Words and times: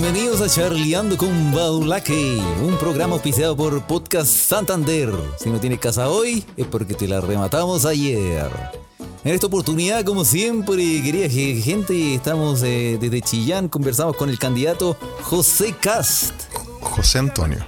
Bienvenidos 0.00 0.40
a 0.40 0.48
Charleando 0.48 1.16
con 1.16 1.52
Badulaque, 1.52 2.40
un 2.62 2.78
programa 2.78 3.14
auspiciado 3.14 3.56
por 3.56 3.84
Podcast 3.84 4.28
Santander. 4.30 5.12
Si 5.40 5.50
no 5.50 5.58
tienes 5.58 5.80
casa 5.80 6.08
hoy, 6.08 6.44
es 6.56 6.68
porque 6.68 6.94
te 6.94 7.08
la 7.08 7.20
rematamos 7.20 7.84
ayer. 7.84 8.48
En 9.24 9.34
esta 9.34 9.48
oportunidad, 9.48 10.04
como 10.04 10.24
siempre, 10.24 11.02
querida 11.02 11.28
gente, 11.28 12.14
estamos 12.14 12.62
eh, 12.62 12.96
desde 13.00 13.22
Chillán, 13.22 13.66
conversamos 13.68 14.16
con 14.16 14.28
el 14.30 14.38
candidato 14.38 14.96
José 15.22 15.74
Cast. 15.80 16.32
José 16.80 17.18
Antonio. 17.18 17.58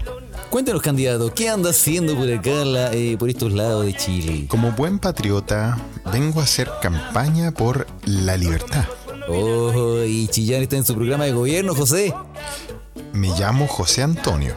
Cuéntanos, 0.51 0.83
candidato, 0.83 1.35
¿qué 1.35 1.49
anda 1.49 1.71
haciendo 1.71 2.15
por 2.15 2.31
acá, 2.33 2.65
la- 2.65 2.93
eh, 2.93 3.17
por 3.19 3.29
estos 3.29 3.53
lados 3.53 3.85
de 3.87 3.95
Chile? 3.97 4.47
Como 4.49 4.71
buen 4.71 5.01
patriota, 5.01 5.79
vengo 6.13 6.41
a 6.41 6.45
hacer 6.45 6.71
campaña 6.81 7.51
por 7.51 7.89
la 8.05 8.37
libertad. 8.37 8.85
Oh, 9.33 10.03
y 10.05 10.27
Chillán 10.29 10.63
está 10.63 10.77
en 10.77 10.85
su 10.85 10.95
programa 10.95 11.25
de 11.25 11.33
gobierno, 11.33 11.75
José. 11.75 12.13
Me 13.13 13.29
llamo 13.39 13.69
José 13.69 14.03
Antonio, 14.03 14.55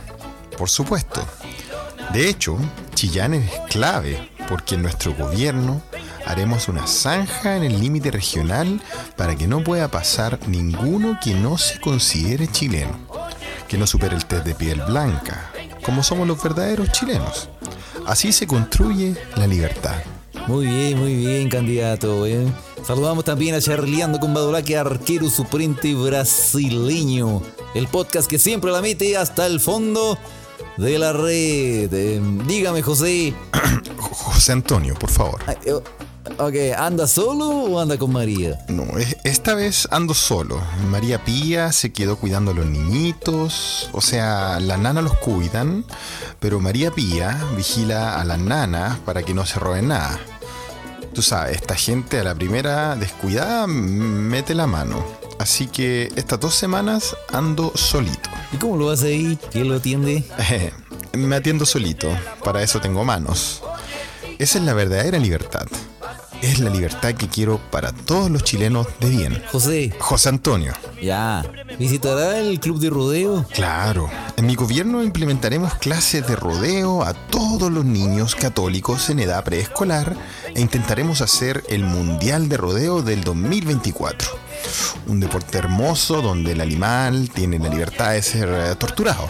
por 0.57 0.69
supuesto. 0.69 1.21
De 2.11 2.27
hecho, 2.27 2.57
Chillán 2.95 3.35
es 3.35 3.51
clave 3.69 4.29
porque 4.49 4.75
en 4.75 4.81
nuestro 4.81 5.13
gobierno 5.13 5.81
haremos 6.25 6.67
una 6.69 6.87
zanja 6.87 7.55
en 7.55 7.63
el 7.63 7.79
límite 7.79 8.09
regional 8.09 8.81
para 9.15 9.35
que 9.35 9.47
no 9.47 9.63
pueda 9.63 9.89
pasar 9.89 10.39
ninguno 10.47 11.19
que 11.23 11.33
no 11.35 11.57
se 11.57 11.79
considere 11.79 12.47
chileno, 12.47 12.97
que 13.67 13.77
no 13.77 13.85
supere 13.85 14.15
el 14.15 14.25
test 14.25 14.45
de 14.45 14.55
piel 14.55 14.81
blanca, 14.87 15.51
como 15.83 16.01
somos 16.01 16.27
los 16.27 16.41
verdaderos 16.41 16.91
chilenos. 16.91 17.49
Así 18.07 18.31
se 18.31 18.47
construye 18.47 19.15
la 19.35 19.45
libertad. 19.47 19.95
Muy 20.47 20.65
bien, 20.65 20.99
muy 20.99 21.15
bien, 21.15 21.49
candidato. 21.49 22.25
eh. 22.25 22.45
Saludamos 22.85 23.23
también 23.23 23.55
a 23.55 23.61
Charleando 23.61 24.19
con 24.19 24.33
Badulaque, 24.33 24.77
arquero 24.77 25.29
suplente 25.29 25.95
brasileño. 25.95 27.41
El 27.73 27.87
podcast 27.87 28.29
que 28.29 28.37
siempre 28.37 28.71
la 28.71 28.81
mete 28.81 29.15
hasta 29.15 29.45
el 29.45 29.59
fondo 29.61 30.17
de 30.77 30.99
la 30.99 31.13
red. 31.13 31.93
Eh, 31.93 32.21
dígame, 32.45 32.81
José. 32.81 33.33
José 33.99 34.51
Antonio, 34.51 34.95
por 34.95 35.09
favor. 35.09 35.41
Ay, 35.47 35.55
eh, 35.65 35.73
Ok, 36.39 36.55
¿anda 36.77 37.05
solo 37.05 37.47
o 37.49 37.79
anda 37.81 37.97
con 37.97 38.11
María? 38.11 38.57
No, 38.69 38.83
es- 38.97 39.17
esta 39.25 39.55
vez 39.55 39.87
ando 39.91 40.13
solo. 40.13 40.59
María 40.89 41.23
Pía 41.23 41.71
se 41.73 41.91
quedó 41.91 42.15
cuidando 42.15 42.51
a 42.51 42.53
los 42.53 42.65
niñitos. 42.65 43.89
O 43.91 43.99
sea, 44.01 44.59
las 44.61 44.79
nanas 44.79 45.03
los 45.03 45.17
cuidan, 45.17 45.85
pero 46.39 46.61
María 46.61 46.91
Pía 46.91 47.37
vigila 47.57 48.19
a 48.19 48.23
las 48.23 48.39
nanas 48.39 48.99
para 48.99 49.21
que 49.23 49.33
no 49.33 49.45
se 49.45 49.59
roben 49.59 49.89
nada. 49.89 50.17
Tú 51.13 51.21
sabes, 51.21 51.57
esta 51.57 51.75
gente 51.75 52.19
a 52.19 52.23
la 52.23 52.33
primera 52.33 52.95
descuidada 52.95 53.67
mete 53.67 54.55
la 54.55 54.65
mano. 54.65 55.05
Así 55.37 55.67
que 55.67 56.11
estas 56.15 56.39
dos 56.39 56.55
semanas 56.55 57.15
ando 57.31 57.71
solito. 57.75 58.29
¿Y 58.51 58.57
cómo 58.57 58.77
lo 58.77 58.89
hace 58.89 59.07
ahí? 59.07 59.39
¿Quién 59.51 59.69
lo 59.69 59.75
atiende? 59.75 60.23
Me 61.13 61.35
atiendo 61.35 61.65
solito, 61.65 62.09
para 62.43 62.63
eso 62.63 62.81
tengo 62.81 63.03
manos. 63.03 63.61
Esa 64.39 64.57
es 64.57 64.65
la 64.65 64.73
verdadera 64.73 65.19
libertad. 65.19 65.67
Es 66.43 66.59
la 66.59 66.69
libertad 66.69 67.13
que 67.13 67.29
quiero 67.29 67.57
para 67.71 67.93
todos 67.93 68.29
los 68.29 68.43
chilenos 68.43 68.85
de 68.99 69.09
bien. 69.09 69.41
José, 69.49 69.93
José 69.97 70.27
Antonio. 70.27 70.73
ya. 71.01 71.41
¿Visitará 71.79 72.37
el 72.37 72.59
club 72.59 72.79
de 72.79 72.89
rodeo? 72.89 73.45
Claro, 73.53 74.09
en 74.35 74.45
mi 74.45 74.53
gobierno 74.55 75.01
implementaremos 75.01 75.73
clases 75.75 76.27
de 76.27 76.35
rodeo 76.35 77.01
a 77.01 77.13
todos 77.13 77.71
los 77.71 77.85
niños 77.85 78.35
católicos 78.35 79.09
en 79.09 79.19
edad 79.19 79.43
preescolar 79.43 80.15
e 80.53 80.59
intentaremos 80.61 81.21
hacer 81.21 81.63
el 81.69 81.83
Mundial 81.83 82.49
de 82.49 82.57
Rodeo 82.57 83.01
del 83.01 83.23
2024. 83.23 84.29
Un 85.07 85.21
deporte 85.21 85.57
hermoso 85.57 86.21
donde 86.21 86.51
el 86.51 86.61
animal 86.61 87.29
tiene 87.33 87.57
la 87.57 87.69
libertad 87.69 88.11
de 88.11 88.21
ser 88.21 88.49
eh, 88.49 88.75
torturado. 88.75 89.27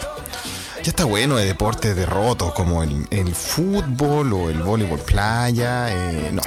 Ya 0.82 0.90
está 0.90 1.04
bueno 1.04 1.36
de 1.36 1.46
deportes 1.46 1.96
derrotos 1.96 2.52
como 2.52 2.82
el, 2.82 3.06
el 3.10 3.34
fútbol 3.34 4.32
o 4.34 4.50
el 4.50 4.62
voleibol 4.62 4.98
playa. 5.00 5.86
eh, 5.90 6.30
no, 6.32 6.42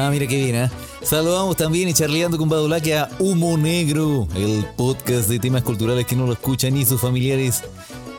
Ah, 0.00 0.10
mira 0.10 0.26
qué 0.28 0.36
bien, 0.36 0.54
¿eh? 0.54 0.70
Saludamos 1.02 1.56
también 1.56 1.88
y 1.88 1.92
charleando 1.94 2.38
con 2.38 2.48
Badulaque 2.48 2.96
a 2.96 3.08
Humo 3.18 3.58
Negro, 3.58 4.28
el 4.36 4.64
podcast 4.76 5.28
de 5.28 5.40
temas 5.40 5.62
culturales 5.62 6.06
que 6.06 6.14
no 6.14 6.24
lo 6.26 6.34
escuchan 6.34 6.74
ni 6.74 6.84
sus 6.86 7.00
familiares. 7.00 7.64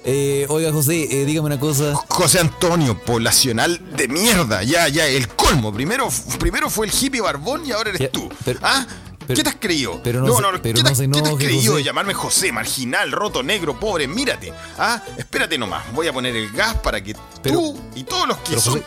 Eh, 0.04 0.46
oiga, 0.50 0.74
José, 0.74 1.08
eh, 1.22 1.26
dígame 1.26 1.46
una 1.48 1.60
cosa. 1.60 1.94
José 2.10 2.40
Antonio, 2.40 3.00
poblacional 3.06 3.80
de 3.96 4.10
mierda. 4.10 4.62
Ya, 4.64 4.90
ya, 4.90 5.08
el 5.08 5.30
colmo. 5.30 5.74
Primero, 5.74 6.10
primero 6.38 6.70
fue 6.70 6.88
el 6.88 6.94
hippie 6.94 7.22
barbón 7.22 7.66
y 7.66 7.72
ahora 7.72 7.92
eres 7.92 8.02
Ya, 8.02 8.12
tú. 8.12 8.28
pero- 8.44 8.60
¿Ah? 8.62 8.86
pero- 9.26 9.38
¿Qué 9.38 9.44
te 9.44 9.50
has 9.50 9.56
creído? 9.58 10.02
pero 10.04 10.20
no 10.22 10.36
se- 10.36 10.42
pero 10.62 10.76
¿qué, 10.78 10.84
no 10.84 10.92
te, 10.94 11.10
qué 11.10 11.22
te 11.22 11.30
has 11.30 11.36
creído 11.36 11.62
José. 11.72 11.78
de 11.78 11.84
llamarme 11.84 12.14
José, 12.14 12.52
marginal, 12.52 13.12
roto, 13.12 13.42
negro, 13.42 13.80
pobre? 13.80 14.06
Mírate. 14.08 14.52
¿Ah? 14.78 15.02
Espérate 15.18 15.58
nomás. 15.58 15.84
Voy 15.94 16.08
a 16.08 16.14
poner 16.14 16.36
el 16.36 16.52
gas 16.52 16.76
para 16.76 17.02
que 17.02 17.14
tú 17.44 17.78
y 17.96 18.04
todos 18.04 18.28
los 18.28 18.38
que 18.40 18.60
son. 18.60 18.84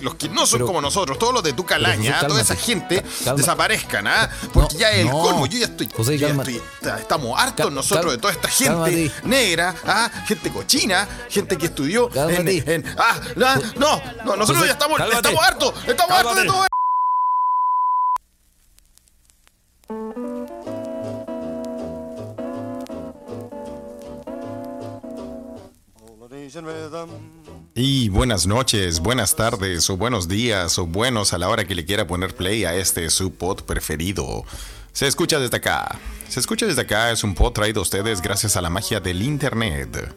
Los 0.00 0.14
que 0.16 0.28
no 0.28 0.46
son 0.46 0.58
pero- 0.58 0.66
como 0.66 0.80
nosotros, 0.80 1.18
todos 1.18 1.32
los 1.34 1.42
de 1.42 1.52
tu 1.52 1.64
calaña, 1.64 2.14
José, 2.14 2.26
toda 2.26 2.40
esa 2.40 2.56
gente 2.56 3.02
Calma. 3.24 3.38
desaparezcan, 3.38 4.06
¿ah? 4.06 4.30
Porque 4.52 4.74
No, 4.74 4.80
ya 4.80 4.90
es 4.90 4.98
el 5.00 5.06
no. 5.06 5.12
colmo, 5.22 5.46
yo 5.46 5.58
ya 5.58 5.66
estoy. 5.66 5.88
José, 5.96 6.18
yo 6.18 6.28
ya 6.28 6.34
estoy- 6.34 6.62
estamos 6.98 7.38
hartos 7.38 7.66
Cal- 7.66 7.74
nosotros 7.74 8.12
de 8.12 8.18
toda 8.18 8.32
esta 8.32 8.48
gente 8.48 8.72
cálmate. 8.72 9.12
negra, 9.24 9.74
¿ah? 9.84 10.10
gente 10.26 10.50
cochina, 10.50 11.08
gente 11.30 11.56
que 11.56 11.66
estudió 11.66 12.10
en, 12.14 12.84
ah, 12.98 13.20
no, 13.36 13.54
no, 13.76 14.02
no, 14.24 14.36
nosotros 14.36 14.58
José, 14.58 14.66
ya 14.66 14.72
estamos, 14.72 14.98
cálmate. 14.98 15.16
estamos 15.28 15.44
hartos, 15.44 15.74
estamos 15.86 16.12
hartos 16.12 16.36
de 16.36 16.44
todo 16.44 16.66
Y 27.78 28.08
buenas 28.08 28.46
noches, 28.46 29.00
buenas 29.00 29.36
tardes 29.36 29.90
o 29.90 29.98
buenos 29.98 30.28
días 30.28 30.78
o 30.78 30.86
buenos 30.86 31.34
a 31.34 31.38
la 31.38 31.50
hora 31.50 31.66
que 31.66 31.74
le 31.74 31.84
quiera 31.84 32.06
poner 32.06 32.34
play 32.34 32.64
a 32.64 32.74
este 32.74 33.10
su 33.10 33.34
pod 33.34 33.64
preferido. 33.64 34.44
Se 34.94 35.06
escucha 35.06 35.38
desde 35.38 35.58
acá. 35.58 35.98
Se 36.26 36.40
escucha 36.40 36.64
desde 36.64 36.80
acá 36.80 37.10
es 37.10 37.22
un 37.22 37.34
pod 37.34 37.52
traído 37.52 37.80
a 37.80 37.82
ustedes 37.82 38.22
gracias 38.22 38.56
a 38.56 38.62
la 38.62 38.70
magia 38.70 38.98
del 38.98 39.20
internet. 39.20 40.10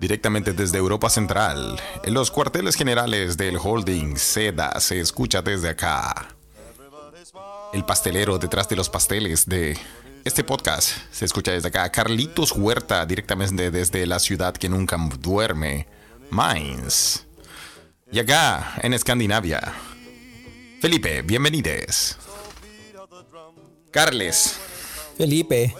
Directamente 0.00 0.54
desde 0.54 0.78
Europa 0.78 1.10
Central, 1.10 1.78
en 2.04 2.14
los 2.14 2.30
cuarteles 2.30 2.74
generales 2.74 3.36
del 3.36 3.58
holding 3.62 4.16
Seda 4.16 4.80
se 4.80 4.98
escucha 4.98 5.42
desde 5.42 5.68
acá. 5.68 6.28
El 7.74 7.84
pastelero 7.84 8.38
detrás 8.38 8.66
de 8.70 8.76
los 8.76 8.88
pasteles 8.88 9.44
de 9.44 9.76
este 10.24 10.42
podcast 10.42 10.88
se 11.12 11.26
escucha 11.26 11.52
desde 11.52 11.68
acá. 11.68 11.92
Carlitos 11.92 12.52
Huerta, 12.52 13.04
directamente 13.04 13.70
desde 13.70 14.06
la 14.06 14.18
ciudad 14.18 14.54
que 14.54 14.70
nunca 14.70 14.96
duerme, 15.20 15.86
Mainz. 16.30 17.26
Y 18.10 18.18
acá, 18.18 18.74
en 18.82 18.94
Escandinavia. 18.94 19.74
Felipe, 20.80 21.22
bienvenides. 21.22 22.16
Carles. 23.90 24.58
Felipe. 25.16 25.74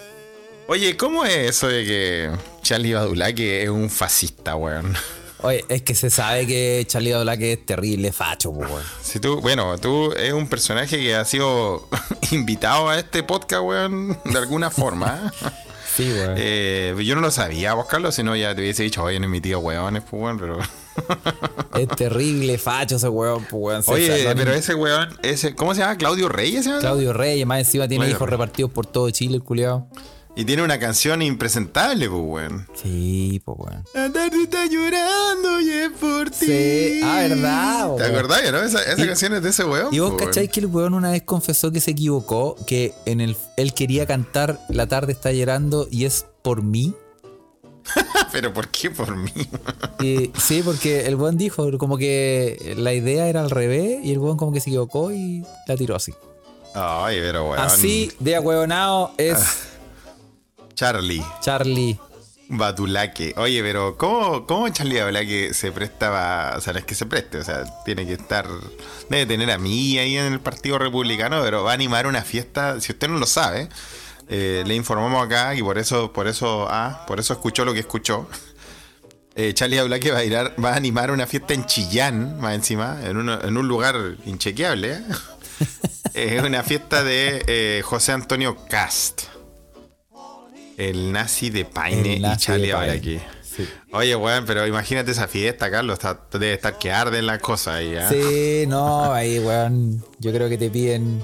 Oye, 0.66 0.96
¿cómo 0.96 1.24
es 1.24 1.50
eso 1.50 1.68
de 1.68 1.84
que 1.84 2.30
Charlie 2.62 2.94
Badulaque 2.94 3.62
es 3.64 3.68
un 3.68 3.90
fascista, 3.90 4.56
weón? 4.56 4.94
Oye, 5.42 5.64
es 5.68 5.82
que 5.82 5.94
se 5.94 6.08
sabe 6.08 6.46
que 6.46 6.84
Charlie 6.86 7.12
Badulaque 7.12 7.52
es 7.52 7.66
terrible 7.66 8.12
facho, 8.12 8.50
weón. 8.50 8.82
Si 9.02 9.20
tú, 9.20 9.40
bueno, 9.40 9.76
tú 9.78 10.12
es 10.12 10.32
un 10.32 10.48
personaje 10.48 10.98
que 10.98 11.14
ha 11.14 11.24
sido 11.24 11.88
invitado 12.30 12.88
a 12.88 12.98
este 12.98 13.22
podcast, 13.22 13.62
weón, 13.62 14.18
de 14.24 14.38
alguna 14.38 14.70
forma. 14.70 15.32
Sí, 15.96 16.10
weón. 16.12 16.34
Eh, 16.36 16.94
yo 17.04 17.14
no 17.14 17.20
lo 17.20 17.30
sabía, 17.30 17.74
vos, 17.74 17.86
Carlos, 17.86 18.14
si 18.14 18.22
no 18.22 18.34
ya 18.36 18.54
te 18.54 18.60
hubiese 18.62 18.82
dicho, 18.82 19.02
oye, 19.02 19.18
no 19.20 19.26
es 19.26 19.30
mi 19.30 19.40
tío, 19.40 19.60
weón, 19.60 19.94
pues, 19.94 20.04
weón, 20.22 20.38
pero... 20.38 20.58
Es 21.78 21.88
terrible 21.88 22.56
facho 22.58 22.96
ese 22.96 23.08
weón, 23.08 23.44
po, 23.46 23.56
weón. 23.58 23.82
Se- 23.82 23.90
Oye, 23.90 24.32
pero 24.36 24.52
ese 24.52 24.74
weón, 24.74 25.08
ese, 25.22 25.54
¿cómo 25.54 25.74
se 25.74 25.80
llama? 25.80 25.96
¿Claudio 25.96 26.28
Reyes 26.28 26.64
se 26.64 26.70
llama? 26.70 26.80
Claudio 26.80 27.12
Reyes, 27.12 27.46
más 27.46 27.58
encima 27.60 27.88
tiene 27.88 28.02
Claudio 28.04 28.16
hijos 28.16 28.28
Reyes. 28.28 28.38
repartidos 28.40 28.70
por 28.70 28.86
todo 28.86 29.10
Chile, 29.10 29.34
el 29.36 29.42
culiao. 29.42 29.88
Y 30.36 30.44
tiene 30.44 30.64
una 30.64 30.80
canción 30.80 31.22
impresentable, 31.22 32.08
pues, 32.10 32.22
weón. 32.24 32.66
Sí, 32.74 33.40
po, 33.44 33.52
weón. 33.52 33.84
La 33.94 34.12
tarde 34.12 34.42
está 34.42 34.66
llorando 34.66 35.60
y 35.60 35.70
es 35.70 35.90
por 35.92 36.28
ti. 36.30 36.46
Sí, 36.46 37.00
ah, 37.04 37.16
verdad, 37.28 37.94
¿Te 37.96 38.02
weón. 38.02 38.14
acordás, 38.16 38.52
no? 38.52 38.58
Esa, 38.62 38.82
esa 38.82 39.00
Y- 39.02 39.06
canción 39.06 39.34
es 39.34 39.42
de 39.44 39.50
ese 39.50 39.64
weón. 39.64 39.94
Y 39.94 40.00
vos 40.00 40.10
po, 40.10 40.16
weón. 40.16 40.26
cacháis 40.30 40.50
que 40.50 40.58
el 40.60 40.66
weón 40.66 40.94
una 40.94 41.12
vez 41.12 41.22
confesó 41.22 41.70
que 41.70 41.80
se 41.80 41.92
equivocó, 41.92 42.56
que 42.66 42.94
en 43.06 43.20
el 43.20 43.36
él 43.56 43.72
quería 43.74 44.06
cantar 44.06 44.58
La 44.68 44.88
tarde 44.88 45.12
está 45.12 45.30
llorando 45.30 45.86
y 45.90 46.04
es 46.04 46.26
por 46.42 46.62
mí. 46.62 46.94
Pero 48.32 48.52
¿por 48.52 48.68
qué 48.68 48.90
por 48.90 49.16
mí? 49.16 49.30
Y, 50.00 50.32
sí, 50.38 50.62
porque 50.64 51.06
el 51.06 51.14
weón 51.14 51.38
dijo 51.38 51.78
como 51.78 51.96
que 51.96 52.74
la 52.76 52.92
idea 52.92 53.28
era 53.28 53.40
al 53.40 53.50
revés 53.50 54.00
y 54.04 54.10
el 54.10 54.18
weón 54.18 54.36
como 54.36 54.52
que 54.52 54.60
se 54.60 54.68
equivocó 54.70 55.12
y 55.12 55.44
la 55.68 55.76
tiró 55.76 55.94
así. 55.94 56.12
Ay, 56.74 57.18
pero 57.20 57.50
weón. 57.50 57.60
Así 57.60 58.10
de 58.18 58.34
ahueonado 58.34 59.12
es 59.16 59.38
Charlie. 60.74 61.24
Charlie. 61.40 61.98
Batulaque. 62.48 63.34
Oye, 63.36 63.62
pero 63.62 63.96
¿cómo, 63.96 64.46
cómo 64.46 64.68
Charlie 64.68 65.00
Batulaque 65.00 65.54
se 65.54 65.72
prestaba? 65.72 66.54
O 66.56 66.60
sea, 66.60 66.72
no 66.72 66.78
es 66.78 66.84
que 66.84 66.94
se 66.94 67.06
preste, 67.06 67.38
o 67.38 67.44
sea, 67.44 67.64
tiene 67.84 68.06
que 68.06 68.14
estar. 68.14 68.46
Debe 69.08 69.26
tener 69.26 69.50
a 69.50 69.58
mí 69.58 69.98
ahí 69.98 70.16
en 70.16 70.32
el 70.32 70.40
Partido 70.40 70.78
Republicano, 70.78 71.40
pero 71.42 71.64
va 71.64 71.72
a 71.72 71.74
animar 71.74 72.06
una 72.06 72.22
fiesta. 72.22 72.80
Si 72.80 72.92
usted 72.92 73.08
no 73.08 73.18
lo 73.18 73.26
sabe, 73.26 73.68
eh, 74.28 74.62
le 74.66 74.74
informamos 74.74 75.24
acá 75.24 75.54
y 75.54 75.62
por 75.62 75.78
eso, 75.78 76.12
por 76.12 76.28
eso, 76.28 76.66
ah, 76.70 77.04
por 77.06 77.20
eso 77.20 77.32
escuchó 77.32 77.64
lo 77.64 77.72
que 77.72 77.80
escuchó. 77.80 78.28
Eh, 79.36 79.52
Charlie 79.52 79.80
habla 79.80 79.98
que 79.98 80.12
va 80.12 80.18
a, 80.18 80.24
ir 80.24 80.36
a, 80.36 80.54
va 80.64 80.74
a 80.74 80.76
animar 80.76 81.10
una 81.10 81.26
fiesta 81.26 81.54
en 81.54 81.66
Chillán, 81.66 82.38
más 82.38 82.54
encima, 82.54 83.00
en, 83.02 83.28
en 83.28 83.56
un 83.56 83.66
lugar 83.66 83.96
inchequeable. 84.26 84.92
¿eh? 84.92 85.02
Es 86.14 86.40
una 86.40 86.62
fiesta 86.62 87.02
de 87.02 87.82
José 87.84 88.12
Antonio 88.12 88.56
Cast. 88.68 89.33
El 90.76 91.12
nazi 91.12 91.50
de 91.50 91.64
Paine 91.64 92.16
El 92.16 92.24
y 92.24 92.36
Charlie 92.36 92.68
de 92.68 92.72
Paine. 92.74 92.92
aquí. 92.92 93.18
Sí. 93.42 93.68
Oye, 93.92 94.16
weón, 94.16 94.44
pero 94.46 94.66
imagínate 94.66 95.12
esa 95.12 95.28
fiesta, 95.28 95.70
Carlos. 95.70 95.94
está- 95.98 96.18
debe 96.32 96.54
estar 96.54 96.76
que 96.78 96.90
arden 96.90 97.26
las 97.26 97.38
cosas 97.38 97.74
ahí, 97.76 97.94
¿ah? 97.94 98.08
Sí, 98.10 98.64
no, 98.66 99.12
ahí, 99.12 99.38
weón. 99.38 100.04
Yo 100.18 100.32
creo 100.32 100.48
que 100.48 100.58
te 100.58 100.70
piden. 100.70 101.22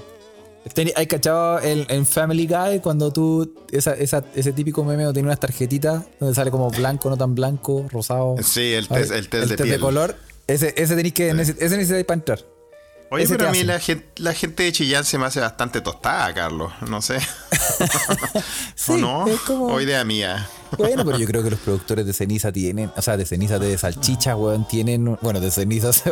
¿Hay 0.95 1.07
cachado 1.07 1.59
el, 1.59 1.87
en 1.89 2.07
Family 2.07 2.47
Guy 2.47 2.79
cuando 2.81 3.13
tú. 3.13 3.53
Esa, 3.73 3.95
esa- 3.95 4.23
ese 4.37 4.53
típico 4.53 4.85
meme 4.85 5.03
donde 5.05 5.15
tiene 5.19 5.29
unas 5.29 5.41
tarjetitas 5.41 6.05
donde 6.21 6.35
sale 6.35 6.51
como 6.53 6.71
blanco, 6.71 7.09
no 7.11 7.17
tan 7.17 7.35
blanco, 7.35 7.87
rosado. 7.91 8.37
Sí, 8.43 8.75
el 8.75 8.87
test, 8.87 9.11
el 9.11 9.29
test 9.29 9.49
de 9.51 9.57
piel. 9.57 9.81
color. 9.81 10.15
Ese, 10.47 10.75
ese 10.77 10.95
tenéis 10.95 11.15
que. 11.15 11.33
nece- 11.35 11.57
Ese 11.59 11.77
necesitáis 11.77 12.05
para 12.05 12.19
entrar. 12.21 12.39
Oye, 13.13 13.25
Ese 13.25 13.37
pero 13.37 13.49
a 13.49 13.53
mí 13.53 13.65
la 13.65 13.81
gente, 13.81 14.07
la 14.19 14.33
gente 14.35 14.63
de 14.63 14.71
Chillán 14.73 15.05
se 15.05 15.19
me 15.19 15.27
hace 15.27 15.41
bastante 15.41 15.81
tostada, 15.81 16.33
Carlos. 16.33 16.73
No 16.89 17.03
sé. 17.03 17.19
Sí, 18.77 18.93
¿O 18.93 18.97
no? 18.97 19.27
es 19.27 19.41
como- 19.41 19.67
O 19.67 19.81
idea 19.81 20.05
mía. 20.05 20.49
Bueno, 20.79 21.05
pero 21.05 21.19
yo 21.19 21.27
creo 21.27 21.43
que 21.43 21.51
los 21.51 21.59
productores 21.65 22.07
de 22.07 22.13
ceniza 22.13 22.51
tienen. 22.53 22.91
O 22.97 23.03
sea, 23.03 23.17
de 23.17 23.27
ceniza 23.27 23.59
de 23.59 23.77
salchicha, 23.77 24.37
weón, 24.37 24.67
tienen. 24.67 25.19
Bueno, 25.21 25.41
de 25.41 25.51
cenizas. 25.51 26.03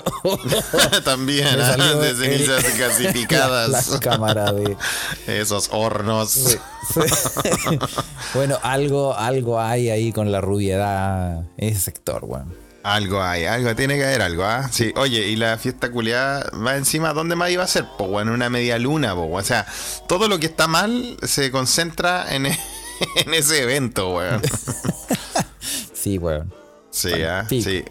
También, 1.04 1.46
¿ah? 1.60 1.76
de 1.76 2.10
el- 2.10 2.16
cenizas 2.16 2.62
La, 2.78 2.86
gasificadas. 2.88 3.88
la 3.88 4.00
cámara 4.00 4.52
de. 4.52 4.76
Esos 5.26 5.68
hornos. 5.72 6.30
Sí, 6.30 6.56
sí. 6.92 7.78
bueno, 8.34 8.58
algo, 8.62 9.14
algo 9.16 9.60
hay 9.60 9.88
ahí 9.90 10.12
con 10.12 10.30
la 10.32 10.40
rubiedad 10.40 11.38
en 11.56 11.68
ese 11.70 11.80
sector, 11.80 12.24
weón. 12.24 12.52
Algo 12.82 13.20
hay, 13.22 13.44
algo, 13.44 13.74
tiene 13.74 13.96
que 13.96 14.04
haber 14.04 14.22
algo, 14.22 14.44
¿ah? 14.44 14.68
Sí, 14.72 14.92
oye, 14.96 15.26
y 15.28 15.36
la 15.36 15.58
fiesta 15.58 15.90
culiada 15.90 16.48
va 16.64 16.76
encima, 16.76 17.12
¿dónde 17.12 17.34
más 17.36 17.50
iba 17.50 17.64
a 17.64 17.66
ser? 17.66 17.84
Pues 17.98 18.08
bueno, 18.08 18.32
una 18.32 18.48
media 18.50 18.78
luna, 18.78 19.14
po, 19.14 19.22
weón. 19.24 19.40
O 19.42 19.44
sea, 19.44 19.66
todo 20.06 20.28
lo 20.28 20.38
que 20.38 20.46
está 20.46 20.68
mal 20.68 21.16
se 21.22 21.50
concentra 21.50 22.32
en, 22.34 22.46
e- 22.46 22.58
en 23.16 23.34
ese 23.34 23.62
evento, 23.62 24.14
weón. 24.14 24.40
Sí, 25.92 26.16
weón. 26.16 26.52
Sí, 26.90 27.10
ah, 27.24 27.44
sí. 27.48 27.84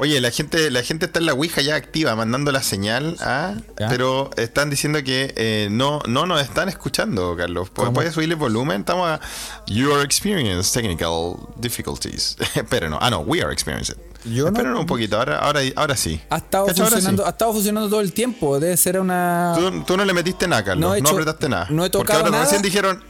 Oye, 0.00 0.20
la 0.20 0.30
gente, 0.30 0.70
la 0.70 0.82
gente 0.84 1.06
está 1.06 1.18
en 1.18 1.26
la 1.26 1.34
Ouija 1.34 1.60
ya 1.60 1.74
activa, 1.74 2.14
mandando 2.14 2.52
la 2.52 2.62
señal, 2.62 3.16
¿ah? 3.20 3.54
Ya. 3.80 3.88
pero 3.88 4.30
están 4.36 4.70
diciendo 4.70 5.02
que 5.02 5.34
eh, 5.36 5.68
no, 5.72 6.00
no 6.06 6.24
nos 6.24 6.40
están 6.40 6.68
escuchando, 6.68 7.34
Carlos. 7.36 7.68
¿Puedes, 7.70 7.92
puedes 7.92 8.14
subirle 8.14 8.36
volumen? 8.36 8.80
Estamos 8.80 9.08
a 9.08 9.20
You 9.66 9.92
are 9.92 10.04
experiencing 10.04 10.72
technical 10.72 11.34
difficulties. 11.56 12.36
Pero 12.70 12.88
no, 12.88 12.98
ah 13.00 13.10
no, 13.10 13.20
we 13.20 13.42
are 13.42 13.52
experiencing. 13.52 13.96
Yo 14.24 14.50
no- 14.50 14.80
un 14.80 14.86
poquito, 14.86 15.16
ahora, 15.18 15.38
ahora, 15.38 15.60
ahora 15.74 15.96
sí. 15.96 16.20
Ha 16.30 16.36
estado, 16.36 16.66
funcionando, 16.66 17.22
sí. 17.24 17.26
ha 17.26 17.30
estado 17.30 17.52
funcionando 17.52 17.88
todo 17.88 18.00
el 18.00 18.12
tiempo. 18.12 18.60
Debe 18.60 18.76
ser 18.76 19.00
una. 19.00 19.54
Tú, 19.56 19.82
tú 19.84 19.96
no 19.96 20.04
le 20.04 20.12
metiste 20.12 20.46
nada, 20.46 20.62
Carlos. 20.62 20.88
No 20.88 20.94
he 20.94 20.98
hecho- 21.00 21.10
apretaste 21.10 21.48
nada. 21.48 21.66
no 21.70 21.84
he 21.84 21.90
Porque 21.90 22.04
tocado 22.06 22.18
ahora 22.20 22.30
nada. 22.30 22.44
recién 22.44 22.62
dijeron. 22.62 23.02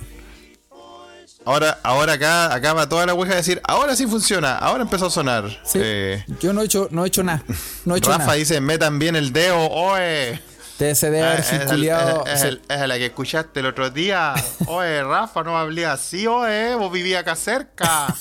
Ahora, 1.44 1.79
ahora 1.82 2.14
acá, 2.14 2.52
acá 2.55 2.73
va 2.75 2.88
toda 2.88 3.06
la 3.06 3.14
Ouija 3.14 3.32
a 3.32 3.37
decir, 3.37 3.61
ahora 3.67 3.96
sí 3.96 4.06
funciona, 4.06 4.58
ahora 4.58 4.82
empezó 4.82 5.06
a 5.06 5.11
sonar. 5.11 5.49
Sí. 5.64 5.79
Eh, 5.82 6.25
Yo 6.40 6.52
no 6.52 6.61
he 6.61 6.67
hecho, 6.67 6.88
no 6.90 7.05
he 7.05 7.08
hecho 7.08 7.23
nada. 7.23 7.43
No 7.87 7.94
he 7.94 7.99
hecho 7.99 8.11
Rafa 8.11 8.25
nada. 8.25 8.35
dice, 8.35 8.61
metan 8.61 8.99
bien 8.99 9.17
el 9.17 9.32
dedo, 9.32 9.56
oe. 9.70 10.43
De 10.79 10.96
haber 11.02 11.25
Ah, 11.25 11.35
es, 11.35 11.52
el- 11.52 11.88
es, 12.26 12.43
el- 12.43 12.62
es 12.69 12.87
la 12.88 12.99
que 12.99 13.06
escuchaste 13.06 13.58
el 13.61 13.67
otro 13.67 13.90
día. 13.90 14.35
Oye, 14.67 15.02
Rafa, 15.02 15.43
no 15.43 15.58
hablé 15.58 15.87
así, 15.87 16.26
oye, 16.29 16.75
vos 16.76 16.93
vivías 16.93 17.23
acá 17.23 17.35
cerca. 17.35 18.14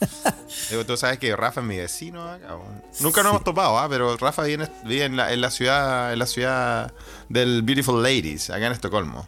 Digo, 0.70 0.84
tú 0.86 0.96
sabes 0.96 1.18
que 1.18 1.34
Rafa 1.34 1.60
es 1.60 1.66
mi 1.66 1.76
vecino 1.76 2.28
acá. 2.30 2.56
Nunca 3.00 3.22
nos 3.22 3.30
hemos 3.30 3.44
topado, 3.44 3.78
¿ah? 3.78 3.88
pero 3.88 4.16
Rafa 4.16 4.42
vive, 4.44 4.68
vive 4.84 5.04
en, 5.06 5.16
la, 5.16 5.32
en 5.32 5.40
la 5.40 5.50
ciudad 5.50 6.12
en 6.12 6.18
la 6.20 6.26
ciudad 6.26 6.92
del 7.28 7.62
Beautiful 7.62 8.00
Ladies, 8.02 8.50
acá 8.50 8.66
en 8.66 8.72
Estocolmo. 8.72 9.26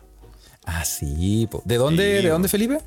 Ah, 0.64 0.84
sí. 0.84 1.48
po. 1.50 1.62
¿De 1.64 1.76
dónde, 1.76 2.18
Sí, 2.18 2.22
¿de 2.24 2.28
dónde, 2.30 2.48
Felipe? 2.48 2.78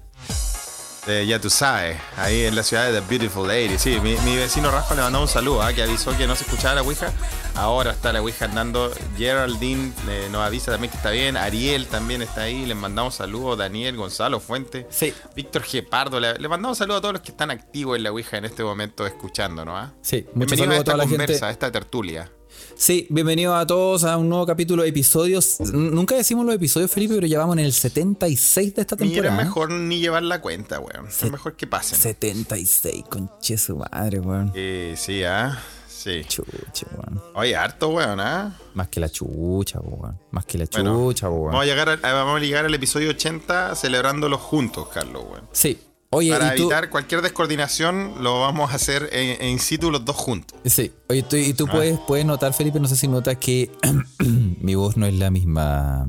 Eh, 1.06 1.26
ya 1.28 1.38
tú 1.38 1.50
sabes, 1.50 1.98
ahí 2.16 2.46
en 2.46 2.56
la 2.56 2.64
ciudad 2.64 2.90
de 2.90 3.02
The 3.02 3.06
Beautiful 3.08 3.46
Lady. 3.46 3.78
Sí, 3.78 4.00
mi, 4.02 4.16
mi 4.20 4.38
vecino 4.38 4.72
Rafa 4.72 4.96
le 4.96 5.02
mandó 5.02 5.22
un 5.22 5.28
saludo, 5.28 5.62
¿ah? 5.62 5.74
que 5.74 5.84
avisó 5.84 6.16
que 6.16 6.26
no 6.28 6.36
se 6.36 6.46
escuchaba 6.46 6.76
la 6.76 6.82
Ouija. 6.82 7.12
Ahora 7.56 7.92
está 7.92 8.14
la 8.14 8.22
Ouija 8.22 8.46
andando. 8.46 8.90
Geraldine 9.18 9.92
eh, 10.08 10.30
nos 10.32 10.42
avisa 10.42 10.72
también 10.72 10.92
que 10.92 10.96
está 10.98 11.10
bien. 11.12 11.36
Ariel 11.36 11.88
también 11.88 12.22
está 12.22 12.44
ahí. 12.44 12.66
Les 12.66 12.78
mandamos 12.78 13.16
saludos. 13.16 13.58
Daniel, 13.58 13.98
Gonzalo, 13.98 14.40
Fuente. 14.40 14.88
Sí. 14.90 15.14
Víctor 15.36 15.64
Gepardo. 15.64 16.22
Le, 16.22 16.36
le 16.40 16.48
mandamos 16.48 16.78
saludos 16.78 17.00
a 17.00 17.02
todos 17.02 17.14
los 17.16 17.22
que 17.22 17.32
están 17.32 17.52
activos 17.52 17.98
en 17.98 18.04
la 18.04 18.12
Ouija 18.14 18.38
en 18.38 18.46
este 18.46 18.64
momento 18.64 19.06
escuchándonos. 19.06 19.76
¿ah? 19.78 19.92
Sí, 20.02 20.26
muchos 20.34 20.58
Bienvenidos 20.58 20.76
a 20.76 20.78
esta 20.80 20.96
la 20.98 21.04
conversa, 21.04 21.34
gente. 21.34 21.46
a 21.46 21.50
esta 21.50 21.70
tertulia. 21.72 22.32
Sí, 22.76 23.08
bienvenidos 23.10 23.56
a 23.56 23.66
todos 23.66 24.04
a 24.04 24.18
un 24.18 24.30
nuevo 24.30 24.46
capítulo 24.46 24.84
de 24.84 24.90
episodios. 24.90 25.60
Nunca 25.60 26.16
decimos 26.16 26.46
los 26.46 26.56
episodios, 26.56 26.92
Felipe, 26.92 27.16
pero 27.16 27.28
ya 27.28 27.40
vamos 27.40 27.58
en 27.58 27.66
el 27.66 27.74
76 27.74 28.76
de 28.76 28.82
esta 28.82 28.96
Mira, 28.96 29.06
es 29.06 29.12
temporada. 29.14 29.42
¿eh? 29.42 29.46
mejor 29.46 29.72
ni 29.72 30.00
llevar 30.00 30.24
la 30.24 30.42
cuenta, 30.42 30.80
weón. 30.80 31.08
Es 31.08 31.32
mejor 31.32 31.56
que 31.56 31.68
pasen. 31.68 31.98
76, 32.00 33.06
conche 33.10 33.58
su 33.58 33.78
madre, 33.78 34.20
weón. 34.20 34.52
Eh, 34.56 34.96
sí, 34.98 35.24
¿ah? 35.24 35.58
Sí. 35.88 36.22
Chucha, 36.28 36.86
weón. 36.92 37.22
Oye, 37.36 37.56
harto, 37.56 37.90
weón, 37.90 38.20
¿ah? 38.20 38.58
Más 38.74 38.90
que 38.90 39.00
la 39.00 39.10
chucha, 39.10 39.80
weón. 39.80 40.20
Más 40.32 40.46
que 40.46 40.58
la 40.58 40.66
Bueno, 40.72 40.94
chucha, 41.08 41.30
weón. 41.30 41.46
Vamos 41.48 41.62
a, 41.64 41.66
llegar 41.66 41.90
al, 41.90 42.00
vamos 42.02 42.38
a 42.38 42.44
llegar 42.44 42.66
al 42.66 42.74
episodio 42.74 43.12
80 43.12 43.76
celebrándolo 43.76 44.38
juntos, 44.38 44.88
Carlos, 44.94 45.24
weón. 45.30 45.48
Sí. 45.54 45.80
Oye, 46.14 46.32
Para 46.32 46.56
tú. 46.56 46.64
evitar 46.64 46.90
cualquier 46.90 47.22
descoordinación, 47.22 48.14
lo 48.22 48.42
vamos 48.42 48.72
a 48.72 48.76
hacer 48.76 49.10
en, 49.12 49.42
en 49.42 49.60
situ 49.60 49.92
los 49.92 50.04
dos 50.06 50.16
juntos. 50.16 50.58
Sí. 50.66 50.92
Oye, 51.10 51.24
tú, 51.24 51.36
y 51.36 51.52
Ah. 51.52 51.56
tú 51.58 51.68
puedes, 51.68 52.00
puedes 52.08 52.26
notar, 52.26 52.54
Felipe, 52.54 52.80
no 52.80 52.88
sé 52.88 52.96
si 52.96 53.08
notas 53.08 53.38
que 53.38 53.72
mi 54.62 54.76
voz 54.76 54.98
no 54.98 55.06
es 55.06 55.14
la 55.16 55.30
misma. 55.32 56.08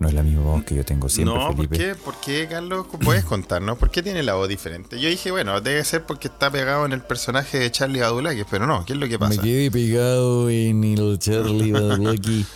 No 0.00 0.06
es 0.06 0.14
la 0.14 0.22
misma 0.22 0.42
voz 0.42 0.62
que 0.62 0.76
yo 0.76 0.84
tengo 0.84 1.08
siempre, 1.08 1.34
no, 1.36 1.46
¿por 1.48 1.56
Felipe. 1.56 1.76
qué? 1.78 1.94
¿Por 1.96 2.14
qué, 2.20 2.46
Carlos? 2.48 2.86
¿Puedes 3.02 3.24
contarnos? 3.24 3.78
¿Por 3.78 3.90
qué 3.90 4.00
tiene 4.00 4.22
la 4.22 4.34
voz 4.34 4.48
diferente? 4.48 5.00
Yo 5.00 5.08
dije, 5.08 5.32
bueno, 5.32 5.60
debe 5.60 5.82
ser 5.82 6.06
porque 6.06 6.28
está 6.28 6.50
pegado 6.52 6.86
en 6.86 6.92
el 6.92 7.02
personaje 7.02 7.58
de 7.58 7.68
Charlie 7.72 8.00
Badulakis, 8.00 8.44
pero 8.48 8.68
no, 8.68 8.84
¿qué 8.84 8.92
es 8.92 8.98
lo 9.00 9.06
que 9.06 9.18
Me 9.18 9.28
pasa? 9.28 9.42
quedé 9.42 9.70
pegado 9.72 10.48
en 10.50 10.84
el 10.84 11.18
Charlie 11.18 11.72
Badulaki. 11.72 12.46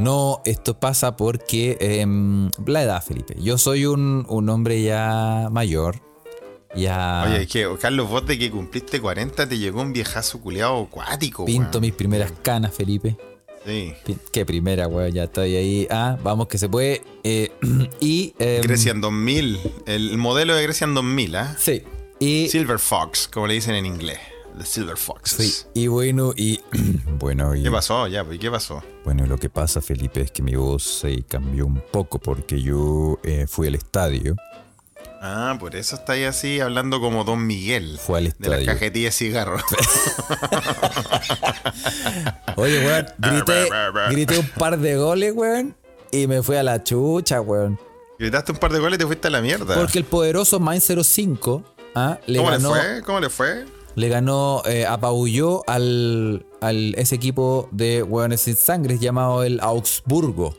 No, 0.00 0.40
esto 0.44 0.74
pasa 0.80 1.16
porque 1.16 1.76
em, 1.80 2.50
la 2.66 2.82
edad, 2.82 3.00
Felipe. 3.04 3.36
Yo 3.40 3.58
soy 3.58 3.86
un, 3.86 4.26
un 4.28 4.48
hombre 4.48 4.82
ya 4.82 5.46
mayor. 5.52 6.02
Ya 6.74 7.24
Oye, 7.26 7.42
es 7.42 7.48
que, 7.48 7.68
Carlos, 7.80 8.08
vos 8.08 8.26
de 8.26 8.38
que 8.38 8.50
cumpliste 8.50 9.00
40 9.00 9.48
te 9.48 9.58
llegó 9.58 9.82
un 9.82 9.92
viejazo 9.92 10.40
culiado 10.40 10.82
acuático, 10.82 11.44
pinto 11.44 11.72
weón. 11.78 11.82
mis 11.82 11.92
primeras 11.92 12.32
canas, 12.42 12.72
Felipe. 12.74 13.16
Sí. 13.64 13.94
Qué 14.32 14.44
primera, 14.44 14.88
weón, 14.88 15.12
ya 15.12 15.24
estoy 15.24 15.54
ahí. 15.54 15.86
Ah, 15.90 16.18
vamos 16.22 16.48
que 16.48 16.58
se 16.58 16.68
puede. 16.68 17.02
Eh, 17.22 17.52
y. 18.00 18.34
em, 18.38 18.62
Grecian 18.62 19.00
2000, 19.00 19.60
el 19.86 20.18
modelo 20.18 20.54
de 20.54 20.62
Grecian 20.62 20.94
2000, 20.94 21.36
¿ah? 21.36 21.56
Sí. 21.58 21.82
Y. 22.18 22.48
Silver 22.48 22.78
Fox, 22.78 23.28
como 23.28 23.46
le 23.46 23.54
dicen 23.54 23.74
en 23.74 23.86
inglés. 23.86 24.18
The 24.58 24.66
Silver 24.66 24.96
Foxes. 24.98 25.66
sí, 25.72 25.80
y 25.82 25.86
bueno, 25.86 26.32
y. 26.36 26.60
bueno, 27.18 27.54
y. 27.54 27.62
¿Qué 27.62 27.70
pasó? 27.70 28.06
Ya, 28.06 28.24
pues, 28.24 28.38
¿qué 28.38 28.50
pasó? 28.50 28.82
Bueno, 29.04 29.26
lo 29.26 29.38
que 29.38 29.48
pasa, 29.48 29.80
Felipe, 29.80 30.20
es 30.20 30.30
que 30.30 30.42
mi 30.42 30.54
voz 30.54 30.82
se 30.82 31.22
cambió 31.22 31.66
un 31.66 31.82
poco 31.90 32.18
porque 32.18 32.60
yo 32.60 33.18
eh, 33.22 33.46
fui 33.48 33.68
al 33.68 33.74
estadio. 33.76 34.36
Ah, 35.24 35.56
por 35.60 35.76
eso 35.76 35.94
está 35.94 36.14
ahí 36.14 36.24
así 36.24 36.58
hablando 36.58 37.00
como 37.00 37.22
Don 37.22 37.46
Miguel. 37.46 37.96
Fue 38.04 38.18
al 38.18 38.24
De 38.24 38.30
las 38.48 38.58
estadio. 38.58 38.66
cajetillas 38.66 39.16
de 39.16 39.24
cigarros. 39.26 39.62
Oye, 42.56 42.84
weón, 42.84 43.06
grité, 43.18 43.68
grité 44.10 44.38
un 44.38 44.48
par 44.48 44.78
de 44.78 44.96
goles, 44.96 45.32
weón, 45.34 45.76
y 46.10 46.26
me 46.26 46.42
fui 46.42 46.56
a 46.56 46.62
la 46.64 46.82
chucha, 46.82 47.40
weón. 47.40 47.78
Gritaste 48.18 48.50
un 48.52 48.58
par 48.58 48.72
de 48.72 48.78
goles 48.80 48.96
y 48.96 48.98
te 48.98 49.06
fuiste 49.06 49.28
a 49.28 49.30
la 49.30 49.40
mierda. 49.40 49.74
Porque 49.76 49.98
el 49.98 50.04
poderoso 50.04 50.58
Mind 50.60 50.82
05 50.82 51.62
ah, 51.94 52.18
le 52.26 52.38
¿Cómo 52.38 52.50
ganó, 52.50 52.74
le 52.74 52.80
fue? 52.80 53.02
¿Cómo 53.02 53.20
le 53.20 53.30
fue? 53.30 53.64
le 53.94 54.08
ganó, 54.08 54.62
eh, 54.64 54.86
apabulló 54.86 55.62
al, 55.68 56.46
al 56.60 56.94
ese 56.96 57.14
equipo 57.14 57.68
de 57.72 58.02
weones 58.02 58.40
sin 58.40 58.56
sangre 58.56 58.98
llamado 58.98 59.42
el 59.44 59.60
Augsburgo. 59.60 60.56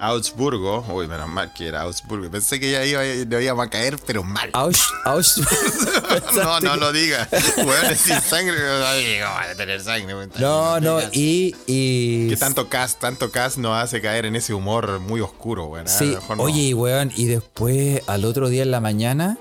Augsburgo. 0.00 0.84
Uy, 0.92 1.06
menos 1.08 1.28
mal 1.28 1.52
que 1.52 1.66
era 1.68 1.82
Augsburgo. 1.82 2.30
Pensé 2.30 2.60
que 2.60 2.70
ya 2.70 2.84
iba, 2.84 3.02
no 3.26 3.40
íbamos 3.40 3.66
a 3.66 3.70
caer, 3.70 3.98
pero 4.06 4.22
mal. 4.22 4.50
Aus, 4.52 4.78
Aus- 5.04 5.40
no, 6.34 6.60
no 6.60 6.76
lo 6.76 6.92
diga. 6.92 7.28
Weón, 7.56 7.96
sin 7.96 8.20
sangre. 8.20 8.56
Ay, 8.84 9.18
¿cómo 9.22 9.34
van 9.34 9.50
a 9.50 9.54
tener 9.54 9.80
sangre? 9.80 10.14
No, 10.38 10.80
no, 10.80 11.00
y. 11.12 11.54
y 11.66 12.28
Que 12.28 12.36
tanto 12.36 12.68
cast, 12.68 13.00
tanto 13.00 13.30
cast 13.30 13.56
nos 13.58 13.76
hace 13.82 14.00
caer 14.00 14.26
en 14.26 14.36
ese 14.36 14.52
humor 14.54 15.00
muy 15.00 15.20
oscuro, 15.20 15.66
weón. 15.66 15.86
Ah, 15.86 15.90
Sí, 15.90 16.16
no. 16.28 16.42
oye, 16.42 16.74
weón, 16.74 17.12
y 17.16 17.26
después 17.26 18.02
al 18.06 18.24
otro 18.24 18.48
día 18.48 18.62
en 18.62 18.70
la 18.70 18.80
mañana 18.80 19.38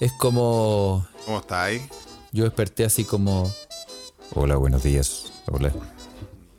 es 0.00 0.12
como. 0.12 1.06
¿Cómo 1.24 1.38
está 1.38 1.64
ahí? 1.64 1.86
Yo 2.32 2.44
desperté 2.44 2.84
así 2.84 3.04
como. 3.04 3.52
Hola, 4.34 4.56
buenos 4.56 4.82
días. 4.82 5.32
Hola. 5.46 5.72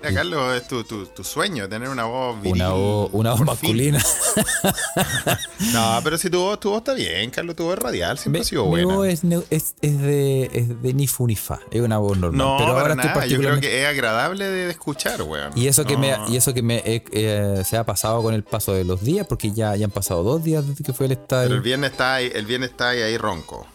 Mira, 0.02 0.14
Carlos, 0.14 0.56
es 0.56 0.68
tu, 0.68 0.84
tu, 0.84 1.06
tu 1.08 1.24
sueño, 1.24 1.68
tener 1.68 1.90
una 1.90 2.04
voz 2.06 2.36
viril. 2.42 2.54
Una 2.62 2.70
voz, 2.70 3.10
una 3.14 3.32
voz 3.32 3.42
masculina. 3.42 4.00
no, 5.74 6.00
pero 6.04 6.18
si 6.18 6.30
tu 6.30 6.40
voz, 6.40 6.60
tu 6.60 6.70
voz 6.70 6.80
está 6.80 6.94
bien, 6.94 7.30
Carlos, 7.32 7.56
tu 7.56 7.64
voz 7.64 7.78
es 7.78 7.84
radial, 7.84 8.18
siempre 8.20 8.42
ha 8.42 8.46
sido 8.46 8.66
mi 8.66 8.84
buena. 8.84 8.96
voz 8.96 9.08
es, 9.08 9.24
neu- 9.24 9.46
es, 9.50 9.74
es 9.82 10.00
de, 10.02 10.50
es 10.54 10.82
de 10.82 10.94
ni 10.94 11.08
fu 11.08 11.26
ni 11.28 11.36
fa, 11.36 11.60
es 11.72 11.82
una 11.82 11.98
voz 11.98 12.18
normal. 12.18 12.38
No, 12.38 12.56
pero 12.58 12.70
para 12.76 12.82
ahora 12.82 12.94
estoy 12.94 13.10
nada. 13.10 13.26
Yo 13.28 13.38
creo 13.40 13.60
que 13.60 13.82
es 13.82 13.88
agradable 13.88 14.46
de, 14.46 14.66
de 14.66 14.72
escuchar, 14.72 15.22
weón. 15.24 15.52
Y 15.56 15.68
eso 15.68 15.86
que, 15.86 15.98
me, 15.98 16.16
y 16.28 16.36
eso 16.38 16.54
que 16.54 16.62
me 16.62 16.78
eh, 16.86 17.04
eh, 17.12 17.64
se 17.66 17.78
ha 17.78 17.84
pasado 17.86 18.22
con 18.22 18.34
el 18.34 18.44
paso 18.44 18.74
de 18.74 18.84
los 18.84 19.02
días, 19.02 19.26
porque 19.28 19.52
ya, 19.54 19.76
ya 19.76 19.86
han 19.86 19.92
pasado 19.92 20.24
dos 20.24 20.44
días 20.44 20.68
desde 20.68 20.84
que 20.84 20.94
fue 20.94 21.08
el 21.08 21.14
estadio. 21.14 21.48
Pero 21.48 21.56
el 21.56 21.62
viernes 21.62 21.92
está 21.92 22.16
ahí, 22.16 22.32
el 22.34 22.46
viernes 22.46 22.72
está 22.72 22.90
ahí, 22.90 23.02
ahí 23.02 23.18
ronco. 23.18 23.66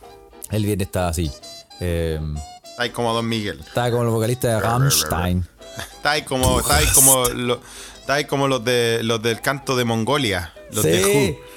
El 0.51 0.65
viernes 0.65 0.87
estaba 0.87 1.09
así. 1.09 1.31
Eh, 1.81 2.21
Está 2.65 2.83
ahí 2.85 2.91
como 2.91 3.13
Don 3.13 3.29
Miguel. 3.29 3.61
estaba 3.61 3.91
como 3.91 4.03
el 4.05 4.09
vocalista 4.11 4.49
de 4.49 4.61
Rammstein. 4.61 5.47
Está 5.81 6.13
ahí 6.13 6.23
como, 6.23 6.61
está 6.61 6.77
ahí 6.77 6.87
como, 6.95 7.25
lo- 7.29 7.61
está 7.99 8.15
ahí 8.15 8.25
como 8.25 8.49
los 8.49 8.65
de 8.65 9.01
los 9.03 9.23
del 9.23 9.41
canto 9.41 9.77
de 9.77 9.85
Mongolia. 9.85 10.53
Los 10.73 10.85
de. 10.85 11.37
Who. 11.39 11.51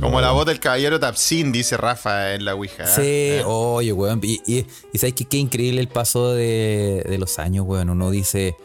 Como 0.00 0.20
la 0.20 0.30
voz 0.32 0.46
del 0.46 0.60
caballero 0.60 1.00
Tapsin, 1.00 1.50
dice 1.52 1.76
Rafa 1.76 2.34
en 2.34 2.44
la 2.44 2.54
Ouija. 2.54 2.84
¿eh? 2.84 3.38
Sí, 3.38 3.42
oye, 3.46 3.92
weón. 3.92 4.20
Y, 4.22 4.40
y, 4.46 4.66
y 4.92 4.98
sabes 4.98 5.14
que 5.14 5.24
qué 5.24 5.38
increíble 5.38 5.80
el 5.80 5.88
paso 5.88 6.34
de, 6.34 7.04
de 7.08 7.18
los 7.18 7.38
años, 7.38 7.64
weón. 7.66 7.88
Uno 7.90 8.10
dice, 8.10 8.56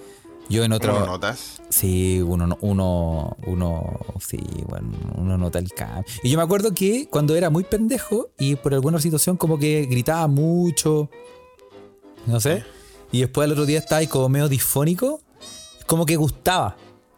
yo 0.50 0.63
en 0.63 0.72
¿Cómo 0.72 0.77
otro. 0.77 1.00
lo 1.00 1.06
notas? 1.06 1.62
Sí, 1.70 2.22
uno, 2.22 2.48
no- 2.48 2.58
uno, 2.62 3.36
uno, 3.46 4.00
sí, 4.25 4.39
bueno, 4.68 4.92
uno 5.16 5.38
nota 5.38 5.60
el 5.60 5.72
cambio. 5.74 6.06
Y 6.24 6.30
yo 6.30 6.38
me 6.38 6.44
acuerdo 6.44 6.74
que 6.74 7.08
cuando 7.10 7.36
era 7.36 7.50
muy 7.50 7.63
pendejo 7.63 8.30
y 8.39 8.56
por 8.56 8.74
alguna 8.74 9.00
situación 9.00 9.36
como 9.38 9.60
que 9.60 9.86
gritaba 9.86 10.27
mucho, 10.27 11.10
no 12.25 12.39
sé, 12.39 12.63
y 13.12 13.22
después 13.22 13.46
al 13.46 13.51
otro 13.51 13.66
día 13.66 13.80
estaba 13.80 14.00
ahí 14.00 14.08
como 14.08 14.30
medio 14.30 14.48
disfónico, 14.50 15.22
como 15.86 16.06
que 16.06 16.16
gustaba, 16.16 16.75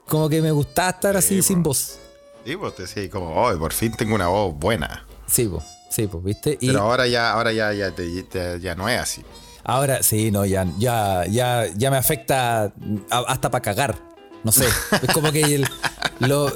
como 0.08 0.30
que 0.30 0.42
me 0.42 0.52
gustaba 0.52 0.90
estar 0.90 1.18
así 1.18 1.36
Sí, 1.38 1.42
sin 1.44 1.64
po. 1.64 1.70
voz. 1.70 2.00
Sí, 2.46 2.56
pues 2.56 2.76
te 2.76 2.84
decía 2.84 3.10
como, 3.10 3.34
oh, 3.44 3.58
por 3.60 3.74
fin 3.74 3.92
tengo 3.96 4.16
una 4.16 4.28
voz 4.28 4.56
buena. 4.56 5.06
Sí, 5.28 5.48
pues, 5.48 5.64
sí, 5.92 6.08
pues, 6.08 6.24
¿viste? 6.24 6.58
Y 6.62 6.68
Pero 6.68 6.82
ahora 6.82 7.06
ya, 7.08 7.32
ahora 7.34 7.52
ya, 7.52 7.72
ya, 7.74 7.92
te- 7.92 8.24
te- 8.24 8.60
ya 8.60 8.74
no 8.76 8.90
es 8.90 9.00
así. 9.00 9.22
Ahora 9.64 10.04
sí, 10.04 10.32
no, 10.32 10.46
ya, 10.46 10.66
ya, 10.78 11.26
ya, 11.28 11.66
ya 11.76 11.92
me 11.92 11.98
afecta 11.98 12.74
hasta 13.10 13.52
para 13.52 13.62
cagar. 13.62 13.96
No 14.44 14.52
sé, 14.54 14.66
es 15.02 15.14
como 15.14 15.32
que 15.34 15.42
el, 15.56 15.66
lo, 16.20 16.52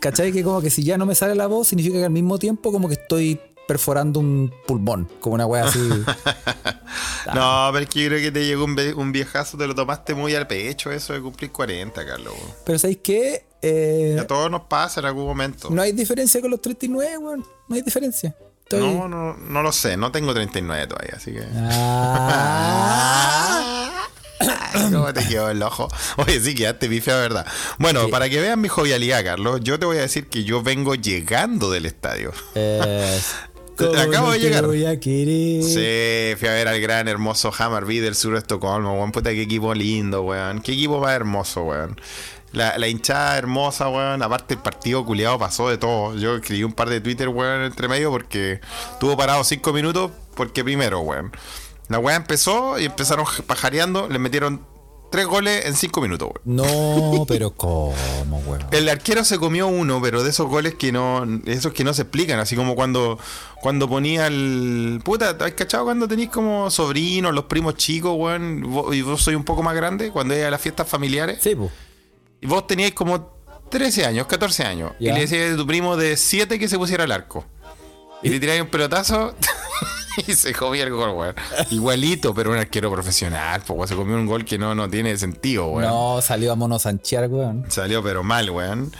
¿cachai? 0.00 0.32
Que 0.32 0.42
como 0.42 0.62
que 0.62 0.70
si 0.70 0.82
ya 0.82 0.96
no 0.96 1.04
me 1.04 1.14
sale 1.14 1.34
la 1.34 1.46
voz, 1.46 1.68
significa 1.68 1.98
que 1.98 2.04
al 2.04 2.10
mismo 2.10 2.38
tiempo 2.38 2.72
como 2.72 2.88
que 2.88 2.94
estoy 2.94 3.38
perforando 3.68 4.20
un 4.20 4.52
pulmón, 4.66 5.08
como 5.20 5.34
una 5.34 5.46
wea 5.46 5.64
así. 5.64 5.80
No, 7.34 7.70
pero 7.72 7.84
es 7.84 7.88
que 7.90 8.02
yo 8.02 8.08
creo 8.08 8.20
que 8.20 8.30
te 8.30 8.44
llegó 8.44 8.64
un 8.64 9.12
viejazo, 9.12 9.56
te 9.56 9.66
lo 9.66 9.74
tomaste 9.74 10.14
muy 10.14 10.34
al 10.34 10.46
pecho 10.46 10.92
eso 10.92 11.14
de 11.14 11.22
cumplir 11.22 11.50
40, 11.50 12.04
Carlos. 12.04 12.34
Pero 12.66 12.78
¿sabéis 12.78 12.98
qué? 13.02 13.46
Eh, 13.62 14.18
A 14.20 14.26
todos 14.26 14.50
nos 14.50 14.62
pasa 14.64 15.00
en 15.00 15.06
algún 15.06 15.24
momento. 15.24 15.70
no 15.70 15.80
hay 15.80 15.92
diferencia 15.92 16.40
con 16.42 16.50
los 16.50 16.60
39, 16.60 17.16
weón. 17.18 17.44
No 17.68 17.76
hay 17.76 17.80
diferencia. 17.82 18.36
Estoy... 18.64 18.80
No, 18.80 19.08
no, 19.08 19.36
no 19.36 19.62
lo 19.62 19.72
sé, 19.72 19.96
no 19.96 20.10
tengo 20.10 20.34
39 20.34 20.86
todavía, 20.86 21.14
así 21.16 21.32
que. 21.32 21.44
Ah. 21.54 23.90
¿Cómo 24.90 25.12
te 25.12 25.26
quedó 25.26 25.50
el 25.50 25.62
ojo? 25.62 25.88
Oye, 26.16 26.40
sí, 26.40 26.54
quedaste 26.54 26.88
bifea, 26.88 27.16
¿verdad? 27.16 27.46
Bueno, 27.78 28.08
para 28.08 28.28
que 28.28 28.40
vean 28.40 28.60
mi 28.60 28.68
jovialidad, 28.68 29.24
Carlos, 29.24 29.60
yo 29.62 29.78
te 29.78 29.86
voy 29.86 29.98
a 29.98 30.02
decir 30.02 30.26
que 30.26 30.44
yo 30.44 30.62
vengo 30.62 30.94
llegando 30.94 31.70
del 31.70 31.86
estadio. 31.86 32.32
Eh, 32.54 33.20
¿cómo 33.76 33.92
Acabo 33.98 34.26
no 34.28 34.32
de 34.32 34.38
llegar. 34.40 34.66
voy 34.66 34.84
a? 34.84 34.94
Sí, 34.94 36.34
fui 36.38 36.48
a 36.48 36.52
ver 36.52 36.68
al 36.68 36.80
gran 36.80 37.08
hermoso 37.08 37.52
Hammarby 37.56 38.00
del 38.00 38.14
sur 38.14 38.32
de 38.32 38.38
Estocolmo, 38.38 38.94
weón. 38.94 39.12
Puta, 39.12 39.30
qué 39.30 39.42
equipo 39.42 39.74
lindo, 39.74 40.22
weón. 40.22 40.60
Qué 40.62 40.72
equipo 40.72 41.00
más 41.00 41.12
hermoso, 41.12 41.64
weón. 41.64 42.00
La, 42.54 42.78
la 42.78 42.88
hinchada 42.88 43.36
hermosa, 43.36 43.88
weón. 43.88 44.22
Aparte, 44.22 44.54
el 44.54 44.60
partido 44.60 45.04
culiado 45.04 45.38
pasó 45.38 45.68
de 45.68 45.76
todo. 45.76 46.16
Yo 46.16 46.36
escribí 46.36 46.64
un 46.64 46.72
par 46.72 46.88
de 46.88 47.00
Twitter, 47.00 47.28
weón, 47.28 47.62
entre 47.62 47.88
medio 47.88 48.10
porque 48.10 48.60
tuvo 49.00 49.16
parado 49.16 49.42
cinco 49.44 49.72
minutos. 49.72 50.10
Porque 50.34 50.64
primero, 50.64 51.00
weón. 51.00 51.32
La 51.88 51.98
weá 51.98 52.16
empezó 52.16 52.78
y 52.78 52.86
empezaron 52.86 53.26
pajareando. 53.46 54.08
Le 54.08 54.18
metieron 54.18 54.66
tres 55.10 55.26
goles 55.26 55.66
en 55.66 55.76
cinco 55.76 56.00
minutos, 56.00 56.30
weón. 56.30 56.56
No, 56.56 57.24
pero 57.28 57.50
¿cómo, 57.52 58.42
weón? 58.46 58.64
El 58.72 58.88
arquero 58.88 59.24
se 59.24 59.38
comió 59.38 59.68
uno, 59.68 60.00
pero 60.02 60.24
de 60.24 60.30
esos 60.30 60.48
goles 60.48 60.74
que 60.74 60.92
no. 60.92 61.24
Esos 61.46 61.72
que 61.72 61.84
no 61.84 61.92
se 61.94 62.02
explican, 62.02 62.38
así 62.40 62.56
como 62.56 62.74
cuando. 62.74 63.18
Cuando 63.60 63.88
ponía 63.88 64.26
el. 64.26 65.00
Puta, 65.04 65.36
¿has 65.38 65.52
cachado 65.52 65.84
cuando 65.84 66.08
tenéis 66.08 66.30
como 66.30 66.70
sobrinos, 66.70 67.34
los 67.34 67.44
primos 67.44 67.76
chicos, 67.76 68.14
weón? 68.16 68.64
Y 68.92 69.02
vos 69.02 69.22
sois 69.22 69.36
un 69.36 69.44
poco 69.44 69.62
más 69.62 69.74
grande, 69.74 70.10
cuando 70.10 70.36
iba 70.36 70.48
a 70.48 70.50
las 70.50 70.60
fiestas 70.60 70.88
familiares. 70.88 71.38
Sí, 71.40 71.54
pues. 71.54 71.70
Y 72.44 72.46
vos 72.46 72.66
teníais 72.66 72.92
como 72.92 73.38
13 73.70 74.04
años, 74.04 74.26
14 74.26 74.64
años. 74.64 74.92
Y 75.00 75.06
le 75.06 75.20
decías 75.20 75.54
a 75.54 75.56
tu 75.56 75.66
primo 75.66 75.96
de 75.96 76.14
7 76.14 76.58
que 76.58 76.68
se 76.68 76.76
pusiera 76.76 77.04
al 77.04 77.10
arco. 77.10 77.46
Y 78.22 78.28
le 78.28 78.38
tiráis 78.38 78.60
un 78.60 78.68
pelotazo. 78.68 79.34
y 80.26 80.34
se 80.34 80.52
comía 80.52 80.82
el 80.82 80.90
gol, 80.90 81.08
weón. 81.12 81.34
Igualito, 81.70 82.34
pero 82.34 82.50
un 82.50 82.58
arquero 82.58 82.92
profesional, 82.92 83.62
pues 83.66 83.88
se 83.88 83.96
comió 83.96 84.16
un 84.16 84.26
gol 84.26 84.44
que 84.44 84.58
no, 84.58 84.74
no 84.74 84.90
tiene 84.90 85.16
sentido, 85.16 85.68
weón. 85.68 85.88
No, 85.88 86.20
salió 86.20 86.52
a 86.52 86.54
monosanchear, 86.54 87.30
weón. 87.30 87.64
Salió 87.70 88.02
pero 88.02 88.22
mal, 88.22 88.50
weón. 88.50 88.92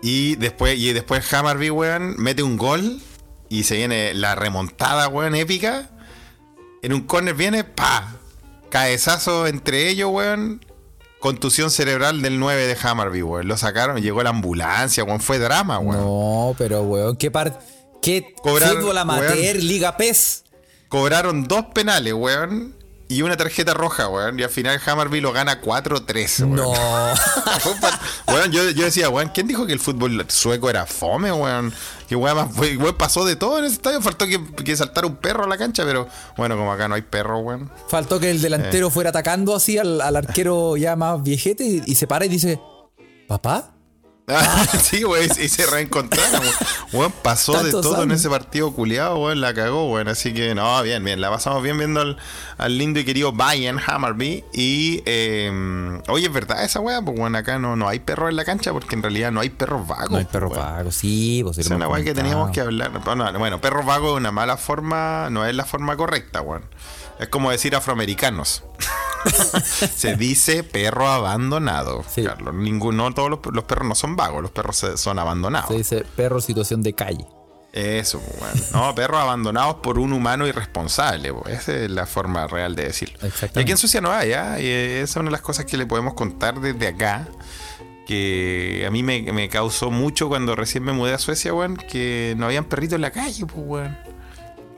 Y 0.00 0.36
después, 0.36 0.78
y 0.78 0.92
después 0.92 1.34
Hammarby, 1.34 1.70
weón, 1.70 2.14
mete 2.16 2.44
un 2.44 2.56
gol 2.56 3.00
y 3.48 3.64
se 3.64 3.74
viene 3.74 4.14
la 4.14 4.36
remontada, 4.36 5.08
weón, 5.08 5.34
épica. 5.34 5.90
En 6.82 6.92
un 6.92 7.00
corner 7.00 7.34
viene, 7.34 7.64
pa, 7.64 8.14
cabezazo 8.70 9.48
entre 9.48 9.88
ellos, 9.88 10.10
weón. 10.12 10.60
Contusión 11.20 11.70
cerebral 11.70 12.22
del 12.22 12.38
9 12.38 12.66
de 12.66 12.76
Hammarby, 12.80 13.22
weón. 13.22 13.48
Lo 13.48 13.56
sacaron, 13.56 14.00
llegó 14.00 14.22
la 14.22 14.30
ambulancia, 14.30 15.02
weón. 15.04 15.20
Fue 15.20 15.38
drama, 15.38 15.78
weón. 15.78 16.00
No, 16.00 16.54
pero 16.56 16.82
weón, 16.82 17.16
¿qué 17.16 17.30
par 17.30 17.58
qué 18.00 18.34
fútbol 18.42 18.98
amateur, 18.98 19.36
weón. 19.36 19.58
Liga 19.66 19.96
PES? 19.96 20.44
Cobraron 20.88 21.48
dos 21.48 21.66
penales, 21.74 22.14
weón. 22.14 22.76
Y 23.10 23.22
una 23.22 23.36
tarjeta 23.36 23.72
roja, 23.74 24.08
weón. 24.08 24.38
Y 24.38 24.42
al 24.42 24.50
final 24.50 24.80
Hammarby 24.84 25.20
lo 25.20 25.32
gana 25.32 25.60
4-3, 25.62 26.40
weón. 26.40 26.54
No. 26.56 26.72
Weón, 28.28 28.52
yo, 28.52 28.68
yo 28.70 28.84
decía, 28.84 29.08
weón, 29.08 29.30
¿quién 29.32 29.46
dijo 29.48 29.66
que 29.66 29.72
el 29.72 29.80
fútbol 29.80 30.26
sueco 30.28 30.68
era 30.68 30.84
fome, 30.84 31.32
weón? 31.32 31.72
Que 32.08 32.16
weón, 32.16 32.48
weón, 32.56 32.96
pasó 32.96 33.24
de 33.26 33.36
todo 33.36 33.58
en 33.58 33.66
ese 33.66 33.74
estadio. 33.74 34.00
Faltó 34.00 34.26
que, 34.26 34.42
que 34.64 34.76
saltara 34.76 35.06
un 35.06 35.16
perro 35.16 35.44
a 35.44 35.48
la 35.48 35.58
cancha, 35.58 35.84
pero 35.84 36.08
bueno, 36.36 36.56
como 36.56 36.72
acá 36.72 36.88
no 36.88 36.94
hay 36.94 37.02
perro, 37.02 37.38
weón. 37.40 37.70
Faltó 37.88 38.18
que 38.18 38.30
el 38.30 38.40
delantero 38.40 38.88
fuera 38.90 39.10
atacando 39.10 39.54
así 39.54 39.76
al, 39.76 40.00
al 40.00 40.16
arquero 40.16 40.76
ya 40.76 40.96
más 40.96 41.22
viejete 41.22 41.64
y, 41.64 41.82
y 41.84 41.94
se 41.96 42.06
para 42.06 42.24
y 42.24 42.28
dice, 42.28 42.60
¿papá? 43.26 43.74
Ah, 44.28 44.66
sí, 44.82 45.04
weón, 45.04 45.28
y 45.38 45.48
se 45.48 45.66
reencontraron, 45.66 46.42
weón. 46.92 47.12
Pasó 47.22 47.62
de 47.62 47.70
todo 47.70 48.02
en 48.02 48.10
ese 48.10 48.28
partido 48.28 48.72
culiado, 48.72 49.18
weón, 49.18 49.40
la 49.40 49.54
cagó, 49.54 49.90
weón. 49.90 50.08
Así 50.08 50.34
que, 50.34 50.54
no, 50.54 50.82
bien, 50.82 51.02
bien, 51.02 51.20
la 51.20 51.30
pasamos 51.30 51.62
bien 51.62 51.78
viendo 51.78 52.00
al, 52.00 52.18
al 52.58 52.76
lindo 52.76 53.00
y 53.00 53.04
querido 53.04 53.32
Bayern 53.32 53.80
Hammarby. 53.84 54.44
Y, 54.52 55.02
eh, 55.06 56.00
oye, 56.08 56.26
es 56.26 56.32
verdad 56.32 56.62
esa 56.62 56.80
weá, 56.80 57.00
pues, 57.00 57.18
weón, 57.18 57.36
acá 57.36 57.58
no, 57.58 57.76
no 57.76 57.88
hay 57.88 58.00
perros 58.00 58.28
en 58.28 58.36
la 58.36 58.44
cancha 58.44 58.72
porque 58.72 58.94
en 58.94 59.02
realidad 59.02 59.32
no 59.32 59.40
hay 59.40 59.50
perros 59.50 59.86
vagos. 59.86 60.10
No 60.10 60.18
hay 60.18 60.26
perro 60.26 60.48
weón. 60.48 60.62
pago, 60.62 60.90
sí, 60.92 61.40
pues 61.42 61.58
Es 61.58 61.70
una 61.70 61.88
weá 61.88 62.04
que 62.04 62.14
teníamos 62.14 62.50
que 62.50 62.60
hablar. 62.60 62.90
Bueno, 63.04 63.32
bueno, 63.38 63.60
perro 63.60 63.82
vago 63.82 64.10
es 64.10 64.16
una 64.18 64.30
mala 64.30 64.56
forma, 64.56 65.28
no 65.30 65.46
es 65.46 65.54
la 65.54 65.64
forma 65.64 65.96
correcta, 65.96 66.42
weón. 66.42 66.64
Es 67.18 67.28
como 67.28 67.50
decir 67.50 67.74
afroamericanos. 67.74 68.62
Se 69.96 70.16
dice 70.16 70.62
perro 70.64 71.08
abandonado, 71.08 72.04
Sí. 72.08 72.24
Carlos. 72.24 72.54
Ninguno, 72.54 73.12
todos 73.14 73.30
los, 73.30 73.40
los 73.52 73.64
perros 73.64 73.86
no 73.88 73.94
son 73.94 74.16
vagos, 74.16 74.42
los 74.42 74.50
perros 74.50 74.84
son 74.96 75.18
abandonados. 75.18 75.68
Se 75.68 75.76
dice 75.76 76.04
perro 76.16 76.40
situación 76.40 76.82
de 76.82 76.92
calle. 76.94 77.26
Eso, 77.72 78.18
pues, 78.20 78.40
weón. 78.40 78.64
No, 78.72 78.94
perros 78.94 79.20
abandonados 79.20 79.76
por 79.76 79.98
un 79.98 80.12
humano 80.12 80.46
irresponsable, 80.46 81.32
pues. 81.34 81.58
Esa 81.60 81.74
es 81.76 81.90
la 81.90 82.06
forma 82.06 82.46
real 82.46 82.74
de 82.74 82.84
decirlo. 82.84 83.18
Exactamente. 83.22 83.60
Y 83.60 83.62
aquí 83.62 83.70
en 83.72 83.78
Suecia 83.78 84.00
no 84.00 84.10
hay. 84.10 84.30
Y 84.30 84.32
esa 84.32 85.02
es 85.04 85.16
una 85.16 85.26
de 85.26 85.32
las 85.32 85.42
cosas 85.42 85.64
que 85.66 85.76
le 85.76 85.86
podemos 85.86 86.14
contar 86.14 86.60
desde 86.60 86.88
acá. 86.88 87.28
Que 88.06 88.84
a 88.86 88.90
mí 88.90 89.02
me, 89.02 89.20
me 89.34 89.50
causó 89.50 89.90
mucho 89.90 90.28
cuando 90.28 90.56
recién 90.56 90.82
me 90.82 90.92
mudé 90.92 91.12
a 91.12 91.18
Suecia, 91.18 91.52
weón. 91.52 91.76
Que 91.76 92.34
no 92.38 92.46
habían 92.46 92.64
perritos 92.64 92.94
en 92.96 93.02
la 93.02 93.10
calle, 93.10 93.44
pues, 93.44 93.62
weón. 93.66 93.98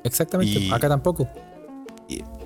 Exactamente, 0.03 0.59
Y- 0.59 0.73
acá 0.73 0.89
tampoco. 0.89 1.29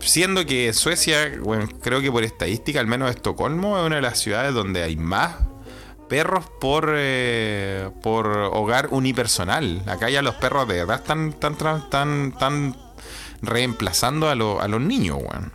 Siendo 0.01 0.45
que 0.45 0.73
Suecia, 0.73 1.33
bueno, 1.41 1.67
creo 1.81 2.01
que 2.01 2.13
por 2.13 2.25
estadística, 2.25 2.81
al 2.81 2.87
menos 2.87 3.11
Estocolmo, 3.11 3.79
es 3.79 3.87
una 3.87 3.97
de 3.97 4.03
las 4.03 4.19
ciudades 4.19 4.53
donde 4.55 4.83
hay 4.83 4.97
más 4.97 5.37
perros 6.09 6.45
por, 6.61 6.93
eh, 6.97 7.89
por 8.03 8.27
hogar 8.29 8.89
unipersonal. 8.91 9.83
Acá 9.87 10.11
ya 10.11 10.21
los 10.23 10.35
perros 10.35 10.69
de 10.69 10.75
verdad 10.75 10.97
están, 11.01 11.33
tra- 11.41 11.83
están, 11.85 12.33
están 12.35 12.77
reemplazando 13.41 14.29
a, 14.29 14.35
lo- 14.35 14.61
a 14.61 14.69
los 14.69 14.81
niños, 14.81 15.19
weón. 15.19 15.53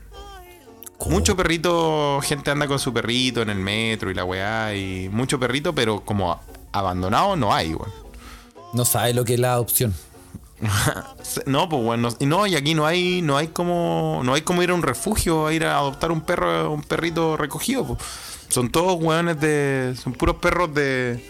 Mucho 1.06 1.36
perrito, 1.38 2.20
gente 2.22 2.52
anda 2.52 2.68
con 2.68 2.78
su 2.80 2.92
perrito 2.94 3.42
en 3.42 3.50
el 3.50 3.60
metro 3.60 4.12
y 4.12 4.14
la 4.14 4.26
weá, 4.26 4.76
y 4.76 5.08
mucho 5.10 5.40
perrito, 5.40 5.74
pero 5.74 6.02
como 6.02 6.40
abandonado 6.74 7.36
no 7.36 7.54
hay, 7.54 7.74
weón. 7.74 7.92
No 8.74 8.84
sabe 8.86 9.14
lo 9.14 9.24
que 9.24 9.36
es 9.36 9.40
la 9.40 9.54
adopción. 9.54 9.94
No, 11.46 11.70
pues 11.70 11.84
bueno, 11.84 12.10
y 12.20 12.26
no, 12.26 12.46
y 12.48 12.56
aquí 12.56 12.74
no 12.74 12.86
hay, 12.86 13.22
no 13.22 13.38
hay 13.38 13.48
como, 13.50 14.22
no 14.24 14.34
hay 14.34 14.42
como 14.42 14.62
ir 14.64 14.72
a 14.72 14.74
un 14.74 14.82
refugio 14.84 15.48
a 15.48 15.54
ir 15.54 15.64
a 15.66 15.78
adoptar 15.78 16.12
un 16.12 16.22
perro, 16.22 16.72
un 16.72 16.82
perrito 16.82 17.38
recogido, 17.38 17.86
pues. 17.86 18.00
Son 18.50 18.70
todos 18.72 18.98
weones 19.00 19.40
de. 19.40 19.94
Son 20.02 20.12
puros 20.14 20.38
perros 20.38 20.74
de. 20.74 21.24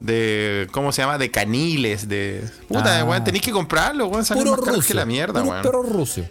De. 0.00 0.66
¿Cómo 0.72 0.90
se 0.90 1.02
llama? 1.02 1.16
De 1.16 1.30
caniles. 1.30 2.08
De. 2.08 2.42
Puta, 2.66 2.98
Ah. 3.00 3.04
weón. 3.04 3.22
Tenéis 3.22 3.44
que 3.44 3.52
comprarlo, 3.52 4.06
weón. 4.08 4.24
Salen 4.24 4.42
Puro 4.44 4.56
más 4.62 4.74
ruso. 4.74 4.88
que 4.88 4.94
la 4.94 5.04
mierda, 5.06 5.40
puro 5.40 5.50
weón. 5.52 5.62
perro 5.62 5.82
ruso. 5.84 6.22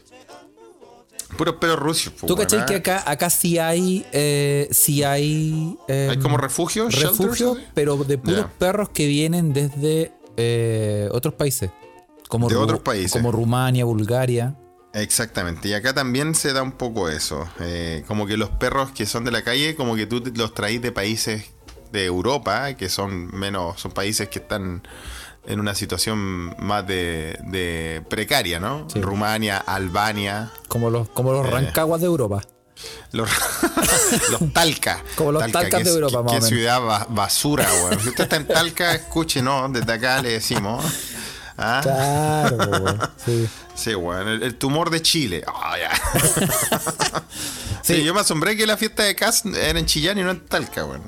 Puros 1.38 1.56
perros 1.56 1.80
rusos, 1.80 2.12
po, 2.14 2.26
¿Tú 2.28 2.36
cachai 2.36 2.60
ah. 2.60 2.66
que 2.66 2.76
acá, 2.76 3.04
acá 3.06 3.30
sí 3.30 3.58
hay. 3.58 4.06
Eh, 4.12 4.68
sí 4.72 5.04
hay. 5.04 5.78
eh, 5.88 6.10
Hay 6.12 6.20
como 6.20 6.36
refugios, 6.38 6.94
shelters, 6.94 7.18
refugio, 7.20 7.54
así? 7.54 7.64
pero 7.74 7.96
de 8.04 8.18
puros 8.18 8.48
perros 8.58 8.90
que 8.90 9.08
vienen 9.08 9.54
desde 9.54 10.12
eh, 10.38 11.08
otros 11.12 11.34
países. 11.36 11.70
Como 12.28 12.50
De 12.50 12.56
Ru- 12.56 12.60
otros 12.62 12.80
países. 12.82 13.12
Como 13.12 13.32
Rumania, 13.32 13.86
Bulgaria. 13.86 14.56
Exactamente, 14.94 15.68
y 15.70 15.74
acá 15.74 15.94
también 15.94 16.34
se 16.34 16.54
da 16.54 16.64
un 16.64 16.72
poco 16.72 17.10
eso. 17.10 17.48
eh, 17.60 18.04
como 18.08 18.26
que 18.26 18.36
los 18.38 18.50
perros 18.50 18.92
que 18.92 19.06
son 19.06 19.24
de 19.26 19.32
la 19.32 19.44
calle, 19.44 19.76
como 19.76 19.96
que 19.96 20.08
tú 20.08 20.24
los 20.36 20.54
traís 20.54 20.82
de 20.82 20.92
países 20.92 21.52
de 21.92 22.06
Europa, 22.06 22.74
que 22.74 22.90
son 22.90 23.28
menos, 23.36 23.80
son 23.80 23.92
países 23.92 24.28
que 24.30 24.40
están 24.40 24.88
en 25.46 25.60
una 25.60 25.76
situación 25.76 26.56
más 26.60 26.86
de, 26.88 27.38
de 27.44 28.04
precaria, 28.10 28.60
¿no? 28.60 28.88
Sí. 28.90 29.00
Rumania, 29.02 29.58
Albania, 29.58 30.52
Como 30.68 30.90
los, 30.90 31.08
como 31.10 31.32
los 31.32 31.46
Eh. 31.46 31.52
rancaguas 31.52 32.02
de 32.02 32.08
Europa. 32.08 32.42
los, 33.12 33.30
los 34.32 34.54
Talca. 34.54 35.02
Como 35.16 35.32
los 35.32 35.50
Talcas 35.52 35.84
de 35.84 35.90
Europa, 35.92 36.24
menos. 36.24 36.48
ciudad 36.48 36.82
ba- 36.82 37.08
basura, 37.10 37.68
weón. 37.84 38.00
Si 38.02 38.10
usted 38.10 38.24
está 38.26 38.36
en 38.36 38.48
Talca, 38.48 38.94
escuche, 38.94 39.42
¿no? 39.42 39.70
Desde 39.70 39.92
acá 39.94 40.22
le 40.22 40.32
decimos. 40.32 40.84
¿Ah? 41.58 41.80
Claro, 41.82 42.58
weón. 42.84 43.00
sí. 43.18 43.48
Sí, 43.76 43.96
weón, 43.96 44.28
el, 44.28 44.44
el 44.44 44.56
tumor 44.56 44.90
de 44.90 45.02
Chile. 45.02 45.44
Ah, 45.48 45.76
sí. 47.82 47.96
Sí. 47.96 48.04
yo 48.04 48.14
me 48.14 48.20
asombré 48.22 48.56
que 48.58 48.66
la 48.68 48.78
fiesta 48.78 49.04
de 49.04 49.16
Cas 49.16 49.44
era 49.46 49.80
en 49.80 49.86
Chillán 49.86 50.18
y 50.18 50.24
no 50.24 50.32
en 50.32 50.40
Talca, 50.46 50.86
weón. 50.86 51.02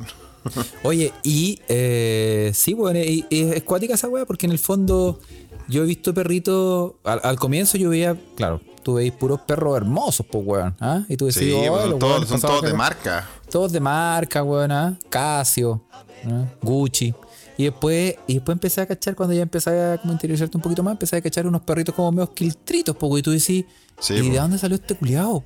Oye, 0.84 1.14
y 1.24 1.60
eh, 1.68 2.52
sí, 2.56 2.74
bueno, 2.74 3.00
y, 3.00 3.26
y 3.30 3.52
es 3.52 3.64
cuática 3.64 3.94
esa 3.96 4.08
weá, 4.08 4.26
porque 4.26 4.46
en 4.46 4.52
el 4.54 4.60
fondo 4.60 5.20
yo 5.68 5.84
he 5.84 5.86
visto 5.86 6.14
perritos. 6.14 6.94
Al, 7.04 7.20
al 7.24 7.38
comienzo 7.38 7.78
yo 7.78 7.90
veía, 7.90 8.16
claro, 8.36 8.62
tú 8.82 8.96
veis 8.96 9.12
puros 9.12 9.42
perros 9.42 9.76
hermosos, 9.78 10.26
pues, 10.32 10.44
weón. 10.46 10.76
¿ah? 10.80 11.02
Y 11.10 11.18
tú 11.18 11.26
decís, 11.28 11.42
Sí, 11.42 11.54
"Oh, 11.54 11.68
pues 11.90 12.00
todos, 12.00 12.28
son 12.28 12.42
todos 12.42 12.62
de 12.62 12.68
acá". 12.70 12.78
marca. 12.78 13.30
Todos 13.52 13.72
de 13.72 13.80
marca, 13.80 14.42
weón, 14.44 14.72
¿ah? 14.72 14.98
Casio, 15.10 15.84
¿ah? 16.26 16.46
Gucci. 16.62 17.14
Y 17.60 17.64
después, 17.66 18.16
y 18.26 18.36
después 18.36 18.56
empecé 18.56 18.80
a 18.80 18.86
cachar, 18.86 19.16
cuando 19.16 19.36
ya 19.36 19.42
empecé 19.42 19.70
a 19.70 19.98
como 19.98 20.14
interiorizarte 20.14 20.56
un 20.56 20.64
poquito 20.64 20.82
más, 20.82 20.94
empecé 20.94 21.18
a 21.18 21.22
cachar 21.22 21.46
unos 21.46 21.62
perritos 21.62 21.94
como 21.94 22.10
medio 22.10 22.34
quiltritos, 22.34 22.96
pues, 22.96 23.20
y 23.20 23.22
tú 23.22 23.32
decís, 23.32 23.66
Sí, 24.00 24.14
¿y 24.14 24.30
de 24.30 24.38
dónde 24.38 24.58
salió 24.58 24.76
este 24.76 24.96
culiao? 24.96 25.44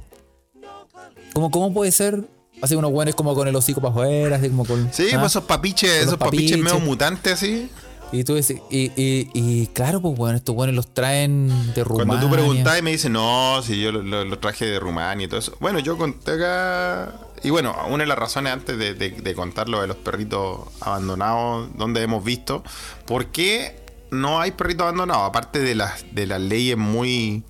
Como, 1.33 1.49
¿Cómo 1.49 1.73
puede 1.73 1.91
ser? 1.91 2.23
Así 2.61 2.75
unos 2.75 2.91
weones 2.93 3.15
como 3.15 3.33
con 3.33 3.47
el 3.47 3.55
hocico 3.55 3.81
para 3.81 3.91
afuera, 3.93 4.35
así 4.35 4.47
como 4.49 4.63
con. 4.63 4.93
Sí, 4.93 5.07
¿ah? 5.11 5.19
pues 5.19 5.31
esos 5.31 5.43
papiches, 5.45 5.89
los 5.89 6.01
esos 6.09 6.17
papiches 6.19 6.51
papiches. 6.51 6.63
medio 6.73 6.79
mutantes 6.85 7.33
así. 7.33 7.67
Y 8.11 8.23
tú 8.23 8.35
decís, 8.35 8.57
y, 8.69 8.91
y, 8.95 9.27
y 9.33 9.67
claro, 9.73 9.99
pues 9.99 10.15
bueno, 10.15 10.37
estos 10.37 10.53
buenos 10.53 10.75
los 10.75 10.93
traen 10.93 11.47
de 11.73 11.83
Rumania. 11.83 12.05
Cuando 12.05 12.27
tú 12.27 12.31
preguntás 12.31 12.77
y 12.77 12.81
me 12.83 12.91
dicen, 12.91 13.13
no, 13.13 13.59
si 13.63 13.81
yo 13.81 13.91
lo, 13.91 14.03
lo- 14.03 14.23
lo 14.23 14.37
traje 14.37 14.65
de 14.67 14.79
Rumania 14.79 15.25
y 15.25 15.27
todo 15.27 15.39
eso. 15.39 15.57
Bueno, 15.59 15.79
yo 15.79 15.97
conté 15.97 16.33
acá. 16.33 17.15
Y 17.43 17.49
bueno, 17.49 17.75
una 17.89 18.03
de 18.03 18.07
las 18.07 18.17
razones 18.17 18.53
antes 18.53 18.77
de, 18.77 18.93
de- 18.93 19.11
de 19.11 19.35
contar 19.35 19.67
lo 19.69 19.81
de 19.81 19.87
los 19.87 19.97
perritos 19.97 20.59
abandonados, 20.81 21.69
donde 21.77 22.01
hemos 22.01 22.23
visto, 22.23 22.63
¿por 23.05 23.27
qué 23.27 23.75
no 24.11 24.39
hay 24.39 24.51
perritos 24.51 24.83
abandonados? 24.83 25.27
Aparte 25.29 25.59
de 25.59 25.75
las, 25.75 26.05
de 26.13 26.25
las 26.25 26.39
leyes 26.41 26.77
muy. 26.77 27.43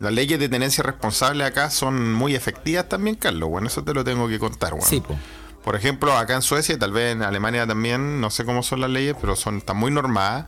Las 0.00 0.12
leyes 0.12 0.38
de 0.38 0.48
tenencia 0.48 0.82
responsable 0.84 1.44
acá 1.44 1.70
son 1.70 2.12
muy 2.12 2.34
efectivas 2.36 2.88
también, 2.88 3.16
Carlos. 3.16 3.48
Bueno, 3.48 3.66
eso 3.66 3.82
te 3.82 3.92
lo 3.94 4.04
tengo 4.04 4.28
que 4.28 4.38
contar, 4.38 4.70
bueno. 4.72 4.86
Sí, 4.86 5.00
pues. 5.00 5.18
Por 5.64 5.74
ejemplo, 5.76 6.16
acá 6.16 6.34
en 6.34 6.42
Suecia 6.42 6.74
y 6.76 6.78
tal 6.78 6.92
vez 6.92 7.12
en 7.12 7.22
Alemania 7.22 7.66
también, 7.66 8.20
no 8.20 8.30
sé 8.30 8.44
cómo 8.44 8.62
son 8.62 8.80
las 8.80 8.90
leyes, 8.90 9.16
pero 9.20 9.36
son 9.36 9.58
están 9.58 9.76
muy 9.76 9.90
normadas. 9.90 10.46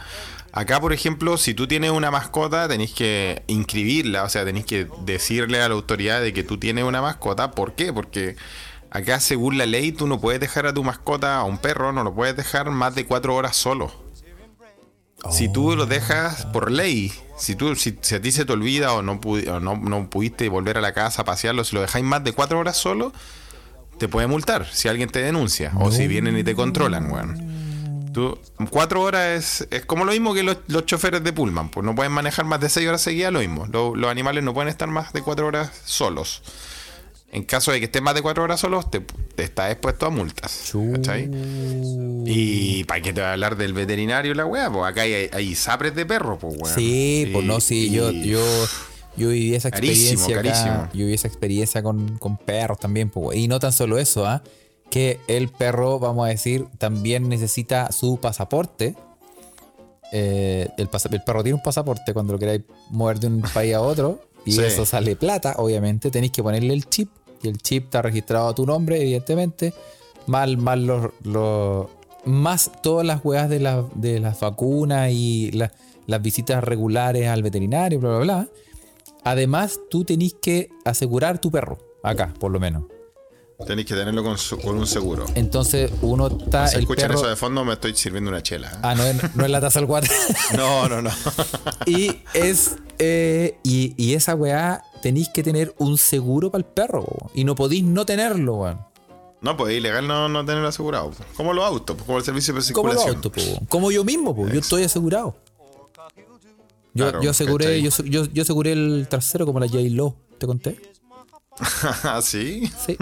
Acá, 0.52 0.80
por 0.80 0.92
ejemplo, 0.92 1.36
si 1.36 1.52
tú 1.52 1.66
tienes 1.66 1.90
una 1.90 2.10
mascota, 2.10 2.68
tenéis 2.68 2.92
que 2.92 3.42
inscribirla, 3.48 4.22
o 4.24 4.28
sea, 4.28 4.44
tenéis 4.44 4.66
que 4.66 4.88
decirle 5.04 5.60
a 5.60 5.68
la 5.68 5.74
autoridad 5.74 6.20
de 6.22 6.32
que 6.32 6.42
tú 6.42 6.58
tienes 6.58 6.84
una 6.84 7.02
mascota. 7.02 7.50
¿Por 7.50 7.74
qué? 7.74 7.92
Porque 7.92 8.36
acá, 8.90 9.20
según 9.20 9.58
la 9.58 9.66
ley, 9.66 9.92
tú 9.92 10.06
no 10.06 10.20
puedes 10.20 10.40
dejar 10.40 10.66
a 10.66 10.74
tu 10.74 10.82
mascota, 10.84 11.38
a 11.38 11.44
un 11.44 11.58
perro, 11.58 11.92
no 11.92 12.02
lo 12.04 12.14
puedes 12.14 12.36
dejar 12.36 12.70
más 12.70 12.94
de 12.94 13.06
cuatro 13.06 13.34
horas 13.36 13.56
solo. 13.56 13.92
Si 15.30 15.52
tú 15.52 15.76
lo 15.76 15.84
dejas 15.86 16.46
por 16.46 16.70
ley, 16.70 17.12
si 17.36 17.54
tú 17.54 17.76
si, 17.76 17.98
si 18.00 18.14
a 18.14 18.22
ti 18.22 18.32
se 18.32 18.46
te 18.46 18.52
olvida 18.52 18.94
o, 18.94 19.02
no, 19.02 19.20
pudi- 19.20 19.46
o 19.48 19.60
no, 19.60 19.76
no 19.76 20.08
pudiste 20.08 20.48
volver 20.48 20.78
a 20.78 20.80
la 20.80 20.94
casa 20.94 21.22
a 21.22 21.24
pasearlo, 21.26 21.62
si 21.64 21.74
lo 21.74 21.82
dejáis 21.82 22.04
más 22.04 22.24
de 22.24 22.32
cuatro 22.32 22.58
horas 22.58 22.78
solo, 22.78 23.12
te 23.98 24.08
puede 24.08 24.26
multar 24.26 24.66
si 24.72 24.88
alguien 24.88 25.10
te 25.10 25.20
denuncia 25.22 25.72
o 25.78 25.90
si 25.92 26.06
vienen 26.08 26.38
y 26.38 26.42
te 26.44 26.54
controlan, 26.54 27.10
weón. 27.12 27.50
Tú, 28.14 28.38
cuatro 28.70 29.02
horas 29.02 29.60
es, 29.60 29.68
es 29.70 29.84
como 29.84 30.04
lo 30.06 30.12
mismo 30.12 30.32
que 30.34 30.42
los, 30.42 30.56
los 30.68 30.86
choferes 30.86 31.22
de 31.22 31.32
Pullman, 31.34 31.68
pues 31.68 31.84
no 31.84 31.94
pueden 31.94 32.12
manejar 32.12 32.46
más 32.46 32.58
de 32.60 32.70
seis 32.70 32.88
horas 32.88 33.02
seguidas, 33.02 33.30
lo 33.32 33.40
mismo. 33.40 33.66
Lo- 33.70 33.94
los 33.94 34.10
animales 34.10 34.42
no 34.42 34.54
pueden 34.54 34.68
estar 34.70 34.88
más 34.88 35.12
de 35.12 35.20
cuatro 35.22 35.46
horas 35.46 35.70
solos. 35.84 36.42
En 37.32 37.44
caso 37.44 37.70
de 37.70 37.78
que 37.78 37.84
estén 37.84 38.02
más 38.02 38.14
de 38.16 38.22
cuatro 38.22 38.42
horas 38.42 38.58
solos, 38.58 38.90
te, 38.90 39.00
te 39.00 39.44
está 39.44 39.70
expuesto 39.70 40.06
a 40.06 40.10
multas. 40.10 40.72
¿Cachai? 40.94 41.30
Y 42.26 42.84
para 42.84 43.00
qué 43.00 43.12
te 43.12 43.20
voy 43.20 43.28
a 43.28 43.32
hablar 43.32 43.56
del 43.56 43.72
veterinario 43.72 44.34
la 44.34 44.44
weá, 44.46 44.70
pues 44.70 44.84
acá 44.90 45.02
hay, 45.02 45.28
hay 45.32 45.54
zapres 45.54 45.94
de 45.94 46.06
perro, 46.06 46.38
pues 46.38 46.56
weón. 46.60 46.74
Sí, 46.74 47.28
pues 47.32 47.44
no, 47.44 47.60
sí, 47.60 47.90
yo, 47.90 48.10
y- 48.10 48.24
yo, 48.30 48.40
yo 49.16 49.28
viví 49.28 49.54
esa 49.54 49.70
Carísimo, 49.70 50.20
experiencia. 50.24 50.38
acá, 50.38 50.42
carísimo. 50.42 50.88
yo 50.92 50.98
viví 51.04 51.14
esa 51.14 51.28
experiencia 51.28 51.82
con, 51.82 52.18
con 52.18 52.36
perros 52.36 52.78
también, 52.80 53.10
pues. 53.10 53.38
Y 53.38 53.46
no 53.46 53.60
tan 53.60 53.72
solo 53.72 53.98
eso, 53.98 54.26
¿ah? 54.26 54.42
Que 54.90 55.20
el 55.28 55.48
perro, 55.50 56.00
vamos 56.00 56.26
a 56.26 56.30
decir, 56.30 56.66
también 56.78 57.28
necesita 57.28 57.92
su 57.92 58.18
pasaporte. 58.18 58.96
Eh, 60.12 60.68
el, 60.78 60.88
pasa- 60.88 61.08
el 61.12 61.22
perro 61.22 61.42
tiene 61.44 61.54
un 61.56 61.62
pasaporte 61.62 62.12
cuando 62.12 62.32
lo 62.32 62.38
queráis 62.40 62.62
mover 62.90 63.20
de 63.20 63.28
un 63.28 63.40
país 63.42 63.74
a 63.74 63.80
otro. 63.80 64.20
Y 64.44 64.52
Sí. 64.52 64.62
eso 64.62 64.86
sale 64.86 65.16
plata, 65.16 65.54
obviamente. 65.58 66.10
Tenéis 66.10 66.32
que 66.32 66.42
ponerle 66.42 66.72
el 66.74 66.88
chip. 66.88 67.10
Y 67.42 67.48
el 67.48 67.58
chip 67.58 67.84
está 67.84 68.02
registrado 68.02 68.48
a 68.48 68.54
tu 68.54 68.66
nombre, 68.66 69.00
evidentemente. 69.00 69.72
Mal, 70.26 70.56
mal 70.58 70.86
los, 70.86 71.86
más 72.24 72.70
todas 72.82 73.06
las 73.06 73.24
weas 73.24 73.48
de, 73.48 73.60
la- 73.60 73.84
de 73.94 74.20
las 74.20 74.40
vacunas 74.40 75.10
y 75.12 75.50
la- 75.52 75.72
las 76.06 76.20
visitas 76.22 76.62
regulares 76.62 77.28
al 77.28 77.42
veterinario, 77.42 77.98
bla, 78.00 78.10
bla, 78.10 78.18
bla. 78.20 78.48
Además, 79.24 79.78
tú 79.90 80.04
tenés 80.04 80.34
que 80.34 80.68
asegurar 80.84 81.40
tu 81.40 81.50
perro, 81.50 81.78
acá, 82.02 82.32
por 82.38 82.50
lo 82.50 82.58
menos. 82.60 82.84
Tenéis 83.66 83.86
que 83.86 83.94
tenerlo 83.94 84.22
con, 84.24 84.36
su- 84.38 84.58
con 84.58 84.76
un 84.78 84.86
seguro. 84.86 85.26
Entonces, 85.34 85.90
uno 86.02 86.26
está. 86.28 86.66
Si 86.66 86.76
el 86.76 86.80
escuchan 86.82 87.08
perro, 87.08 87.20
eso 87.20 87.28
de 87.28 87.36
fondo, 87.36 87.64
me 87.64 87.74
estoy 87.74 87.94
sirviendo 87.94 88.30
una 88.30 88.42
chela. 88.42 88.68
¿eh? 88.72 88.76
Ah, 88.82 88.94
no 88.94 89.04
es, 89.04 89.36
no 89.36 89.44
es 89.44 89.50
la 89.50 89.60
taza 89.60 89.78
al 89.78 89.86
cuatro. 89.86 90.12
No, 90.56 90.88
no, 90.88 91.02
no. 91.02 91.10
y 91.86 92.20
es. 92.34 92.76
eh, 92.98 93.58
y, 93.62 93.94
y 94.02 94.14
esa 94.14 94.34
weá 94.34 94.82
tenéis 95.02 95.28
que 95.28 95.42
tener 95.42 95.74
un 95.78 95.98
seguro 95.98 96.50
para 96.50 96.60
el 96.60 96.64
perro. 96.66 97.06
Y 97.34 97.44
no 97.44 97.54
podéis 97.54 97.84
no 97.84 98.04
tenerlo, 98.06 98.54
weón. 98.56 98.80
No, 99.42 99.56
pues 99.56 99.72
es 99.72 99.78
ilegal 99.78 100.06
no, 100.06 100.28
no 100.28 100.44
tenerlo 100.44 100.68
asegurado. 100.68 101.10
pues. 101.10 101.28
Como 101.36 101.52
los 101.54 101.64
autos, 101.64 101.96
pues, 101.96 102.06
como 102.06 102.18
el 102.18 102.24
servicio 102.24 102.52
de 102.54 102.72
Como 102.72 102.88
los 102.92 103.02
circulación. 103.02 103.24
autos, 103.24 103.58
po. 103.60 103.66
Como 103.68 103.90
yo 103.90 104.04
mismo, 104.04 104.34
po. 104.36 104.48
Yo 104.48 104.60
estoy 104.60 104.82
asegurado. 104.84 105.36
Yo, 106.92 107.04
Claro, 107.04 107.22
yo 107.22 107.30
aseguré, 107.30 107.80
yo, 107.80 107.90
yo, 108.04 108.24
yo 108.24 108.42
aseguré 108.42 108.72
el 108.72 109.06
trasero 109.08 109.46
como 109.46 109.60
la 109.60 109.68
J-Lo, 109.68 110.16
¿te 110.38 110.46
conté? 110.48 110.76
¿Ah, 112.04 112.20
sí? 112.22 112.70
Sí. 112.86 112.96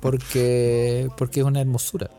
Porque, 0.00 1.08
porque 1.16 1.40
es 1.40 1.46
una 1.46 1.60
hermosura. 1.60 2.10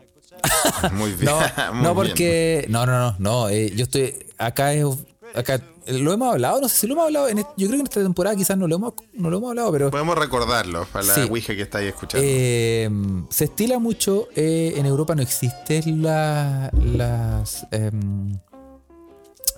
Muy 0.92 1.12
bien. 1.12 1.26
No, 1.26 1.38
muy 1.74 1.82
no 1.82 1.94
bien. 1.94 1.94
porque. 1.94 2.66
No, 2.68 2.86
no, 2.86 2.98
no, 2.98 3.16
no. 3.18 3.48
eh, 3.50 3.72
yo 3.76 3.84
estoy. 3.84 4.14
Acá 4.38 4.72
es. 4.72 4.86
Acá 5.34 5.60
lo 5.86 6.12
hemos 6.12 6.32
hablado, 6.32 6.60
no 6.60 6.68
sé 6.68 6.76
si 6.76 6.86
lo 6.86 6.94
hemos 6.94 7.04
hablado. 7.06 7.28
En, 7.28 7.38
yo 7.38 7.44
creo 7.56 7.70
que 7.70 7.76
en 7.76 7.82
esta 7.82 8.02
temporada 8.02 8.34
quizás 8.36 8.56
no 8.58 8.66
lo 8.66 8.76
hemos, 8.76 8.94
no 9.12 9.28
lo 9.30 9.36
hemos 9.38 9.50
hablado, 9.50 9.70
pero. 9.72 9.90
Podemos 9.90 10.16
recordarlo 10.18 10.86
para 10.86 11.04
la 11.04 11.14
Sí. 11.14 11.20
Ouija 11.28 11.54
que 11.54 11.62
estáis 11.62 11.88
escuchando. 11.88 12.26
eh, 12.28 12.88
se 13.28 13.44
estila 13.44 13.78
mucho. 13.78 14.28
eh, 14.34 14.72
en 14.76 14.86
Europa 14.86 15.14
no 15.14 15.22
existen 15.22 16.02
la, 16.02 16.70
las. 16.72 17.66
em, 17.70 18.38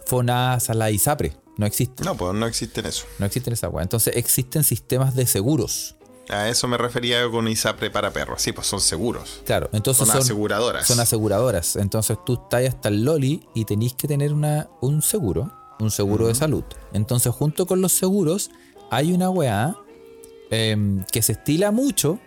FONASA, 0.06 0.74
la 0.74 0.90
ISAPRE. 0.90 1.32
No 1.56 1.66
existen. 1.66 2.04
no, 2.06 2.16
pues 2.16 2.34
no 2.34 2.46
existen 2.46 2.86
eso. 2.86 3.04
No 3.18 3.26
existen 3.26 3.52
esa 3.52 3.68
weá. 3.68 3.82
Entonces 3.82 4.16
existen 4.16 4.64
sistemas 4.64 5.14
de 5.14 5.26
seguros. 5.26 5.96
A 6.28 6.48
eso 6.48 6.68
me 6.68 6.78
refería 6.78 7.28
con 7.30 7.48
ISAPRE 7.48 7.90
para 7.90 8.10
perros. 8.12 8.40
Sí, 8.42 8.52
pues 8.52 8.66
son 8.66 8.80
seguros. 8.80 9.42
Claro, 9.44 9.68
entonces 9.72 10.06
Son 10.06 10.14
son, 10.14 10.22
aseguradoras. 10.22 10.86
son 10.86 11.00
aseguradoras. 11.00 11.76
Entonces 11.76 12.16
tú 12.24 12.34
estás 12.34 12.64
hasta 12.66 12.88
el 12.88 13.04
Loli 13.04 13.46
y 13.54 13.64
tenéis 13.64 13.94
que 13.94 14.06
tener 14.08 14.32
una, 14.32 14.68
un 14.80 15.02
seguro, 15.02 15.50
un 15.80 15.90
seguro 15.90 16.28
de 16.28 16.34
salud. 16.34 16.62
Entonces, 16.92 17.32
junto 17.34 17.66
con 17.66 17.80
los 17.80 17.92
seguros, 17.92 18.50
hay 18.90 19.12
una 19.12 19.30
weá 19.30 19.76
em, 20.50 21.04
que 21.10 21.22
se 21.22 21.32
estila 21.32 21.70
mucho. 21.70 22.18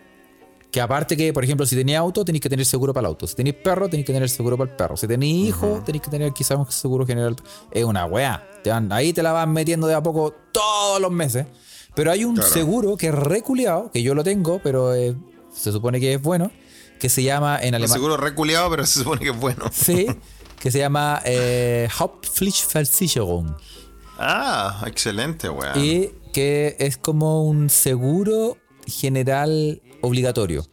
Que 0.72 0.82
aparte 0.82 1.16
que, 1.16 1.32
por 1.32 1.42
ejemplo, 1.46 1.66
si 1.66 1.74
tenéis 1.78 1.98
auto, 1.98 2.26
tenéis 2.26 2.42
que 2.42 2.50
tener 2.50 2.66
seguro 2.66 2.94
para 2.94 3.08
el 3.08 3.12
auto. 3.14 3.28
Si 3.28 3.36
tenéis 3.36 3.56
perro, 3.64 3.88
tenéis 3.88 4.06
que 4.08 4.12
tener 4.12 4.30
seguro 4.30 4.58
para 4.58 4.70
el 4.72 4.76
perro. 4.76 4.98
Si 4.98 5.08
tenéis 5.08 5.48
hijo, 5.48 5.82
tenéis 5.86 6.02
que 6.04 6.10
tener 6.12 6.34
quizás 6.34 6.58
un 6.58 6.70
seguro 6.70 7.06
general. 7.06 7.38
Es 7.72 7.86
una 7.86 8.06
weá. 8.06 8.46
Te 8.62 8.72
van- 8.72 8.92
ahí 8.92 9.14
te 9.14 9.24
la 9.24 9.32
van 9.32 9.54
metiendo 9.54 9.88
de 9.88 9.94
a 9.94 10.04
poco 10.04 10.34
todos 10.52 11.00
los 11.00 11.12
meses. 11.12 11.46
Pero 11.96 12.12
hay 12.12 12.26
un 12.26 12.36
Claro. 12.36 12.50
seguro 12.52 12.98
que 12.98 13.08
es 13.08 13.16
reculeado, 13.16 13.90
que 13.92 14.04
yo 14.04 14.14
lo 14.16 14.24
tengo, 14.24 14.60
pero 14.64 14.94
eh, 14.94 15.16
se 15.54 15.72
supone 15.72 16.00
que 16.00 16.14
es 16.16 16.22
bueno, 16.22 16.52
que 17.00 17.10
se 17.10 17.24
llama 17.24 17.58
en 17.62 17.70
Un 17.70 17.76
alemán. 17.76 17.94
seguro 17.94 18.18
reculeado, 18.18 18.70
pero 18.70 18.86
se 18.86 19.00
supone 19.00 19.22
que 19.22 19.30
es 19.32 19.40
bueno. 19.40 19.66
Sí, 19.72 20.08
que 20.60 20.72
se 20.72 20.80
llama 20.80 21.22
eh, 21.26 21.88
Hauptpflichtversicherung. 21.98 23.56
Ah, 24.18 24.84
excelente, 24.88 25.50
weón. 25.50 25.78
Y 25.78 26.10
que 26.34 26.76
es 26.80 26.98
como 26.98 27.44
un 27.46 27.70
seguro 27.70 28.58
general 28.88 29.82
obligatorio. 30.02 30.66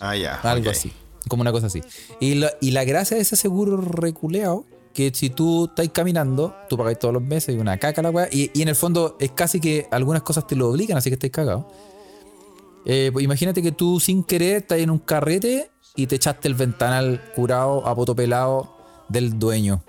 Ah, 0.00 0.16
ya. 0.16 0.40
Algo 0.42 0.70
así. 0.70 0.92
Como 1.28 1.42
una 1.42 1.52
cosa 1.52 1.66
así. 1.68 1.82
Y, 2.20 2.34
la- 2.34 2.52
y 2.60 2.72
la 2.72 2.84
gracia 2.84 3.16
de 3.16 3.22
ese 3.22 3.36
seguro 3.36 3.76
reculeado, 3.76 4.64
que 4.92 5.12
si 5.14 5.30
tú 5.30 5.66
estás 5.66 5.88
caminando, 5.90 6.54
tú 6.68 6.76
pagáis 6.76 6.98
todos 6.98 7.14
los 7.14 7.22
meses 7.22 7.54
y 7.54 7.58
una 7.58 7.78
caca 7.78 8.02
la 8.02 8.10
weá. 8.10 8.28
Y, 8.30 8.50
y 8.54 8.62
en 8.62 8.68
el 8.68 8.76
fondo 8.76 9.16
es 9.18 9.30
casi 9.32 9.60
que 9.60 9.88
algunas 9.90 10.22
cosas 10.22 10.46
te 10.46 10.56
lo 10.56 10.68
obligan, 10.68 10.96
así 10.96 11.10
que 11.10 11.14
estáis 11.14 11.32
cagados. 11.32 11.64
Eh, 12.84 13.10
pues 13.12 13.24
imagínate 13.24 13.62
que 13.62 13.72
tú 13.72 14.00
sin 14.00 14.24
querer 14.24 14.56
estás 14.56 14.78
en 14.78 14.90
un 14.90 14.98
carrete 14.98 15.70
y 15.94 16.06
te 16.06 16.16
echaste 16.16 16.48
el 16.48 16.54
ventanal 16.54 17.20
curado 17.34 17.86
a 17.86 17.94
poto 17.94 18.14
pelado 18.14 18.76
del 19.08 19.38
dueño. 19.38 19.82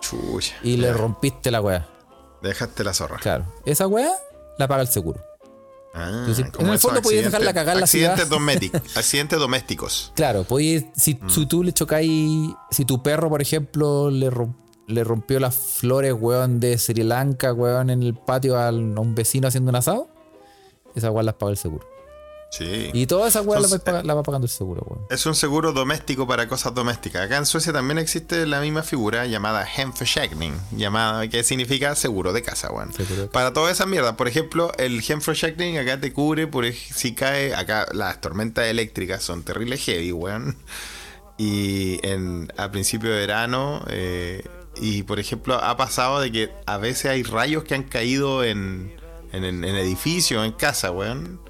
Chucha. 0.00 0.54
Y 0.62 0.76
le 0.76 0.92
rompiste 0.92 1.50
la 1.50 1.60
weá. 1.60 1.88
Dejaste 2.42 2.84
la 2.84 2.94
zorra. 2.94 3.18
Claro. 3.18 3.46
Esa 3.64 3.86
weá 3.86 4.12
la 4.58 4.68
paga 4.68 4.82
el 4.82 4.88
seguro. 4.88 5.20
Ah, 5.92 6.08
Entonces, 6.20 6.46
en 6.58 6.68
el 6.68 6.78
fondo 6.78 7.02
podías 7.02 7.24
dejarla 7.24 7.52
cagar 7.52 7.76
la 7.76 7.82
accidentes 7.84 8.26
ciudad. 8.26 8.38
domésticos- 8.40 8.82
accidentes 8.96 9.38
domésticos. 9.38 10.12
Claro, 10.14 10.44
si, 10.94 11.14
Mm. 11.14 11.28
si 11.28 11.46
tú 11.46 11.64
le 11.64 11.72
chocáis, 11.72 12.52
si 12.70 12.84
tu 12.84 13.02
perro, 13.02 13.28
por 13.28 13.42
ejemplo, 13.42 14.08
le, 14.10 14.30
rom- 14.30 14.54
le 14.86 15.02
rompió 15.04 15.40
las 15.40 15.56
flores, 15.56 16.14
weón, 16.18 16.60
de 16.60 16.78
Sri 16.78 17.02
Lanka, 17.02 17.52
weón, 17.52 17.90
en 17.90 18.02
el 18.04 18.14
patio 18.14 18.56
al- 18.58 18.94
a 18.96 19.00
un 19.00 19.14
vecino 19.16 19.48
haciendo 19.48 19.70
un 19.70 19.76
asado, 19.76 20.08
esa 20.94 21.10
weá 21.10 21.22
las 21.24 21.34
paga 21.34 21.50
el 21.52 21.58
seguro. 21.58 21.86
Sí. 22.50 22.90
Y 22.92 23.06
toda 23.06 23.28
esa 23.28 23.42
weá 23.42 23.60
la, 23.60 24.02
la 24.02 24.14
va 24.14 24.22
pagando 24.24 24.46
el 24.46 24.50
seguro, 24.50 24.82
weón. 24.84 25.06
Es 25.08 25.24
un 25.24 25.36
seguro 25.36 25.72
doméstico 25.72 26.26
para 26.26 26.48
cosas 26.48 26.74
domésticas. 26.74 27.22
Acá 27.22 27.36
en 27.36 27.46
Suecia 27.46 27.72
también 27.72 27.98
existe 27.98 28.44
la 28.44 28.60
misma 28.60 28.82
figura 28.82 29.24
llamada 29.26 29.64
Hemförsäkring, 29.64 30.54
llamada 30.72 31.28
que 31.28 31.44
significa 31.44 31.94
seguro 31.94 32.32
de 32.32 32.42
casa, 32.42 32.72
weón. 32.72 32.90
Para 33.32 33.52
toda 33.52 33.70
esa 33.70 33.86
mierda. 33.86 34.16
Por 34.16 34.26
ejemplo, 34.26 34.72
el 34.78 35.00
Hemförsäkring 35.00 35.78
acá 35.78 36.00
te 36.00 36.12
cubre 36.12 36.48
por 36.48 36.64
si 36.72 37.14
cae 37.14 37.54
acá 37.54 37.86
las 37.92 38.20
tormentas 38.20 38.66
eléctricas 38.66 39.22
son 39.22 39.44
terribles 39.44 39.84
heavy, 39.84 40.10
weón. 40.10 40.56
Y 41.38 42.04
en 42.06 42.52
a 42.56 42.70
principio 42.70 43.10
de 43.10 43.20
verano 43.20 43.82
eh, 43.88 44.44
y 44.76 45.04
por 45.04 45.18
ejemplo 45.20 45.54
ha 45.54 45.76
pasado 45.76 46.20
de 46.20 46.30
que 46.30 46.50
a 46.66 46.76
veces 46.76 47.06
hay 47.06 47.22
rayos 47.22 47.64
que 47.64 47.74
han 47.74 47.84
caído 47.84 48.44
en 48.44 48.92
en, 49.32 49.44
en, 49.44 49.64
en 49.64 49.76
edificios, 49.76 50.44
en 50.44 50.52
casa, 50.52 50.90
weón 50.90 51.40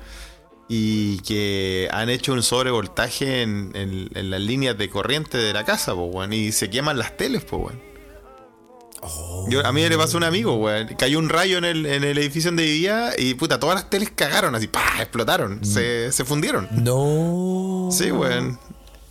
y 0.73 1.19
que 1.23 1.89
han 1.91 2.09
hecho 2.11 2.33
un 2.33 2.45
sobrevoltaje 2.45 3.43
en, 3.43 3.73
en- 3.75 4.09
en 4.15 4.31
las 4.31 4.41
líneas 4.41 4.79
de 4.79 4.89
corriente 4.89 5.37
de 5.37 5.53
la 5.53 5.65
casa, 5.65 5.95
po, 5.95 6.05
weón, 6.05 6.33
y 6.33 6.53
se 6.53 6.71
queman 6.71 6.97
las 6.97 7.17
teles, 7.17 7.43
po, 7.43 7.57
weón. 7.57 7.91
Yo, 9.49 9.67
a 9.67 9.73
mí 9.73 9.89
le 9.89 9.97
pasó 9.97 10.17
a 10.17 10.19
un 10.19 10.25
amigo, 10.25 10.55
weón. 10.57 10.89
Cayó 10.99 11.19
un 11.19 11.29
rayo 11.29 11.59
en 11.59 11.65
el, 11.65 11.87
en 11.87 12.05
el 12.05 12.19
edificio 12.19 12.51
donde 12.51 12.65
vivía 12.65 13.13
y 13.19 13.35
puta, 13.35 13.59
todas 13.59 13.75
las 13.75 13.91
teles 13.91 14.11
cagaron 14.15 14.55
así, 14.55 14.69
¡pah! 14.69 15.01
explotaron, 15.01 15.65
se, 15.65 16.13
se 16.13 16.25
fundieron. 16.25 16.69
No. 16.71 17.89
Sí, 17.91 18.13
weón. 18.13 18.59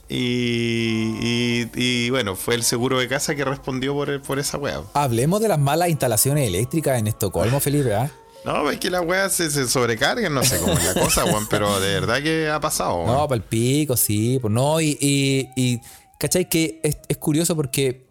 Y, 0.08 1.16
y, 1.22 1.70
y, 1.76 2.10
bueno, 2.10 2.36
fue 2.36 2.56
el 2.56 2.64
seguro 2.64 3.00
de 3.00 3.08
casa 3.08 3.36
que 3.36 3.44
respondió 3.46 3.94
por, 3.94 4.22
por 4.22 4.40
esa 4.40 4.58
weá. 4.58 4.82
Hablemos 4.94 5.42
de 5.42 5.48
las 5.50 5.60
malas 5.60 5.90
instalaciones 5.90 6.48
eléctricas 6.48 6.98
en 7.00 7.08
Estocolmo, 7.08 7.60
Felipe, 7.60 7.94
¿ah? 7.94 8.10
No, 8.46 8.70
es 8.72 8.80
que 8.80 8.90
las 8.90 9.06
weas 9.06 9.34
se, 9.34 9.52
se 9.52 9.68
sobrecargan, 9.68 10.34
no 10.34 10.44
sé 10.44 10.60
cómo 10.60 10.74
es 10.74 10.86
la 10.86 11.02
cosa, 11.02 11.26
weón, 11.26 11.48
pero 11.50 11.80
de 11.80 11.94
verdad 12.00 12.22
que 12.24 12.50
ha 12.50 12.60
pasado, 12.60 13.04
weón. 13.04 13.08
No, 13.08 13.28
para 13.28 13.36
el 13.36 13.44
pico, 13.44 13.98
sí. 13.98 14.40
Pues 14.40 14.54
no, 14.54 14.80
y, 14.80 14.98
y, 15.00 15.50
y 15.56 15.82
¿cachai? 16.18 16.48
Que 16.48 16.80
es, 16.84 16.98
es 17.08 17.18
curioso 17.18 17.56
porque 17.56 18.08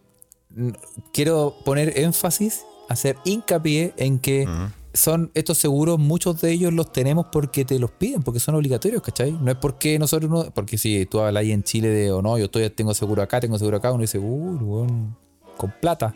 quiero 1.12 1.56
poner 1.64 1.98
énfasis, 1.98 2.64
hacer 2.88 3.16
hincapié 3.24 3.94
en 3.96 4.18
que 4.18 4.46
son 4.94 5.30
estos 5.34 5.58
seguros, 5.58 5.98
muchos 5.98 6.40
de 6.40 6.50
ellos 6.50 6.72
los 6.72 6.92
tenemos 6.92 7.26
porque 7.30 7.64
te 7.64 7.78
los 7.78 7.90
piden, 7.90 8.22
porque 8.22 8.40
son 8.40 8.54
obligatorios, 8.54 9.02
¿cachai? 9.02 9.32
No 9.32 9.50
es 9.50 9.56
porque 9.56 9.98
nosotros 9.98 10.30
no, 10.30 10.50
porque 10.50 10.76
si 10.76 11.06
tú 11.06 11.20
hablas 11.20 11.42
ahí 11.42 11.52
en 11.52 11.62
Chile 11.62 11.88
de 11.88 12.10
o 12.10 12.20
no, 12.20 12.36
yo 12.38 12.46
estoy, 12.46 12.68
tengo 12.70 12.92
seguro 12.94 13.22
acá, 13.22 13.40
tengo 13.40 13.58
seguro 13.58 13.76
acá, 13.76 13.92
uno 13.92 14.02
dice, 14.02 14.18
uy, 14.18 14.56
weón, 14.56 15.16
con 15.56 15.72
plata. 15.80 16.14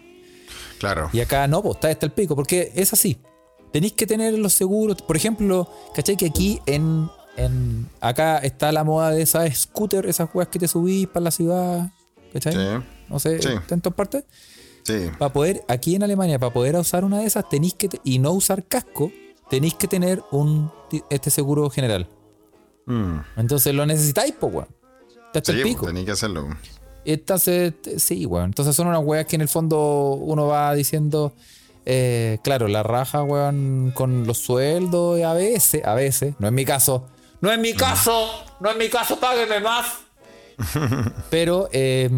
Claro. 0.78 1.10
Y 1.12 1.20
acá 1.20 1.46
no, 1.46 1.62
pues 1.62 1.76
está 1.76 1.88
hasta 1.88 2.06
el 2.06 2.12
pico, 2.12 2.34
porque 2.34 2.72
es 2.74 2.92
así. 2.92 3.18
Tenéis 3.72 3.92
que 3.94 4.06
tener 4.06 4.38
los 4.38 4.52
seguros. 4.52 5.00
Por 5.02 5.16
ejemplo, 5.16 5.68
¿cachai? 5.94 6.16
Que 6.16 6.26
aquí 6.26 6.60
en, 6.66 7.08
en. 7.36 7.88
Acá 8.00 8.38
está 8.38 8.70
la 8.72 8.84
moda 8.84 9.10
de 9.10 9.22
esas 9.22 9.56
scooter, 9.56 10.06
esas 10.06 10.28
weas 10.34 10.48
que 10.48 10.58
te 10.58 10.68
subís 10.68 11.06
para 11.08 11.24
la 11.24 11.30
ciudad. 11.30 11.90
¿Cachai? 12.32 12.52
Sí. 12.54 12.84
No 13.08 13.18
sé, 13.18 13.40
Sí. 13.42 13.48
¿está 13.48 13.74
en 13.74 13.80
todas 13.80 13.96
partes? 13.96 14.24
Sí. 14.84 14.94
Para 15.18 15.32
poder, 15.32 15.64
aquí 15.68 15.94
en 15.94 16.02
Alemania, 16.02 16.38
para 16.38 16.52
poder 16.52 16.76
usar 16.76 17.04
una 17.04 17.20
de 17.20 17.26
esas, 17.26 17.48
tenéis 17.48 17.74
que. 17.74 17.88
te- 17.88 18.00
y 18.04 18.18
no 18.18 18.32
usar 18.32 18.64
casco, 18.64 19.10
tenéis 19.50 19.74
que 19.74 19.86
tener 19.88 20.22
un 20.32 20.70
este 21.10 21.30
seguro 21.30 21.70
general. 21.70 22.08
Mm. 22.86 23.18
Entonces 23.36 23.74
lo 23.74 23.86
necesitáis, 23.86 24.34
pues, 24.38 24.52
weón. 24.54 24.68
Hasta 25.34 25.52
Sí, 25.52 25.58
el 25.58 25.62
pico. 25.62 25.86
tenía 25.86 26.04
que 26.04 26.10
hacerlo. 26.10 26.48
Entonces, 27.04 27.72
sí, 27.98 28.26
weón. 28.26 28.46
Entonces 28.46 28.74
son 28.76 28.86
unas 28.88 29.02
weas 29.04 29.26
que 29.26 29.36
en 29.36 29.42
el 29.42 29.48
fondo 29.48 30.14
uno 30.20 30.46
va 30.46 30.74
diciendo, 30.74 31.32
eh, 31.86 32.38
claro, 32.44 32.68
la 32.68 32.82
raja, 32.82 33.22
weón, 33.22 33.92
con 33.94 34.26
los 34.26 34.38
sueldos, 34.38 35.18
y 35.18 35.22
a 35.22 35.32
veces, 35.32 35.84
a 35.84 35.94
veces, 35.94 36.34
no 36.38 36.46
es 36.46 36.52
mi 36.52 36.64
caso, 36.64 37.06
no 37.40 37.50
es 37.52 37.58
mi 37.58 37.74
caso, 37.74 38.44
no 38.60 38.70
es 38.70 38.76
mi 38.76 38.88
caso, 38.88 39.18
págueme 39.18 39.60
más. 39.60 39.86
pero, 41.30 41.68
eh, 41.72 42.08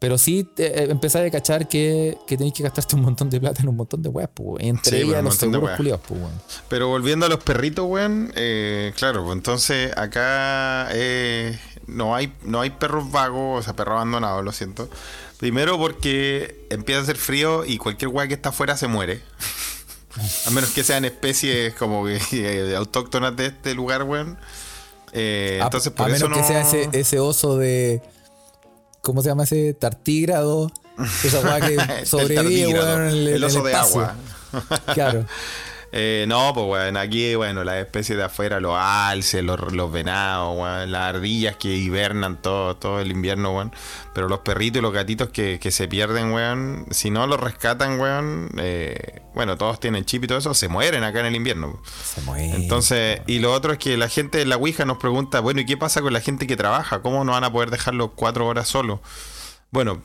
pero 0.00 0.16
sí 0.16 0.48
eh, 0.56 0.86
empezar 0.88 1.24
a 1.24 1.30
cachar 1.30 1.68
que, 1.68 2.16
que 2.26 2.36
tenéis 2.38 2.54
que 2.54 2.62
gastarte 2.62 2.96
un 2.96 3.02
montón 3.02 3.28
de 3.28 3.38
plata 3.38 3.62
en 3.62 3.68
un 3.68 3.76
montón 3.76 4.02
de 4.02 4.08
weas, 4.08 4.30
pues. 4.32 4.64
Entre 4.64 5.02
Sí, 5.02 5.08
ellas 5.08 5.22
los 5.22 5.36
seguros 5.36 5.70
culiados, 5.76 6.00
pues, 6.08 6.20
weón. 6.20 6.32
Pero 6.68 6.88
volviendo 6.88 7.26
a 7.26 7.28
los 7.28 7.44
perritos, 7.44 7.84
weón, 7.86 8.32
eh, 8.34 8.92
claro, 8.96 9.24
pues 9.24 9.36
entonces 9.36 9.96
acá 9.96 10.88
eh, 10.92 11.58
no, 11.86 12.14
hay, 12.14 12.32
no 12.42 12.62
hay 12.62 12.70
perros 12.70 13.12
vagos, 13.12 13.60
o 13.60 13.62
sea, 13.62 13.76
perros 13.76 13.96
abandonados, 13.96 14.42
lo 14.42 14.52
siento. 14.52 14.88
Primero 15.40 15.78
porque 15.78 16.66
empieza 16.68 17.00
a 17.00 17.02
hacer 17.02 17.16
frío 17.16 17.64
y 17.64 17.78
cualquier 17.78 18.10
weá 18.10 18.28
que 18.28 18.34
está 18.34 18.50
afuera 18.50 18.76
se 18.76 18.88
muere. 18.88 19.22
a 20.46 20.50
menos 20.50 20.70
que 20.70 20.84
sean 20.84 21.06
especies 21.06 21.74
como 21.74 22.04
que, 22.04 22.20
eh, 22.32 22.76
autóctonas 22.76 23.34
de 23.36 23.46
este 23.46 23.74
lugar, 23.74 24.02
weón. 24.02 24.38
Eh, 25.12 25.58
A- 25.62 25.64
entonces 25.64 25.92
por 25.94 26.10
a 26.10 26.14
eso 26.14 26.28
menos 26.28 26.38
no... 26.38 26.46
que 26.46 26.52
sea 26.52 26.60
ese, 26.60 26.90
ese 26.92 27.18
oso 27.18 27.56
de. 27.56 28.02
¿Cómo 29.00 29.22
se 29.22 29.30
llama 29.30 29.44
ese? 29.44 29.72
Tartígrado. 29.72 30.70
Esa 31.24 31.40
weá 31.40 31.60
que 31.66 32.04
sobrevive, 32.04 32.74
weón, 32.74 33.06
el, 33.08 33.42
oso 33.42 33.62
de 33.62 33.74
agua. 33.74 34.16
Claro. 34.92 35.24
Eh, 35.92 36.24
no, 36.28 36.52
pues, 36.54 36.66
weón, 36.66 36.96
aquí, 36.96 37.34
bueno, 37.34 37.64
las 37.64 37.76
especies 37.76 38.16
de 38.16 38.24
afuera, 38.24 38.60
los 38.60 38.76
alces, 38.78 39.42
los, 39.42 39.72
los 39.72 39.90
venados, 39.90 40.56
weón, 40.56 40.92
las 40.92 41.14
ardillas 41.14 41.56
que 41.56 41.68
hibernan 41.68 42.40
todo, 42.40 42.76
todo 42.76 43.00
el 43.00 43.10
invierno, 43.10 43.54
weón. 43.56 43.72
Pero 44.14 44.28
los 44.28 44.40
perritos 44.40 44.78
y 44.78 44.82
los 44.82 44.92
gatitos 44.92 45.30
que, 45.30 45.58
que 45.58 45.70
se 45.72 45.88
pierden, 45.88 46.32
weón, 46.32 46.86
si 46.90 47.10
no 47.10 47.26
los 47.26 47.40
rescatan, 47.40 47.98
weón, 47.98 48.50
eh, 48.58 49.22
bueno, 49.34 49.56
todos 49.58 49.80
tienen 49.80 50.04
chip 50.04 50.24
y 50.24 50.26
todo 50.28 50.38
eso, 50.38 50.54
se 50.54 50.68
mueren 50.68 51.02
acá 51.02 51.20
en 51.20 51.26
el 51.26 51.36
invierno. 51.36 51.82
Se 52.04 52.20
muere. 52.22 52.54
Entonces, 52.54 53.22
y 53.26 53.40
lo 53.40 53.52
otro 53.52 53.72
es 53.72 53.78
que 53.78 53.96
la 53.96 54.08
gente 54.08 54.38
de 54.38 54.46
la 54.46 54.56
Ouija 54.56 54.84
nos 54.84 54.98
pregunta, 54.98 55.40
bueno, 55.40 55.60
¿y 55.60 55.66
qué 55.66 55.76
pasa 55.76 56.02
con 56.02 56.12
la 56.12 56.20
gente 56.20 56.46
que 56.46 56.56
trabaja? 56.56 57.02
¿Cómo 57.02 57.24
no 57.24 57.32
van 57.32 57.44
a 57.44 57.52
poder 57.52 57.70
dejarlo 57.70 58.12
cuatro 58.12 58.46
horas 58.46 58.68
solo? 58.68 59.02
Bueno, 59.72 60.02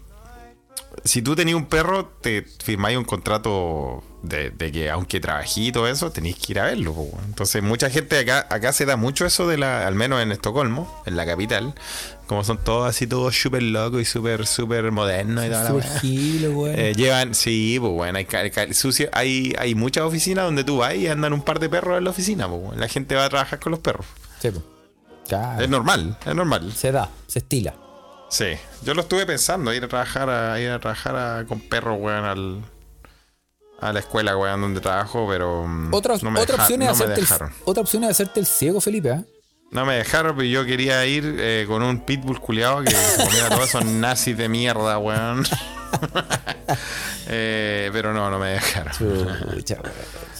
si 1.03 1.21
tú 1.21 1.35
tenías 1.35 1.57
un 1.57 1.65
perro, 1.65 2.05
te 2.21 2.43
firmáis 2.63 2.97
un 2.97 3.03
contrato 3.03 4.03
de, 4.27 4.49
de 4.51 4.71
que 4.71 4.89
aunque 4.89 5.19
trabají 5.19 5.67
y 5.67 5.71
todo 5.71 5.87
eso, 5.87 6.11
tenéis 6.11 6.35
que 6.37 6.53
ir 6.53 6.59
a 6.59 6.65
verlo. 6.65 6.93
po. 6.93 7.09
Entonces, 7.25 7.61
mucha 7.63 7.89
gente 7.89 8.17
acá, 8.19 8.47
acá 8.49 8.73
se 8.73 8.85
da 8.85 8.95
mucho 8.97 9.25
eso 9.25 9.47
de 9.47 9.57
la, 9.57 9.85
al 9.87 9.95
menos 9.95 10.21
en 10.21 10.31
Estocolmo, 10.31 11.03
en 11.05 11.15
la 11.15 11.25
capital, 11.25 11.73
como 12.27 12.43
son 12.43 12.57
todos 12.63 12.89
así, 12.89 13.05
todos 13.07 13.35
súper 13.39 13.63
locos 13.63 14.01
y 14.01 14.05
súper, 14.05 14.47
súper 14.47 14.91
modernos 14.91 15.45
y 15.45 15.49
toda 15.49 15.71
la 15.71 15.99
gilo. 15.99 16.67
Eh, 16.67 16.93
llevan, 16.95 17.35
sí, 17.35 17.77
pues 17.79 17.91
bueno, 17.93 18.17
hay, 18.17 18.73
sucio- 18.73 19.09
hay, 19.13 19.53
hay 19.59 19.75
muchas 19.75 20.03
oficinas 20.05 20.45
donde 20.45 20.63
tú 20.63 20.77
vas 20.77 20.95
y 20.95 21.07
andan 21.07 21.33
un 21.33 21.41
par 21.43 21.59
de 21.59 21.69
perros 21.69 21.97
en 21.97 22.03
la 22.03 22.09
oficina, 22.09 22.45
bueno. 22.47 22.79
la 22.79 22.87
gente 22.87 23.15
va 23.15 23.25
a 23.25 23.29
trabajar 23.29 23.59
con 23.59 23.71
los 23.71 23.79
perros. 23.79 24.05
Sí, 24.41 24.49
po. 24.51 24.61
Claro. 25.27 25.63
Es 25.63 25.69
normal, 25.69 26.17
es 26.25 26.35
normal. 26.35 26.71
Se 26.73 26.91
da, 26.91 27.09
se 27.27 27.39
estila. 27.39 27.73
Sí, 28.29 28.45
yo 28.83 28.93
lo 28.95 29.01
estuve 29.01 29.25
pensando, 29.25 29.73
ir 29.73 29.83
a 29.83 29.87
trabajar 29.87 30.29
a, 30.29 30.59
ir 30.59 30.69
a 30.69 30.79
trabajar 30.79 31.15
a- 31.15 31.45
con 31.47 31.59
perros, 31.59 31.97
weón, 31.99 32.25
al, 32.25 32.61
a 33.79 33.93
la 33.93 33.99
escuela, 33.99 34.35
weón, 34.37 34.61
donde 34.61 34.79
trabajo, 34.81 35.27
pero 35.29 35.65
mm, 35.67 35.93
Otra, 35.93 36.15
no 36.21 36.31
me 36.31 36.39
otra, 36.39 36.53
deja- 36.55 36.63
opción 36.63 36.81
es 36.81 36.87
no 36.87 36.93
me 36.93 36.97
hacerte 37.03 37.19
el, 37.21 37.25
dejaron. 37.27 37.53
otra 37.65 37.81
opción 37.81 38.03
es 38.05 38.09
hacerte 38.11 38.39
el 38.39 38.45
ciego, 38.45 38.81
Felipe, 38.81 39.11
¿ah? 39.11 39.23
No 39.71 39.85
me 39.85 39.95
dejaron, 39.95 40.35
pero 40.37 40.47
yo 40.47 40.65
quería 40.65 41.05
ir 41.05 41.35
eh, 41.39 41.65
con 41.67 41.83
un 41.83 41.99
pitbull 42.05 42.39
culiado 42.39 42.83
que 42.83 42.93
comía 43.17 43.49
todos 43.49 43.67
esos 43.67 43.83
nazis 43.85 44.37
de 44.37 44.47
mierda, 44.49 44.97
weón. 44.99 45.45
Eh, 47.27 47.89
pero 47.91 48.13
no, 48.13 48.29
no 48.29 48.37
me 48.37 48.49
dejaron. 48.51 48.93
Chucha, 48.93 49.77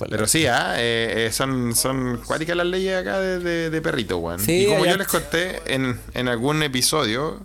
Pero 0.09 0.27
sí, 0.27 0.45
ah, 0.45 0.75
eh, 0.77 1.27
eh, 1.27 1.31
son, 1.31 1.75
son 1.75 2.17
cuáticas 2.25 2.55
las 2.55 2.67
leyes 2.67 2.95
acá 3.01 3.19
de, 3.19 3.39
de- 3.39 3.69
de 3.71 3.81
perrito, 3.81 4.17
weón. 4.19 4.39
Sí, 4.39 4.63
y 4.63 4.65
como 4.67 4.85
yo 4.85 4.95
les 4.95 5.07
conté 5.07 5.61
en, 5.73 5.99
en 6.13 6.27
algún 6.27 6.61
episodio, 6.61 7.43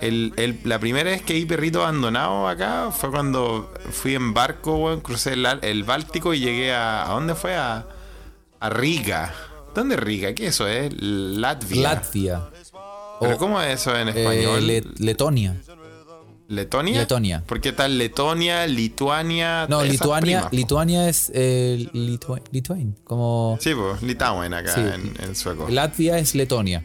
el, 0.00 0.32
el- 0.36 0.58
la 0.64 0.78
primera 0.78 1.10
vez 1.10 1.22
que 1.22 1.34
vi 1.34 1.44
perrito 1.44 1.82
abandonado 1.82 2.48
acá 2.48 2.90
fue 2.90 3.10
cuando 3.10 3.72
fui 3.90 4.14
en 4.14 4.32
barco, 4.34 4.76
weón, 4.76 5.00
crucé 5.00 5.34
el, 5.34 5.46
el 5.62 5.84
Báltico 5.84 6.34
y 6.34 6.40
llegué 6.40 6.72
a... 6.72 7.08
¿A 7.10 7.14
dónde 7.14 7.34
fue? 7.34 7.54
A, 7.54 7.86
a 8.60 8.70
Riga. 8.70 9.32
¿Dónde 9.74 9.94
es 9.94 10.00
Riga? 10.00 10.34
¿Qué 10.34 10.48
eso 10.48 10.66
es? 10.68 10.92
Latvia. 11.00 11.82
Latvia. 11.82 12.48
¿Pero 13.20 13.36
cómo 13.38 13.60
es 13.60 13.80
eso 13.80 13.96
en 13.96 14.08
eh, 14.08 14.12
español? 14.16 14.66
Le- 14.66 14.84
Letonia. 14.98 15.56
¿Letonia? 16.48 16.98
Letonia. 16.98 17.44
¿Por 17.46 17.60
qué 17.60 17.70
tal 17.72 17.96
Letonia, 17.96 18.66
Lituania? 18.66 19.66
No, 19.68 19.84
Lituania, 19.84 20.38
primas? 20.48 20.52
Lituania 20.52 21.08
es 21.08 21.30
eh, 21.32 21.88
Litua- 21.92 22.42
Lituania. 22.50 22.92
Como 23.04 23.56
Sí, 23.60 23.72
pues, 23.72 24.02
Litauen 24.02 24.52
acá 24.54 24.74
Sí. 24.74 24.80
en, 24.80 25.14
en 25.22 25.36
sueco. 25.36 25.68
Latvia 25.68 26.18
es 26.18 26.34
Letonia. 26.34 26.84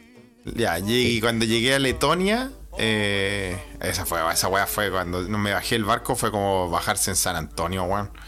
Ya, 0.55 0.77
y 0.77 1.19
cuando 1.19 1.45
llegué 1.45 1.73
a 1.73 1.79
Letonia, 1.79 2.51
eh, 2.77 3.57
esa 3.81 4.05
fue, 4.05 4.19
esa 4.31 4.47
weá 4.47 4.67
fue 4.67 4.91
cuando 4.91 5.21
me 5.21 5.53
bajé 5.53 5.75
el 5.75 5.85
barco, 5.85 6.15
fue 6.15 6.31
como 6.31 6.69
bajarse 6.69 7.11
en 7.11 7.15
San 7.15 7.35
Antonio, 7.35 7.83
weón. 7.83 8.11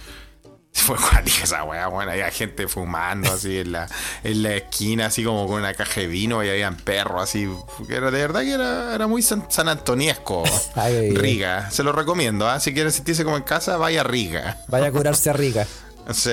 Fue 0.78 0.96
cuática 0.96 1.44
esa 1.44 1.64
weá, 1.64 1.90
weón. 1.90 2.08
Había 2.08 2.30
gente 2.30 2.68
fumando 2.68 3.32
así 3.34 3.60
en 3.60 3.72
la, 3.72 3.88
en 4.24 4.44
la 4.44 4.54
esquina, 4.54 5.08
así 5.08 5.24
como 5.24 5.48
con 5.48 5.58
una 5.58 5.74
caja 5.74 6.02
de 6.02 6.08
vino 6.08 6.44
y 6.44 6.50
habían 6.50 6.76
perros 6.76 7.24
así. 7.24 7.50
Era, 7.90 8.12
de 8.12 8.20
verdad 8.20 8.42
que 8.42 8.52
era, 8.52 8.94
era 8.94 9.08
muy 9.08 9.24
san, 9.24 9.48
ay, 10.76 10.96
ay. 10.96 11.16
Riga. 11.16 11.72
Se 11.72 11.82
lo 11.84 11.94
recomiendo, 11.94 12.48
¿ah? 12.48 12.60
Si 12.60 12.76
quieres 12.76 12.94
sentirse 12.94 13.24
como 13.24 13.38
en 13.38 13.44
casa, 13.44 13.78
vaya 13.78 14.02
a 14.02 14.04
Riga. 14.04 14.60
Vaya 14.68 14.88
a 14.88 14.92
curarse 14.92 15.30
a 15.30 15.34
rica. 15.34 15.66
Sí, 16.14 16.32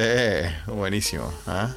buenísimo. 0.66 1.32
¿ah? 1.48 1.74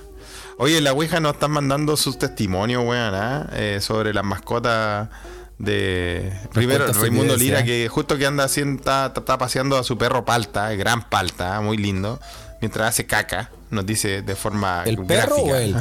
Oye, 0.60 0.82
la 0.82 0.93
Ouija 0.93 1.19
nos 1.19 1.34
están 1.34 1.50
mandando 1.50 1.97
sus 1.97 2.19
testimonios, 2.19 2.84
weón, 2.86 3.15
¿ah? 3.15 3.50
Eh, 3.54 3.80
sobre 3.82 4.13
las 4.13 4.23
mascotas 4.23 5.10
de. 5.58 6.32
Primero, 6.54 6.91
Raimundo 6.91 7.36
Lira, 7.36 7.63
que 7.63 7.88
justo 7.89 8.17
que 8.17 8.26
anda 8.26 8.43
haciendo, 8.43 8.80
está, 8.80 9.13
está 9.15 9.38
paseando 9.38 9.78
a 9.78 9.84
su 9.84 9.98
perro 9.98 10.26
Palta, 10.26 10.72
el 10.72 10.78
gran 10.78 11.10
Palta, 11.10 11.58
¿ah? 11.58 11.62
muy 11.62 11.78
lindo, 11.78 12.20
mientras 12.62 12.89
hace 12.89 13.06
caca, 13.06 13.50
nos 13.70 13.86
dice 13.86 14.22
de 14.22 14.36
forma. 14.36 14.84
¿El 14.86 14.98
perro 15.06 15.36
gráfica. 15.46 15.52
o 15.52 15.56
él? 15.56 15.76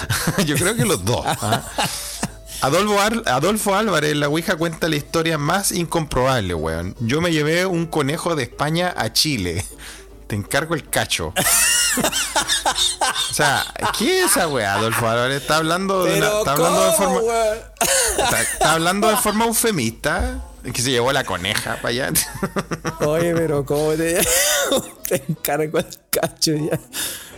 Yo 0.46 0.56
creo 0.56 0.74
que 0.76 0.84
los 0.84 1.04
dos. 1.04 1.24
¿ah? 1.26 1.62
Adolfo, 2.60 3.00
Ar- 3.00 3.22
Adolfo 3.26 3.76
Álvarez, 3.76 4.16
la 4.16 4.28
Ouija 4.28 4.56
cuenta 4.56 4.88
la 4.88 4.96
historia 4.96 5.38
más 5.38 5.70
incomprobable, 5.70 6.54
weón. 6.54 6.96
Yo 6.98 7.20
me 7.20 7.30
llevé 7.30 7.66
un 7.66 7.86
conejo 7.86 8.34
de 8.34 8.42
España 8.42 8.92
a 8.96 9.12
Chile. 9.12 9.64
Te 10.26 10.34
encargo 10.34 10.74
el 10.74 10.88
cacho. 10.88 11.32
o 11.98 13.34
sea, 13.34 13.64
¿qué 13.98 14.20
es 14.24 14.30
esa 14.32 14.48
weá, 14.48 14.74
Adolfo 14.74 15.06
Álvarez? 15.08 15.42
Está 15.42 15.56
hablando 15.56 16.04
de, 16.04 16.18
una- 16.18 16.38
está 16.38 16.52
hablando 16.52 16.84
de 16.84 16.92
forma. 16.92 17.20
weón? 17.20 17.58
Está, 18.18 18.40
está 18.42 18.72
hablando 18.72 19.08
de 19.08 19.16
forma 19.16 19.46
eufemista. 19.46 20.44
Que 20.74 20.82
se 20.82 20.90
llevó 20.90 21.12
la 21.12 21.24
coneja 21.24 21.76
para 21.76 21.88
allá. 21.88 22.12
Oye, 23.00 23.32
pero 23.34 23.64
¿cómo 23.64 23.92
te, 23.92 24.20
te 25.08 25.22
encargo 25.28 25.78
el 25.78 25.86
cacho 26.10 26.52
ya? 26.52 26.78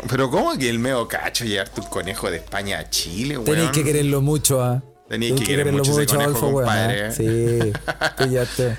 Pero 0.08 0.30
¿cómo 0.30 0.56
que 0.58 0.68
el 0.68 0.78
meo 0.80 1.06
cacho 1.06 1.44
llevarte 1.44 1.80
un 1.82 1.86
conejo 1.88 2.28
de 2.30 2.38
España 2.38 2.78
a 2.80 2.88
Chile, 2.90 3.36
weón? 3.36 3.44
Tenéis 3.44 3.70
que 3.70 3.84
quererlo 3.84 4.20
mucho, 4.20 4.60
¿ah? 4.64 4.82
Tenéis 5.08 5.34
que 5.38 5.44
querer 5.44 5.70
mucho 5.70 5.92
ese 6.00 6.06
conejo, 6.06 6.46
weón, 6.48 6.54
compadre, 6.54 7.06
¿ah? 7.06 7.12
Sí, 7.12 7.72
píllate. 8.18 8.78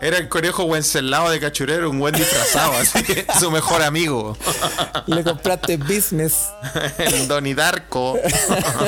Era 0.00 0.16
el 0.16 0.28
conejo 0.30 0.64
Wenceslao 0.64 1.28
de 1.28 1.38
Cachurero, 1.40 1.90
un 1.90 1.98
buen 1.98 2.14
disfrazado, 2.14 2.72
así, 2.72 3.04
su 3.38 3.50
mejor 3.50 3.82
amigo. 3.82 4.34
Le 5.06 5.22
compraste 5.22 5.76
business. 5.76 6.48
El 6.98 7.28
Donnie 7.28 7.54
Darko. 7.54 8.18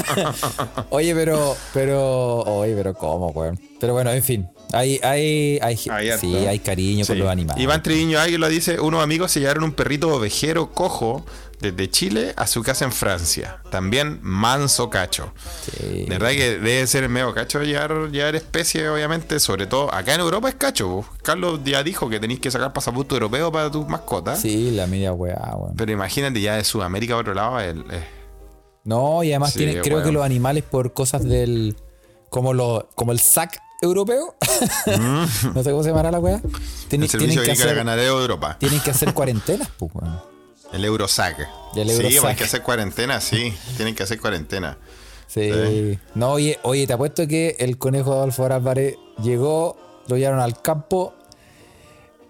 Oye, 0.90 1.14
pero, 1.14 1.56
pero, 1.74 2.40
oye, 2.40 2.74
pero 2.74 2.94
¿cómo, 2.94 3.28
weón? 3.28 3.60
Pero 3.78 3.92
bueno, 3.92 4.10
en 4.10 4.22
fin. 4.22 4.48
Hay, 4.72 4.98
hay, 5.02 5.58
hay, 5.62 5.78
Hay 5.90 6.18
sí, 6.18 6.34
hay 6.34 6.58
cariño 6.58 7.06
con 7.06 7.18
los 7.18 7.28
animales. 7.28 7.62
Iván 7.62 7.82
Triviño 7.82 8.18
Águila 8.18 8.48
dice: 8.48 8.80
Unos 8.80 9.02
amigos 9.02 9.30
se 9.32 9.40
llevaron 9.40 9.64
un 9.64 9.72
perrito 9.72 10.08
ovejero 10.14 10.72
cojo 10.72 11.24
desde 11.60 11.88
Chile 11.90 12.32
a 12.36 12.46
su 12.48 12.62
casa 12.62 12.84
en 12.84 12.90
Francia. 12.92 13.58
También 13.70 14.18
manso 14.22 14.90
cacho. 14.90 15.32
Sí. 15.64 16.04
De 16.04 16.18
verdad 16.18 16.30
que 16.30 16.58
debe 16.58 16.86
ser 16.88 17.08
medio 17.08 17.32
cacho 17.34 17.62
llevar, 17.62 18.10
llevar 18.10 18.34
especie, 18.34 18.88
obviamente, 18.88 19.38
sobre 19.38 19.66
todo 19.66 19.92
acá 19.94 20.14
en 20.14 20.20
Europa 20.22 20.48
es 20.48 20.56
cacho. 20.56 21.04
Carlos 21.22 21.60
ya 21.64 21.82
dijo 21.84 22.08
que 22.08 22.18
tenéis 22.18 22.40
que 22.40 22.50
sacar 22.50 22.72
pasaporte 22.72 23.14
europeo 23.14 23.52
para 23.52 23.70
tus 23.70 23.86
mascotas. 23.86 24.40
Sí, 24.40 24.70
la 24.72 24.86
media 24.88 25.12
weá, 25.12 25.54
weón. 25.56 25.76
Pero 25.76 25.92
imagínate 25.92 26.40
ya 26.40 26.56
de 26.56 26.64
Sudamérica 26.64 27.14
a 27.14 27.18
otro 27.18 27.34
lado. 27.34 27.60
el- 27.60 27.84
eh, 27.92 28.04
No, 28.84 29.22
y 29.22 29.30
además 29.30 29.52
Sí, 29.52 29.58
tiene, 29.60 29.80
creo 29.80 30.02
que 30.02 30.10
los 30.10 30.24
animales 30.24 30.64
por 30.64 30.92
cosas 30.92 31.22
del. 31.22 31.76
como 32.30 32.54
lo, 32.54 32.88
como 32.96 33.12
el 33.12 33.20
SAC 33.20 33.60
europeo. 33.82 34.34
no 35.54 35.62
sé 35.62 35.70
cómo 35.70 35.82
se 35.82 35.90
llamará 35.90 36.10
la 36.10 36.18
weá. 36.18 36.40
Tienen, 36.88 37.04
el 37.04 37.10
servicio 37.10 37.42
tienen 37.42 37.56
que 37.56 37.62
hacer, 37.62 37.76
ganadero 37.76 38.16
de 38.16 38.22
Europa. 38.22 38.56
tienen 38.58 38.80
que 38.80 38.90
hacer 38.92 39.12
cuarentenas, 39.14 39.68
pues. 39.78 39.90
El 40.72 40.84
Eurosac. 40.86 41.38
El 41.76 41.88
Sí, 41.90 41.94
Eurosac. 41.96 42.30
hay 42.30 42.36
que 42.36 42.44
hacer 42.44 42.62
cuarentena, 42.62 43.20
sí. 43.20 43.52
Tienen 43.76 43.94
que 43.94 44.02
hacer 44.04 44.18
cuarentena. 44.18 44.78
Sí. 45.26 45.50
Sí. 45.52 45.98
No, 46.14 46.30
oye, 46.32 46.58
oye, 46.62 46.86
te 46.86 46.92
apuesto 46.94 47.26
que 47.26 47.56
el 47.58 47.76
conejo 47.78 48.12
Adolfo 48.14 48.46
Álvarez 48.46 48.96
llegó, 49.22 49.76
lo 50.08 50.16
llevaron 50.16 50.40
al 50.40 50.60
campo 50.62 51.14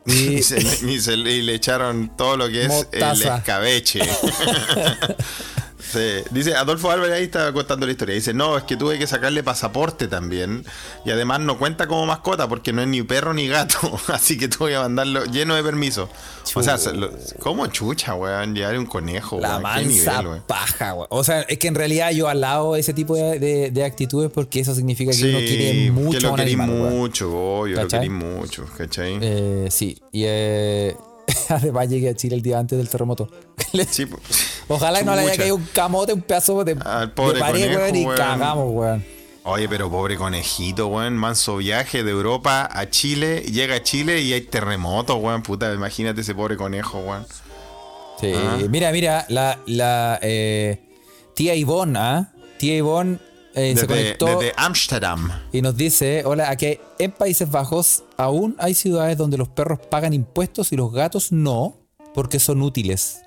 y. 0.07 0.13
Y, 0.39 0.43
se- 0.43 0.59
y 0.61 1.01
se- 1.01 1.15
y 1.15 1.43
le 1.43 1.55
echaron 1.55 2.17
todo 2.17 2.37
lo 2.37 2.49
que 2.49 2.65
es 2.65 2.89
el 2.91 3.23
escabeche. 3.23 4.01
Sí. 5.93 6.25
Dice 6.31 6.55
Adolfo 6.55 6.91
Álvarez 6.91 7.15
ahí 7.17 7.25
está 7.25 7.53
contando 7.53 7.87
la 7.87 7.93
historia. 7.93 8.15
Dice, 8.15 8.33
no, 8.33 8.57
es 8.57 8.65
que 8.65 8.77
tuve 8.77 8.99
que 8.99 9.07
sacarle 9.07 9.43
pasaporte 9.43 10.09
también. 10.09 10.65
Y 11.05 11.11
además 11.11 11.41
no 11.41 11.59
cuenta 11.59 11.87
como 11.87 12.07
mascota 12.07 12.49
porque 12.49 12.73
no 12.73 12.81
es 12.83 12.89
ni 12.89 13.03
perro 13.03 13.35
ni 13.35 13.47
gato. 13.49 13.79
Así 14.09 14.39
que 14.39 14.49
tuve 14.49 14.71
que 14.73 14.79
mandarlo 14.79 15.25
lleno 15.27 15.55
de 15.55 15.63
permiso. 15.63 16.09
O 16.55 16.63
sea, 16.63 16.77
¿cómo 17.41 17.67
chucha, 17.69 18.15
weón? 18.15 18.55
Llevar 18.55 18.79
un 18.79 18.87
conejo, 18.87 19.39
La 19.41 19.59
weón. 19.59 19.61
¿Qué 19.61 19.85
mansa 19.85 20.13
nivel, 20.13 20.27
weón? 20.27 20.43
paja, 20.47 20.95
weón. 20.95 21.07
O 21.11 21.23
sea, 21.25 21.43
es 21.43 21.59
que 21.59 21.69
en 21.69 21.75
realidad 21.75 22.11
yo 22.13 22.29
alabo 22.29 22.77
ese 22.77 22.93
tipo 22.95 23.15
de, 23.17 23.39
de- 23.39 23.71
de 23.71 23.85
actitudes 23.85 24.31
porque 24.33 24.61
eso 24.61 24.75
significa 24.75 25.13
que 25.13 25.29
uno 25.29 25.39
quiere 25.39 25.91
mucho 25.91 26.19
que 26.19 26.25
lo 26.27 26.35
querís 26.35 26.57
mucho, 26.59 27.31
obvio, 27.33 27.81
lo 27.83 27.89
querís 27.89 28.11
mucho, 28.11 28.65
¿cachai? 28.77 29.19
Eh, 29.21 29.69
sí, 29.71 29.99
y 30.13 30.25
eh, 30.27 30.97
además 31.53 31.89
llegué 31.89 32.11
a 32.11 32.15
Chile 32.15 32.37
el 32.37 32.43
día 32.43 32.59
antes 32.59 32.79
del 32.79 32.89
terremoto. 32.89 33.29
Sí, 33.91 34.05
po. 34.07 34.19
Ojalá 34.69 34.99
que 34.99 35.05
no 35.07 35.15
le 35.15 35.23
haya 35.23 35.37
caído 35.37 35.57
un 35.57 35.65
camote, 35.73 36.13
un 36.13 36.21
pedazo 36.23 36.63
de, 36.65 36.77
Al 36.85 37.09
de 37.09 37.15
pobre 37.15 37.41
pared, 37.41 37.63
conejo, 37.63 37.81
weón, 37.83 37.97
y 37.97 38.05
weón. 38.05 38.17
cagamos, 38.19 38.67
weón. 38.71 39.05
Oye, 39.45 39.69
pero 39.69 39.91
pobre 39.91 40.17
conejito, 40.17 40.89
weón. 40.89 41.17
Manso 41.17 41.57
viaje 41.57 42.05
de 42.05 42.11
Europa 42.11 42.69
a 42.71 42.91
Chile. 42.91 43.41
Llega 43.41 43.77
a 43.77 43.83
Chile 43.83 44.21
y 44.21 44.33
hay 44.35 44.43
terremotos, 44.43 45.17
weón. 45.21 45.43
Puta, 45.43 45.73
imagínate 45.73 46.21
ese 46.21 46.35
pobre 46.35 46.57
conejo, 46.57 46.99
weón. 46.99 47.27
Sí, 48.21 48.33
Ah. 48.37 48.59
mira, 48.69 48.93
mira, 48.93 49.25
la, 49.31 49.59
la 49.67 50.19
eh, 50.23 50.81
tía 51.35 51.55
Ivonne, 51.55 51.99
¿ah? 51.99 52.33
Tía 52.59 52.77
Ivonne 52.77 53.19
eh, 53.55 53.75
se 53.75 53.83
Desde, 53.83 53.87
conectó 53.87 54.27
desde 54.27 54.53
Amsterdam. 54.57 55.31
y 55.53 55.63
nos 55.63 55.77
dice, 55.77 56.23
hola, 56.25 56.51
aquí 56.51 56.79
en 56.99 57.13
Países 57.13 57.51
Bajos 57.51 58.05
aún 58.17 58.57
hay 58.59 58.75
ciudades 58.75 59.17
donde 59.19 59.37
los 59.37 59.49
perros 59.49 59.79
pagan 59.91 60.13
impuestos 60.13 60.73
y 60.73 60.77
los 60.77 60.93
gatos 60.93 61.33
no, 61.33 61.77
porque 62.15 62.39
son 62.39 62.63
útiles 62.63 63.23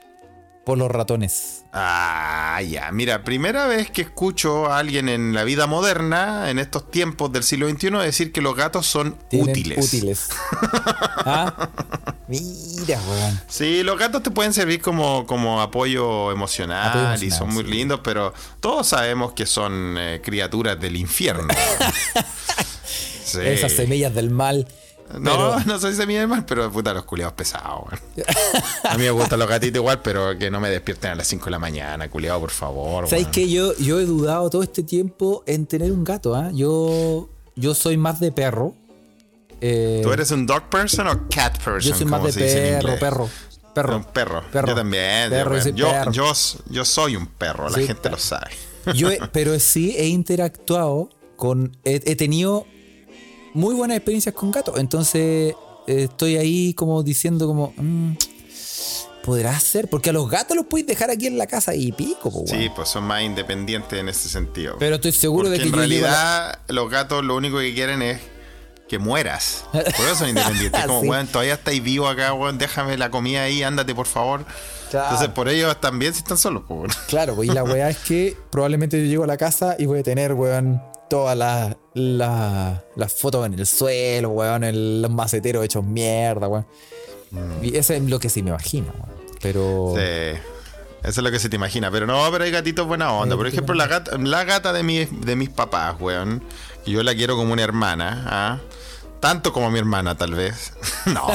por 0.65 0.77
los 0.77 0.89
ratones. 0.89 1.64
Ah, 1.77 2.61
ya. 2.61 2.89
Mira, 2.93 3.25
primera 3.25 3.67
vez 3.67 3.91
que 3.91 4.01
escucho 4.03 4.67
a 4.67 4.79
alguien 4.79 5.09
en 5.09 5.33
la 5.33 5.43
vida 5.43 5.67
moderna, 5.67 6.49
en 6.49 6.57
estos 6.57 6.89
tiempos 6.89 7.33
del 7.33 7.43
siglo 7.43 7.69
XXI, 7.69 7.89
decir 7.97 8.31
que 8.31 8.39
los 8.39 8.55
gatos 8.55 8.85
son 8.87 9.17
útiles. 9.33 9.85
Útiles. 9.85 10.29
¿Ah? 11.17 11.69
Mira, 12.29 13.01
weón. 13.09 13.41
Sí, 13.49 13.83
los 13.83 13.99
gatos 13.99 14.23
te 14.23 14.31
pueden 14.31 14.53
servir 14.53 14.81
como, 14.81 15.27
como 15.27 15.59
apoyo 15.61 16.31
emocional, 16.31 17.09
Apoyo 17.09 17.25
y 17.25 17.31
son 17.31 17.49
muy 17.53 17.65
sí. 17.65 17.71
lindos, 17.71 17.99
pero 18.01 18.33
todos 18.61 18.87
sabemos 18.87 19.33
que 19.33 19.45
son 19.45 19.97
eh, 19.97 20.21
criaturas 20.23 20.79
del 20.79 20.95
infierno. 20.95 21.49
Sí. 23.25 23.39
Esas 23.41 23.71
semillas 23.71 24.13
del 24.13 24.29
mal. 24.29 24.67
No, 25.19 25.31
Pero- 25.31 25.59
no 25.65 25.79
soy 25.79 25.93
semilla 25.93 26.21
de 26.21 26.27
mal, 26.27 26.45
pero 26.45 26.71
puta, 26.71 26.93
los 26.93 27.05
culiados 27.05 27.33
pesados, 27.35 27.83
weón. 27.85 28.01
A 28.83 28.97
mí 28.97 29.03
me 29.03 29.11
gustan 29.11 29.39
los 29.39 29.47
gatitos 29.47 29.77
igual, 29.77 30.01
pero 30.01 30.37
que 30.37 30.49
no 30.49 30.59
me 30.59 30.69
despierten 30.69 31.11
a 31.11 31.15
las 31.15 31.27
5 31.27 31.45
de 31.45 31.51
la 31.51 31.59
mañana, 31.59 32.09
culiado, 32.09 32.39
por 32.39 32.51
favor. 32.51 33.07
¿Sabéis 33.07 33.27
que 33.27 33.49
yo, 33.49 33.75
yo 33.77 33.99
he 33.99 34.05
dudado 34.05 34.49
todo 34.49 34.63
este 34.63 34.83
tiempo 34.83 35.43
en 35.45 35.65
tener 35.67 35.91
un 35.91 36.03
gato? 36.03 36.35
¿ah? 36.35 36.49
Yo, 36.53 37.29
yo 37.55 37.75
soy 37.75 37.97
más 37.97 38.19
de 38.19 38.31
perro. 38.31 38.73
Eh, 39.61 40.01
¿Tú 40.03 40.11
eres 40.11 40.31
un 40.31 40.45
dog 40.45 40.69
person 40.69 41.07
o 41.07 41.27
cat 41.29 41.57
person? 41.63 41.79
yo 41.91 41.95
soy 41.95 42.05
más 42.05 42.21
de 42.23 42.33
perro, 42.33 42.99
perro, 42.99 43.29
perro. 43.73 43.95
Un 43.97 44.03
perro. 44.03 44.43
Perro. 44.51 44.67
Yo 44.69 44.75
también. 44.75 45.29
Perro, 45.29 45.51
yo, 45.51 45.57
yo 45.57 45.63
soy 45.63 45.73
yo, 45.73 45.91
perro. 45.91 46.11
yo, 46.11 46.33
yo 46.69 46.85
soy 46.85 47.15
un 47.15 47.27
perro, 47.27 47.69
la 47.69 47.77
gente 47.79 48.09
lo 48.09 48.17
sabe. 48.17 48.51
Yo 48.95 49.09
he- 49.11 49.19
pero 49.31 49.57
sí 49.59 49.95
he 49.97 50.07
interactuado 50.07 51.09
con. 51.37 51.77
He, 51.85 52.01
he 52.05 52.15
tenido 52.15 52.65
muy 53.55 53.73
buenas 53.73 53.97
experiencias 53.97 54.35
con 54.35 54.51
gatos. 54.51 54.77
Entonces 54.77 55.55
eh, 55.87 56.03
estoy 56.03 56.37
ahí 56.37 56.73
como 56.75 57.01
diciendo 57.01 57.47
como. 57.47 57.73
mm, 57.75 58.11
Podrá 59.23 59.59
ser, 59.59 59.89
porque 59.89 60.11
a 60.11 60.13
los 60.13 60.29
gatos 60.29 60.55
los 60.55 60.67
puedes 60.67 60.85
dejar 60.85 61.09
aquí 61.09 61.25
en 61.25 61.39
la 61.39 61.47
casa 61.47 61.73
y 61.73 61.91
pico, 61.91 62.29
po, 62.31 62.43
Sí, 62.45 62.69
pues 62.75 62.89
son 62.89 63.05
más 63.05 63.23
independientes 63.23 63.97
en 63.99 64.07
ese 64.07 64.29
sentido. 64.29 64.75
Pero 64.77 64.95
estoy 64.97 65.13
seguro 65.13 65.49
Porque 65.49 65.57
de 65.57 65.63
que 65.63 65.69
en 65.69 65.71
yo 65.71 65.77
la- 65.77 65.81
realidad 65.87 66.59
los 66.67 66.91
gatos 66.91 67.23
lo 67.25 67.35
único 67.35 67.57
que 67.57 67.73
quieren 67.73 68.03
es 68.03 68.19
que 68.87 68.99
mueras. 68.99 69.65
Por 69.71 69.81
eso 70.05 70.15
son 70.17 70.29
independientes. 70.29 70.79
Como, 70.85 71.01
Sí. 71.01 71.07
weón, 71.09 71.25
todavía 71.25 71.55
estáis 71.55 71.81
vivo 71.81 72.07
acá, 72.07 72.33
weón, 72.35 72.59
déjame 72.59 72.99
la 72.99 73.09
comida 73.09 73.41
ahí, 73.41 73.63
ándate 73.63 73.95
por 73.95 74.05
favor. 74.05 74.45
Claro. 74.91 75.05
Entonces 75.07 75.29
por 75.33 75.49
ellos 75.49 75.75
bien 75.93 76.13
si 76.13 76.19
están 76.19 76.37
solos, 76.37 76.61
weón. 76.69 76.91
Claro, 77.07 77.33
pues, 77.35 77.49
y 77.49 77.51
la 77.51 77.63
weá 77.63 77.89
es 77.89 77.97
que 77.97 78.37
probablemente 78.51 78.99
yo 79.01 79.07
llego 79.09 79.23
a 79.23 79.27
la 79.27 79.37
casa 79.37 79.75
y 79.79 79.87
voy 79.87 80.01
a 80.01 80.03
tener, 80.03 80.33
weón, 80.33 80.79
todas 81.09 81.37
las 81.37 81.75
las 81.93 83.13
fotos 83.13 83.45
en 83.45 83.53
el 83.53 83.65
suelo, 83.65 84.29
weón, 84.29 84.63
el, 84.63 85.01
los 85.01 85.11
maceteros 85.11 85.63
hechos 85.65 85.83
mierda, 85.83 86.47
weón. 86.47 86.65
Y 87.61 87.75
eso 87.75 87.93
es 87.93 88.01
lo 88.03 88.19
que 88.19 88.29
sí 88.29 88.41
me 88.43 88.49
imagino, 88.51 88.87
weón. 88.93 89.15
Pero. 89.41 89.93
Sí. 89.95 90.39
Eso 91.03 91.19
es 91.21 91.23
lo 91.23 91.29
que 91.29 91.37
se 91.39 91.49
te 91.49 91.55
imagina. 91.55 91.91
Pero 91.91 92.07
no, 92.07 92.27
pero 92.31 92.45
hay 92.45 92.51
gatitos 92.51 92.87
buena 92.87 93.11
onda. 93.13 93.35
Por 93.37 93.45
ejemplo, 93.45 93.75
la 93.75 93.85
gata, 93.87 94.17
la 94.17 94.43
gata 94.43 94.73
de, 94.73 94.81
mi- 94.83 95.05
de 95.05 95.35
mis 95.35 95.49
papás, 95.49 95.95
weón. 95.99 96.41
Yo 96.85 97.03
la 97.03 97.13
quiero 97.13 97.35
como 97.35 97.53
una 97.53 97.61
hermana. 97.63 98.23
¿ah? 98.27 98.59
Tanto 99.25 99.51
como 99.51 99.71
mi 99.71 99.79
hermana, 99.79 100.15
tal 100.15 100.35
vez. 100.35 100.71
no. 101.07 101.27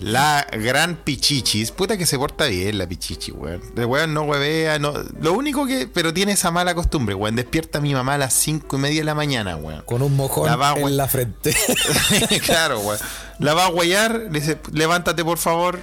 La 0.00 0.46
gran 0.52 0.96
Pichichis. 0.96 1.70
Puta 1.70 1.96
que 1.96 2.04
se 2.04 2.18
porta 2.18 2.44
bien 2.44 2.76
la 2.76 2.86
Pichichi, 2.86 3.32
weón. 3.32 3.62
De 3.74 3.86
weón 3.86 4.12
no 4.12 4.24
huevea. 4.24 4.78
No, 4.78 4.92
lo 5.18 5.32
único 5.32 5.64
que. 5.64 5.86
Pero 5.86 6.12
tiene 6.12 6.32
esa 6.32 6.50
mala 6.50 6.74
costumbre, 6.74 7.14
weón. 7.14 7.36
Despierta 7.36 7.78
a 7.78 7.80
mi 7.80 7.94
mamá 7.94 8.16
a 8.16 8.18
las 8.18 8.34
cinco 8.34 8.76
y 8.76 8.80
media 8.80 9.00
de 9.00 9.04
la 9.04 9.14
mañana, 9.14 9.56
weón. 9.56 9.80
Con 9.86 10.02
un 10.02 10.14
mojón 10.14 10.44
La 10.44 10.56
va, 10.56 10.74
en 10.74 10.98
la 10.98 11.08
frente. 11.08 11.56
claro, 12.44 12.80
weón. 12.80 12.98
La 13.38 13.54
va 13.54 13.64
a 13.64 13.68
huellar, 13.70 14.28
le 14.30 14.40
dice, 14.40 14.58
levántate 14.74 15.24
por 15.24 15.38
favor. 15.38 15.80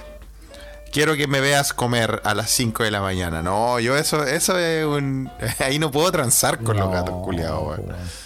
Quiero 0.92 1.16
que 1.16 1.26
me 1.26 1.40
veas 1.40 1.72
comer 1.72 2.22
a 2.22 2.32
las 2.34 2.48
5 2.50 2.84
de 2.84 2.92
la 2.92 3.00
mañana. 3.00 3.42
No, 3.42 3.80
yo 3.80 3.96
eso, 3.96 4.22
eso 4.22 4.56
es 4.56 4.86
un. 4.86 5.28
Ahí 5.58 5.80
no 5.80 5.90
puedo 5.90 6.12
transar 6.12 6.60
con 6.60 6.76
los 6.76 6.92
gatos 6.92 7.24
culiados, 7.24 7.60
weón. 7.60 7.88
weón. 7.88 8.23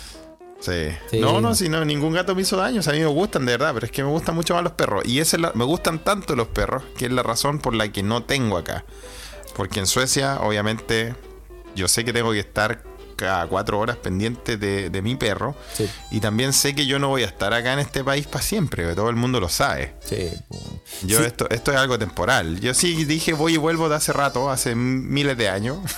Sí. 0.60 0.88
Sí. 1.10 1.20
No, 1.20 1.40
no, 1.40 1.54
si 1.54 1.68
no, 1.68 1.84
ningún 1.84 2.12
gato 2.12 2.34
me 2.34 2.42
hizo 2.42 2.56
daño. 2.56 2.80
O 2.80 2.82
sea, 2.82 2.92
a 2.92 2.96
mí 2.96 3.00
me 3.02 3.06
gustan 3.06 3.46
de 3.46 3.52
verdad, 3.52 3.72
pero 3.74 3.86
es 3.86 3.92
que 3.92 4.02
me 4.02 4.10
gustan 4.10 4.34
mucho 4.34 4.54
más 4.54 4.62
los 4.64 4.72
perros. 4.72 5.04
Y 5.06 5.20
esa 5.20 5.36
es 5.36 5.40
la- 5.42 5.52
me 5.54 5.64
gustan 5.64 5.98
tanto 6.02 6.34
los 6.36 6.48
perros, 6.48 6.82
que 6.96 7.06
es 7.06 7.12
la 7.12 7.22
razón 7.22 7.58
por 7.60 7.74
la 7.74 7.90
que 7.92 8.02
no 8.02 8.24
tengo 8.24 8.56
acá. 8.58 8.84
Porque 9.54 9.78
en 9.80 9.86
Suecia, 9.86 10.38
obviamente, 10.40 11.14
yo 11.74 11.86
sé 11.88 12.04
que 12.04 12.12
tengo 12.12 12.32
que 12.32 12.40
estar 12.40 12.82
cada 13.16 13.48
cuatro 13.48 13.80
horas 13.80 13.96
pendiente 13.96 14.56
de, 14.56 14.90
de 14.90 15.02
mi 15.02 15.16
perro. 15.16 15.56
Sí. 15.74 15.88
Y 16.12 16.20
también 16.20 16.52
sé 16.52 16.74
que 16.76 16.86
yo 16.86 17.00
no 17.00 17.08
voy 17.08 17.22
a 17.24 17.26
estar 17.26 17.52
acá 17.52 17.72
en 17.72 17.80
este 17.80 18.04
país 18.04 18.26
para 18.28 18.42
siempre, 18.44 18.86
que 18.86 18.94
todo 18.94 19.10
el 19.10 19.16
mundo 19.16 19.40
lo 19.40 19.48
sabe. 19.48 19.94
Sí. 20.04 20.30
Yo 21.02 21.18
Sí, 21.18 21.24
esto, 21.24 21.48
esto 21.50 21.72
es 21.72 21.78
algo 21.78 21.98
temporal. 21.98 22.60
Yo 22.60 22.74
sí 22.74 23.04
dije 23.04 23.32
voy 23.32 23.54
y 23.54 23.56
vuelvo 23.56 23.88
de 23.88 23.96
hace 23.96 24.12
rato, 24.12 24.50
hace 24.50 24.74
miles 24.76 25.36
de 25.36 25.48
años. 25.48 25.78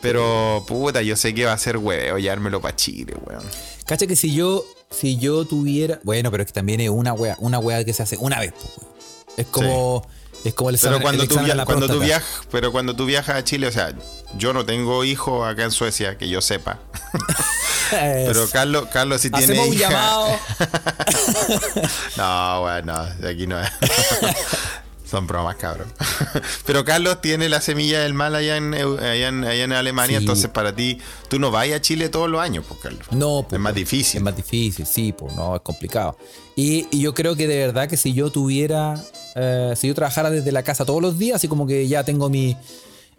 Pero 0.00 0.64
puta, 0.66 1.02
yo 1.02 1.16
sé 1.16 1.34
que 1.34 1.44
va 1.44 1.52
a 1.52 1.58
ser 1.58 1.76
hueveo 1.76 2.18
llevármelo 2.18 2.60
para 2.60 2.76
Chile, 2.76 3.14
weón. 3.26 3.42
Cacha 3.86 4.06
que 4.06 4.16
si 4.16 4.32
yo, 4.34 4.64
si 4.90 5.16
yo 5.18 5.44
tuviera. 5.44 5.98
Bueno, 6.04 6.30
pero 6.30 6.42
es 6.42 6.46
que 6.46 6.52
también 6.52 6.80
es 6.80 6.90
una 6.90 7.12
wea, 7.14 7.36
una 7.40 7.58
wea 7.58 7.84
que 7.84 7.92
se 7.92 8.02
hace 8.02 8.16
una 8.18 8.38
vez, 8.40 8.52
weón. 8.52 8.92
Es 9.36 9.46
como. 9.46 10.06
Es 10.44 10.54
como 10.54 10.68
el 10.70 10.76
examen, 10.76 10.98
Pero 11.00 11.02
cuando, 11.02 11.22
el 11.24 11.28
tú, 11.28 11.38
via- 11.40 11.64
cuando 11.64 11.88
tú 11.88 11.98
viajas, 11.98 12.46
pero 12.52 12.70
cuando 12.70 12.94
tú 12.94 13.06
viajas 13.06 13.34
a 13.36 13.42
Chile, 13.42 13.66
o 13.66 13.72
sea, 13.72 13.92
yo 14.36 14.52
no 14.52 14.64
tengo 14.64 15.02
hijo 15.04 15.44
acá 15.44 15.64
en 15.64 15.72
Suecia, 15.72 16.16
que 16.16 16.28
yo 16.28 16.40
sepa. 16.40 16.78
Pero 17.90 18.48
Carlos, 18.50 18.86
Carlos 18.92 19.20
sí 19.20 19.30
tiene 19.30 19.58
un 19.58 19.72
hija. 19.74 19.88
llamado. 19.90 20.38
No, 22.16 22.60
bueno, 22.62 23.06
aquí 23.28 23.46
no 23.46 23.60
es. 23.60 23.68
Son 25.08 25.26
bromas, 25.26 25.56
cabrón. 25.56 25.88
Pero 26.66 26.84
Carlos 26.84 27.20
tiene 27.22 27.48
la 27.48 27.60
semilla 27.62 28.00
del 28.00 28.12
mal 28.12 28.34
allá 28.34 28.56
en, 28.58 28.74
allá 28.74 29.28
en, 29.28 29.44
allá 29.44 29.64
en 29.64 29.72
Alemania, 29.72 30.18
Sí. 30.18 30.24
entonces 30.24 30.50
para 30.50 30.74
ti, 30.74 30.98
tú 31.28 31.38
no 31.38 31.50
vas 31.50 31.70
a 31.70 31.80
Chile 31.80 32.08
todos 32.10 32.28
los 32.28 32.40
años, 32.40 32.64
pues, 32.68 32.80
Carlos. 32.80 33.06
No, 33.12 33.42
pues, 33.48 33.54
Es 33.54 33.60
más 33.60 33.74
difícil. 33.74 34.18
Es 34.18 34.22
más 34.22 34.36
difícil, 34.36 34.84
sí, 34.86 35.12
pues 35.12 35.34
no, 35.34 35.56
es 35.56 35.62
complicado. 35.62 36.18
Y, 36.56 36.86
y 36.90 37.00
yo 37.00 37.14
creo 37.14 37.36
que 37.36 37.46
de 37.46 37.56
verdad 37.58 37.88
que 37.88 37.96
si 37.96 38.12
yo 38.12 38.30
tuviera, 38.30 39.02
eh, 39.34 39.72
si 39.76 39.88
yo 39.88 39.94
trabajara 39.94 40.28
desde 40.30 40.52
la 40.52 40.62
casa 40.62 40.84
todos 40.84 41.00
los 41.00 41.18
días, 41.18 41.36
así 41.36 41.48
como 41.48 41.66
que 41.66 41.88
ya 41.88 42.04
tengo 42.04 42.28
mi, 42.28 42.56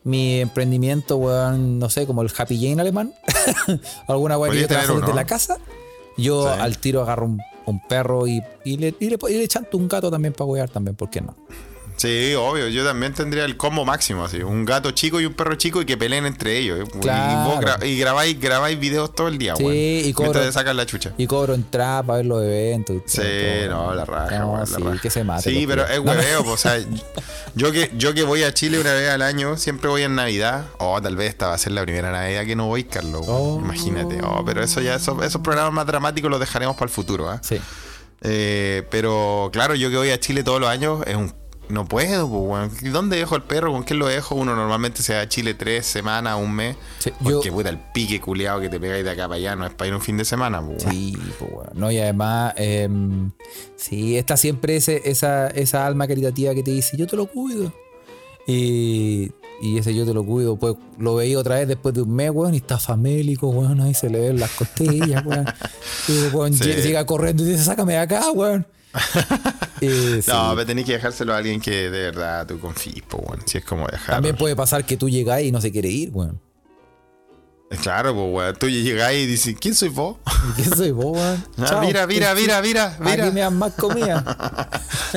mi 0.03 0.41
emprendimiento, 0.41 1.17
weón, 1.17 1.79
no 1.79 1.89
sé, 1.89 2.05
como 2.05 2.21
el 2.21 2.31
Happy 2.37 2.55
Jane 2.61 2.81
alemán, 2.81 3.13
alguna 4.07 4.37
weón 4.37 4.53
que 4.53 4.61
yo 4.61 4.67
trabajo 4.67 4.99
desde 4.99 5.13
la 5.15 5.25
casa, 5.25 5.57
yo 6.17 6.43
Sí. 6.53 6.59
al 6.61 6.77
tiro 6.77 7.01
agarro 7.01 7.25
un, 7.25 7.41
un 7.65 7.79
perro 7.87 8.27
y, 8.27 8.41
y 8.65 8.77
le, 8.77 8.93
y, 8.99 9.09
le, 9.09 9.17
y 9.29 9.33
le 9.37 9.47
chanto 9.47 9.77
un 9.77 9.87
gato 9.87 10.11
también 10.11 10.33
para 10.33 10.45
wear 10.45 10.69
también, 10.69 10.95
¿por 10.95 11.09
qué 11.09 11.21
no? 11.21 11.35
Sí, 11.99 12.33
obvio, 12.33 12.69
yo 12.69 12.85
también 12.85 13.13
tendría 13.13 13.43
el 13.43 13.57
combo 13.57 13.83
máximo, 13.83 14.23
así, 14.23 14.41
un 14.41 14.63
gato 14.63 14.91
chico 14.91 15.19
y 15.19 15.25
un 15.25 15.33
perro 15.33 15.55
chico 15.55 15.81
y 15.81 15.85
que 15.85 15.97
peleen 15.97 16.25
entre 16.25 16.57
ellos. 16.57 16.79
¿eh? 16.79 16.83
Y- 16.95 16.99
Claro. 16.99 17.31
Y, 17.31 17.45
vos 17.45 17.59
gra- 17.65 17.85
y 17.85 17.99
grabáis, 17.99 18.39
grabáis 18.39 18.79
videos 18.79 19.13
todo 19.13 19.27
el 19.27 19.37
día, 19.37 19.53
Sí, 19.57 19.63
weón. 19.63 19.75
y 19.75 20.13
cobro- 20.13 20.21
Mientras 20.31 20.45
te 20.45 20.51
sacan 20.53 20.77
la 20.77 20.85
chucha. 20.85 21.11
Y 21.17 21.27
cobro 21.27 21.53
entrada 21.53 22.01
para 22.03 22.17
ver 22.17 22.25
los 22.27 22.41
eventos. 22.43 22.95
Y 22.95 22.99
Sí, 23.05 23.21
todo, 23.67 23.87
no, 23.87 23.93
la 23.95 24.05
raja, 24.05 24.39
No, 24.39 24.57
la 24.57 24.65
sí, 24.65 24.73
raja. 24.81 25.01
que 25.01 25.09
se 25.09 25.23
mate. 25.25 25.49
Sí, 25.49 25.65
pero 25.67 25.85
es 25.85 25.99
hueveo, 25.99 26.43
o 26.49 26.55
sea, 26.57 26.77
yo 27.55 27.71
que, 27.73 27.91
yo 27.97 28.13
que 28.13 28.23
voy 28.23 28.43
a 28.43 28.53
Chile 28.53 28.79
una 28.79 28.93
vez 28.93 29.09
al 29.09 29.21
año, 29.21 29.57
siempre 29.57 29.89
voy 29.89 30.03
en 30.03 30.15
Navidad. 30.15 30.67
Oh, 30.77 31.01
tal 31.01 31.17
vez 31.17 31.29
esta 31.29 31.47
va 31.47 31.55
a 31.55 31.57
ser 31.57 31.73
la 31.73 31.81
primera 31.81 32.11
Navidad 32.11 32.45
que 32.45 32.55
no 32.55 32.67
voy, 32.67 32.85
Carlos. 32.85 33.25
Oh. 33.27 33.59
Imagínate. 33.61 34.21
Oh, 34.23 34.41
pero 34.45 34.63
eso 34.63 34.79
ya, 34.79 34.95
esos, 34.95 35.21
esos 35.21 35.41
programas 35.41 35.73
más 35.73 35.85
dramáticos 35.85 36.31
los 36.31 36.39
dejaremos 36.39 36.75
para 36.77 36.85
el 36.85 36.91
futuro, 36.93 37.29
¿ah? 37.29 37.41
Sí. 37.43 37.59
Eh, 38.21 38.83
pero 38.89 39.49
claro, 39.51 39.75
yo 39.75 39.89
que 39.89 39.97
voy 39.97 40.09
a 40.11 40.19
Chile 40.19 40.43
todos 40.43 40.59
los 40.61 40.69
años 40.69 41.01
es 41.05 41.15
un. 41.15 41.33
No 41.69 41.85
puedo, 41.85 42.27
pues, 42.27 42.41
weón. 42.43 42.71
¿Y 42.81 42.89
¿Dónde 42.89 43.17
dejo 43.17 43.35
el 43.35 43.43
perro? 43.43 43.71
¿Con 43.71 43.83
quién 43.83 43.99
lo 43.99 44.07
dejo? 44.07 44.33
Uno 44.35 44.55
normalmente 44.55 45.03
se 45.03 45.13
va 45.13 45.21
a 45.21 45.29
Chile 45.29 45.53
tres 45.53 45.85
semanas, 45.85 46.35
un 46.41 46.51
mes. 46.53 46.75
Sí, 46.97 47.11
yo- 47.21 47.33
porque 47.35 47.51
puta, 47.51 47.69
el 47.69 47.77
pique 47.77 48.19
culiado 48.19 48.59
que 48.59 48.69
te 48.69 48.79
pegáis 48.79 49.03
de 49.03 49.11
acá 49.11 49.27
para 49.27 49.35
allá 49.35 49.55
no 49.55 49.65
es 49.67 49.73
para 49.75 49.89
ir 49.89 49.93
un 49.93 50.01
fin 50.01 50.17
de 50.17 50.25
semana, 50.25 50.61
pues, 50.65 50.83
weón. 50.83 50.95
Sí, 50.95 51.17
pues 51.37 51.51
bueno. 51.51 51.71
No, 51.75 51.91
y 51.91 51.99
además, 51.99 52.53
em, 52.57 53.31
sí, 53.75 54.17
está 54.17 54.35
siempre 54.35 54.77
ese, 54.77 55.03
esa, 55.05 55.47
esa 55.49 55.85
alma 55.85 56.07
caritativa 56.07 56.55
que 56.55 56.63
te 56.63 56.71
dice, 56.71 56.97
yo 56.97 57.05
te 57.05 57.15
lo 57.15 57.27
cuido. 57.27 57.71
Y, 58.47 59.31
y 59.61 59.77
ese 59.77 59.93
yo 59.93 60.05
te 60.07 60.13
lo 60.13 60.23
cuido, 60.25 60.55
pues 60.57 60.75
lo 60.97 61.15
veí 61.15 61.35
otra 61.35 61.55
vez 61.55 61.67
después 61.67 61.93
de 61.93 62.01
un 62.01 62.15
mes, 62.15 62.31
weón, 62.31 62.55
y 62.55 62.57
está 62.57 62.79
famélico, 62.79 63.47
weón, 63.49 63.79
ahí 63.81 63.93
se 63.93 64.09
le 64.09 64.19
ven 64.19 64.39
las 64.39 64.49
costillas, 64.51 65.23
weón. 65.25 65.45
Y 66.07 66.35
weón, 66.35 66.53
Sí. 66.55 66.63
lle- 66.63 66.81
llega 66.81 67.05
corriendo 67.05 67.43
y 67.43 67.47
dice, 67.47 67.63
sácame 67.63 67.93
de 67.93 67.99
acá, 67.99 68.31
weón. 68.31 68.65
Sí. 69.79 70.19
No, 70.27 70.51
pero 70.55 70.65
tenés 70.65 70.83
que 70.83 70.91
dejárselo 70.93 71.33
a 71.33 71.37
alguien 71.37 71.61
que 71.61 71.89
de 71.89 72.11
verdad 72.11 72.45
tú 72.45 72.59
confíes, 72.59 73.01
pues, 73.07 73.23
weón. 73.25 73.41
Si 73.45 73.59
es 73.59 73.63
como 73.63 73.87
dejar. 73.87 74.15
También 74.15 74.35
puede 74.35 74.53
pasar 74.53 74.85
que 74.85 74.97
tú 74.97 75.09
llegas 75.09 75.41
y 75.41 75.53
no 75.53 75.61
se 75.61 75.71
quiere 75.71 75.87
ir, 75.87 76.09
weón. 76.11 76.41
Claro, 77.81 78.13
pues, 78.13 78.25
weón. 78.29 78.55
Tú 78.57 78.67
llegás 78.67 79.13
y 79.13 79.25
dices, 79.25 79.55
¿quién 79.57 79.73
soy 79.75 79.87
vos? 79.87 80.17
¿Y 80.25 80.53
¿Quién 80.63 80.75
soy 80.75 80.91
vos, 80.91 81.17
weón? 81.17 81.45
Ah, 81.59 81.65
Chao. 81.65 81.81
mira, 81.81 82.05
mira, 82.07 82.35
mira, 82.35 82.61
mira, 82.61 82.87
Aquí 82.87 83.03
me 83.03 83.31
mira. 83.31 83.43
dan 83.45 83.57
más 83.57 83.73
comida. 83.73 84.69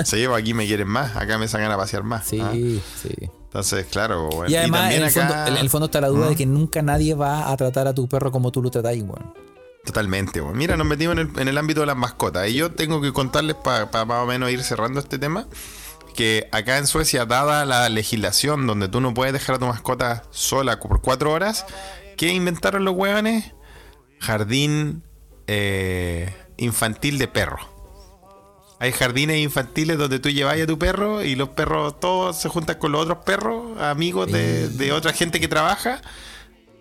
Sí, 0.04 0.24
pues 0.28 0.40
aquí 0.42 0.54
me 0.54 0.64
quieren 0.66 0.86
más. 0.86 1.16
Acá 1.16 1.38
me 1.38 1.48
sacan 1.48 1.72
a 1.72 1.76
pasear 1.76 2.04
más. 2.04 2.24
Sí, 2.24 2.38
¿ah? 2.40 2.52
sí. 2.52 3.30
Entonces, 3.44 3.86
claro, 3.90 4.28
weón. 4.28 4.48
Y 4.50 4.54
además, 4.54 4.94
en 4.94 5.02
el, 5.02 5.10
fondo, 5.10 5.34
en 5.46 5.56
el 5.56 5.70
fondo 5.70 5.86
está 5.86 6.00
la 6.00 6.08
duda 6.08 6.26
¿Mm? 6.26 6.28
de 6.30 6.36
que 6.36 6.46
nunca 6.46 6.82
nadie 6.82 7.14
va 7.14 7.50
a 7.50 7.56
tratar 7.56 7.88
a 7.88 7.94
tu 7.94 8.08
perro 8.08 8.30
como 8.30 8.52
tú 8.52 8.62
lo 8.62 8.70
tratáis, 8.70 9.02
weón. 9.02 9.34
Totalmente, 9.84 10.40
weón. 10.40 10.56
Mira, 10.56 10.76
nos 10.76 10.86
metimos 10.86 11.16
en 11.18 11.48
el, 11.48 11.58
ámbito 11.58 11.80
de 11.80 11.86
las 11.86 11.96
mascotas. 11.96 12.48
Y 12.48 12.54
yo 12.54 12.70
tengo 12.70 13.00
que 13.00 13.12
contarles 13.12 13.56
para 13.56 13.86
más 14.04 14.22
o 14.22 14.26
menos 14.26 14.50
ir 14.50 14.62
cerrando 14.62 15.00
este 15.00 15.18
tema. 15.18 15.48
Que 16.14 16.48
acá 16.52 16.78
en 16.78 16.86
Suecia, 16.86 17.24
dada 17.24 17.64
la 17.64 17.88
legislación 17.88 18.66
donde 18.66 18.88
tú 18.88 19.00
no 19.00 19.14
puedes 19.14 19.32
dejar 19.32 19.56
a 19.56 19.58
tu 19.58 19.66
mascota 19.66 20.24
sola 20.30 20.78
por 20.78 21.00
cuatro 21.00 21.32
horas, 21.32 21.66
¿qué 22.16 22.28
inventaron 22.32 22.84
los 22.84 22.94
hueones? 22.94 23.52
Jardín 24.20 25.02
eh, 25.46 26.32
infantil 26.58 27.18
de 27.18 27.28
perro. 27.28 27.58
Hay 28.78 28.92
jardines 28.92 29.38
infantiles 29.38 29.96
donde 29.96 30.18
tú 30.18 30.28
llevas 30.28 30.60
a 30.60 30.66
tu 30.66 30.78
perro 30.78 31.22
y 31.22 31.34
los 31.34 31.50
perros 31.50 31.98
todos 31.98 32.40
se 32.40 32.48
juntan 32.48 32.78
con 32.78 32.92
los 32.92 33.02
otros 33.02 33.18
perros, 33.24 33.80
amigos 33.80 34.30
de 34.30 34.92
otra 34.92 35.12
gente 35.12 35.40
que 35.40 35.48
trabaja. 35.48 36.02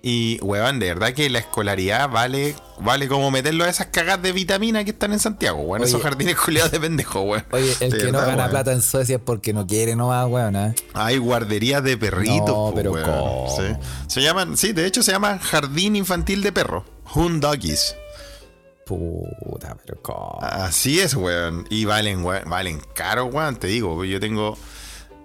Y, 0.04 0.40
weón, 0.42 0.80
de 0.80 0.88
verdad 0.88 1.14
que 1.14 1.30
la 1.30 1.38
escolaridad 1.38 2.10
vale, 2.10 2.56
vale 2.80 3.08
como 3.08 3.30
meterlo 3.30 3.66
a 3.66 3.70
esas 3.70 3.88
cagas 3.88 4.20
de 4.22 4.32
vitamina 4.32 4.84
que 4.84 4.90
están 4.90 5.14
en 5.14 5.20
Santiago, 5.20 5.60
weón. 5.62 5.84
Oye. 5.84 5.90
Esos 5.90 6.02
jardines 6.02 6.36
culiados 6.38 6.72
de 6.72 6.80
pendejo, 6.80 7.22
weón. 7.22 7.46
Oye, 7.52 7.72
el 7.80 7.92
De 7.92 7.98
que 8.00 8.12
no 8.12 8.18
gana 8.20 8.36
weón. 8.38 8.50
plata 8.50 8.72
en 8.74 8.82
Suecia 8.82 9.18
es 9.18 9.22
porque 9.24 9.54
no 9.54 9.68
quiere 9.68 9.96
nomás, 9.96 10.28
weón, 10.28 10.56
¿eh? 10.56 10.74
Hay 10.96 11.18
guarderías 11.20 11.84
de 11.84 11.98
perritos, 11.98 12.48
No, 12.48 12.72
pero 12.76 12.94
weón. 12.94 13.06
¿cómo? 13.12 13.56
Sí. 13.56 13.64
Se 14.08 14.22
llaman, 14.24 14.58
sí, 14.58 14.74
de 14.74 14.88
hecho 14.88 15.04
se 15.04 15.12
llama 15.12 15.38
Jardín 15.38 15.96
Infantil 15.96 16.42
de 16.42 16.52
Perro. 16.52 16.84
Hun 17.14 17.40
Doggies. 17.40 17.96
Puta, 18.86 19.78
pero 19.86 20.02
¿cómo? 20.02 20.40
Así 20.42 21.00
es, 21.00 21.14
weón. 21.14 21.66
Y 21.70 21.86
valen, 21.86 22.24
weón, 22.26 22.50
valen 22.50 22.82
caro, 22.96 23.26
weón. 23.26 23.56
Te 23.58 23.68
digo, 23.68 24.04
yo 24.04 24.20
tengo, 24.20 24.58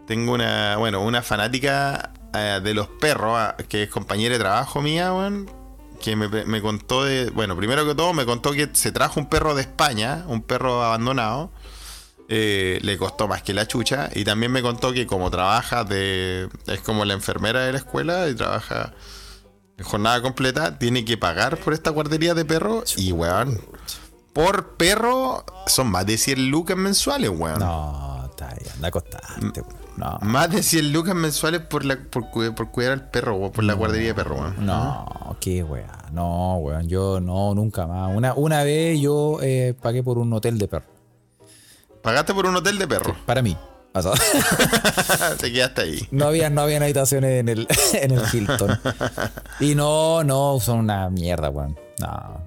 tengo 0.06 0.32
una, 0.34 0.76
bueno, 0.76 1.00
una 1.02 1.22
fanática 1.22 2.12
eh, 2.36 2.60
de 2.60 2.74
los 2.74 2.88
perros, 2.88 3.32
ah, 3.36 3.56
que 3.68 3.84
es 3.84 3.90
compañera 3.90 4.34
de 4.34 4.38
trabajo 4.40 4.82
mía, 4.82 5.12
weón, 5.12 5.50
que 6.00 6.16
me, 6.16 6.62
contó 6.62 7.04
de. 7.04 7.30
Bueno, 7.30 7.56
primero 7.56 7.86
que 7.86 7.94
todo, 7.94 8.12
me 8.12 8.26
contó 8.26 8.52
que 8.52 8.70
se 8.72 8.92
trajo 8.92 9.20
un 9.20 9.28
perro 9.28 9.54
de 9.54 9.62
España, 9.62 10.24
un 10.28 10.42
perro 10.42 10.82
abandonado. 10.82 11.50
eh, 12.28 12.80
le 12.82 12.98
costó 12.98 13.28
más 13.28 13.42
que 13.42 13.54
la 13.54 13.66
chucha. 13.66 14.10
Y 14.14 14.24
también 14.24 14.52
me 14.52 14.62
contó 14.62 14.92
que 14.92 15.06
como 15.06 15.30
trabaja 15.30 15.84
de. 15.84 16.48
Es 16.66 16.80
como 16.80 17.04
la 17.04 17.14
enfermera 17.14 17.60
de 17.60 17.72
la 17.72 17.78
escuela 17.78 18.28
y 18.28 18.34
trabaja 18.34 18.94
en 19.78 19.84
jornada 19.84 20.22
completa, 20.22 20.78
tiene 20.78 21.04
que 21.04 21.18
pagar 21.18 21.58
por 21.58 21.72
esta 21.72 21.90
guardería 21.90 22.34
de 22.34 22.44
perros. 22.44 22.96
Y 22.96 23.12
weón. 23.12 23.60
Por 24.32 24.76
perro 24.76 25.44
son 25.66 25.88
más 25.88 26.04
de 26.04 26.18
100 26.18 26.50
lucas 26.50 26.76
mensuales, 26.76 27.30
weón. 27.30 27.58
No, 27.58 28.26
está 28.30 28.50
ahí, 28.50 28.66
anda 28.74 28.88
a 28.88 28.92
weón. 28.92 29.85
No, 29.96 30.18
Más 30.20 30.50
de 30.50 30.62
100 30.62 30.92
lucas 30.92 31.14
mensuales 31.14 31.62
por, 31.62 31.84
la, 31.84 31.96
por, 31.96 32.30
por 32.30 32.70
cuidar 32.70 32.92
al 32.92 33.08
perro, 33.08 33.36
weón, 33.36 33.52
por 33.52 33.64
la 33.64 33.72
guardería 33.72 34.08
de 34.08 34.14
perro, 34.14 34.36
weón. 34.36 34.66
no, 34.66 35.36
qué 35.40 35.62
weá. 35.62 35.86
No, 36.12 36.56
weón. 36.58 36.86
Yo 36.88 37.20
no, 37.20 37.54
nunca 37.54 37.86
más. 37.86 38.14
Una, 38.14 38.34
una 38.34 38.62
vez 38.62 39.00
yo 39.00 39.38
eh, 39.42 39.74
pagué 39.80 40.02
por 40.02 40.18
un 40.18 40.32
hotel 40.32 40.58
de 40.58 40.68
perro. 40.68 40.84
Pagaste 42.02 42.34
por 42.34 42.46
un 42.46 42.56
hotel 42.56 42.78
de 42.78 42.86
perro. 42.86 43.16
Para 43.24 43.40
mí. 43.42 43.56
O 43.94 44.02
sea, 44.02 44.12
Te 45.38 45.50
quedaste 45.50 45.80
ahí. 45.80 46.08
no 46.10 46.26
había, 46.26 46.50
no 46.50 46.60
habían 46.60 46.82
habitaciones 46.82 47.40
en 47.40 47.48
el, 47.48 47.66
en 47.94 48.10
el 48.10 48.22
Hilton. 48.30 48.78
Y 49.60 49.74
no, 49.74 50.22
no, 50.22 50.58
son 50.60 50.80
una 50.80 51.08
mierda, 51.08 51.48
weón. 51.48 51.78
No. 52.00 52.40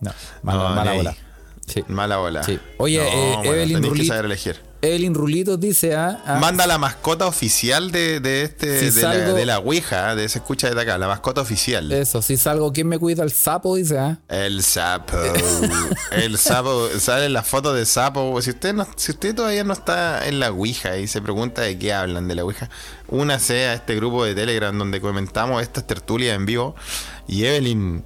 No. 0.00 0.10
Mala, 0.42 0.84
No, 0.84 0.94
bola. 0.94 1.16
Sí. 1.66 1.84
Mala 1.88 2.16
bola. 2.16 2.42
Sí. 2.42 2.58
Oye, 2.78 3.02
eh, 3.06 3.34
bueno, 3.36 3.52
Evelyn 3.52 3.92
que 3.94 4.04
saber 4.06 4.24
elegir. 4.24 4.56
Evelyn 4.82 5.14
Rulitos 5.14 5.58
dice 5.58 5.94
ah, 5.94 6.38
Manda 6.40 6.66
la 6.66 6.78
mascota 6.78 7.26
oficial 7.26 7.90
de, 7.90 8.20
de 8.20 8.42
este 8.42 8.90
Si 8.90 9.00
de, 9.00 9.02
la, 9.02 9.16
de 9.16 9.46
la 9.46 9.58
Ouija, 9.58 10.14
de 10.14 10.28
se 10.28 10.38
escucha 10.38 10.68
desde 10.68 10.80
acá, 10.82 10.98
la 10.98 11.08
mascota 11.08 11.40
oficial. 11.40 11.90
Eso, 11.92 12.22
si 12.22 12.36
salgo, 12.36 12.72
¿quién 12.72 12.88
me 12.88 12.98
cuida 12.98 13.22
el 13.22 13.32
sapo? 13.32 13.76
Dice, 13.76 13.98
ah. 13.98 14.18
El 14.28 14.62
sapo. 14.62 15.16
El 16.12 16.38
sapo. 16.38 16.88
Sale 16.98 17.28
la 17.28 17.42
foto 17.42 17.74
de 17.74 17.86
sapo. 17.86 18.40
Si 18.42 18.50
usted 18.50 18.74
no, 18.74 18.86
si 18.96 19.12
usted 19.12 19.34
todavía 19.34 19.64
no 19.64 19.72
está 19.72 20.26
en 20.26 20.40
la 20.40 20.50
Ouija 20.50 20.98
y 20.98 21.06
se 21.06 21.20
pregunta 21.22 21.62
de 21.62 21.78
qué 21.78 21.92
hablan 21.92 22.28
de 22.28 22.34
la 22.34 22.44
Ouija, 22.44 22.70
únase 23.08 23.66
a 23.66 23.74
este 23.74 23.96
grupo 23.96 24.24
de 24.24 24.34
Telegram 24.34 24.76
donde 24.76 25.00
comentamos 25.00 25.62
estas 25.62 25.86
tertulias 25.86 26.36
en 26.36 26.46
vivo. 26.46 26.74
Y 27.28 27.44
Evelyn 27.44 28.04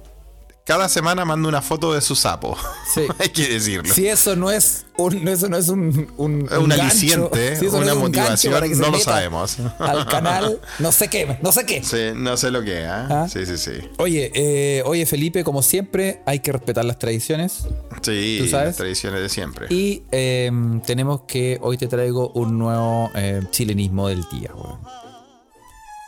cada 0.71 0.87
semana 0.87 1.25
manda 1.25 1.49
una 1.49 1.61
foto 1.61 1.93
de 1.93 1.99
su 1.99 2.15
sapo. 2.15 2.55
Sí. 2.93 3.01
Hay 3.19 3.27
que 3.27 3.45
decirlo. 3.45 3.93
Si 3.93 4.07
eso 4.07 4.37
no 4.37 4.49
es 4.49 4.85
un, 4.95 5.27
eso 5.27 5.49
no 5.49 5.57
es 5.57 5.67
un, 5.67 6.09
un, 6.15 6.47
un 6.49 6.71
aliciente, 6.71 7.57
si 7.57 7.65
una 7.65 7.93
motivación, 7.93 8.79
no 8.79 8.89
lo 8.89 8.99
sabemos. 8.99 9.57
Al 9.79 10.07
canal, 10.07 10.61
no 10.79 10.93
sé 10.93 11.09
qué, 11.09 11.37
no 11.41 11.51
sé 11.51 11.65
qué. 11.65 11.83
Sí, 11.83 12.11
no 12.15 12.37
sé 12.37 12.51
lo 12.51 12.63
que. 12.63 12.85
¿ah? 12.85 13.05
Ah. 13.09 13.27
Sí, 13.27 13.45
sí, 13.45 13.57
sí. 13.57 13.73
Oye, 13.97 14.31
eh, 14.33 14.81
oye 14.85 15.05
Felipe, 15.05 15.43
como 15.43 15.61
siempre, 15.61 16.21
hay 16.25 16.39
que 16.39 16.53
respetar 16.53 16.85
las 16.85 16.97
tradiciones. 16.97 17.65
Sí, 18.01 18.37
¿Tú 18.39 18.47
sabes? 18.47 18.67
las 18.67 18.77
tradiciones 18.77 19.21
de 19.21 19.27
siempre. 19.27 19.67
Y 19.69 20.03
eh, 20.13 20.49
tenemos 20.85 21.23
que, 21.27 21.59
hoy 21.61 21.77
te 21.77 21.87
traigo 21.87 22.29
un 22.29 22.57
nuevo 22.57 23.11
eh, 23.13 23.41
chilenismo 23.51 24.07
del 24.07 24.23
día. 24.31 24.51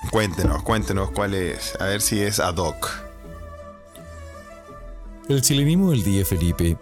Cuéntenos, 0.09 0.63
cuéntenos 0.63 1.11
cuál 1.11 1.33
es. 1.33 1.75
A 1.81 1.85
ver 1.87 1.99
si 1.99 2.21
es 2.21 2.39
ad 2.39 2.55
hoc. 2.55 3.12
El 5.29 5.41
chilenismo 5.41 5.91
del 5.91 6.03
día, 6.03 6.25
Felipe. 6.25 6.77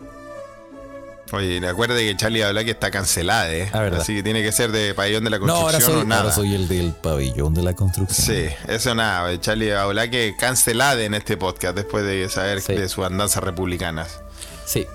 Oye, 1.33 1.65
acuérdate 1.65 2.05
que 2.05 2.17
Charlie 2.17 2.43
habla 2.43 2.65
que 2.65 2.71
está 2.71 2.91
cancelada, 2.91 3.53
¿eh? 3.53 3.69
Ah. 3.71 3.89
Así 3.97 4.15
que 4.15 4.23
tiene 4.23 4.43
que 4.43 4.51
ser 4.51 4.71
de 4.73 4.93
pabellón 4.93 5.23
de 5.23 5.29
la 5.29 5.37
No, 5.39 5.45
construcción 5.45 5.81
ahora 5.81 5.93
soy, 5.93 6.01
o 6.01 6.05
nada. 6.05 6.21
ahora 6.23 6.35
soy 6.35 6.55
el 6.55 6.67
del 6.67 6.91
pabellón 6.91 7.53
de 7.53 7.61
la 7.63 7.73
construcción. 7.73 8.35
Sí, 8.37 8.47
eso 8.67 8.93
nada. 8.95 9.39
Charlie 9.39 9.73
habla 9.73 10.09
que 10.09 10.35
cancelada 10.37 11.01
en 11.01 11.13
este 11.13 11.37
podcast 11.37 11.73
después 11.75 12.03
de 12.03 12.27
saber 12.27 12.59
Sí. 12.61 12.73
de 12.73 12.89
sus 12.89 13.05
andanzas 13.05 13.41
republicanas. 13.43 14.19
Sí. 14.65 14.85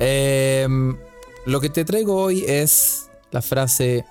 Eh, 0.00 0.66
lo 1.44 1.60
que 1.60 1.68
te 1.68 1.84
traigo 1.84 2.22
hoy 2.22 2.42
es 2.48 3.10
la 3.30 3.42
frase 3.42 4.06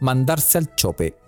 mandarse 0.00 0.56
al 0.56 0.74
chope. 0.74 1.18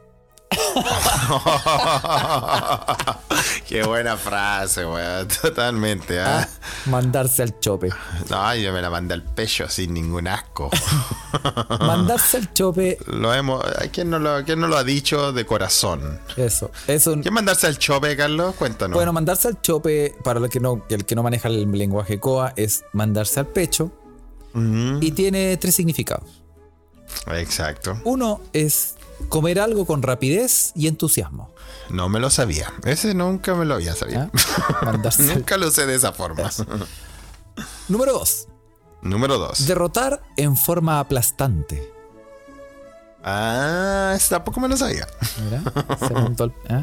Qué 3.70 3.84
buena 3.84 4.16
frase, 4.16 4.84
weón. 4.84 5.28
Totalmente, 5.42 6.18
¿ah? 6.18 6.48
Mandarse 6.86 7.44
al 7.44 7.60
chope. 7.60 7.88
No, 8.28 8.56
yo 8.56 8.72
me 8.72 8.82
la 8.82 8.90
mandé 8.90 9.14
al 9.14 9.22
pecho 9.22 9.68
sin 9.68 9.94
ningún 9.94 10.26
asco. 10.26 10.70
Mandarse 11.78 12.38
al 12.38 12.52
chope, 12.52 12.98
Lo 13.06 13.32
hemos. 13.32 13.64
¿Quién 13.92 14.10
no 14.10 14.18
lo, 14.18 14.44
quién 14.44 14.58
no 14.58 14.66
lo 14.66 14.76
ha 14.76 14.82
dicho 14.82 15.32
de 15.32 15.46
corazón? 15.46 16.18
eso. 16.36 16.72
Es 16.88 17.06
un, 17.06 17.22
¿Quién 17.22 17.32
mandarse 17.32 17.68
al 17.68 17.78
chope, 17.78 18.16
Carlos? 18.16 18.56
Cuéntanos. 18.56 18.96
bueno, 18.96 19.12
mandarse 19.12 19.46
al 19.46 19.62
chope, 19.62 20.16
para 20.24 20.40
el 20.40 20.48
que 20.48 20.58
no, 20.58 20.84
el 20.88 21.04
que 21.04 21.14
no 21.14 21.22
maneja 21.22 21.46
el 21.46 21.70
lenguaje 21.70 22.18
COA, 22.18 22.54
es 22.56 22.82
mandarse 22.92 23.38
al 23.38 23.46
pecho. 23.46 23.92
Y 24.52 25.12
tiene 25.12 25.56
tres 25.58 25.76
significados. 25.76 26.42
Exacto. 27.28 28.00
Uno 28.02 28.40
es 28.52 28.96
comer 29.28 29.60
algo 29.60 29.86
con 29.86 30.02
rapidez 30.02 30.72
y 30.74 30.88
entusiasmo. 30.88 31.52
No 31.88 32.08
me 32.08 32.20
lo 32.20 32.30
sabía. 32.30 32.72
Ese 32.84 33.14
nunca 33.14 33.54
me 33.54 33.64
lo 33.64 33.74
había 33.74 33.94
sabido. 33.94 34.22
¿ah? 34.22 34.30
Nunca 35.18 35.56
lo 35.56 35.68
usé 35.68 35.86
de 35.86 35.94
esa 35.96 36.12
forma. 36.12 36.50
Número 37.88 38.12
dos. 38.12 38.46
Número 39.02 39.38
dos. 39.38 39.66
Derrotar 39.66 40.22
en 40.36 40.56
forma 40.56 41.00
aplastante. 41.00 41.90
Ah, 43.24 44.12
ese 44.16 44.30
tampoco 44.30 44.60
me 44.60 44.68
lo 44.68 44.76
sabía. 44.76 45.06
Mira, 45.44 45.62
se 45.98 46.14
montó 46.14 46.44
el- 46.44 46.54
¿ah? 46.68 46.82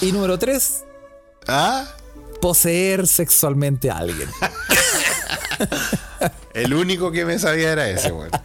Y 0.00 0.12
número 0.12 0.38
tres, 0.38 0.84
Ah, 1.46 1.84
poseer 2.40 3.06
sexualmente 3.06 3.90
a 3.90 3.98
alguien. 3.98 4.28
el 6.54 6.74
único 6.74 7.10
que 7.12 7.24
me 7.24 7.38
sabía 7.38 7.72
era 7.72 7.88
ese, 7.88 8.12
weón. 8.12 8.30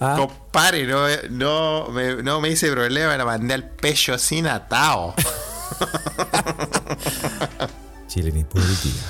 Ah, 0.00 0.16
Compadre, 0.18 0.86
no, 0.86 1.06
no, 1.30 1.88
me, 1.90 2.22
no 2.22 2.40
me 2.40 2.50
hice 2.50 2.70
problema, 2.70 3.16
la 3.16 3.24
mandé 3.24 3.54
al 3.54 3.68
pecho 3.68 4.18
sin 4.18 4.46
atado. 4.46 5.14
Chilenismo 8.08 8.60
del 8.60 8.80
día. 8.82 9.02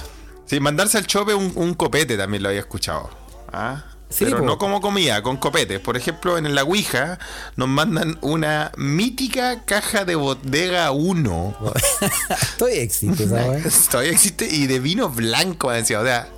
Sí, 0.47 0.61
mandarse 0.61 0.99
al 0.99 1.07
chope 1.07 1.35
un, 1.35 1.53
un 1.57 1.75
copete 1.75 2.17
también 2.17 2.43
lo 2.43 2.49
había 2.51 2.61
escuchado. 2.61 3.11
¿Ah? 3.53 3.83
Sí, 4.09 4.25
Pero 4.25 4.39
po. 4.39 4.45
no 4.45 4.59
como 4.59 4.81
comida, 4.81 5.21
con 5.23 5.37
copetes. 5.37 5.81
Por 5.81 5.97
ejemplo, 5.97 6.39
en 6.39 6.55
la 6.55 6.63
Ouija 6.63 7.19
nos 7.57 7.69
mandan 7.69 8.19
una 8.21 8.71
mítica 8.77 9.65
caja 9.65 10.05
de 10.05 10.15
bodega 10.15 10.93
1. 10.93 11.57
Todavía 12.59 12.83
existe 12.83 13.25
esa 13.25 13.45
weá. 13.45 13.63
Todavía 13.91 14.13
existe 14.13 14.47
y 14.47 14.67
de 14.67 14.79
vino 14.79 15.09
blanco, 15.09 15.73
decía. 15.73 16.01
O 16.01 16.05
sea, 16.05 16.29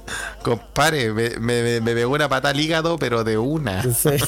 compadre, 0.42 1.12
me, 1.12 1.30
me, 1.38 1.80
me 1.80 1.94
pegó 1.94 2.14
una 2.14 2.28
pata 2.28 2.48
al 2.48 2.58
hígado, 2.58 2.98
pero 2.98 3.22
de 3.22 3.36
una. 3.36 3.82
Sí. 3.82 4.10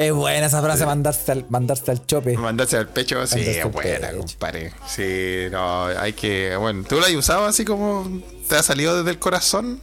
Es 0.00 0.14
buena 0.14 0.46
esa 0.46 0.62
frase, 0.62 0.86
mandarse 0.86 1.30
al, 1.30 1.44
mandarse 1.50 1.90
al 1.90 2.06
chope. 2.06 2.34
Mandarse 2.38 2.78
al 2.78 2.88
pecho, 2.88 3.26
sí, 3.26 3.40
es 3.40 3.70
buena, 3.70 4.12
compadre. 4.12 4.72
Sí, 4.88 5.48
no, 5.50 5.84
hay 5.84 6.14
que. 6.14 6.56
Bueno, 6.56 6.84
¿tú 6.88 6.98
lo 6.98 7.04
has 7.04 7.12
usado 7.12 7.44
así 7.44 7.66
como 7.66 8.22
te 8.48 8.56
ha 8.56 8.62
salido 8.62 8.96
desde 8.96 9.10
el 9.10 9.18
corazón? 9.18 9.78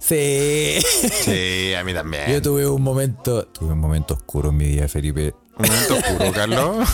Sí. 0.00 0.80
Sí, 1.22 1.74
a 1.78 1.84
mí 1.84 1.94
también. 1.94 2.26
Yo 2.28 2.42
tuve 2.42 2.66
un 2.66 2.82
momento, 2.82 3.46
tuve 3.46 3.72
un 3.72 3.78
momento 3.78 4.14
oscuro 4.14 4.48
en 4.48 4.56
mi 4.56 4.64
día, 4.64 4.88
Felipe, 4.88 5.34
Un 5.58 5.66
momento 5.66 5.94
oscuro, 5.94 6.32
Carlos. 6.34 6.88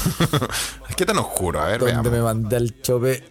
¿Qué 0.97 1.07
tan 1.07 1.19
oscuro? 1.19 1.63
A 1.63 1.67
ver, 1.67 1.83
veamos. 1.85 2.13
me 2.13 2.21
mandé 2.21 2.57
al 2.57 2.83
chope. 2.83 3.25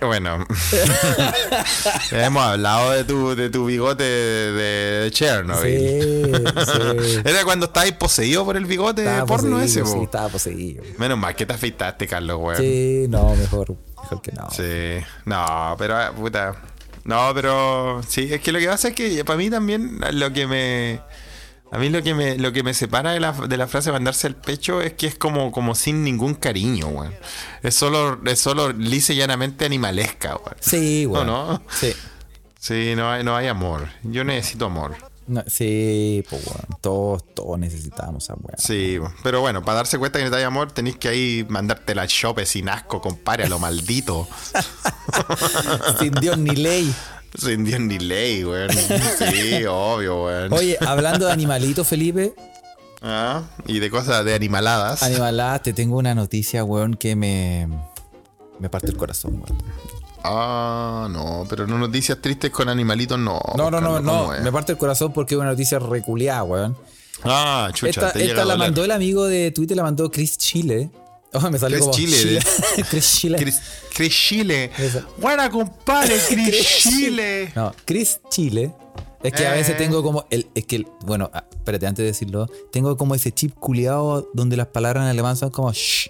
Bueno, 0.00 0.46
hemos 2.10 2.42
hablado 2.42 2.92
de 2.92 3.04
tu, 3.04 3.34
de 3.34 3.50
tu 3.50 3.66
bigote 3.66 4.04
de, 4.04 5.10
Chernobyl. 5.10 5.78
Sí, 5.78 6.32
sí. 7.04 7.20
Era 7.22 7.44
cuando 7.44 7.66
estabas 7.66 7.92
poseído 7.92 8.46
por 8.46 8.56
el 8.56 8.64
bigote 8.64 9.02
Estaba 9.02 9.26
porno 9.26 9.60
ese, 9.60 9.80
poseído, 9.80 9.86
sí, 9.86 9.98
po. 9.98 10.04
estaba 10.04 10.28
poseído. 10.30 10.82
Menos 10.96 11.18
mal 11.18 11.36
que 11.36 11.44
te 11.44 11.52
afeitaste, 11.52 12.06
Carlos, 12.06 12.38
weón. 12.40 12.56
Sí, 12.56 13.04
no, 13.10 13.34
mejor, 13.34 13.76
mejor 14.00 14.22
que 14.22 14.32
no. 14.32 14.48
Sí. 14.50 15.04
No, 15.26 15.74
pero, 15.76 15.96
ah, 15.96 16.12
puta. 16.16 16.56
No, 17.06 17.30
pero. 17.34 18.02
Sí, 18.06 18.28
es 18.32 18.40
que 18.40 18.52
lo 18.52 18.58
que 18.58 18.66
pasa 18.66 18.88
es 18.88 18.94
que 18.94 19.24
para 19.24 19.38
mí 19.38 19.48
también 19.48 20.00
lo 20.12 20.32
que 20.32 20.46
me. 20.46 21.00
A 21.72 21.78
mí 21.78 21.88
lo 21.88 22.02
que 22.02 22.14
me, 22.14 22.36
lo 22.38 22.52
que 22.52 22.62
me 22.62 22.74
separa 22.74 23.10
de 23.12 23.18
la, 23.18 23.32
de 23.32 23.56
la 23.56 23.66
frase 23.66 23.90
mandarse 23.90 24.28
al 24.28 24.36
pecho 24.36 24.80
es 24.80 24.92
que 24.92 25.06
es 25.08 25.16
como, 25.16 25.50
como 25.50 25.74
sin 25.74 26.04
ningún 26.04 26.34
cariño, 26.34 26.86
weón. 26.88 27.14
Es 27.62 27.74
solo, 27.74 28.20
es 28.24 28.38
solo 28.38 28.70
y 28.70 29.00
llanamente 29.00 29.64
animalesca, 29.64 30.36
weón. 30.36 30.56
Sí, 30.60 31.06
bueno. 31.06 31.48
no? 31.48 31.62
Sí. 31.70 31.92
Sí, 32.58 32.94
no 32.96 33.10
hay, 33.10 33.24
no 33.24 33.36
hay 33.36 33.48
amor. 33.48 33.88
Yo 34.02 34.24
necesito 34.24 34.66
amor. 34.66 34.96
No, 35.28 35.42
sí, 35.48 36.24
pues 36.30 36.44
bueno, 36.44 36.78
todos, 36.80 37.34
todos 37.34 37.58
necesitamos 37.58 38.22
esa 38.24 38.34
weá. 38.34 38.56
Sí, 38.58 38.98
pero 39.24 39.40
bueno, 39.40 39.62
para 39.64 39.78
darse 39.78 39.98
cuenta 39.98 40.18
que 40.20 40.30
no 40.30 40.36
hay 40.36 40.44
amor, 40.44 40.70
tenéis 40.70 40.96
que 40.96 41.08
ahí 41.08 41.46
mandarte 41.48 41.94
la 41.94 42.06
chope 42.06 42.46
sin 42.46 42.68
asco, 42.68 43.00
compadre, 43.00 43.44
a 43.44 43.48
lo 43.48 43.58
maldito. 43.58 44.28
Sin 45.98 46.12
Dios 46.14 46.38
ni 46.38 46.54
ley. 46.54 46.94
Sin 47.36 47.64
Dios 47.64 47.80
ni 47.80 47.98
ley, 47.98 48.44
weón. 48.44 48.70
Sí, 48.70 49.64
obvio, 49.66 50.24
weón. 50.24 50.52
Oye, 50.52 50.78
hablando 50.86 51.26
de 51.26 51.32
animalitos, 51.32 51.86
Felipe, 51.86 52.34
Ah, 53.02 53.42
y 53.66 53.78
de 53.78 53.90
cosas 53.90 54.24
de 54.24 54.34
animaladas. 54.34 55.02
Animaladas, 55.02 55.62
te 55.62 55.72
tengo 55.72 55.98
una 55.98 56.14
noticia, 56.14 56.64
weón, 56.64 56.94
que 56.94 57.14
me. 57.14 57.68
Me 58.58 58.70
parte 58.70 58.88
el 58.88 58.96
corazón, 58.96 59.34
weón. 59.34 59.58
Ah, 60.28 61.08
no, 61.10 61.46
pero 61.48 61.66
no 61.66 61.78
noticias 61.78 62.18
tristes 62.20 62.50
con 62.50 62.68
animalitos, 62.68 63.18
no. 63.18 63.40
No, 63.56 63.70
no, 63.70 63.80
no, 63.80 64.00
no. 64.00 64.18
¿cómo 64.22 64.34
es? 64.34 64.42
Me 64.42 64.52
parte 64.52 64.72
el 64.72 64.78
corazón 64.78 65.12
porque 65.12 65.34
es 65.34 65.40
una 65.40 65.50
noticia 65.50 65.78
reculeada, 65.78 66.42
weón. 66.44 66.76
Ah, 67.24 67.70
chucha, 67.72 67.90
Esta, 67.90 68.12
te 68.12 68.24
esta 68.26 68.44
la 68.44 68.56
mandó 68.56 68.84
el 68.84 68.90
amigo 68.90 69.24
de 69.26 69.50
Twitter, 69.50 69.76
la 69.76 69.82
mandó 69.84 70.10
Chris 70.10 70.36
Chile. 70.38 70.90
Oh, 71.32 71.50
me 71.50 71.58
salió 71.58 71.78
Chris 71.78 71.84
como 71.84 71.92
Chile, 71.96 72.38
Chris 72.90 73.12
Chile. 73.16 73.38
Chris, 73.38 73.60
Chris 73.94 74.14
Chile. 74.14 74.70
Buena, 75.18 75.50
compadre, 75.50 76.16
Chris 76.28 76.46
Chris 76.48 76.78
Chile. 76.84 77.52
No, 77.54 77.74
Chris 77.84 78.20
Chile. 78.30 78.72
Es 79.22 79.32
que 79.34 79.46
a 79.46 79.50
veces 79.52 79.74
Eh. 79.74 79.76
tengo 79.76 80.02
como 80.02 80.24
el, 80.30 80.48
es 80.54 80.64
que 80.64 80.76
el- 80.76 80.86
bueno, 81.04 81.28
ah, 81.34 81.44
espérate, 81.50 81.86
antes 81.88 82.04
de 82.04 82.06
decirlo, 82.06 82.48
tengo 82.72 82.96
como 82.96 83.14
ese 83.14 83.32
chip 83.32 83.52
culiado 83.54 84.30
donde 84.32 84.56
las 84.56 84.68
palabras 84.68 85.02
en 85.02 85.10
alemán 85.10 85.36
son 85.36 85.50
como 85.50 85.70
shh. 85.72 86.08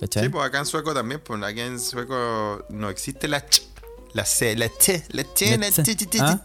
¿Cachai? 0.00 0.24
Sí, 0.24 0.28
pues 0.30 0.44
acá 0.46 0.58
en 0.60 0.66
sueco 0.66 0.94
también, 0.94 1.20
pues 1.20 1.42
aquí 1.42 1.60
en 1.60 1.78
sueco 1.78 2.64
no 2.70 2.88
existe 2.88 3.28
la 3.28 3.46
ch, 3.46 3.62
la 4.14 4.24
c, 4.24 4.56
la 4.56 4.68
ch, 4.68 5.04
la 5.10 5.24
ch, 5.24 5.42
La 5.50 5.56
la 5.58 5.70
ch. 5.70 5.82
ch, 5.82 6.08
ch, 6.08 6.20
¿Ah? 6.20 6.40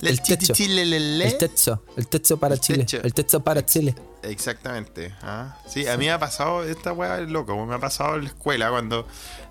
la 0.00 0.08
El 0.10 0.20
ch, 0.20 0.22
ch, 0.22 0.38
techo. 0.38 0.52
el 0.54 1.38
techo, 1.38 1.82
el 1.96 2.08
techo 2.08 2.36
para 2.38 2.56
Chile, 2.56 2.86
el 3.02 3.12
techo 3.14 3.40
para 3.40 3.64
Chile. 3.66 3.94
Exactamente. 4.22 5.14
¿ah? 5.22 5.56
Sí, 5.68 5.86
a 5.86 5.96
mí 5.96 6.06
me 6.06 6.10
ha 6.12 6.18
pasado, 6.18 6.64
esta 6.64 6.92
weá 6.92 7.20
es 7.20 7.28
loco, 7.28 7.64
me 7.66 7.74
ha 7.74 7.78
pasado 7.78 8.16
en 8.16 8.24
la 8.24 8.28
escuela 8.30 8.70
cuando 8.70 9.06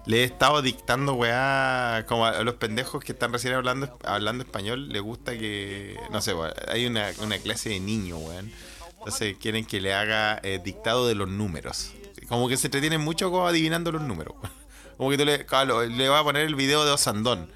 le 0.05 0.21
he 0.21 0.23
estado 0.25 0.61
dictando 0.61 1.13
weá 1.13 2.05
como 2.07 2.25
a 2.25 2.41
los 2.43 2.55
pendejos 2.55 3.03
que 3.03 3.11
están 3.13 3.31
recién 3.31 3.53
hablando, 3.53 3.97
hablando 4.03 4.43
español, 4.43 4.89
les 4.89 5.01
gusta 5.01 5.37
que, 5.37 5.95
no 6.11 6.21
sé, 6.21 6.33
weá, 6.33 6.53
hay 6.67 6.85
una, 6.85 7.11
una 7.21 7.37
clase 7.37 7.69
de 7.69 7.79
niños, 7.79 8.19
weón. 8.21 8.51
Entonces 8.99 9.37
quieren 9.39 9.63
que 9.65 9.79
le 9.79 9.93
haga 9.93 10.39
eh, 10.43 10.59
dictado 10.63 11.07
de 11.07 11.15
los 11.15 11.29
números. 11.29 11.91
Como 12.27 12.47
que 12.47 12.57
se 12.57 12.67
entretienen 12.67 13.01
mucho 13.01 13.31
como 13.31 13.47
adivinando 13.47 13.91
los 13.91 14.01
números. 14.01 14.35
Como 14.97 15.11
que 15.11 15.17
tú 15.19 15.25
le, 15.25 15.45
claro, 15.45 15.85
le 15.85 16.09
vas 16.09 16.21
a 16.21 16.23
poner 16.23 16.47
el 16.47 16.55
video 16.55 16.83
de 16.83 16.89
Osandón. 16.91 17.51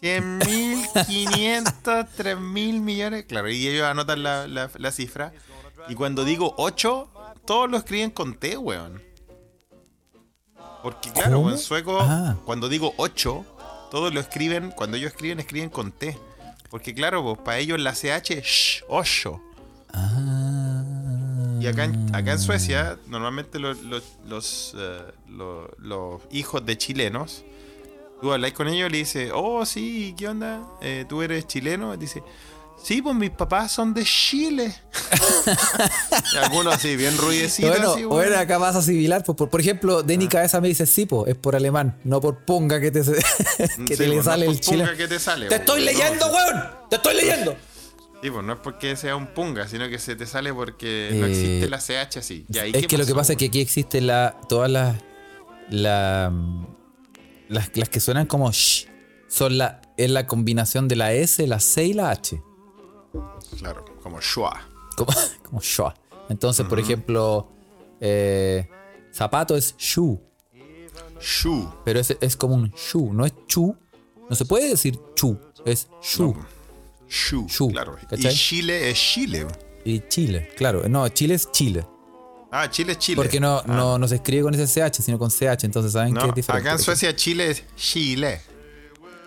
100 0.00 0.38
mil, 0.38 0.84
500, 1.06 2.06
3 2.16 2.40
mil 2.40 2.80
millones. 2.80 3.24
Claro, 3.28 3.48
y 3.48 3.68
ellos 3.68 3.84
anotan 3.86 4.24
la, 4.24 4.48
la- 4.48 4.68
la 4.74 4.90
cifra. 4.90 5.32
Y 5.88 5.94
cuando 5.94 6.24
digo 6.24 6.54
8, 6.58 7.08
todos 7.46 7.70
lo 7.70 7.76
escriben 7.76 8.10
con 8.10 8.34
T, 8.34 8.56
weón. 8.58 9.00
Porque 10.82 11.12
claro, 11.12 11.36
¿Cómo? 11.36 11.50
en 11.50 11.58
sueco, 11.58 11.98
Ah. 12.00 12.36
cuando 12.44 12.68
digo 12.68 12.94
8, 12.96 13.44
todos 13.92 14.12
lo 14.12 14.18
escriben, 14.18 14.72
cuando 14.72 14.96
ellos 14.96 15.12
escriben, 15.12 15.38
escriben 15.38 15.70
con 15.70 15.92
T. 15.92 16.18
Porque 16.68 16.94
claro, 16.94 17.22
pues 17.22 17.38
para 17.44 17.58
ellos 17.58 17.78
la 17.78 17.92
CH 17.92 18.30
es 18.38 18.44
sh, 18.44 18.82
8. 18.88 19.40
Ah. 19.92 20.81
Y 21.62 21.66
acá 21.68 21.84
en, 21.84 22.14
acá 22.14 22.32
en 22.32 22.38
Suecia, 22.40 22.98
normalmente 23.06 23.58
los, 23.58 23.80
los, 23.82 24.02
los, 24.26 24.74
eh, 24.76 24.98
los- 25.28 25.68
los 25.78 26.20
hijos 26.30 26.64
de 26.66 26.76
chilenos, 26.76 27.44
tú 28.20 28.32
habláis 28.32 28.54
con 28.54 28.68
ellos 28.68 28.88
y 28.88 28.92
le 28.92 28.98
dices, 28.98 29.30
oh, 29.34 29.64
sí, 29.66 30.14
¿qué 30.18 30.28
onda? 30.28 30.62
Eh, 30.80 31.04
¿Tú 31.08 31.22
eres 31.22 31.46
chileno? 31.46 31.94
Y 31.94 31.96
dice, 31.98 32.22
sí, 32.82 33.00
pues 33.02 33.14
mis 33.14 33.30
papás 33.30 33.70
son 33.72 33.94
de 33.94 34.04
Chile. 34.04 34.74
algunos 36.42 36.74
así, 36.74 36.96
bien 36.96 37.16
ruidecitos. 37.16 37.70
Bueno, 37.70 37.92
así, 37.92 38.04
bueno, 38.04 38.38
acá 38.38 38.58
vas 38.58 38.76
a 38.76 38.82
similar. 38.82 39.22
Pues, 39.24 39.36
por, 39.36 39.48
por 39.50 39.60
ejemplo, 39.60 40.02
Denny 40.02 40.28
Cabeza 40.28 40.60
me 40.60 40.68
dice 40.68 40.86
sí, 40.86 41.06
po, 41.06 41.26
es 41.26 41.34
por 41.36 41.54
alemán, 41.56 41.98
no 42.04 42.20
por 42.20 42.44
ponga 42.44 42.80
que 42.80 42.90
te, 42.90 43.00
que 43.04 43.14
Sí, 43.14 43.84
te 43.86 43.96
pues, 43.96 44.00
le 44.00 44.16
no 44.16 44.22
sale 44.22 44.46
por 44.46 44.54
el 44.54 44.60
chile. 44.60 44.88
que 44.96 45.08
te 45.08 45.18
sale, 45.18 45.46
¡Te 45.48 45.56
estoy 45.56 45.80
no, 45.80 45.86
leyendo, 45.86 46.26
sí. 46.26 46.32
weón! 46.32 46.62
¡Te 46.90 46.96
estoy 46.96 47.14
leyendo! 47.16 47.56
Sí, 48.22 48.30
pues 48.30 48.44
no 48.44 48.52
es 48.52 48.58
porque 48.60 48.94
sea 48.94 49.16
un 49.16 49.26
punga, 49.34 49.66
sino 49.66 49.88
que 49.88 49.98
se 49.98 50.14
te 50.14 50.26
sale 50.26 50.54
porque 50.54 51.10
no 51.12 51.26
Eh, 51.26 51.30
existe 51.30 51.68
la 51.68 51.78
CH 51.78 52.18
así. 52.18 52.46
Ya, 52.48 52.66
¿y 52.66 52.70
es 52.72 52.86
que 52.86 52.96
lo 52.96 53.04
que 53.04 53.14
pasa 53.14 53.32
es 53.32 53.38
que 53.38 53.46
weón? 53.46 53.50
aquí 53.50 53.60
existe 53.60 54.00
la, 54.00 54.38
todas 54.48 54.70
las, 54.70 54.96
la, 55.70 56.32
las. 57.48 57.76
Las 57.76 57.88
que 57.88 57.98
suenan 57.98 58.26
como 58.26 58.50
sh. 58.52 58.86
Son 59.28 59.58
la, 59.58 59.82
es 59.96 60.10
la 60.10 60.26
combinación 60.26 60.86
de 60.88 60.94
la 60.96 61.12
S, 61.14 61.44
la 61.48 61.58
C 61.58 61.84
y 61.86 61.94
la 61.94 62.10
H. 62.10 62.40
Claro, 63.58 63.84
como 64.02 64.20
Shua. 64.20 64.68
Como, 64.96 65.10
como 65.42 65.60
shua. 65.60 65.94
Entonces, 66.28 66.64
por 66.66 66.78
ejemplo, 66.78 67.48
eh, 68.00 68.68
zapato 69.12 69.56
es 69.56 69.74
shoe. 69.78 70.18
Shu. 71.20 71.72
Pero 71.84 71.98
es, 72.00 72.16
es 72.20 72.36
como 72.36 72.54
un 72.54 72.70
shoe, 72.70 73.10
no 73.12 73.24
es 73.26 73.32
chu. 73.46 73.76
No 74.28 74.36
se 74.36 74.44
puede 74.44 74.68
decir 74.68 74.98
chu, 75.14 75.38
es 75.64 75.88
shoe. 76.02 76.34
Shu, 77.12 77.46
Shu, 77.48 77.68
claro. 77.70 77.96
¿cachai? 78.08 78.32
Y 78.32 78.36
Chile 78.36 78.90
es 78.90 78.98
Chile. 78.98 79.46
Y 79.84 80.00
Chile, 80.08 80.48
claro. 80.56 80.88
No, 80.88 81.06
Chile 81.10 81.34
es 81.34 81.50
Chile. 81.52 81.84
Ah, 82.50 82.70
Chile 82.70 82.92
es 82.92 82.98
Chile. 82.98 83.16
Porque 83.16 83.38
no, 83.40 83.58
Ah, 83.58 83.64
no, 83.66 83.98
no 83.98 84.08
se 84.08 84.14
escribe 84.16 84.42
con 84.44 84.54
ese 84.54 84.66
CH, 84.66 85.02
sino 85.02 85.18
con 85.18 85.30
CH. 85.30 85.64
Entonces 85.64 85.92
saben 85.92 86.14
no, 86.14 86.22
que 86.22 86.28
es 86.28 86.34
diferente. 86.34 86.68
acá 86.68 86.78
en 86.78 86.82
Suecia 86.84 87.14
Chile 87.14 87.50
es 87.50 87.64
Chile. 87.76 88.40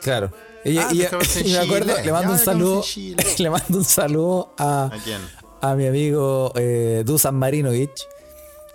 Claro. 0.01 0.31
Ella, 0.63 0.87
Ah, 0.87 0.91
ella- 0.91 1.09
y 1.45 1.51
me 1.51 1.57
acuerdo, 1.59 1.91
Chile. 1.93 2.05
le 2.05 2.11
mando 2.11 2.27
Ya, 2.33 2.39
un 2.39 2.45
saludo. 2.45 2.83
Le 3.37 3.49
mando 3.49 3.77
un 3.77 3.83
saludo 3.85 4.53
a, 4.57 4.85
¿A 4.85 4.97
quién? 5.03 5.21
a 5.61 5.75
mi 5.75 5.85
amigo 5.87 6.51
eh, 6.55 7.03
Dusan 7.05 7.35
Marinovich. 7.35 8.01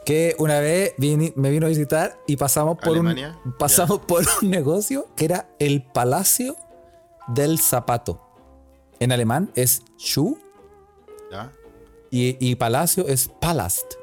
Que 0.05 0.35
una 0.39 0.61
vez 0.61 0.95
me 0.99 1.51
vino 1.51 1.67
a 1.67 1.69
visitar 1.69 2.19
y 2.27 2.37
pasamos 2.37 2.79
por 2.79 2.89
¿Alemania? 2.91 3.39
un 3.45 3.53
pasamos 3.53 4.01
por 4.01 4.25
un 4.43 4.51
negocio 4.51 5.07
que 5.15 5.27
era 5.27 5.49
el 5.59 5.83
Palacio 5.83 6.57
del 7.29 7.59
Zapato. 7.61 8.27
En 9.01 9.13
alemán 9.13 9.51
es 9.55 9.83
Schuh 9.99 10.39
¿Ya? 11.33 11.53
y, 12.11 12.37
y 12.47 12.55
Palacio 12.57 13.09
es 13.09 13.29
Palast. 13.41 13.95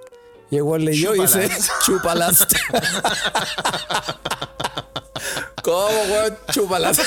Y 0.49 0.55
igual 0.57 0.85
leyó 0.85 1.13
y 1.15 1.19
dice 1.21 1.49
Chupalast. 1.85 2.51
Chupalast. 2.53 2.53
¿Cómo, 5.63 5.87
weón? 5.89 6.37
Chupalast. 6.51 7.01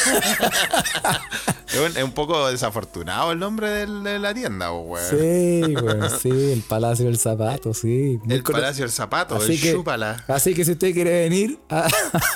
Es 1.73 1.79
un, 1.81 1.97
es 1.97 2.03
un 2.05 2.13
poco 2.13 2.49
desafortunado 2.51 3.33
el 3.33 3.39
nombre 3.39 3.71
del- 3.71 4.03
de 4.05 4.19
la 4.19 4.35
tienda, 4.35 4.71
weón. 4.73 5.03
Sí, 5.09 5.75
weón, 5.75 6.11
sí, 6.21 6.53
el 6.53 6.61
Palacio 6.69 7.07
del 7.07 7.19
Zapato, 7.19 7.73
sí. 7.73 8.21
Muy 8.23 8.35
El 8.37 8.43
Palacio 8.43 8.85
del 8.85 8.93
Zapato, 8.93 9.37
Así 9.37 9.53
el 9.55 9.61
que, 9.63 9.73
Chúpala. 9.73 10.23
así 10.29 10.55
que 10.55 10.65
si 10.67 10.73
usted 10.73 10.93
quiere 10.93 11.23
venir 11.29 11.59
a, 11.71 11.87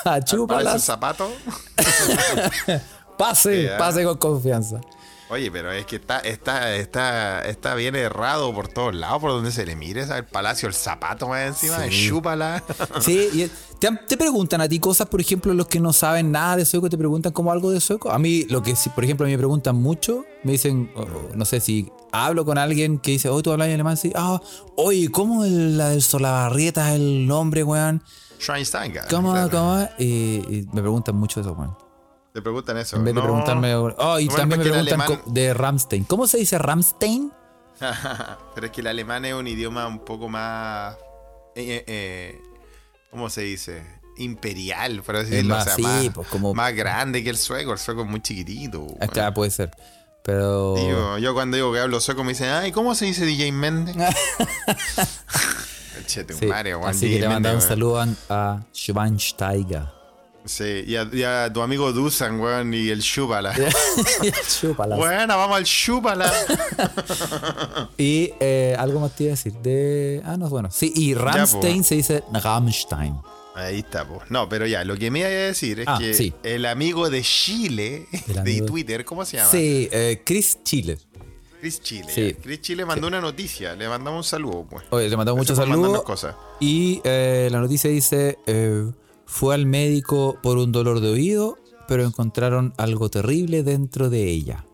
a 0.05 0.19
Palacio 0.21 0.47
del 0.47 0.81
Zapato. 0.81 1.31
pase, 3.17 3.69
pase 3.77 4.03
con 4.03 4.17
confianza. 4.17 4.81
Oye, 5.29 5.49
pero 5.51 5.71
es 5.71 5.87
que 5.87 5.95
está, 5.95 6.19
está, 6.19 6.75
está, 6.75 7.41
está 7.45 7.73
bien 7.73 7.95
errado 7.95 8.53
por 8.53 8.67
todos 8.67 8.93
lados, 8.93 9.19
por 9.21 9.31
donde 9.31 9.51
se 9.51 9.65
le 9.65 9.75
mire. 9.75 10.05
¿sabes? 10.05 10.19
El 10.23 10.27
Palacio 10.27 10.67
del 10.67 10.75
Zapato 10.75 11.27
más 11.27 11.47
encima, 11.47 11.79
Sí. 11.89 12.07
chúpala. 12.09 12.63
Sí, 13.01 13.29
y 13.33 13.51
te, 13.79 13.89
te 14.07 14.17
preguntan 14.17 14.61
a 14.61 14.69
ti 14.69 14.79
cosas, 14.79 15.07
por 15.07 15.19
ejemplo, 15.19 15.53
los 15.55 15.67
que 15.67 15.79
no 15.79 15.93
saben 15.93 16.31
nada 16.31 16.57
de 16.57 16.65
sueco, 16.65 16.89
te 16.89 16.97
preguntan 16.97 17.31
como 17.33 17.51
algo 17.51 17.71
de 17.71 17.81
sueco. 17.81 18.11
A 18.11 18.19
mí, 18.19 18.43
lo 18.49 18.61
que 18.61 18.75
por 18.93 19.03
ejemplo, 19.03 19.25
a 19.25 19.27
mí 19.27 19.33
me 19.33 19.39
preguntan 19.39 19.75
mucho, 19.75 20.25
me 20.43 20.51
dicen, 20.53 20.91
oh, 20.95 21.05
no 21.33 21.43
sé 21.45 21.59
si 21.59 21.91
hablo 22.11 22.45
con 22.45 22.57
alguien 22.59 22.99
que 22.99 23.11
dice, 23.11 23.29
oh, 23.29 23.41
tú 23.41 23.51
hablas 23.51 23.67
en 23.69 23.73
alemán, 23.75 23.97
sí, 23.97 24.11
ah, 24.15 24.39
oye, 24.77 25.09
¿cómo 25.09 25.43
el, 25.43 25.77
la 25.77 25.89
del 25.89 26.03
Solabarrieta 26.03 26.89
es 26.89 26.95
el 26.99 27.25
nombre, 27.25 27.63
weón? 27.63 28.03
Schweinsteiger. 28.39 29.05
¿Cómo, 29.09 29.31
claro. 29.31 29.49
cómo? 29.49 29.89
Y, 29.97 30.05
y 30.05 30.67
me 30.71 30.81
preguntan 30.81 31.15
mucho 31.15 31.41
eso, 31.41 31.53
weón. 31.53 31.75
Te 32.35 32.41
preguntan 32.41 32.77
eso. 32.77 32.97
En 32.97 33.05
vez 33.05 33.13
de 33.15 33.21
No. 33.21 33.23
preguntarme, 33.23 33.73
oh, 33.75 34.19
y 34.19 34.27
también 34.27 34.59
me 34.59 34.65
preguntan 34.65 34.99
alemán- 35.01 35.21
de 35.25 35.53
Ramstein. 35.53 36.03
¿Cómo 36.03 36.27
se 36.27 36.37
dice 36.37 36.57
Ramstein? 36.57 37.31
Pero 38.55 38.67
es 38.67 38.73
que 38.73 38.81
el 38.81 38.87
alemán 38.87 39.23
es 39.23 39.33
un 39.33 39.47
idioma 39.47 39.87
un 39.87 39.99
poco 39.99 40.27
más. 40.27 40.95
eh, 41.55 41.63
eh, 41.63 41.83
eh, 41.87 42.41
¿Cómo 43.09 43.29
se 43.29 43.43
dice? 43.43 43.85
Imperial, 44.17 45.01
por 45.01 45.15
así 45.15 45.29
decirlo. 45.29 45.55
más, 45.55 45.63
o 45.63 45.65
sea, 45.67 45.75
sí, 45.75 45.81
más, 45.83 46.09
pues, 46.13 46.27
como- 46.27 46.53
más 46.53 46.75
grande 46.75 47.23
que 47.23 47.29
el 47.29 47.37
sueco. 47.37 47.71
El 47.71 47.77
sueco 47.79 48.01
es 48.01 48.07
muy 48.09 48.19
chiquitito. 48.21 48.85
Acá 48.99 49.33
puede 49.33 49.51
ser. 49.51 49.71
Pero. 50.21 50.75
Digo, 50.75 51.17
yo 51.19 51.33
cuando 51.33 51.55
digo 51.55 51.71
que 51.71 51.79
hablo 51.79 52.01
sueco 52.01 52.25
me 52.25 52.33
dicen, 52.33 52.49
ay, 52.49 52.73
¿cómo 52.73 52.95
se 52.95 53.05
dice 53.05 53.25
DJ 53.25 53.53
Méndez? 53.53 53.95
Che, 56.07 56.23
tu 56.25 56.33
Sí, 56.35 56.45
madre, 56.47 56.73
así 56.83 57.05
DJ 57.07 57.15
que 57.15 57.21
le 57.21 57.29
mandaba 57.29 57.55
un 57.55 57.61
saludo 57.61 58.01
a, 58.01 58.07
a 58.29 58.65
Schweinsteiger. 58.73 59.85
Sí, 60.45 60.83
y 60.85 60.95
a, 60.95 61.09
y 61.11 61.23
a 61.23 61.51
tu 61.51 61.61
amigo 61.61 61.91
Dusan, 61.91 62.39
weón, 62.39 62.73
y 62.73 62.89
el 62.89 62.99
Shubala. 62.99 63.53
Chúpalas. 64.61 64.97
Bueno, 64.97 65.35
vamos 65.37 65.57
al 65.57 65.63
Shubala. 65.63 66.31
Y 67.97 68.31
eh, 68.39 68.75
algo 68.77 68.99
más 68.99 69.15
te 69.15 69.23
iba 69.25 69.31
a 69.31 69.35
decir. 69.35 69.53
De. 69.53 70.21
Ah, 70.25 70.37
no, 70.37 70.49
bueno. 70.49 70.69
Sí, 70.71 70.91
y 70.95 71.13
Ramstein 71.13 71.83
se 71.83 71.95
dice 71.95 72.23
Rammstein. 72.31 73.15
Ahí 73.55 73.79
está, 73.79 74.05
pues. 74.07 74.29
No, 74.29 74.49
pero 74.49 74.67
ya, 74.67 74.83
lo 74.83 74.97
que 74.97 75.09
me 75.09 75.19
iba 75.19 75.29
a 75.29 75.31
decir 75.31 75.79
es 75.79 75.87
Ah, 75.87 75.97
que 75.99 76.13
sí. 76.13 76.33
el 76.43 76.65
amigo 76.65 77.09
de 77.09 77.21
Chile, 77.21 78.07
El 78.27 78.43
de 78.43 78.61
Twitter, 78.61 79.05
¿cómo 79.05 79.23
se 79.23 79.37
llama? 79.37 79.49
Sí, 79.49 79.87
eh, 79.91 80.21
Chris 80.25 80.59
Chile. 80.63 80.97
Chris 81.61 81.81
Chile. 81.81 82.07
Sí. 82.13 82.35
Chris 82.43 82.61
Chile 82.61 82.85
mandó 82.85 83.07
una 83.07 83.21
noticia, 83.21 83.73
le 83.75 83.87
mandamos 83.87 84.25
un 84.25 84.29
saludo, 84.29 84.67
pues. 84.69 84.83
Oye, 84.89 85.07
le 85.09 85.15
mandamos 85.17 85.39
muchos 85.39 85.57
saludos. 85.57 86.03
cosas. 86.03 86.35
Y 86.59 86.99
eh, 87.05 87.47
la 87.49 87.59
noticia 87.61 87.89
dice: 87.89 88.37
eh, 88.45 88.85
fue 89.25 89.55
al 89.55 89.65
médico 89.65 90.37
por 90.41 90.57
un 90.57 90.71
dolor 90.71 90.99
de 91.01 91.09
oído, 91.11 91.57
pero 91.87 92.03
encontraron 92.05 92.73
algo 92.77 93.09
terrible 93.09 93.63
dentro 93.63 94.09
de 94.09 94.23
ella. 94.29 94.65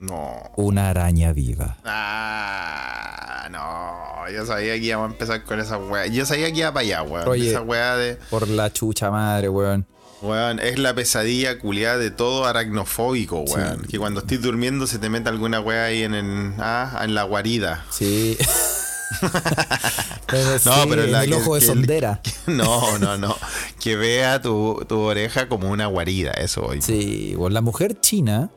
No. 0.00 0.36
Una 0.56 0.90
araña 0.90 1.32
viva. 1.32 1.78
Ah, 1.84 3.48
no. 3.50 4.30
yo 4.32 4.46
sabía 4.46 4.74
que 4.74 4.84
íbamos 4.84 5.08
a 5.08 5.12
empezar 5.12 5.42
con 5.44 5.58
esa 5.60 5.78
weá. 5.78 6.06
Yo 6.06 6.24
sabía 6.26 6.52
que 6.52 6.58
iba 6.60 6.72
para 6.72 6.84
allá, 6.84 7.02
weón. 7.02 7.28
Oye. 7.28 7.50
Esa 7.50 7.62
weá 7.62 7.96
de. 7.96 8.16
Por 8.30 8.48
la 8.48 8.72
chucha 8.72 9.10
madre, 9.10 9.48
weón. 9.48 9.86
Weón, 10.20 10.58
es 10.58 10.78
la 10.78 10.94
pesadilla 10.94 11.58
culiada 11.60 11.96
de 11.98 12.10
todo 12.10 12.44
aracnofóbico, 12.46 13.40
weón. 13.40 13.82
Sí. 13.82 13.88
Que 13.88 13.98
cuando 13.98 14.20
estés 14.20 14.40
durmiendo 14.42 14.86
se 14.86 14.98
te 14.98 15.08
mete 15.08 15.28
alguna 15.28 15.60
weá 15.60 15.84
ahí 15.86 16.02
en, 16.02 16.14
el- 16.14 16.54
ah, 16.58 17.00
en 17.04 17.14
la 17.14 17.22
guarida. 17.24 17.84
Sí. 17.90 18.36
Pero 20.26 20.50
No, 20.52 20.58
sí, 20.58 20.80
pero 20.88 21.06
la 21.06 21.24
el 21.24 21.30
que- 21.30 21.36
ojo 21.36 21.54
de 21.54 21.60
que- 21.60 21.66
sondera. 21.66 22.20
No, 22.46 22.98
no, 22.98 23.16
no. 23.16 23.36
Que 23.80 23.96
vea 23.96 24.40
tu, 24.42 24.84
tu 24.88 24.98
oreja 24.98 25.48
como 25.48 25.70
una 25.70 25.86
guarida, 25.86 26.32
eso 26.32 26.62
hoy. 26.66 26.82
Sí, 26.82 27.34
bueno, 27.36 27.54
la 27.54 27.60
mujer 27.62 27.98
china 28.00 28.50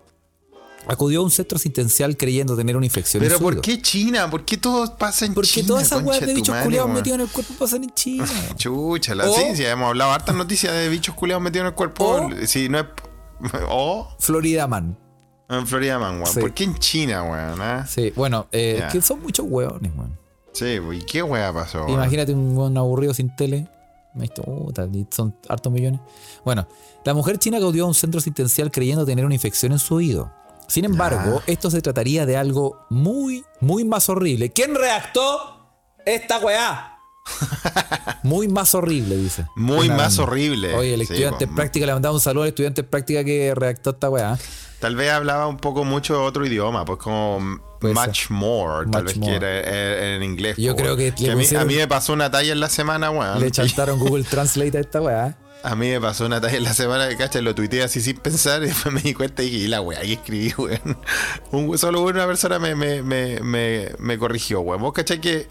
acudió 0.87 1.21
a 1.21 1.23
un 1.23 1.31
centro 1.31 1.55
asistencial 1.57 2.17
creyendo 2.17 2.57
tener 2.57 2.75
una 2.75 2.85
infección. 2.85 3.23
Pero 3.23 3.39
¿por 3.39 3.61
qué 3.61 3.81
China? 3.81 4.29
¿Por 4.29 4.43
qué 4.43 4.57
todo 4.57 4.97
pasa 4.97 5.25
en 5.25 5.33
Porque 5.33 5.49
China? 5.49 5.67
todas 5.67 5.83
esas 5.83 6.03
weas 6.03 6.25
de 6.25 6.33
bichos 6.33 6.55
culiados 6.57 6.89
metidos 6.89 7.15
en 7.19 7.21
el 7.25 7.29
cuerpo 7.31 7.53
pasan 7.57 7.83
en 7.85 7.91
China. 7.91 8.25
Chucha, 8.57 9.15
la 9.15 9.29
ciencia. 9.29 9.71
Hemos 9.71 9.87
hablado 9.87 10.11
hartas 10.11 10.35
noticias 10.35 10.73
de 10.73 10.89
bichos 10.89 11.15
culiados 11.15 11.41
metidos 11.43 11.63
en 11.65 11.67
el 11.69 11.75
cuerpo. 11.75 12.05
O- 12.05 12.47
Si 12.47 12.67
no 12.67 12.79
es. 12.79 12.85
O 13.69 14.07
Florida 14.19 14.67
Man. 14.67 14.97
en 15.49 15.65
Florida 15.65 15.97
Man, 15.97 16.15
weón. 16.21 16.27
Sí. 16.33 16.39
¿Por 16.39 16.53
qué 16.53 16.63
en 16.65 16.77
China, 16.77 17.23
weón? 17.23 17.61
ah? 17.61 17.85
Sí, 17.87 18.11
bueno, 18.15 18.47
eh, 18.51 18.83
que 18.91 19.01
son 19.01 19.21
muchos 19.21 19.45
hueones, 19.49 19.91
weón. 19.95 20.19
Sí, 20.53 20.79
¿y 20.93 21.01
qué 21.05 21.23
wea 21.23 21.51
pasó? 21.53 21.87
Imagínate 21.87 22.33
un 22.33 22.77
aburrido 22.77 23.13
sin 23.13 23.35
tele. 23.35 23.67
Son 25.11 25.33
hartos 25.47 25.71
millones. 25.71 26.01
Bueno, 26.43 26.67
la 27.05 27.13
mujer 27.13 27.37
china 27.37 27.57
acudió 27.57 27.85
a 27.85 27.87
un 27.87 27.93
centro 27.93 28.19
asistencial 28.19 28.69
creyendo 28.69 29.05
tener 29.05 29.25
una 29.25 29.33
infección 29.35 29.71
en 29.71 29.79
su 29.79 29.95
oído. 29.95 30.31
Sin 30.67 30.83
embargo, 30.85 31.41
esto 31.47 31.69
se 31.71 31.81
trataría 31.81 32.25
de 32.25 32.35
algo 32.37 32.85
muy, 32.89 33.43
muy 33.61 33.83
más 33.85 34.09
horrible. 34.09 34.51
¿Quién 34.51 34.75
redactó 34.75 35.67
esta 36.05 36.39
weá? 36.39 36.97
muy 38.23 38.47
más 38.47 38.73
horrible, 38.75 39.15
dice. 39.17 39.45
Muy 39.55 39.87
Una- 39.87 39.97
más 39.97 40.19
horrible. 40.19 40.73
Oye, 40.75 40.93
el 40.93 40.99
Sí, 41.01 41.13
estudiante 41.13 41.47
po. 41.47 41.55
práctica 41.55 41.85
le 41.85 41.93
mandaba 41.93 42.13
un 42.15 42.21
saludo 42.21 42.43
al 42.43 42.49
estudiante 42.49 42.83
práctica 42.83 43.23
que 43.23 43.53
redactó 43.55 43.91
esta 43.91 44.09
weá. 44.09 44.37
Tal 44.79 44.95
vez 44.95 45.11
hablaba 45.11 45.47
un 45.47 45.57
poco 45.57 45.83
mucho 45.85 46.23
otro 46.23 46.45
idioma, 46.45 46.83
pues 46.85 46.99
como 46.99 47.59
Much 47.81 48.29
more, 48.29 48.89
tal 48.91 49.03
Much 49.03 49.13
vez 49.13 49.17
more. 49.17 49.31
que 49.31 49.35
era 49.37 49.47
eh, 49.59 50.15
en 50.15 50.23
inglés. 50.23 50.55
Yo 50.57 50.75
creo 50.75 50.95
que 50.95 51.09
a, 51.09 51.11
mí, 51.35 51.43
pusieron- 51.43 51.61
a 51.63 51.65
mí 51.65 51.75
me 51.75 51.87
pasó 51.87 52.13
una 52.13 52.29
talla 52.31 52.51
en 52.53 52.59
la 52.59 52.69
semana, 52.69 53.09
weón. 53.11 53.39
Le 53.39 53.51
chantaron 53.51 53.99
Google 53.99 54.23
Translate 54.23 54.77
a 54.77 54.81
esta 54.81 55.01
weá. 55.01 55.37
A 55.63 55.75
mí 55.75 55.89
me 55.89 56.01
pasó 56.01 56.25
una 56.25 56.41
talla 56.41 56.57
en 56.57 56.63
la 56.63 56.73
semana 56.73 57.07
que 57.07 57.17
cacha, 57.17 57.39
lo 57.39 57.53
tuiteé 57.53 57.83
así 57.83 58.01
sin 58.01 58.17
pensar 58.17 58.63
y 58.63 58.67
después 58.67 58.91
me 58.93 59.01
di 59.01 59.13
cuenta 59.13 59.43
y 59.43 59.45
dije, 59.51 59.57
"Y 59.65 59.67
la 59.67 59.79
weá, 59.81 60.01
que 60.01 60.13
escribí, 60.13 60.53
weón. 60.57 60.97
Un- 61.51 61.77
solo 61.77 62.01
una 62.01 62.25
persona 62.25 62.57
me, 62.59 62.73
me, 62.75 63.03
me, 63.03 63.91
me, 63.99 64.17
corrigió, 64.17 64.61
weón. 64.61 64.81
Vos 64.81 64.93
cachai 64.93 65.21
que 65.21 65.47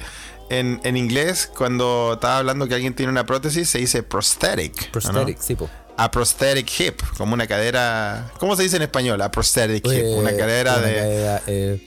en, 0.48 0.80
en 0.82 0.96
inglés, 0.96 1.48
cuando 1.56 2.14
estaba 2.14 2.38
hablando 2.38 2.66
que 2.66 2.74
alguien 2.74 2.94
tiene 2.94 3.12
una 3.12 3.24
prótesis, 3.24 3.68
se 3.70 3.78
dice 3.78 4.02
prosthetic. 4.02 4.74
¿o 4.82 4.84
no? 4.84 4.90
Prosthetic, 4.92 5.38
sí, 5.40 5.54
po. 5.54 5.70
A 5.96 6.10
prosthetic 6.10 6.68
hip, 6.80 7.02
como 7.18 7.34
una 7.34 7.46
cadera. 7.46 8.32
¿Cómo 8.38 8.56
se 8.56 8.62
dice 8.64 8.76
en 8.76 8.82
español? 8.82 9.20
A 9.22 9.30
prosthetic 9.30 9.84
hip, 9.86 9.92
Eh, 9.92 10.14
una 10.18 10.34
cadera 10.36 10.78
una 10.78 10.86
de. 10.86 10.94
cadera, 10.94 11.42
eh. 11.46 11.86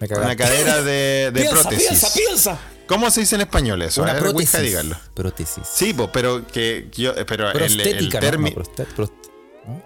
Una 0.00 0.36
cadera 0.36 0.82
de, 0.82 1.30
de 1.32 1.40
piensa, 1.42 1.60
prótesis. 1.60 1.88
piensa, 1.88 2.08
piensa. 2.14 2.58
¿Cómo 2.86 3.10
se 3.10 3.20
dice 3.20 3.34
en 3.36 3.42
español 3.42 3.82
eso? 3.82 4.02
Una 4.02 4.14
ver, 4.14 4.22
prótesis. 4.22 4.54
Ouija, 4.54 4.66
dígalo. 4.66 4.96
Prótesis. 5.14 5.62
Sí, 5.72 5.92
po, 5.94 6.10
pero 6.10 6.46
que 6.46 6.88
yo, 6.92 7.14
pero 7.26 7.50
el, 7.50 7.62
el 7.62 7.66
Prostética, 7.76 8.20
¿no? 8.20 8.26
termi- 8.26 8.54
No, 8.56 8.62
prostet- 8.62 8.86
prost- 8.96 9.12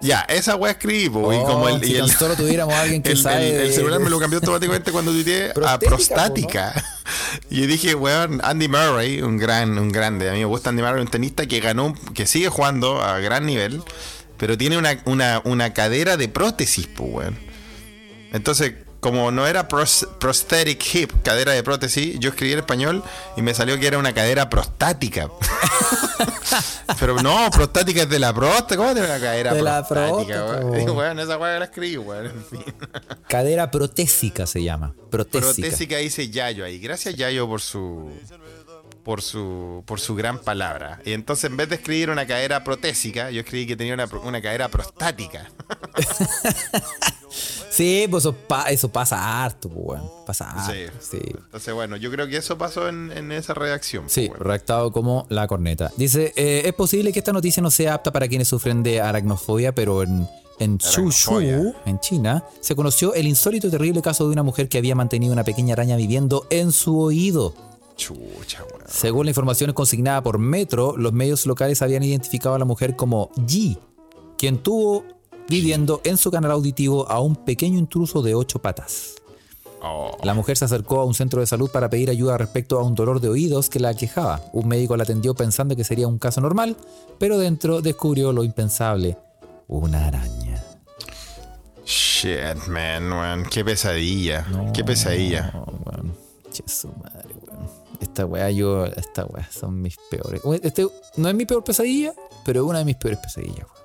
Ya, 0.00 0.20
esa 0.20 0.56
weá 0.56 0.72
escribí, 0.72 1.10
po, 1.10 1.32
y 1.32 1.36
Oh, 1.36 1.44
como 1.44 1.68
el, 1.68 1.84
si 1.84 1.92
y 1.92 1.96
el, 1.96 2.10
solo 2.10 2.34
tuviéramos 2.36 2.72
a 2.74 2.82
alguien 2.82 3.02
que 3.02 3.10
el- 3.12 3.18
sabe. 3.18 3.50
el- 3.56 3.62
el 3.66 3.72
celular 3.74 3.98
me 4.00 4.08
lo 4.08 4.18
cambió 4.20 4.38
automáticamente 4.38 4.92
cuando 4.92 5.10
tuiteé 5.12 5.52
a 5.66 5.78
prostática. 5.80 6.72
Y 7.50 7.66
dije, 7.66 7.94
weón, 7.96 8.40
Andy 8.44 8.68
Murray, 8.68 9.20
un 9.20 9.36
gran, 9.36 9.76
un 9.78 9.90
grande, 9.90 10.30
a 10.30 10.32
mí 10.32 10.38
me 10.38 10.44
gusta 10.44 10.70
Andy 10.70 10.82
Murray, 10.82 11.02
un 11.02 11.08
tenista 11.08 11.46
que 11.46 11.58
ganó, 11.60 11.92
que 12.14 12.26
sigue 12.26 12.48
jugando 12.48 13.02
a 13.02 13.18
gran 13.18 13.44
nivel, 13.44 13.82
pero 14.38 14.56
tiene 14.56 14.78
una, 14.78 15.00
una, 15.04 15.42
una 15.44 15.74
cadera 15.74 16.16
de 16.16 16.28
prótesis, 16.28 16.86
pues, 16.86 17.10
weón. 17.12 17.38
Entonces, 18.32 18.74
como 19.04 19.30
no 19.30 19.46
era 19.46 19.68
pros- 19.68 20.08
prosthetic 20.18 20.82
hip, 20.94 21.12
cadera 21.22 21.52
de 21.52 21.62
prótesis, 21.62 22.18
yo 22.20 22.30
escribí 22.30 22.54
en 22.54 22.60
español 22.60 23.02
y 23.36 23.42
me 23.42 23.52
salió 23.52 23.78
que 23.78 23.86
era 23.86 23.98
una 23.98 24.14
cadera 24.14 24.48
prostática. 24.48 25.28
Pero 26.98 27.20
no, 27.22 27.50
prostática 27.50 28.02
es 28.04 28.08
de 28.08 28.18
la 28.18 28.32
próstata. 28.32 28.78
¿Cómo 28.78 28.92
tiene 28.94 29.06
una 29.08 29.20
cadera 29.20 29.52
De 29.52 29.60
la 29.60 29.86
prostática, 29.86 30.46
próstata, 30.46 30.66
weón. 30.70 30.96
weón, 30.96 31.20
esa 31.20 31.36
weá 31.36 31.58
la 31.58 31.64
escribí, 31.66 31.98
weón. 31.98 32.26
En 32.26 32.44
fin. 32.46 32.64
Cadera 33.28 33.70
protésica 33.70 34.46
se 34.46 34.62
llama. 34.62 34.94
Protésica. 35.10 35.52
Protésica 35.68 35.96
dice 35.98 36.30
Yayo 36.30 36.64
ahí. 36.64 36.78
Gracias 36.78 37.14
Yayo 37.14 37.46
por 37.46 37.60
su 37.60 38.10
por 39.04 39.22
su 39.22 39.82
por 39.86 40.00
su 40.00 40.14
gran 40.14 40.38
palabra. 40.40 41.00
Y 41.04 41.12
entonces 41.12 41.44
en 41.50 41.56
vez 41.56 41.68
de 41.68 41.76
escribir 41.76 42.10
una 42.10 42.26
cadera 42.26 42.64
protésica, 42.64 43.30
yo 43.30 43.40
escribí 43.40 43.66
que 43.66 43.76
tenía 43.76 43.94
una, 43.94 44.06
una 44.24 44.40
cadera 44.42 44.68
prostática. 44.68 45.50
Sí, 47.70 48.06
pues 48.08 48.22
eso, 48.22 48.32
pa- 48.32 48.70
eso 48.70 48.88
pasa 48.88 49.42
harto, 49.44 49.68
pues, 49.68 50.00
weón. 50.00 50.08
Pasa 50.24 50.48
harto. 50.48 50.72
Sí. 51.00 51.18
Sí. 51.18 51.18
Entonces, 51.26 51.74
bueno, 51.74 51.96
yo 51.96 52.08
creo 52.12 52.28
que 52.28 52.36
eso 52.36 52.56
pasó 52.56 52.88
en, 52.88 53.10
en 53.10 53.32
esa 53.32 53.52
redacción. 53.52 54.04
Sí, 54.08 54.28
pues, 54.28 54.40
redactado 54.40 54.92
como 54.92 55.26
la 55.28 55.48
corneta. 55.48 55.90
Dice, 55.96 56.32
eh, 56.36 56.62
es 56.66 56.72
posible 56.74 57.12
que 57.12 57.18
esta 57.18 57.32
noticia 57.32 57.60
no 57.64 57.72
sea 57.72 57.94
apta 57.94 58.12
para 58.12 58.28
quienes 58.28 58.46
sufren 58.46 58.84
de 58.84 59.00
aracnofobia, 59.00 59.74
pero 59.74 60.04
en, 60.04 60.28
en 60.60 60.80
Suzhou, 60.80 61.74
en 61.84 61.98
China, 61.98 62.44
se 62.60 62.76
conoció 62.76 63.12
el 63.14 63.26
insólito 63.26 63.66
y 63.66 63.70
terrible 63.72 64.00
caso 64.02 64.24
de 64.28 64.32
una 64.32 64.44
mujer 64.44 64.68
que 64.68 64.78
había 64.78 64.94
mantenido 64.94 65.32
una 65.32 65.42
pequeña 65.42 65.72
araña 65.72 65.96
viviendo 65.96 66.46
en 66.50 66.70
su 66.70 67.00
oído. 67.00 67.54
Chucha. 67.96 68.64
Según 68.86 69.26
la 69.26 69.30
información 69.30 69.72
consignada 69.72 70.22
por 70.22 70.38
Metro, 70.38 70.96
los 70.96 71.12
medios 71.12 71.46
locales 71.46 71.80
habían 71.82 72.02
identificado 72.02 72.54
a 72.54 72.58
la 72.58 72.64
mujer 72.64 72.96
como 72.96 73.30
Yi, 73.46 73.78
quien 74.36 74.58
tuvo 74.58 75.04
viviendo 75.48 76.00
en 76.04 76.16
su 76.16 76.30
canal 76.30 76.50
auditivo 76.50 77.08
a 77.08 77.20
un 77.20 77.36
pequeño 77.36 77.78
intruso 77.78 78.22
de 78.22 78.34
ocho 78.34 78.58
patas. 78.60 79.14
Oh, 79.86 80.16
La 80.22 80.32
mujer 80.32 80.56
se 80.56 80.64
acercó 80.64 81.00
a 81.00 81.04
un 81.04 81.12
centro 81.12 81.40
de 81.40 81.46
salud 81.46 81.70
para 81.70 81.90
pedir 81.90 82.08
ayuda 82.08 82.38
respecto 82.38 82.78
a 82.78 82.82
un 82.82 82.94
dolor 82.94 83.20
de 83.20 83.28
oídos 83.28 83.68
que 83.68 83.78
la 83.80 83.90
aquejaba. 83.90 84.40
Un 84.54 84.66
médico 84.66 84.96
la 84.96 85.02
atendió 85.02 85.34
pensando 85.34 85.76
que 85.76 85.84
sería 85.84 86.08
un 86.08 86.18
caso 86.18 86.40
normal, 86.40 86.76
pero 87.18 87.36
dentro 87.38 87.82
descubrió 87.82 88.32
lo 88.32 88.44
impensable, 88.44 89.18
una 89.68 90.06
araña. 90.06 90.64
shit, 91.84 92.66
man, 92.68 93.12
weón. 93.12 93.44
Qué 93.50 93.62
pesadilla. 93.62 94.46
Qué 94.72 94.82
pesadilla. 94.84 95.50
No. 95.52 95.66
Che, 96.50 96.62
su 96.66 96.88
madre. 96.88 97.23
Esta 98.00 98.26
weá, 98.26 98.50
yo, 98.50 98.86
esta 98.86 99.24
weá 99.26 99.48
son 99.50 99.80
mis 99.80 99.96
peores. 100.10 100.40
Este 100.62 100.86
no 101.16 101.28
es 101.28 101.34
mi 101.34 101.46
peor 101.46 101.62
pesadilla, 101.64 102.12
pero 102.44 102.62
es 102.64 102.66
una 102.68 102.78
de 102.80 102.84
mis 102.84 102.96
peores 102.96 103.18
pesadillas, 103.20 103.58
weón. 103.66 103.84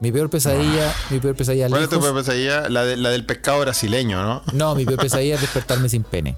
Mi 0.00 0.10
peor 0.12 0.28
pesadilla, 0.28 0.92
mi 1.10 1.18
peor 1.20 1.34
pesadilla 1.36 1.68
¿Cuál 1.68 1.84
es 1.84 1.88
tu 1.88 1.96
lejos- 1.96 2.04
peor 2.12 2.16
pesadilla? 2.24 2.68
La, 2.68 2.84
de- 2.84 2.96
la 2.96 3.10
del 3.10 3.24
pescado 3.24 3.60
brasileño, 3.60 4.22
¿no? 4.22 4.42
No, 4.52 4.74
mi 4.74 4.84
peor 4.84 4.98
pesadilla 5.00 5.36
es 5.36 5.40
despertarme 5.40 5.88
sin 5.88 6.02
pene. 6.02 6.36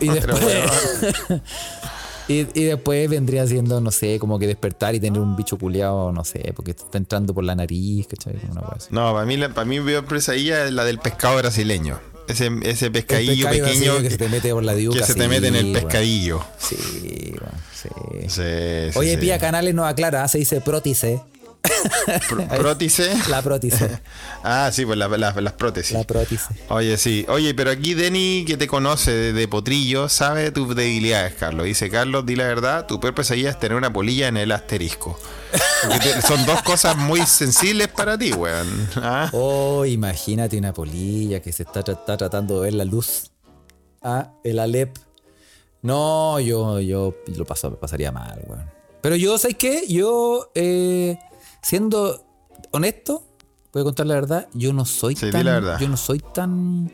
Y 0.00 0.08
después, 0.10 0.42
y, 2.28 2.34
y 2.60 2.64
después 2.64 3.08
vendría 3.10 3.46
siendo, 3.46 3.80
no 3.80 3.90
sé, 3.90 4.18
como 4.18 4.38
que 4.38 4.46
despertar 4.46 4.94
y 4.94 5.00
tener 5.00 5.20
un 5.20 5.36
bicho 5.36 5.58
culeado, 5.58 6.12
no 6.12 6.24
sé, 6.24 6.52
porque 6.54 6.70
está 6.70 6.98
entrando 6.98 7.34
por 7.34 7.44
la 7.44 7.54
nariz, 7.54 8.06
¿cachai? 8.06 8.38
Una 8.50 8.60
así. 8.74 8.88
No, 8.90 9.12
para 9.12 9.24
mí, 9.26 9.36
la- 9.36 9.48
para 9.50 9.64
mí 9.64 9.78
mi 9.80 9.86
peor 9.86 10.04
pesadilla 10.06 10.64
es 10.66 10.72
la 10.72 10.84
del 10.84 10.98
pescado 10.98 11.36
brasileño. 11.36 11.98
Ese, 12.28 12.50
ese 12.62 12.90
pescadillo 12.90 13.48
pescado 13.48 13.72
pequeño 13.72 14.02
que 14.02 14.10
se 14.10 14.18
te 14.18 14.28
mete 14.28 14.52
por 14.52 14.64
la 14.64 14.74
diuca. 14.74 14.98
que 14.98 15.04
se 15.04 15.14
te 15.14 15.22
sí, 15.22 15.28
mete 15.28 15.48
en 15.48 15.56
el 15.56 15.72
pescadillo. 15.72 16.44
Sí, 16.58 16.76
weón, 17.40 17.54
sí. 17.74 17.88
Sí, 18.28 18.92
sí, 18.92 18.98
Oye. 18.98 19.18
Pía 19.18 19.38
Canales 19.38 19.74
nos 19.74 19.86
aclara, 19.86 20.26
se 20.28 20.38
dice 20.38 20.60
prótice. 20.60 21.20
Pr- 22.28 22.58
¿Prótice? 22.58 23.10
La 23.28 23.42
prótice. 23.42 24.00
Ah, 24.48 24.70
sí, 24.72 24.86
pues 24.86 24.96
la- 24.96 25.08
la- 25.08 25.32
las 25.32 25.52
prótesis. 25.54 25.92
La 25.96 26.04
prótice. 26.04 26.44
Oye, 26.68 26.96
sí. 26.98 27.26
Oye, 27.28 27.52
pero 27.54 27.70
aquí 27.70 27.94
Denny, 27.94 28.44
que 28.46 28.56
te 28.56 28.68
conoce 28.68 29.10
de, 29.10 29.32
de 29.32 29.48
Potrillo, 29.48 30.08
sabe 30.08 30.52
tus 30.52 30.76
debilidades, 30.76 31.34
Carlos. 31.34 31.66
Dice, 31.66 31.90
Carlos, 31.90 32.24
di 32.24 32.36
la 32.36 32.44
verdad, 32.44 32.86
tu 32.86 33.00
peor 33.00 33.12
pesadilla 33.14 33.50
es 33.50 33.58
tener 33.58 33.76
una 33.76 33.92
polilla 33.92 34.28
en 34.28 34.36
el 34.36 34.52
asterisco. 34.52 35.18
Te- 36.00 36.22
son 36.22 36.46
dos 36.46 36.62
cosas 36.62 36.96
muy 36.96 37.26
sensibles 37.26 37.88
para 37.88 38.16
ti, 38.16 38.32
weón. 38.32 38.88
¿Ah? 38.96 39.30
Oh, 39.32 39.84
imagínate 39.84 40.56
una 40.58 40.72
polilla 40.72 41.40
que 41.42 41.50
se 41.52 41.64
está, 41.64 41.80
está 41.80 42.16
tratando 42.16 42.60
de 42.60 42.66
ver 42.66 42.74
la 42.74 42.84
luz. 42.84 43.32
Ah, 44.02 44.30
el 44.44 44.60
Alep. 44.60 44.96
No, 45.82 46.38
yo, 46.40 46.78
yo 46.80 47.14
lo 47.36 47.44
paso, 47.44 47.74
pasaría 47.80 48.12
mal, 48.12 48.40
weón. 48.46 48.70
Pero 49.02 49.16
yo, 49.16 49.38
¿sabes 49.38 49.56
qué? 49.56 49.84
Yo, 49.88 50.50
eh, 50.54 51.16
siendo 51.66 52.24
honesto, 52.70 53.24
voy 53.72 53.80
a 53.80 53.84
contar 53.84 54.06
la 54.06 54.14
verdad, 54.14 54.48
yo 54.54 54.72
no 54.72 54.84
soy 54.84 55.16
Sí, 55.16 55.30
tan. 55.30 55.44
la 55.44 55.52
verdad. 55.52 55.78
Yo 55.80 55.88
no 55.88 55.96
soy 55.96 56.20
tan. 56.32 56.92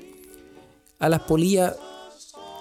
A 0.99 1.09
las 1.09 1.21
polillas. 1.23 1.75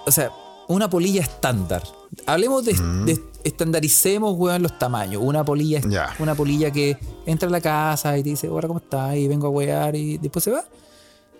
O 0.04 0.10
sea, 0.10 0.30
una 0.68 0.90
polilla 0.90 1.22
estándar. 1.22 1.82
Hablemos 2.26 2.64
de, 2.64 2.72
de- 3.06 3.22
estandaricemos, 3.44 4.34
weón, 4.36 4.62
los 4.62 4.78
tamaños. 4.78 5.22
Una 5.24 5.44
polilla, 5.44 5.80
una 6.18 6.34
polilla 6.34 6.70
que 6.70 6.98
entra 7.24 7.48
a 7.48 7.52
la 7.52 7.60
casa 7.60 8.16
y 8.18 8.22
te 8.22 8.30
dice, 8.30 8.48
hola, 8.48 8.66
¿cómo 8.68 8.80
estás? 8.80 9.16
Y 9.16 9.28
vengo 9.28 9.46
a 9.46 9.50
wear 9.50 9.94
y 9.96 10.18
después 10.18 10.44
se 10.44 10.50
va. 10.50 10.64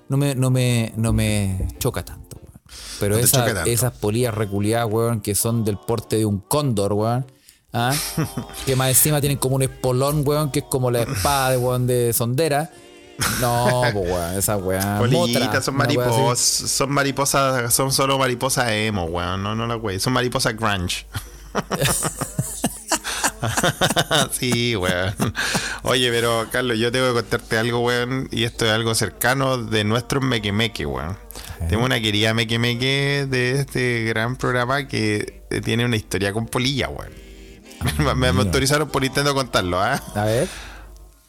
No 0.09 0.17
me, 0.17 0.35
no 0.35 0.51
me, 0.51 0.93
no 0.97 1.13
me 1.13 1.69
choca 1.79 2.05
tanto, 2.05 2.37
weón. 2.37 2.53
Pero 3.01 3.17
No 3.17 3.21
esa- 3.21 3.45
tanto. 3.45 3.69
esas 3.71 3.93
polillas 3.99 4.33
reculiadas, 4.35 4.91
weón, 4.91 5.21
que 5.21 5.35
son 5.35 5.65
del 5.65 5.77
porte 5.79 6.17
de 6.17 6.25
un 6.25 6.39
cóndor, 6.39 6.93
weón. 6.95 7.27
¿Ah? 7.73 7.95
que 8.67 8.77
más 8.77 8.89
encima 8.89 9.21
tienen 9.21 9.39
como 9.39 9.57
un 9.57 9.63
espolón, 9.63 10.23
weón, 10.27 10.51
que 10.51 10.61
es 10.61 10.65
como 10.67 10.91
la 10.91 11.03
espada 11.03 11.51
de 11.51 11.57
weón 11.57 11.87
de 11.87 12.13
sondera. 12.13 12.71
No, 13.41 13.83
pues 13.93 13.95
weón, 13.95 14.39
esa 14.39 14.57
weón. 14.57 15.63
Son 15.63 15.75
mariposas, 15.75 16.39
son 16.39 16.91
mariposas, 16.91 17.75
son 17.75 17.93
solo 17.93 18.19
mariposas 18.19 18.71
emo, 18.71 19.05
weón, 19.05 19.43
no, 19.43 19.55
no 19.55 19.67
la 19.67 19.77
wey, 19.77 20.01
son 20.01 20.13
mariposas 20.13 20.57
grunge. 20.57 21.07
sí, 24.33 24.77
weón. 24.77 25.15
Oye, 25.83 26.11
pero 26.11 26.47
Carlos, 26.51 26.79
yo 26.79 26.93
tengo 26.93 27.09
que 27.09 27.15
contarte 27.15 27.59
algo, 27.59 27.81
weón, 27.81 28.29
y 28.31 28.45
esto 28.45 28.67
es 28.67 28.73
algo 28.73 28.95
cercano 28.95 29.59
de 29.59 29.85
nuestro 29.85 30.21
mequemeque, 30.21 30.87
weón. 30.87 31.17
Tengo 31.69 31.85
una 31.85 32.01
querida 32.01 32.35
mequemeque 32.35 33.25
de 33.31 33.61
este 33.61 34.03
gran 34.05 34.35
programa 34.35 34.89
que 34.89 35.45
tiene 35.65 35.85
una 35.85 35.95
historia 35.95 36.33
con 36.33 36.47
polilla, 36.47 36.89
weón. 36.89 37.22
me, 37.99 38.15
me 38.15 38.41
autorizaron 38.41 38.89
por 38.89 39.05
intento 39.05 39.35
contarlo, 39.35 39.81
¿ah? 39.81 40.03
A 40.15 40.25
ver. 40.25 40.49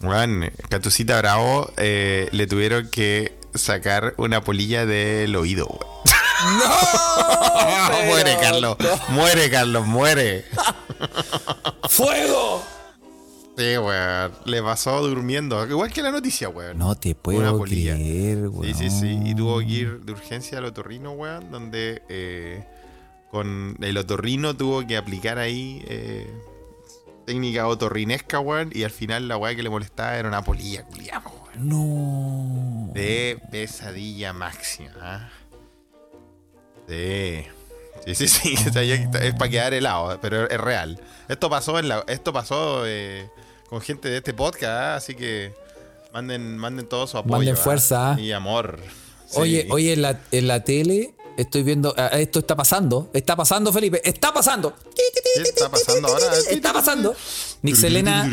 Weón, 0.02 0.52
Catucita 0.70 1.18
Bravo 1.20 1.72
eh, 1.78 2.28
le 2.32 2.46
tuvieron 2.48 2.90
que 2.90 3.38
sacar 3.54 4.14
una 4.18 4.44
polilla 4.44 4.86
del 4.86 5.36
oído, 5.36 5.66
weón. 5.68 5.94
¡No! 6.58 8.06
muere, 8.08 8.38
Carlos. 8.42 8.78
Muere, 9.10 9.50
Carlos, 9.50 9.86
muere. 9.88 10.46
¡Fuego! 11.90 12.64
Sí, 13.58 13.78
weón. 13.78 14.32
Le 14.46 14.62
pasó 14.62 15.02
durmiendo. 15.08 15.66
Igual 15.68 15.94
que 15.94 16.02
la 16.02 16.12
noticia, 16.12 16.50
weón. 16.50 16.78
No 16.78 16.96
te 16.96 17.10
Una 17.10 17.20
puedo 17.22 17.58
polilla. 17.60 17.94
creer, 17.96 18.48
weón. 18.50 18.76
Sí, 18.76 18.90
sí, 18.90 19.00
sí. 19.00 19.20
Y 19.24 19.36
tuvo 19.36 19.60
que 19.60 19.66
ir 19.66 20.00
de 20.02 20.12
urgencia 20.12 20.58
al 20.58 20.66
otorrino, 20.66 21.12
weón, 21.12 21.52
donde 21.52 22.02
eh, 22.10 22.64
con 23.34 23.76
el 23.82 23.98
otorrino 23.98 24.56
tuvo 24.56 24.86
que 24.86 24.96
aplicar 24.96 25.40
ahí 25.40 25.84
eh, 25.88 26.32
técnica 27.26 27.68
otorrinesca, 27.68 28.40
weón, 28.40 28.70
y 28.72 28.84
al 28.84 28.92
final 28.92 29.28
la 29.28 29.38
weá 29.38 29.56
que 29.56 29.64
le 29.64 29.72
molestaba 29.72 30.16
era 30.18 30.28
una 30.28 30.44
polilla, 30.44 30.84
culiamos, 30.86 31.34
weón. 31.34 31.68
No. 31.68 32.94
De 32.94 33.40
pesadilla 33.52 34.34
máxima. 34.34 34.92
¿ah? 35.02 35.30
Sí. 36.88 37.44
Sí, 38.06 38.14
sí, 38.16 38.28
sí. 38.28 38.56
o 38.70 38.72
sea, 38.72 38.84
ya- 38.84 38.96
es 39.22 39.34
para 39.34 39.50
quedar 39.50 39.74
helado, 39.74 40.20
pero 40.22 40.48
es 40.48 40.62
real. 40.62 41.02
Esto 41.28 41.50
pasó 41.50 41.80
en 41.80 41.88
la, 41.88 42.04
esto 42.08 42.34
pasó 42.34 42.84
eh, 42.86 43.28
con 43.68 43.82
gente 43.82 44.10
de 44.10 44.18
este 44.18 44.36
podcast, 44.36 44.64
¿ah? 44.66 44.96
así 44.98 45.16
que 45.16 45.54
manden, 46.14 46.56
manden 46.56 46.86
todo 46.88 47.08
su 47.08 47.18
apoyo. 47.18 47.38
Manden 47.38 47.58
fuerza, 47.58 48.14
¿ah? 48.14 48.20
Y 48.20 48.32
amor. 48.32 48.80
Sí. 49.26 49.40
Oye, 49.40 49.68
oye, 49.72 49.94
en 49.94 50.04
la, 50.04 50.20
en 50.32 50.48
la 50.48 50.64
tele 50.64 51.13
estoy 51.38 51.64
viendo. 51.64 51.94
ah, 51.98 52.08
Esto 52.20 52.40
está 52.40 52.56
pasando. 52.56 53.10
Está 53.14 53.36
pasando, 53.36 53.72
Felipe. 53.74 54.02
Está 54.08 54.34
pasando. 54.34 54.74
¿Qué 54.96 55.42
está 55.44 55.70
pasando 55.70 56.08
ahora? 56.08 56.26
Está 56.50 56.74
pasando. 56.74 57.16
Nixelena. 57.62 58.30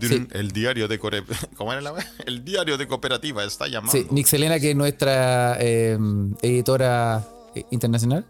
Sí. 0.00 0.26
El 0.32 0.52
diario 0.52 0.88
de 0.88 0.98
Core... 0.98 1.24
¿Cómo 1.56 1.72
era 1.72 1.80
la? 1.80 1.94
El 2.26 2.44
diario 2.44 2.76
de 2.78 2.86
cooperativa 2.86 3.44
está 3.44 3.66
llamando. 3.68 3.92
Sí, 3.92 4.06
Nixelena, 4.10 4.58
que 4.60 4.70
es 4.70 4.76
nuestra 4.76 5.56
eh, 5.60 5.96
editora 6.42 7.26
eh, 7.54 7.64
internacional. 7.70 8.24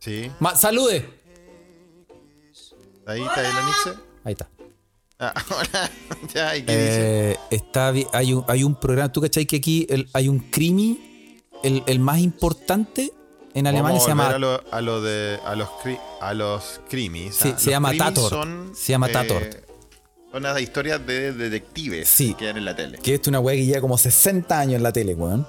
Sí. 0.00 0.30
Ma- 0.40 0.56
¡Salude! 0.56 1.18
Ahí 3.06 3.22
está 3.22 3.42
la 3.42 3.62
Nixe. 3.66 3.90
Ahí 4.24 4.32
está. 4.32 4.48
Ah, 5.20 5.34
hola. 5.50 5.90
ya, 6.34 6.56
¿y 6.56 6.62
qué 6.62 6.72
dice? 6.76 7.30
Eh, 7.32 7.36
está, 7.50 7.90
vi- 7.90 8.06
hay, 8.12 8.32
un, 8.34 8.44
hay 8.46 8.62
un 8.64 8.78
programa. 8.78 9.10
¿Tú 9.12 9.20
cachai 9.20 9.46
que 9.46 9.56
aquí 9.56 9.86
el- 9.88 10.08
hay 10.12 10.28
un 10.28 10.38
crimi, 10.38 11.07
el, 11.62 11.82
el 11.86 12.00
más 12.00 12.18
importante 12.20 13.12
en 13.54 13.66
Alemania 13.66 14.00
se 14.00 14.08
llama. 14.08 14.28
a 14.30 14.38
lo, 14.38 14.62
a 14.70 14.80
lo 14.80 15.00
de 15.02 15.38
a 15.44 15.54
los 15.56 15.68
cri- 15.82 16.00
a 16.20 16.34
los 16.34 16.80
crimis. 16.88 17.34
Sí, 17.34 17.48
¿ah? 17.54 17.58
se 17.58 17.64
Los 17.66 17.72
llama 17.72 17.88
crimis 17.90 18.04
Tatort. 18.06 18.28
son, 18.30 18.72
Se 18.74 18.92
llama 18.92 19.08
eh, 19.08 19.12
Tatort. 19.12 19.54
Son 20.30 20.42
las 20.42 20.60
historias 20.60 21.04
de 21.06 21.32
detectives 21.32 22.08
Sí. 22.08 22.34
que 22.34 22.48
hay 22.48 22.50
en 22.56 22.64
la 22.64 22.76
tele. 22.76 22.98
Que 22.98 23.14
es 23.14 23.26
una 23.26 23.40
weá 23.40 23.56
que 23.56 23.64
lleva 23.64 23.80
como 23.80 23.96
60 23.96 24.58
años 24.60 24.74
en 24.76 24.82
la 24.82 24.92
tele, 24.92 25.14
weón. 25.14 25.46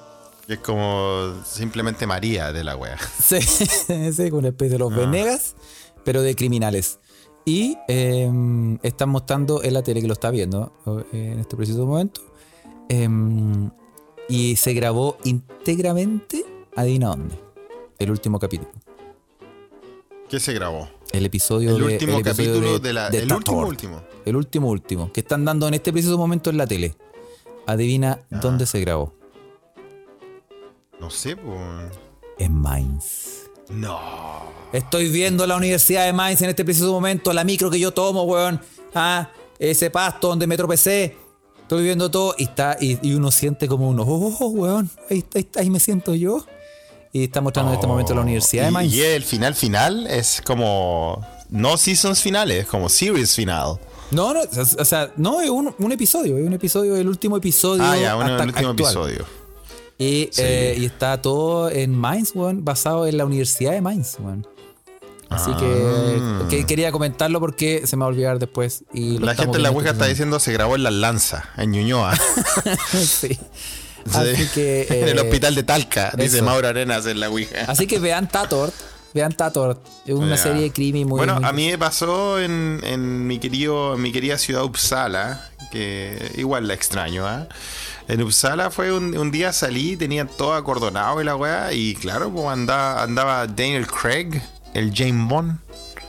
Que 0.47 0.53
es 0.53 0.60
como 0.60 1.34
simplemente 1.45 2.07
María 2.07 2.51
de 2.53 2.64
la 2.64 2.76
wea. 2.78 2.97
Sí, 3.24 3.41
sí, 3.41 4.32
una 4.32 4.47
especie 4.47 4.74
de 4.74 4.80
los 4.80 4.93
Ah. 4.93 4.97
Venegas, 4.97 5.55
pero 6.05 6.22
de 6.22 6.34
criminales. 6.36 6.99
Y 7.45 7.78
eh, 7.88 8.32
están 8.84 9.10
mostrando 9.10 9.64
en 9.64 9.74
la 9.74 9.84
tele 9.84 10.01
que 10.01 10.07
lo 10.07 10.14
está 10.14 10.32
viendo 10.32 10.72
eh, 11.12 11.32
en 11.34 11.39
este 11.39 11.55
preciso 11.57 11.86
momento. 11.86 12.22
Eh, 12.89 13.07
y 14.30 14.55
se 14.55 14.73
grabó 14.73 15.17
íntegramente, 15.25 16.45
adivina 16.75 17.07
dónde. 17.09 17.36
El 17.97 18.11
último 18.11 18.39
capítulo. 18.39 18.69
¿Qué 20.30 20.39
se 20.39 20.53
grabó? 20.53 20.88
El 21.11 21.25
episodio 21.25 21.71
El 21.75 21.77
de- 21.80 21.93
último 21.93 22.13
el 22.13 22.19
episodio 22.27 22.51
capítulo 22.53 22.80
de, 22.80 22.93
la. 22.93 23.07
el 23.07 23.27
Tatort. 23.27 23.47
último 23.47 23.67
último. 23.67 24.03
El 24.25 24.36
último 24.36 24.69
último. 24.69 25.11
Que 25.11 25.21
están 25.21 25.43
dando 25.43 25.67
en 25.67 25.73
este 25.73 25.91
preciso 25.91 26.17
momento 26.17 26.49
en 26.51 26.57
la 26.57 26.67
tele. 26.67 26.95
Adivina 27.65 28.19
Ah. 28.32 28.39
dónde 28.41 28.65
se 28.67 28.80
grabó. 28.80 29.13
No 30.99 31.09
sé, 31.09 31.36
pues. 31.36 31.57
En 32.38 32.53
Mainz. 32.53 33.49
No. 33.69 33.99
Estoy 34.71 35.09
viendo 35.09 35.47
la 35.47 35.55
Universidad 35.55 36.05
de 36.05 36.13
Mainz 36.13 36.41
en 36.41 36.49
este 36.49 36.63
preciso 36.63 36.91
momento, 36.91 37.34
la 37.34 37.43
micro 37.43 37.69
que 37.71 37.80
yo 37.80 37.91
tomo, 37.91 38.23
weón. 38.23 38.61
Ah, 38.93 39.30
ese 39.57 39.89
pasto 39.89 40.27
donde 40.30 40.45
me 40.47 40.57
tropecé. 40.57 41.17
Estoy 41.70 41.84
viendo 41.84 42.09
todo 42.09 42.34
y 42.36 42.45
está 42.45 42.78
y, 42.82 42.97
y 43.07 43.13
uno 43.13 43.30
siente 43.30 43.67
como 43.67 43.88
uno, 43.89 44.01
oh, 44.03 44.47
weón, 44.47 44.89
ahí, 45.07 45.20
está- 45.20 45.38
ahí, 45.38 45.47
ahí 45.57 45.70
me 45.70 45.80
siento 45.80 46.15
yo. 46.15 46.43
Y 47.13 47.26
está 47.26 47.41
mostrando 47.41 47.72
en 47.72 47.76
este 47.76 47.86
momento 47.86 48.15
la 48.15 48.22
Universidad 48.22 48.63
de 48.63 48.67
Oh. 48.70 48.72
Y- 48.72 48.74
Mainz. 48.74 48.93
Y, 48.95 49.01
el 49.03 49.24
final 49.24 49.53
final 49.53 50.07
es 50.07 50.41
como. 50.43 51.24
No 51.51 51.78
seasons 51.78 52.24
finales, 52.24 52.61
es 52.63 52.65
como 52.67 52.89
series 52.89 53.36
final. 53.36 53.80
No, 54.09 54.34
no, 54.34 54.39
o 54.80 54.86
sea, 54.86 55.11
no, 55.15 55.41
es 55.41 55.49
un, 55.51 55.72
un 55.78 55.91
episodio, 55.91 56.39
es 56.39 56.47
un 56.47 56.53
episodio, 56.53 56.95
el 56.95 57.07
último 57.07 57.38
episodio. 57.38 57.84
Ah, 57.84 57.95
ya, 57.95 58.15
bueno, 58.15 58.32
hasta 58.32 58.43
el 58.45 58.49
último 58.49 58.70
actual. 58.70 58.89
episodio. 59.11 59.26
Y, 59.99 60.30
Sí. 60.32 60.41
eh, 60.43 60.76
y 60.80 60.86
está 60.86 61.22
todo 61.22 61.70
en 61.70 61.93
Mainz, 61.93 62.32
weón, 62.34 62.65
basado 62.65 63.05
en 63.05 63.15
la 63.15 63.26
Universidad 63.26 63.74
de 63.74 63.82
Mainz, 63.82 64.17
weón. 64.20 64.47
Así 65.30 65.51
Ah. 65.53 65.57
que, 66.49 66.57
que 66.57 66.65
quería 66.65 66.91
comentarlo 66.91 67.39
porque 67.39 67.86
se 67.86 67.95
me 67.95 68.01
va 68.01 68.05
a 68.07 68.09
olvidar 68.09 68.39
después. 68.39 68.84
Y 68.93 69.19
La 69.19 69.36
gente 69.36 69.57
en 69.57 69.63
la 69.63 69.69
Ouija 69.71 69.91
está 69.91 70.05
diciendo 70.07 70.39
se 70.39 70.51
grabó 70.53 70.75
en 70.75 70.84
Las 70.84 70.93
Lanzas, 70.93 71.43
en 71.57 71.71
Ñuñoa. 71.71 72.15
sí. 72.91 73.05
Sí. 73.05 73.39
Así 74.13 74.47
que. 74.53 74.88
en 74.89 75.07
el 75.09 75.17
eh, 75.17 75.21
hospital 75.21 75.55
de 75.55 75.63
Talca, 75.63 76.11
dice. 76.17 76.41
Mauro 76.41 76.67
Arenas 76.67 77.05
en 77.05 77.19
la 77.19 77.30
Ouija. 77.30 77.65
Así 77.67 77.86
que 77.86 77.99
vean 77.99 78.27
Tatort. 78.30 78.73
Vean 79.13 79.34
Tatort. 79.34 79.80
Es 80.05 80.13
una 80.13 80.38
serie 80.38 80.61
de 80.63 80.71
crimen 80.71 81.07
muy. 81.07 81.17
Bueno, 81.17 81.36
muy- 81.36 81.45
a 81.45 81.51
mí 81.51 81.67
me 81.69 81.77
pasó 81.77 82.39
en, 82.39 82.80
en 82.84 83.25
mi 83.27 83.39
querido, 83.39 83.95
en 83.95 84.01
mi 84.01 84.11
querida 84.11 84.38
ciudad 84.38 84.63
Uppsala, 84.63 85.49
que 85.71 86.32
igual 86.38 86.67
la 86.67 86.73
extraño, 86.75 87.27
¿ah? 87.27 87.47
En 88.07 88.21
Uppsala 88.23 88.71
fue 88.71 88.91
un, 88.91 89.15
un 89.17 89.32
día 89.32 89.51
salí, 89.53 89.95
tenía 89.97 90.25
todo 90.25 90.53
acordonado 90.53 91.21
y 91.21 91.25
la 91.25 91.36
weá, 91.36 91.73
y 91.73 91.93
claro, 91.95 92.32
pues 92.32 92.47
andaba, 92.47 93.03
andaba 93.03 93.45
Daniel 93.47 93.86
Craig, 93.88 94.41
el 94.74 94.91
James 94.95 95.28
Bond. 95.30 95.59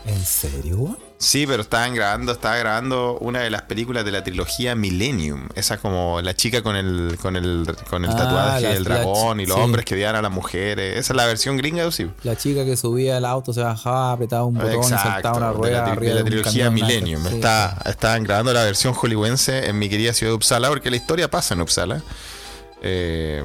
¿En 0.07 0.25
serio? 0.25 0.97
Sí, 1.19 1.47
pero 1.47 1.61
estaban 1.61 1.95
grabando, 1.95 2.33
estaba 2.33 2.57
grabando 2.57 3.19
una 3.21 3.41
de 3.41 3.51
las 3.51 3.61
películas 3.63 4.07
de 4.07 4.11
la 4.13 4.25
trilogía 4.25 4.75
Millennium. 4.75 5.49
Esa 5.55 5.77
como 5.77 6.23
la 6.23 6.33
chica 6.33 6.63
con 6.63 6.75
el, 6.77 7.19
con 7.21 7.37
el, 7.37 7.67
con 7.91 8.07
el 8.07 8.11
Ah, 8.11 8.17
tatuaje 8.17 8.61
la- 8.63 8.69
del 8.71 8.85
la 8.85 8.89
dragón 8.95 9.39
y 9.41 9.45
los 9.45 9.57
sí. 9.59 9.63
hombres 9.63 9.85
que 9.85 9.95
odiaban 9.97 10.17
a 10.17 10.23
las 10.23 10.33
mujeres. 10.33 10.97
Esa 10.97 11.13
es 11.13 11.17
la 11.19 11.27
versión 11.27 11.59
gringa 11.59 11.85
de 11.85 11.93
sí. 11.93 12.11
La 12.23 12.37
chica 12.37 12.65
que 12.65 12.75
subía 12.79 13.19
al 13.19 13.27
auto, 13.27 13.53
se 13.53 13.61
bajaba, 13.61 14.13
apretaba 14.13 14.45
un 14.47 14.55
botón 14.55 14.81
y 14.81 14.85
saltaba 14.85 15.37
una 15.37 15.49
de 15.49 15.53
rueda 15.53 15.79
la, 15.83 15.85
tri- 15.89 15.91
arriba 15.93 16.15
de 16.15 16.21
la 16.21 16.25
trilogía 16.25 16.71
Millennium. 16.71 17.23
sí. 17.29 17.35
Está, 17.35 17.83
estaban 17.85 18.25
grabando 18.25 18.55
la 18.55 18.65
versión 18.65 18.95
hollywoodense 18.95 19.67
en 19.69 19.79
mi 19.79 19.91
querida 19.91 20.15
ciudad 20.15 20.31
de 20.33 20.37
Uppsala, 20.37 20.69
porque 20.71 20.89
la 20.91 20.97
historia 20.97 21.31
pasa 21.31 21.53
en 21.53 21.61
Uppsala. 21.61 22.03
Eh, 22.83 23.45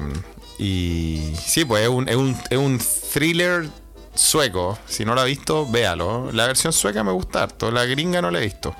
y 0.58 1.34
sí, 1.44 1.66
pues 1.66 1.82
es 1.82 1.88
un, 1.90 2.08
es, 2.08 2.16
un, 2.16 2.34
es 2.48 2.56
un 2.56 2.80
thriller 3.12 3.68
sueco. 4.16 4.78
Si 4.88 5.04
no 5.04 5.14
lo 5.14 5.20
ha 5.20 5.24
visto, 5.24 5.66
véalo. 5.70 6.30
La 6.32 6.46
versión 6.46 6.72
sueca 6.72 7.04
me 7.04 7.12
gusta 7.12 7.42
harto, 7.44 7.70
la 7.70 7.84
gringa 7.84 8.20
no 8.22 8.30
la 8.30 8.38
he 8.38 8.42
visto. 8.42 8.74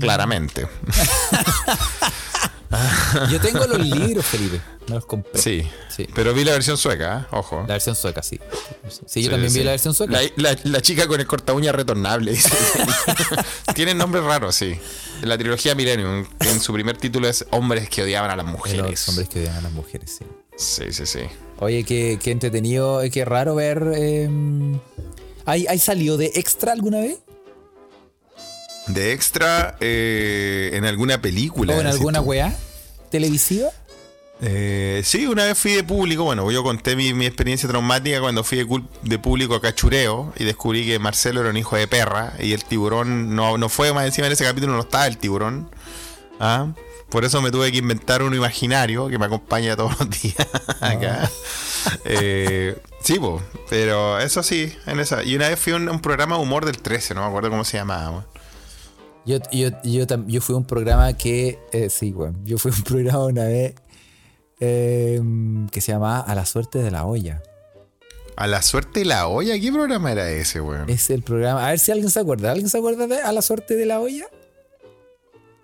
Claramente. 0.00 0.66
Yo 3.30 3.40
tengo 3.40 3.64
los 3.66 3.78
libros, 3.78 4.26
Felipe. 4.26 4.60
Me 4.88 4.96
los 4.96 5.06
compré. 5.06 5.40
Sí. 5.40 5.68
Sí. 5.94 6.08
Pero 6.12 6.34
vi 6.34 6.42
la 6.44 6.52
versión 6.52 6.76
sueca, 6.76 7.20
¿eh? 7.20 7.26
ojo. 7.36 7.60
La 7.68 7.74
versión 7.74 7.94
sueca, 7.94 8.20
sí. 8.22 8.40
Sí, 9.06 9.22
yo 9.22 9.28
Sí, 9.28 9.28
también 9.28 9.50
sí. 9.52 9.58
vi 9.60 9.64
la 9.64 9.70
versión 9.70 9.94
sueca. 9.94 10.12
La, 10.12 10.28
la- 10.36 10.58
la 10.64 10.80
chica 10.82 11.06
con 11.06 11.20
el 11.20 11.26
corta 11.26 11.52
uña 11.52 11.70
retornable. 11.70 12.36
Tienen 13.74 13.96
nombres 13.96 14.24
raros, 14.24 14.56
sí. 14.56 14.76
La 15.22 15.38
trilogía 15.38 15.74
Millennium, 15.76 16.26
en 16.40 16.60
su 16.60 16.72
primer 16.72 16.96
título 16.96 17.28
es 17.28 17.46
Hombres 17.50 17.88
que 17.88 18.02
odiaban 18.02 18.30
a 18.30 18.36
las 18.36 18.44
mujeres. 18.46 18.80
los 18.90 19.08
hombres 19.08 19.28
que 19.28 19.38
odian 19.40 19.54
a 19.56 19.60
las 19.60 19.72
mujeres, 19.72 20.16
sí. 20.18 20.24
Sí, 20.56 20.92
sí, 20.92 21.06
sí. 21.06 21.20
Oye, 21.60 21.84
qué, 21.84 22.18
qué 22.22 22.30
entretenido, 22.30 23.02
eh, 23.02 23.10
qué 23.10 23.24
raro 23.24 23.54
ver. 23.54 23.92
eh, 23.96 24.28
¿hay, 25.46 25.66
¿Hay 25.66 25.78
salido 25.78 26.16
de 26.16 26.32
extra 26.34 26.72
alguna 26.72 27.00
vez? 27.00 27.18
De 28.88 29.12
extra, 29.12 29.76
eh, 29.80 30.70
en 30.74 30.84
alguna 30.84 31.22
película. 31.22 31.74
¿O 31.74 31.80
en 31.80 31.86
alguna 31.86 32.20
tú. 32.20 32.26
weá 32.26 32.54
televisiva? 33.10 33.68
Eh, 34.42 35.00
sí, 35.04 35.26
una 35.26 35.44
vez 35.44 35.56
fui 35.56 35.72
de 35.72 35.84
público, 35.84 36.24
bueno, 36.24 36.50
yo 36.50 36.62
conté 36.64 36.96
mi, 36.96 37.14
mi 37.14 37.24
experiencia 37.24 37.68
traumática 37.68 38.20
cuando 38.20 38.42
fui 38.42 38.58
de, 38.58 38.82
de 39.02 39.18
público 39.18 39.54
a 39.54 39.60
Cachureo 39.60 40.34
y 40.36 40.44
descubrí 40.44 40.84
que 40.84 40.98
Marcelo 40.98 41.40
era 41.40 41.50
un 41.50 41.56
hijo 41.56 41.76
de 41.76 41.86
perra 41.86 42.34
y 42.40 42.52
el 42.52 42.64
tiburón 42.64 43.34
no, 43.36 43.56
no 43.56 43.68
fue 43.68 43.92
más 43.94 44.04
encima 44.04 44.26
en 44.26 44.32
ese 44.32 44.44
capítulo, 44.44 44.74
no 44.74 44.80
estaba 44.80 45.06
el 45.06 45.16
tiburón. 45.16 45.70
¿Ah? 46.40 46.72
Por 47.14 47.24
eso 47.24 47.40
me 47.40 47.52
tuve 47.52 47.70
que 47.70 47.78
inventar 47.78 48.24
uno 48.24 48.34
imaginario 48.34 49.06
que 49.06 49.20
me 49.20 49.26
acompaña 49.26 49.76
todos 49.76 49.96
los 50.00 50.10
días 50.10 50.48
acá. 50.80 51.30
Eh, 52.04 52.76
sí, 53.00 53.20
po, 53.20 53.40
pero 53.70 54.18
eso 54.18 54.42
sí, 54.42 54.72
en 54.86 54.98
esa. 54.98 55.22
Y 55.22 55.36
una 55.36 55.48
vez 55.48 55.60
fui 55.60 55.74
a 55.74 55.76
un, 55.76 55.88
un 55.88 56.00
programa 56.00 56.34
de 56.36 56.42
humor 56.42 56.64
del 56.64 56.76
13, 56.76 57.14
no 57.14 57.20
me 57.20 57.28
acuerdo 57.28 57.50
cómo 57.50 57.62
se 57.62 57.76
llamaba. 57.76 58.26
Yo, 59.24 59.38
yo, 59.52 59.68
yo, 59.84 60.06
yo 60.26 60.40
fui 60.40 60.56
a 60.56 60.58
un 60.58 60.64
programa 60.64 61.12
que. 61.12 61.60
eh, 61.70 61.88
sí, 61.88 62.12
weón. 62.12 62.44
Yo 62.44 62.58
fui 62.58 62.72
a 62.72 62.74
un 62.74 62.82
programa 62.84 63.26
una 63.26 63.44
vez 63.44 63.76
eh, 64.58 65.22
que 65.70 65.80
se 65.80 65.92
llamaba 65.92 66.18
A 66.18 66.34
la 66.34 66.44
suerte 66.46 66.80
de 66.80 66.90
la 66.90 67.04
olla. 67.04 67.44
A 68.34 68.48
la 68.48 68.60
suerte 68.60 68.98
de 68.98 69.06
la 69.06 69.28
olla, 69.28 69.56
¿qué 69.60 69.70
programa 69.70 70.10
era 70.10 70.28
ese, 70.32 70.60
weón? 70.60 70.90
Es 70.90 71.08
el 71.10 71.22
programa. 71.22 71.64
A 71.64 71.70
ver 71.70 71.78
si 71.78 71.92
alguien 71.92 72.10
se 72.10 72.18
acuerda. 72.18 72.50
¿Alguien 72.50 72.68
se 72.68 72.78
acuerda 72.78 73.06
de 73.06 73.20
A 73.20 73.30
la 73.30 73.40
suerte 73.40 73.76
de 73.76 73.86
la 73.86 74.00
olla? 74.00 74.26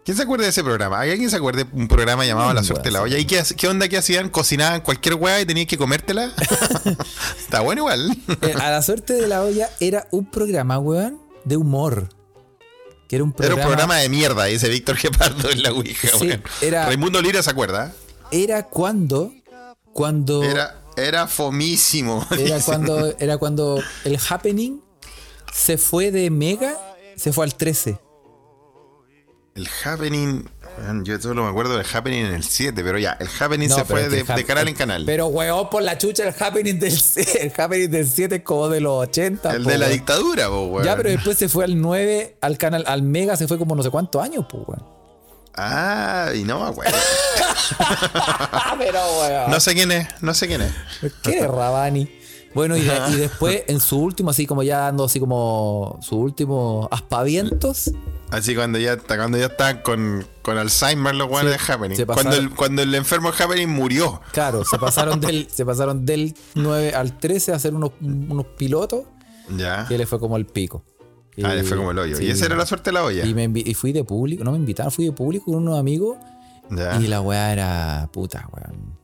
¿Quién 0.04 0.16
se 0.16 0.22
acuerda 0.22 0.44
de 0.44 0.50
ese 0.50 0.64
programa? 0.64 0.98
¿Hay 1.00 1.10
alguien 1.10 1.30
se 1.30 1.36
acuerda 1.36 1.62
de 1.64 1.70
un 1.76 1.86
programa 1.86 2.24
llamado 2.24 2.52
La 2.54 2.62
Suerte 2.64 2.88
de 2.88 2.92
la 2.92 3.02
Olla? 3.02 3.18
¿Y 3.18 3.26
qué, 3.26 3.68
onda 3.68 3.86
que 3.88 3.98
hacían? 3.98 4.30
¿Cocinaban 4.30 4.80
cualquier 4.80 5.14
weá 5.16 5.40
y 5.40 5.46
tenías 5.46 5.66
que 5.66 5.76
comértela? 5.76 6.32
Está 7.38 7.60
bueno 7.60 7.82
igual. 7.82 8.16
Eh, 8.42 8.54
a 8.58 8.70
la 8.70 8.82
suerte 8.82 9.12
de 9.12 9.26
la 9.28 9.42
olla 9.42 9.68
era 9.80 10.08
un 10.10 10.24
programa, 10.30 10.78
weón, 10.78 11.20
de 11.44 11.56
humor. 11.58 12.08
Que 13.08 13.16
era 13.16 13.24
un 13.24 13.30
Era 13.30 13.36
programa. 13.36 13.62
un 13.62 13.66
programa 13.68 13.96
de 13.96 14.08
mierda, 14.08 14.44
dice 14.44 14.68
Víctor 14.68 14.96
Gepardo 14.96 15.50
en 15.50 15.62
la 15.62 15.72
Ouija, 15.72 16.08
Sí, 16.18 16.26
weón. 16.28 16.42
era- 16.62 16.86
Raimundo 16.86 17.20
Lira 17.20 17.42
se 17.42 17.50
acuerda. 17.50 17.92
Era 18.30 18.62
cuando. 18.68 19.32
Cuando. 19.92 20.42
Era, 20.42 20.80
era 20.96 21.26
fomísimo. 21.26 22.26
Era 22.38 22.60
cuando, 22.60 23.14
era 23.18 23.36
cuando 23.36 23.82
el 24.04 24.18
happening 24.28 24.80
se 25.52 25.76
fue 25.76 26.10
de 26.10 26.30
Mega, 26.30 26.76
se 27.16 27.32
fue 27.32 27.44
al 27.44 27.54
13. 27.54 27.98
El 29.60 29.68
Happening. 29.84 30.48
weón, 30.78 31.04
Yo 31.04 31.20
solo 31.20 31.42
me 31.44 31.50
acuerdo 31.50 31.76
del 31.76 31.84
Happening 31.92 32.24
en 32.24 32.32
el 32.34 32.42
7, 32.44 32.82
pero 32.82 32.96
ya, 32.98 33.16
el 33.20 33.28
Happening 33.38 33.68
No, 33.68 33.76
se 33.76 33.84
fue 33.84 34.06
es 34.06 34.10
de, 34.10 34.24
canal 34.44 34.68
en 34.68 34.74
canal. 34.74 35.02
Pero 35.04 35.26
weón, 35.26 35.68
por 35.68 35.82
la 35.82 35.98
chucha, 35.98 36.26
el 36.26 36.34
happening 36.38 36.78
del, 36.78 36.94
el 37.40 37.52
happening 37.56 37.90
del 37.90 38.08
7 38.08 38.36
es 38.36 38.42
como 38.42 38.68
de 38.70 38.80
los 38.80 39.02
80. 39.08 39.52
el 39.52 39.62
po, 39.62 39.68
de 39.68 39.76
la 39.78 39.86
weón. 39.86 39.98
dictadura, 39.98 40.48
po, 40.48 40.64
weón. 40.66 40.84
Ya, 40.86 40.96
pero 40.96 41.10
después 41.10 41.36
se 41.36 41.50
fue 41.50 41.64
al 41.64 41.78
9, 41.78 42.38
al 42.40 42.56
canal, 42.56 42.84
al 42.86 43.02
Mega 43.02 43.36
se 43.36 43.46
fue 43.46 43.58
como 43.58 43.76
no 43.76 43.82
sé 43.82 43.90
cuántos 43.90 44.22
años, 44.22 44.46
pues, 44.48 44.62
weón. 44.66 44.82
Ah, 45.54 46.30
y 46.34 46.44
no. 46.44 46.64
Ah, 46.64 46.72
pero 48.78 49.00
weón. 49.20 49.50
No 49.50 49.60
sé 49.60 49.74
quién 49.74 49.92
es, 49.92 50.08
no 50.22 50.32
sé 50.32 50.46
quién 50.46 50.62
es. 50.62 50.72
¿Qué 51.22 51.38
eres, 51.38 51.50
Rabani? 51.50 52.10
Bueno, 52.54 52.76
y, 52.76 52.80
de- 52.82 53.00
y 53.10 53.14
después, 53.16 53.62
en 53.68 53.78
su 53.80 53.98
último, 54.00 54.30
así 54.30 54.44
como 54.46 54.62
ya 54.62 54.78
dando 54.80 55.04
así 55.04 55.20
como 55.20 55.98
su 56.02 56.16
último 56.18 56.88
aspavientos, 56.90 57.90
Así 58.30 58.54
cuando 58.54 58.78
ya 58.78 58.92
está, 58.92 59.16
cuando 59.16 59.38
ya 59.38 59.46
está 59.46 59.82
con, 59.82 60.24
con 60.42 60.56
Alzheimer 60.56 61.16
los 61.16 61.28
weones 61.28 61.52
Sí, 61.54 61.66
de 61.66 61.72
Happening. 61.72 62.04
Cuando 62.06 62.36
el, 62.36 62.50
cuando 62.54 62.82
el 62.82 62.94
enfermo 62.94 63.32
de 63.32 63.42
Happening 63.42 63.68
murió. 63.68 64.20
claro, 64.32 64.64
se 64.64 64.78
pasaron 64.78 65.20
del, 65.20 65.48
se 65.52 65.66
pasaron 65.66 66.06
del 66.06 66.34
9 66.54 66.94
al 66.94 67.18
13 67.18 67.52
a 67.52 67.56
hacer 67.56 67.74
unos, 67.74 67.90
unos 68.00 68.46
pilotos 68.56 69.02
Ya. 69.56 69.84
que 69.88 69.98
le 69.98 70.06
fue 70.06 70.20
como 70.20 70.36
el 70.36 70.46
pico. 70.46 70.84
Ah, 71.42 71.54
le 71.54 71.64
fue 71.64 71.76
como 71.76 71.90
el 71.90 71.98
hoyo. 71.98 72.16
sí. 72.16 72.24
Y 72.26 72.30
esa 72.30 72.46
era 72.46 72.54
la 72.54 72.66
suerte 72.66 72.90
de 72.90 72.94
la 72.94 73.02
olla. 73.04 73.24
Y, 73.26 73.34
me 73.34 73.50
y 73.52 73.74
fui 73.74 73.92
de 73.92 74.04
público, 74.04 74.44
no 74.44 74.52
me 74.52 74.58
invitaron, 74.58 74.92
fui 74.92 75.06
de 75.06 75.12
público 75.12 75.46
con 75.46 75.56
unos 75.56 75.78
amigos 75.78 76.16
Ya. 76.70 77.00
y 77.00 77.08
la 77.08 77.20
weá 77.22 77.52
era 77.52 78.08
puta, 78.12 78.48
weón. 78.52 78.96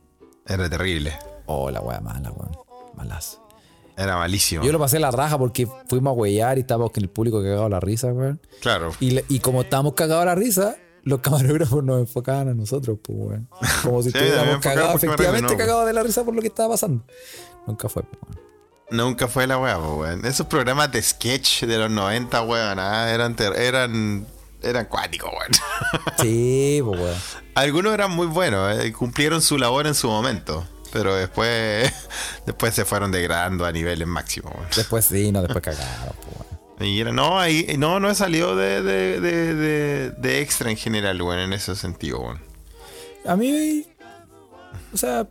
Era 0.45 0.69
terrible. 0.69 1.13
Oh, 1.47 1.69
la 1.69 1.81
weá 1.81 1.99
mala, 1.99 2.31
weón. 2.31 2.51
Malazo. 2.97 3.47
Era 3.95 4.17
malísimo. 4.17 4.63
Yo 4.63 4.71
lo 4.71 4.79
pasé 4.79 4.99
la 4.99 5.09
raja 5.11 5.37
porque 5.39 5.67
fuimos 5.87 6.11
a 6.11 6.13
huellar 6.13 6.57
y 6.57 6.61
estábamos 6.61 6.91
con 6.91 7.01
el 7.03 7.09
público 7.09 7.41
cagado 7.41 7.67
la 7.69 7.79
risa, 7.79 8.07
weón. 8.13 8.39
Claro. 8.61 8.91
Y, 8.99 9.19
y 9.33 9.39
como 9.39 9.61
estábamos 9.61 9.93
cagados 9.93 10.25
la 10.25 10.35
risa, 10.35 10.75
los 11.03 11.19
camarógrafos 11.21 11.83
nos 11.83 12.01
enfocaban 12.01 12.49
a 12.49 12.53
nosotros, 12.53 12.99
pues, 13.01 13.17
weón. 13.19 13.49
Como 13.83 14.03
si 14.03 14.11
Sí, 14.11 14.17
estuviéramos 14.17 14.61
cagados, 14.61 14.95
efectivamente 15.03 15.41
nuevo. 15.53 15.57
cagados 15.57 15.87
de 15.87 15.93
la 15.93 16.03
risa 16.03 16.23
por 16.25 16.35
lo 16.35 16.41
que 16.41 16.47
estaba 16.47 16.69
pasando. 16.73 17.05
Nunca 17.65 17.89
fue, 17.89 18.03
pues, 18.03 18.19
weón. 18.23 18.47
Nunca 18.89 19.27
fue 19.27 19.47
la 19.47 19.57
weá, 19.57 19.77
po, 19.79 19.95
weón. 19.95 20.23
Esos 20.25 20.45
programas 20.47 20.91
de 20.91 21.01
sketch 21.01 21.63
de 21.63 21.77
los 21.79 21.89
90, 21.89 22.41
weón, 22.43 22.77
ah, 22.79 23.09
eran, 23.11 23.35
eran, 23.55 24.27
eran 24.61 24.85
cuáticos, 24.85 25.29
weón. 25.31 25.51
Sí, 26.21 26.81
pues, 26.85 26.99
weón. 26.99 27.15
Algunos 27.55 27.93
eran 27.95 28.11
muy 28.11 28.27
buenos, 28.27 28.77
eh, 28.79 28.93
cumplieron 28.93 29.41
su 29.41 29.57
labor 29.57 29.87
en 29.87 29.95
su 29.95 30.07
momento. 30.07 30.63
Pero 30.91 31.15
después, 31.15 31.91
después 32.45 32.73
se 32.73 32.85
fueron 32.85 33.11
degradando 33.11 33.65
a 33.65 33.71
niveles 33.71 34.07
máximos. 34.07 34.53
Después 34.75 35.05
sí, 35.05 35.31
no, 35.31 35.41
después 35.41 35.63
cagaron, 35.63 36.15
pues. 36.77 36.89
Y 36.89 36.99
era, 37.01 37.11
no, 37.11 37.39
ahí, 37.39 37.75
no, 37.77 37.99
no 37.99 38.09
he 38.09 38.13
salido 38.15 38.55
de, 38.55 38.83
de, 38.83 39.19
de, 39.19 40.11
de, 40.11 40.41
extra 40.41 40.69
en 40.69 40.77
general, 40.77 41.19
weón, 41.21 41.39
en 41.39 41.53
ese 41.53 41.75
sentido, 41.75 42.19
weón. 42.19 42.39
A 43.25 43.35
mí, 43.35 43.83
o 44.93 44.97
sea, 44.97 45.27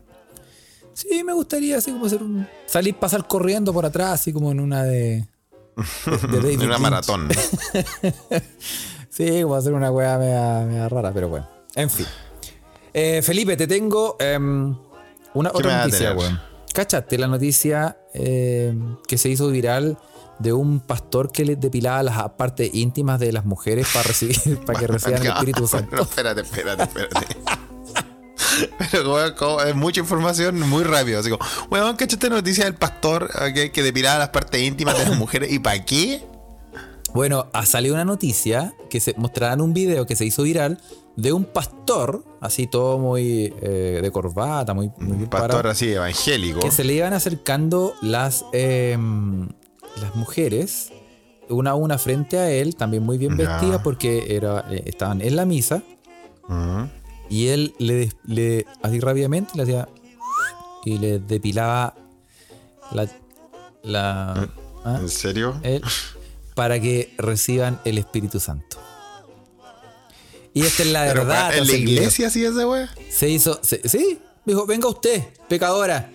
sí 0.92 1.22
me 1.22 1.32
gustaría 1.32 1.78
así 1.78 1.92
como 1.92 2.06
hacer 2.06 2.22
un. 2.22 2.48
Salir, 2.66 2.96
pasar 2.96 3.28
corriendo 3.28 3.72
por 3.72 3.86
atrás, 3.86 4.14
así 4.20 4.32
como 4.32 4.50
en 4.50 4.58
una 4.58 4.82
de. 4.82 5.24
de- 5.76 6.56
una 6.66 6.78
maratón. 6.78 7.28
Sí, 9.08 9.42
como 9.42 9.54
hacer 9.54 9.72
una 9.72 9.90
weá 9.90 10.18
media, 10.18 10.64
media 10.66 10.88
rara, 10.88 11.12
pero 11.12 11.28
bueno. 11.28 11.48
En 11.74 11.88
fin. 11.88 12.06
Eh, 12.92 13.22
Felipe, 13.22 13.56
te 13.56 13.66
tengo 13.66 14.16
em, 14.18 14.76
una 15.36 15.50
¿Qué 15.50 15.58
me 15.62 15.68
otra 15.68 15.84
noticia, 15.84 16.12
weón. 16.14 16.40
¿Cachaste 16.72 17.18
la 17.18 17.26
noticia 17.26 17.96
em, 18.12 18.96
que 19.06 19.18
se 19.18 19.28
hizo 19.28 19.48
viral 19.48 19.98
de 20.38 20.52
un 20.52 20.80
pastor 20.80 21.32
que 21.32 21.44
le 21.44 21.56
depilaba 21.56 22.02
las 22.02 22.30
partes 22.32 22.70
íntimas 22.74 23.18
de 23.20 23.32
las 23.32 23.44
mujeres 23.44 23.86
para 23.92 24.02
recibir, 24.02 24.60
para 24.66 24.78
que 24.78 24.86
reciban 24.86 25.22
el 25.22 25.28
Espíritu 25.32 25.66
Santo? 25.66 25.88
Pero 25.90 26.02
espérate, 26.02 26.40
espérate, 26.42 26.82
espérate. 26.82 27.36
Pero, 28.90 29.14
weón, 29.14 29.34
como 29.34 29.60
es 29.60 29.74
mucha 29.74 30.00
información 30.00 30.58
muy 30.60 30.84
rápido. 30.84 31.20
Así 31.20 31.30
como, 31.30 31.44
weón, 31.70 31.96
¿cachaste 31.96 32.28
la 32.30 32.36
noticia 32.36 32.64
del 32.64 32.74
pastor 32.74 33.30
eh, 33.40 33.52
que, 33.52 33.72
que 33.72 33.82
depilaba 33.82 34.18
las 34.18 34.28
partes 34.30 34.62
íntimas 34.62 34.96
de 34.98 35.04
las 35.04 35.18
mujeres? 35.18 35.52
¿Y 35.52 35.58
para 35.58 35.84
qué? 35.84 36.24
Bueno, 37.12 37.46
ha 37.52 37.64
salido 37.64 37.94
una 37.94 38.04
noticia 38.04 38.74
que 38.90 39.00
se 39.00 39.14
mostrarán 39.16 39.60
un 39.60 39.72
video 39.72 40.06
que 40.06 40.16
se 40.16 40.24
hizo 40.24 40.42
viral 40.42 40.78
de 41.16 41.32
un 41.32 41.44
pastor, 41.44 42.24
así 42.40 42.66
todo 42.66 42.98
muy 42.98 43.52
eh, 43.60 44.00
de 44.02 44.10
corbata, 44.10 44.74
muy, 44.74 44.90
muy 44.98 45.16
bien 45.16 45.30
Pastor 45.30 45.50
parado, 45.50 45.70
así 45.70 45.92
evangélico. 45.92 46.60
que 46.60 46.70
se 46.70 46.84
le 46.84 46.92
iban 46.92 47.14
acercando 47.14 47.94
las, 48.02 48.44
em, 48.52 49.48
las 50.00 50.14
mujeres, 50.14 50.92
una 51.48 51.70
a 51.70 51.74
una 51.74 51.96
frente 51.96 52.38
a 52.38 52.50
él, 52.50 52.76
también 52.76 53.02
muy 53.02 53.16
bien 53.16 53.36
vestidas 53.36 53.80
porque 53.82 54.36
era, 54.36 54.66
eh, 54.70 54.82
estaban 54.86 55.22
en 55.22 55.36
la 55.36 55.46
misa, 55.46 55.82
y 57.28 57.48
él 57.48 57.74
le, 57.78 58.12
le 58.24 58.66
así 58.82 59.00
rápidamente 59.00 59.52
le 59.56 59.62
hacía 59.64 59.88
y 60.84 60.98
le 60.98 61.18
depilaba 61.18 61.94
la, 62.92 63.08
la 63.82 64.48
¿ah? 64.84 64.98
¿En 65.00 65.08
serio? 65.08 65.58
él, 65.64 65.82
para 66.54 66.78
que 66.78 67.12
reciban 67.18 67.80
el 67.84 67.98
Espíritu 67.98 68.38
Santo. 68.38 68.78
Y 70.56 70.62
esta 70.64 70.82
es 70.84 70.90
la 70.90 71.04
Pero, 71.04 71.26
verdad. 71.26 71.50
weón, 71.50 71.60
¿En 71.62 71.66
la 71.66 71.76
iglesia 71.76 72.28
así 72.28 72.42
ese 72.42 72.64
weón? 72.64 72.88
Se 73.10 73.28
hizo. 73.28 73.60
se- 73.62 73.86
sí, 73.86 74.18
dijo, 74.46 74.64
venga 74.64 74.88
usted, 74.88 75.22
pecadora. 75.50 76.10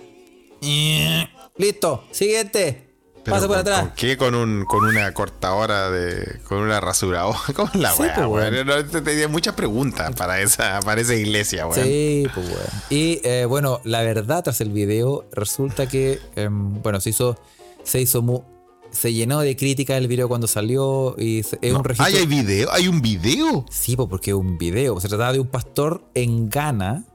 Listo, 1.58 2.06
siguiente. 2.12 2.88
Pase 3.24 3.42
por 3.46 3.50
¿con- 3.50 3.60
atrás. 3.60 3.80
¿Con 3.82 3.92
qué? 3.96 4.18
¿Con, 4.18 4.34
un, 4.34 4.66
con 4.66 4.84
una 4.84 5.14
cortadora 5.14 5.92
de. 5.92 6.40
con 6.48 6.58
una 6.58 6.80
rasuradora? 6.80 7.38
¿Cómo 7.56 7.70
es 7.72 7.80
la 7.80 7.92
Sí, 7.92 8.02
weá, 8.02 8.16
pues, 8.16 8.28
weón? 8.28 8.54
weón. 8.54 8.66
No, 8.68 8.84
te- 8.86 9.02
Tenía 9.02 9.28
muchas 9.28 9.54
preguntas 9.54 10.16
para 10.16 10.42
esa, 10.42 10.80
para 10.82 11.02
esa 11.02 11.14
iglesia, 11.14 11.68
weón. 11.68 11.84
Sí, 11.86 12.26
pues 12.34 12.48
bueno. 12.50 12.70
Y 12.90 13.22
eh, 13.24 13.46
bueno, 13.46 13.80
la 13.84 14.02
verdad, 14.02 14.44
tras 14.44 14.60
el 14.62 14.72
video, 14.72 15.26
resulta 15.34 15.86
que, 15.88 16.20
em, 16.36 16.82
bueno, 16.82 17.00
se 17.00 17.12
hizo, 17.12 17.38
se 17.84 18.02
hizo 18.02 18.24
mu- 18.24 18.44
se 18.92 19.14
llenó 19.14 19.40
de 19.40 19.56
crítica 19.56 19.98
el 19.98 20.08
video 20.08 20.28
cuando 20.28 20.48
salió 20.48 21.16
y 21.18 21.44
se- 21.44 21.58
es 21.62 21.72
No. 21.74 21.80
un 21.80 21.86
registro. 21.86 22.06
Ay, 22.06 22.16
¿hay 22.22 22.26
video? 22.26 22.72
¿Hay 22.72 22.88
un 22.88 23.02
video? 23.02 23.66
Sí, 23.70 23.96
pues 23.96 24.10
porque 24.10 24.32
es 24.32 24.36
un 24.36 24.58
video. 24.58 25.00
Se 25.00 25.08
trataba 25.08 25.34
de 25.34 25.40
un 25.40 25.48
pastor 25.48 26.04
en 26.14 26.50
Ghana 26.50 27.06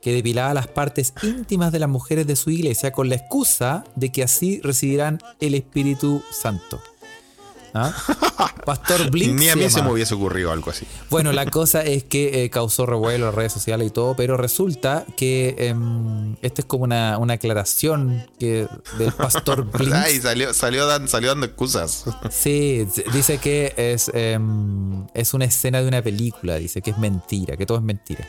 que 0.00 0.12
depilaba 0.12 0.52
las 0.52 0.66
partes 0.66 1.14
íntimas 1.22 1.70
de 1.72 1.78
las 1.78 1.88
mujeres 1.88 2.26
de 2.26 2.34
su 2.36 2.50
iglesia 2.50 2.90
con 2.92 3.08
la 3.08 3.14
excusa 3.14 3.84
de 3.94 4.10
que 4.10 4.22
así 4.24 4.60
recibirán 4.62 5.18
el 5.40 5.54
Espíritu 5.54 6.22
Santo. 6.32 6.80
¿Ah? 7.74 7.92
Pastor 8.66 9.10
Blink. 9.10 9.32
Ni 9.38 9.48
a 9.48 9.56
mí 9.56 9.68
se 9.70 9.82
me 9.82 9.90
hubiese 9.90 10.14
ocurrido 10.14 10.52
algo 10.52 10.70
así. 10.70 10.86
Bueno, 11.10 11.32
la 11.32 11.46
cosa 11.46 11.82
es 11.82 12.04
que 12.04 12.44
eh, 12.44 12.50
causó 12.50 12.84
revuelo 12.86 13.16
en 13.16 13.22
las 13.26 13.34
redes 13.34 13.52
sociales 13.52 13.88
y 13.88 13.90
todo, 13.90 14.14
pero 14.14 14.36
resulta 14.36 15.06
que 15.16 15.54
em, 15.58 16.36
esta 16.42 16.60
es 16.62 16.66
como 16.66 16.84
una, 16.84 17.16
una 17.18 17.34
aclaración 17.34 18.26
que 18.38 18.66
del 18.98 19.12
pastor 19.12 19.64
Blink. 19.72 19.92
Ay, 19.94 20.20
salió, 20.20 20.52
salió, 20.52 20.86
dan- 20.86 21.08
salió 21.08 21.30
dando 21.30 21.46
excusas. 21.46 22.04
Sí, 22.30 22.86
dice 23.12 23.38
que 23.38 23.72
es, 23.76 24.10
em, 24.14 25.06
es 25.14 25.32
una 25.34 25.44
escena 25.46 25.80
de 25.80 25.88
una 25.88 26.02
película, 26.02 26.56
dice 26.56 26.82
que 26.82 26.90
es 26.90 26.98
mentira, 26.98 27.56
que 27.56 27.64
todo 27.66 27.78
es 27.78 27.84
mentira. 27.84 28.26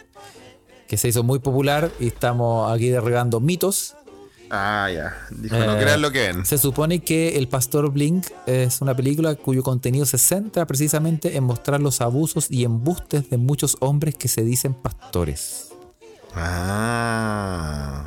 que 0.88 0.98
se 0.98 1.08
hizo 1.08 1.24
muy 1.24 1.39
popular 1.39 1.91
y 2.00 2.08
estamos 2.08 2.72
aquí 2.72 2.89
derribando 2.89 3.39
mitos. 3.39 3.96
Ah, 4.50 4.89
ya. 4.94 5.16
Dijo, 5.32 5.56
no 5.58 5.76
Eh, 5.78 5.82
crean 5.82 6.02
lo 6.02 6.12
que 6.12 6.20
ven. 6.28 6.46
Se 6.46 6.58
supone 6.58 7.00
que 7.00 7.38
El 7.38 7.48
Pastor 7.48 7.89
Blink 7.91 8.28
es 8.46 8.82
una 8.82 8.96
película 8.96 9.36
cuyo 9.36 9.64
contenido 9.64 10.06
se 10.06 10.18
centra 10.18 10.66
precisamente 10.68 11.36
en 11.38 11.44
mostrar 11.44 11.82
los 11.82 12.02
abusos 12.02 12.48
y 12.52 12.64
embustes 12.64 13.30
de 13.30 13.38
muchos 13.38 13.78
hombres 13.80 14.16
que 14.16 14.28
se 14.28 14.44
dicen 14.44 14.74
pastores. 14.76 15.70
Ah. 16.36 18.06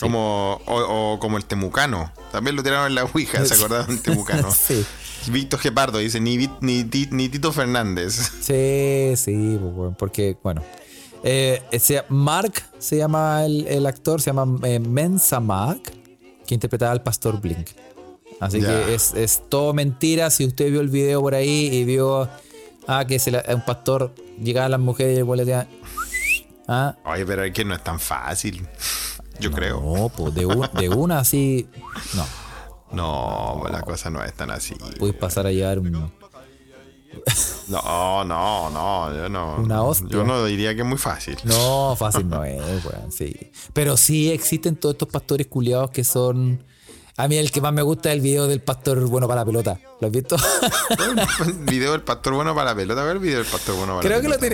Como, 0.00 0.60
o, 0.66 1.14
o 1.14 1.18
como 1.20 1.36
el 1.36 1.44
temucano. 1.44 2.12
También 2.32 2.56
lo 2.56 2.62
tiraron 2.62 2.88
en 2.88 2.94
la 2.96 3.04
Ouija, 3.04 3.44
¿se 3.46 3.54
acordaron 3.58 3.86
del 3.86 4.00
temucano? 4.02 4.50
sí, 4.54 4.84
Víctor 5.28 5.60
Gepardo 5.60 5.98
dice, 5.98 6.20
ni, 6.20 6.36
ni, 6.60 6.84
ni 6.84 7.28
Tito 7.28 7.52
Fernández. 7.52 8.14
sí, 8.40 9.12
sí, 9.16 9.58
pues, 9.76 9.94
porque, 9.98 10.36
bueno. 10.42 10.62
Eh, 11.24 11.62
Mark 12.10 12.62
se 12.78 12.98
llama 12.98 13.44
el, 13.44 13.66
el 13.66 13.86
actor, 13.86 14.20
se 14.20 14.30
llama 14.32 14.58
eh, 14.68 14.78
Mensa 14.78 15.40
Mark, 15.40 15.80
que 16.46 16.54
interpretaba 16.54 16.92
al 16.92 17.02
Pastor 17.02 17.40
Blink. 17.40 17.70
Así 18.40 18.60
que 18.60 18.94
es, 18.94 19.14
es 19.14 19.42
todo 19.48 19.72
mentira. 19.72 20.28
Si 20.30 20.44
usted 20.44 20.70
vio 20.70 20.80
el 20.80 20.88
video 20.88 21.20
por 21.22 21.34
ahí 21.34 21.68
y 21.72 21.84
vio 21.84 22.28
ah, 22.86 23.04
que 23.06 23.18
se 23.18 23.30
la- 23.30 23.44
un 23.48 23.64
pastor 23.64 24.14
llegaba 24.42 24.66
a 24.66 24.68
las 24.68 24.80
mujeres 24.80 25.18
y 25.18 25.22
güey 25.22 25.38
le 25.38 25.44
decía, 25.44 25.66
ah, 26.68 26.96
Oye, 27.06 27.24
pero 27.24 27.42
es 27.44 27.52
que 27.52 27.64
no 27.64 27.74
es 27.74 27.82
tan 27.82 27.98
fácil. 27.98 28.66
Yo 29.40 29.50
creo. 29.50 29.80
No, 29.80 30.08
pues 30.10 30.34
de, 30.34 30.46
un- 30.46 30.68
de 30.78 30.88
una 30.90 31.20
así. 31.20 31.66
No, 32.14 32.26
No, 32.92 33.58
pues 33.60 33.72
la 33.72 33.80
cosa 33.82 34.10
no 34.10 34.22
es 34.22 34.34
tan 34.34 34.50
así. 34.50 34.74
puedes 34.98 35.16
pasar 35.16 35.46
a 35.46 35.52
llevar 35.52 35.78
un. 35.78 36.12
No, 37.68 38.24
no, 38.24 38.70
no, 38.70 39.14
yo 39.14 39.28
no. 39.28 39.56
Una 39.56 39.82
hostia. 39.82 40.08
Yo 40.10 40.24
no 40.24 40.44
diría 40.44 40.74
que 40.74 40.82
es 40.82 40.86
muy 40.86 40.98
fácil. 40.98 41.36
No, 41.44 41.94
fácil 41.98 42.28
no 42.28 42.44
es, 42.44 42.60
weón, 42.84 43.10
sí. 43.10 43.34
Pero 43.72 43.96
sí 43.96 44.30
existen 44.30 44.76
todos 44.76 44.94
estos 44.94 45.08
pastores 45.08 45.46
culiados 45.46 45.90
que 45.90 46.04
son. 46.04 46.62
A 47.16 47.28
mí 47.28 47.36
el 47.36 47.52
que 47.52 47.60
más 47.60 47.72
me 47.72 47.82
gusta 47.82 48.08
es 48.10 48.16
el 48.16 48.20
video 48.22 48.48
del 48.48 48.60
pastor 48.60 48.98
bueno 49.06 49.28
para 49.28 49.42
la 49.42 49.44
pelota. 49.44 49.78
¿Lo 50.00 50.08
has 50.08 50.12
visto? 50.12 50.36
El 51.46 51.52
video 51.64 51.92
del 51.92 52.02
pastor 52.02 52.34
bueno 52.34 52.54
para 52.56 52.70
la 52.70 52.76
pelota. 52.76 53.02
A 53.02 53.04
ver 53.04 53.16
el 53.16 53.22
video 53.22 53.38
del 53.38 53.46
pastor 53.46 53.76
bueno 53.76 53.92
para 53.94 54.00
Creo 54.02 54.16
la 54.16 54.22
que 54.22 54.28
lo 54.28 54.34
pelota. 54.40 54.48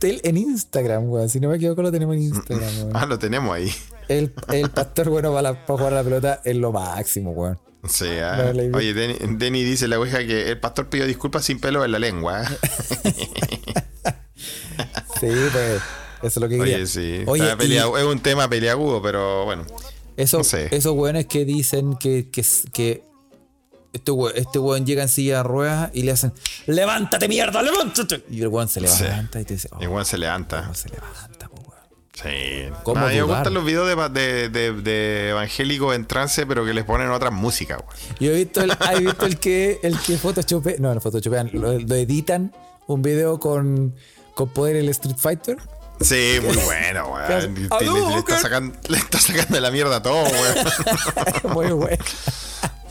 tenemos 0.00 0.22
en, 0.24 0.36
Instagram, 0.38 1.10
weón. 1.10 1.28
Si 1.28 1.40
no 1.40 1.50
me 1.50 1.56
equivoco, 1.56 1.82
lo 1.82 1.92
tenemos 1.92 2.16
en 2.16 2.22
Instagram, 2.22 2.74
weón. 2.78 2.90
Ah, 2.96 3.04
lo 3.06 3.18
tenemos 3.18 3.54
ahí. 3.54 3.70
El, 4.08 4.32
el 4.48 4.70
pastor 4.70 5.10
bueno 5.10 5.30
para, 5.30 5.42
la- 5.52 5.66
para 5.66 5.76
jugar 5.78 5.92
a 5.92 5.96
la 5.96 6.02
pelota 6.04 6.40
es 6.42 6.56
lo 6.56 6.72
máximo, 6.72 7.32
weón. 7.32 7.58
Sí, 7.88 8.06
ah. 8.22 8.52
No, 8.54 8.76
Oye, 8.78 8.92
Denny, 8.94 9.16
Denny 9.36 9.62
dice 9.64 9.88
la 9.88 9.98
ouija 9.98 10.18
que 10.26 10.50
el 10.50 10.58
pastor 10.60 10.88
pidió 10.88 11.06
disculpas 11.06 11.44
sin 11.44 11.58
pelo 11.60 11.84
en 11.84 11.92
la 11.92 11.98
lengua. 11.98 12.44
Sí, 15.20 15.28
pues. 15.52 15.80
Eso 16.18 16.26
es 16.26 16.36
lo 16.36 16.48
que 16.48 16.58
quería. 16.58 16.76
Oye, 16.76 16.86
sí. 16.86 17.22
Oye, 17.26 17.44
y- 17.60 17.76
Es 17.76 18.04
un 18.04 18.20
tema 18.20 18.48
peleagudo, 18.48 19.00
pero 19.02 19.44
bueno. 19.44 19.64
Eso, 20.16 20.38
No 20.38 20.44
sé. 20.44 20.68
Esos 20.74 20.92
weones 20.94 21.26
que 21.26 21.44
dicen 21.44 21.96
que, 21.96 22.28
que, 22.30 22.44
que 22.72 23.02
este, 23.92 24.10
we- 24.10 24.32
este 24.38 24.58
weón 24.58 24.84
llega 24.86 25.02
en 25.02 25.08
silla 25.08 25.38
de 25.38 25.42
ruedas 25.42 25.90
y 25.94 26.02
le 26.02 26.12
hacen 26.12 26.32
¡Levántate, 26.66 27.28
mierda! 27.28 27.62
¡Levántate! 27.62 28.24
Y 28.30 28.40
el 28.42 28.48
weón 28.48 28.68
se 28.68 28.80
Sí. 28.86 29.04
levanta 29.04 29.40
y 29.40 29.44
te 29.44 29.54
dice, 29.54 29.68
oh, 29.72 29.82
Igual 29.82 30.04
se 30.06 30.18
levanta. 30.18 30.62
¿cómo 30.62 30.74
se 30.74 30.88
levanta? 30.88 31.35
Sí. 32.22 32.70
¿Cómo 32.82 33.04
a 33.04 33.08
mí 33.08 33.16
me 33.16 33.22
gustan 33.22 33.52
los 33.52 33.64
videos 33.64 33.86
de, 33.88 34.10
de, 34.10 34.48
de, 34.48 34.72
de 34.72 35.30
evangélicos 35.30 35.94
en 35.94 36.06
trance, 36.06 36.46
pero 36.46 36.64
que 36.64 36.72
les 36.72 36.84
ponen 36.84 37.10
otras 37.10 37.32
músicas, 37.32 37.78
güey. 37.84 37.98
Yo 38.18 38.32
he 38.32 38.36
visto 38.44 38.62
el, 38.62 38.70
¿has 38.70 38.98
visto 38.98 39.26
el 39.26 39.38
que 39.38 39.78
el 39.82 39.98
que 40.00 40.16
photoshopean? 40.16 40.76
No, 40.80 40.94
no 40.94 41.00
photoshopean, 41.00 41.50
lo, 41.52 41.78
lo 41.78 41.94
editan 41.94 42.54
un 42.86 43.02
video 43.02 43.38
con, 43.38 43.94
con 44.34 44.48
poder 44.48 44.76
el 44.76 44.88
Street 44.88 45.16
Fighter. 45.18 45.58
Sí, 46.00 46.38
muy 46.42 46.56
bueno, 46.56 47.08
güey. 47.08 47.24
¿Qué 47.26 47.32
hace? 47.34 47.48
Le, 47.48 47.60
le- 47.60 47.68
¡Aló, 47.70 48.08
le 48.10 48.18
está 48.18 48.38
sacando, 48.38 48.78
le 48.88 48.96
está 48.96 49.18
sacando 49.18 49.54
de 49.54 49.60
la 49.60 49.70
mierda 49.70 50.02
todo, 50.02 50.24
güey. 50.24 51.54
Muy 51.54 51.72
bueno. 51.72 52.04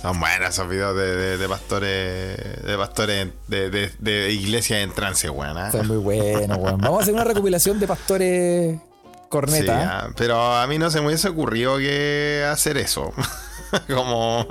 Son 0.02 0.20
buenos 0.20 0.50
esos 0.50 0.70
videos 0.70 0.96
de, 0.96 1.16
de, 1.16 1.38
de 1.40 1.50
pastores, 1.50 2.38
de 2.64 2.76
pastores 2.78 3.28
de, 3.48 3.70
de, 3.72 3.92
de 3.98 4.32
iglesias 4.32 4.82
en 4.82 4.92
trance, 4.94 5.30
güey. 5.30 5.50
¿ah? 5.56 5.72
Son 5.72 5.88
muy 5.88 5.98
buenos, 5.98 6.58
weón. 6.60 6.78
Vamos 6.80 7.00
a 7.00 7.02
hacer 7.02 7.14
una 7.16 7.24
recopilación 7.24 7.80
de 7.80 7.88
pastores 7.88 8.78
Sí, 9.26 9.30
corneta. 9.30 10.00
ah, 10.06 10.10
pero 10.16 10.40
a 10.56 10.66
mí 10.68 10.78
no 10.78 10.90
se 10.90 11.02
me 11.02 11.08
hubiese 11.08 11.30
ocurrido 11.30 11.78
que 11.78 12.46
hacer 12.50 12.78
eso. 12.78 13.12
como, 13.88 14.46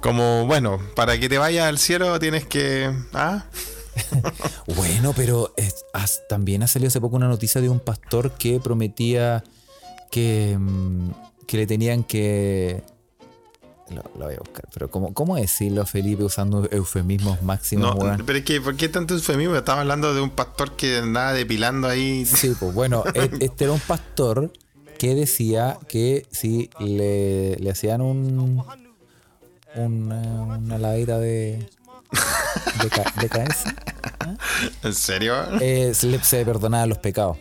como, 0.00 0.46
bueno, 0.46 0.80
para 0.94 1.18
que 1.18 1.28
te 1.28 1.38
vayas 1.38 1.66
al 1.66 1.78
cielo 1.78 2.18
tienes 2.18 2.44
que... 2.46 2.90
¿ah? 3.14 3.44
Bueno, 4.76 5.12
pero 5.14 5.52
es- 5.56 5.84
has- 5.92 6.22
también 6.28 6.62
ha 6.62 6.66
salido 6.66 6.88
hace 6.88 7.00
poco 7.00 7.16
una 7.16 7.28
noticia 7.28 7.60
de 7.60 7.68
un 7.68 7.80
pastor 7.80 8.32
que 8.32 8.58
prometía 8.60 9.44
que, 10.10 10.56
mm, 10.58 11.10
que 11.46 11.56
le 11.58 11.66
tenían 11.66 12.02
que. 12.04 12.82
Lo, 13.94 14.02
lo 14.18 14.24
voy 14.26 14.34
a 14.34 14.38
buscar, 14.38 14.64
pero 14.72 14.90
¿cómo, 14.90 15.12
cómo 15.14 15.36
decirlo, 15.36 15.84
Felipe, 15.86 16.24
usando 16.24 16.68
eufemismos 16.70 17.42
máximos, 17.42 17.94
No, 17.96 18.16
pero 18.24 18.38
es 18.38 18.44
que, 18.44 18.60
¿por 18.60 18.76
qué 18.76 18.88
tanto 18.88 19.14
eufemismo? 19.14 19.54
Estaba 19.56 19.80
hablando 19.82 20.14
de 20.14 20.20
un 20.20 20.30
pastor 20.30 20.72
que 20.76 20.98
andaba 20.98 21.32
depilando 21.32 21.88
ahí. 21.88 22.24
Sí, 22.26 22.54
pues 22.58 22.74
bueno, 22.74 23.04
e- 23.14 23.30
este 23.40 23.64
era 23.64 23.72
un 23.72 23.80
pastor 23.80 24.52
que 24.98 25.14
decía 25.14 25.78
que 25.88 26.26
si 26.30 26.70
le, 26.78 27.56
le 27.56 27.70
hacían 27.70 28.00
un. 28.00 28.62
Una, 29.74 30.42
una 30.58 30.78
lavadita 30.78 31.18
de. 31.18 31.66
de, 32.82 32.88
ca- 32.90 33.12
de 33.20 33.28
cabeza, 33.28 33.74
¿En 34.82 34.94
serio? 34.94 35.34
eh, 35.60 35.92
se 35.94 36.06
le 36.08 36.22
se 36.22 36.44
perdonaban 36.44 36.88
los 36.90 36.98
pecados. 36.98 37.38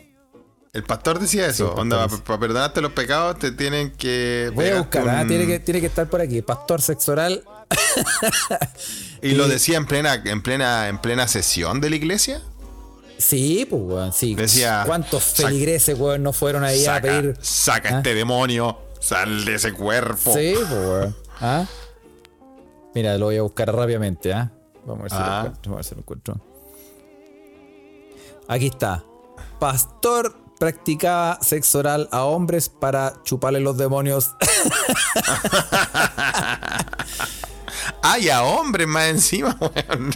El 0.74 0.84
pastor 0.84 1.20
decía 1.20 1.48
eso. 1.48 1.74
Onda, 1.76 2.08
para 2.08 2.40
perdonarte 2.40 2.80
los 2.82 2.94
pecados 2.94 3.38
te 3.40 3.52
tienen 3.52 3.92
que... 3.92 4.50
Voy 4.56 4.68
a 4.70 4.78
buscar, 4.80 5.08
¿ah? 5.10 5.26
tiene, 5.28 5.46
que, 5.46 5.60
tiene 5.60 5.82
que 5.82 5.88
estar 5.88 6.08
por 6.10 6.22
aquí. 6.22 6.42
Pastor 6.42 6.82
sexo 6.82 7.12
oral. 7.14 7.44
Y 9.24 9.34
lo 9.36 9.48
decía 9.48 9.78
en 9.78 9.86
plena, 9.86 10.16
en 10.26 10.42
plena, 10.42 10.88
en 10.88 10.98
plena 10.98 11.28
sesión 11.28 11.80
de 11.80 11.92
la 11.92 11.96
iglesia. 11.96 12.42
Sí, 13.20 13.68
pues, 13.70 13.82
weón, 13.84 14.14
sí. 14.14 14.34
Decía, 14.34 14.82
¿Cuántos 14.88 15.24
feligreses, 15.24 15.96
weón, 16.00 16.24
no 16.24 16.34
fueron 16.34 16.64
ahí 16.64 16.82
a 16.88 16.96
Saca, 16.96 17.02
pedir? 17.08 17.38
saca 17.40 17.90
¿Ah? 17.90 17.98
este 17.98 18.16
demonio, 18.16 18.80
sal 19.00 19.46
de 19.46 19.54
ese 19.56 19.74
cuerpo. 19.74 20.34
Sí, 20.34 20.54
pues, 20.56 20.72
weón. 20.72 21.16
¿Ah? 21.40 21.66
Mira, 22.96 23.16
lo 23.20 23.26
voy 23.28 23.38
a 23.38 23.44
buscar 23.44 23.72
rápidamente, 23.76 24.34
¿ah? 24.34 24.52
Vamos 24.88 25.02
a 25.02 25.04
ver 25.04 25.12
si 25.12 25.18
lo 25.18 25.24
Ah. 25.24 25.38
encuentro. 25.46 25.62
Vamos 25.72 25.74
a 25.74 25.76
ver 25.76 25.86
si 25.86 25.94
lo 25.96 26.00
encuentro. 26.02 26.42
Aquí 28.48 28.66
está. 28.68 29.04
Pastor 29.60 30.36
practicaba 30.62 31.40
sexo 31.42 31.80
oral 31.80 32.08
a 32.12 32.24
hombres 32.24 32.70
para 32.70 33.16
chuparle 33.24 33.60
los 33.60 33.76
demonios. 33.78 34.30
Ay, 38.04 38.30
a 38.30 38.44
hombres 38.44 38.88
más 38.88 39.10
encima, 39.10 39.58
weón. 39.60 40.12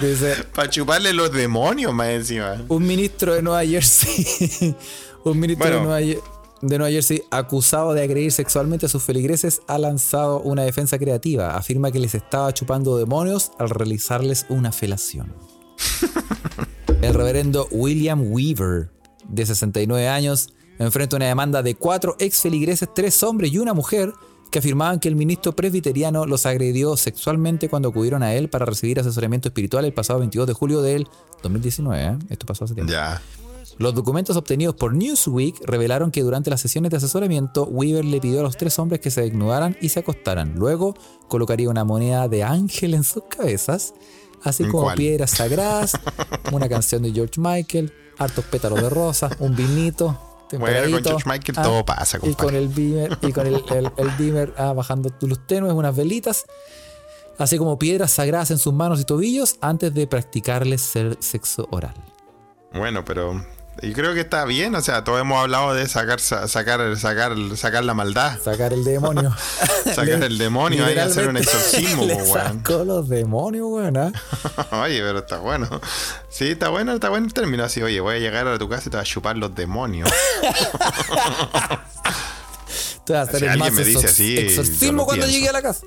Dice, 0.00 0.36
Para 0.54 0.70
chuparle 0.70 1.12
los 1.12 1.30
demonios 1.32 1.92
más 1.92 2.08
encima. 2.08 2.64
un 2.68 2.86
ministro 2.86 3.34
de 3.34 3.42
Nueva 3.42 3.62
Jersey, 3.66 4.74
un 5.24 5.38
ministro 5.38 5.66
de. 5.68 5.80
Nueva, 5.80 6.00
Ye- 6.00 6.18
de 6.62 6.78
Nueva 6.78 6.90
Jersey 6.90 7.22
acusado 7.30 7.92
de 7.92 8.02
agredir 8.02 8.32
sexualmente 8.32 8.86
a 8.86 8.88
sus 8.88 9.02
feligreses 9.02 9.60
ha 9.66 9.76
lanzado 9.76 10.40
una 10.40 10.62
defensa 10.62 10.98
creativa. 10.98 11.56
Afirma 11.56 11.90
que 11.90 11.98
les 11.98 12.14
estaba 12.14 12.54
chupando 12.54 12.96
demonios 12.96 13.52
al 13.58 13.68
realizarles 13.68 14.46
una 14.48 14.72
felación. 14.72 15.34
El 17.02 17.12
reverendo 17.14 17.68
William 17.70 18.22
Weaver, 18.32 18.88
de 19.32 19.46
69 19.46 20.08
años, 20.08 20.50
enfrenta 20.78 21.16
una 21.16 21.26
demanda 21.26 21.62
de 21.62 21.74
cuatro 21.74 22.14
ex 22.20 22.40
feligreses, 22.40 22.88
tres 22.94 23.22
hombres 23.22 23.52
y 23.52 23.58
una 23.58 23.74
mujer, 23.74 24.12
que 24.52 24.58
afirmaban 24.58 25.00
que 25.00 25.08
el 25.08 25.16
ministro 25.16 25.56
presbiteriano 25.56 26.26
los 26.26 26.44
agredió 26.44 26.96
sexualmente 26.98 27.70
cuando 27.70 27.88
acudieron 27.88 28.22
a 28.22 28.34
él 28.34 28.50
para 28.50 28.66
recibir 28.66 29.00
asesoramiento 29.00 29.48
espiritual 29.48 29.86
el 29.86 29.94
pasado 29.94 30.18
22 30.18 30.46
de 30.46 30.52
julio 30.52 30.82
del 30.82 31.08
2019. 31.42 32.04
¿eh? 32.04 32.18
Esto 32.28 32.44
pasó 32.44 32.66
hace 32.66 32.74
tiempo. 32.74 32.92
Ya. 32.92 33.22
Los 33.78 33.94
documentos 33.94 34.36
obtenidos 34.36 34.74
por 34.74 34.94
Newsweek 34.94 35.64
revelaron 35.64 36.10
que 36.10 36.22
durante 36.22 36.50
las 36.50 36.60
sesiones 36.60 36.90
de 36.90 36.98
asesoramiento, 36.98 37.64
Weaver 37.64 38.04
le 38.04 38.20
pidió 38.20 38.40
a 38.40 38.42
los 38.42 38.58
tres 38.58 38.78
hombres 38.78 39.00
que 39.00 39.10
se 39.10 39.22
desnudaran 39.22 39.76
y 39.80 39.88
se 39.88 40.00
acostaran. 40.00 40.54
Luego 40.56 40.94
colocaría 41.28 41.70
una 41.70 41.84
moneda 41.84 42.28
de 42.28 42.42
ángel 42.42 42.92
en 42.92 43.04
sus 43.04 43.22
cabezas, 43.24 43.94
así 44.44 44.64
¿En 44.64 44.70
como 44.70 44.84
cuál? 44.84 44.96
piedras 44.96 45.30
sagradas, 45.30 45.92
una 46.52 46.68
canción 46.68 47.02
de 47.02 47.12
George 47.12 47.40
Michael, 47.40 47.92
hartos 48.18 48.44
pétalos 48.46 48.80
de 48.82 48.90
rosa, 48.90 49.30
un 49.38 49.54
vinito. 49.56 50.18
Bueno, 50.58 50.80
con 50.90 51.02
George 51.04 51.28
Michael 51.30 51.54
ah, 51.58 51.62
todo 51.62 51.84
pasa, 51.86 52.18
Y 52.18 52.20
con 52.20 52.32
compadre. 52.34 52.58
el 52.58 52.74
dimmer, 52.74 53.18
y 53.22 53.32
con 53.32 53.46
el, 53.46 53.64
el- 53.70 53.92
el 53.96 54.16
dimmer 54.18 54.52
ah, 54.58 54.72
bajando 54.74 55.10
luz 55.22 55.46
tenues, 55.46 55.72
unas 55.72 55.96
velitas, 55.96 56.44
así 57.38 57.56
como 57.56 57.78
piedras 57.78 58.10
sagradas 58.10 58.50
en 58.50 58.58
sus 58.58 58.74
manos 58.74 59.00
y 59.00 59.04
tobillos 59.04 59.56
antes 59.62 59.94
de 59.94 60.06
practicarles 60.06 60.94
el 60.96 61.16
sexo 61.20 61.66
oral. 61.70 61.94
Bueno, 62.74 63.02
pero 63.04 63.42
Y 63.80 63.92
creo 63.94 64.12
que 64.14 64.20
está 64.20 64.44
bien, 64.44 64.74
o 64.74 64.82
sea, 64.82 65.02
todos 65.02 65.20
hemos 65.20 65.40
hablado 65.40 65.72
de 65.74 65.88
sacar, 65.88 66.20
sa- 66.20 66.46
sacar, 66.46 66.96
sacar, 66.98 67.32
sacar 67.56 67.82
la 67.84 67.94
maldad. 67.94 68.38
Sacar 68.44 68.72
el 68.72 68.84
demonio. 68.84 69.34
Sacar 69.86 70.18
Le- 70.20 70.26
el 70.26 70.38
demonio 70.38 70.84
ahí, 70.84 70.96
hacer 70.98 71.26
un 71.28 71.36
exorcismo, 71.38 72.04
le 72.04 72.14
weón. 72.14 72.62
sacó 72.62 72.84
los 72.84 73.08
demonios, 73.08 73.66
weón. 73.68 73.96
¿ah? 73.96 74.12
Oye, 74.82 75.00
pero 75.00 75.20
está 75.20 75.38
bueno. 75.38 75.68
Sí, 76.28 76.48
está 76.50 76.68
bueno, 76.68 76.92
está 76.92 77.08
bueno 77.08 77.26
el 77.26 77.32
término 77.32 77.64
así. 77.64 77.82
Oye, 77.82 77.98
voy 78.00 78.16
a 78.16 78.18
llegar 78.18 78.46
a 78.46 78.58
tu 78.58 78.68
casa 78.68 78.82
y 78.86 78.90
te 78.90 78.96
voy 78.98 79.02
a 79.02 79.04
chupar 79.04 79.36
los 79.38 79.54
demonios. 79.54 80.08
Te 83.04 83.14
vas 83.14 83.26
a 83.26 83.30
hacer 83.30 83.38
Si 83.40 83.44
el 83.46 83.50
alguien 83.50 83.58
más 83.58 83.72
me 83.72 83.84
dice 83.84 84.06
así, 84.06 84.38
exorcismo 84.38 85.04
cuando 85.04 85.24
pienso. 85.26 85.36
llegue 85.36 85.48
a 85.48 85.52
la 85.52 85.62
casa. 85.62 85.84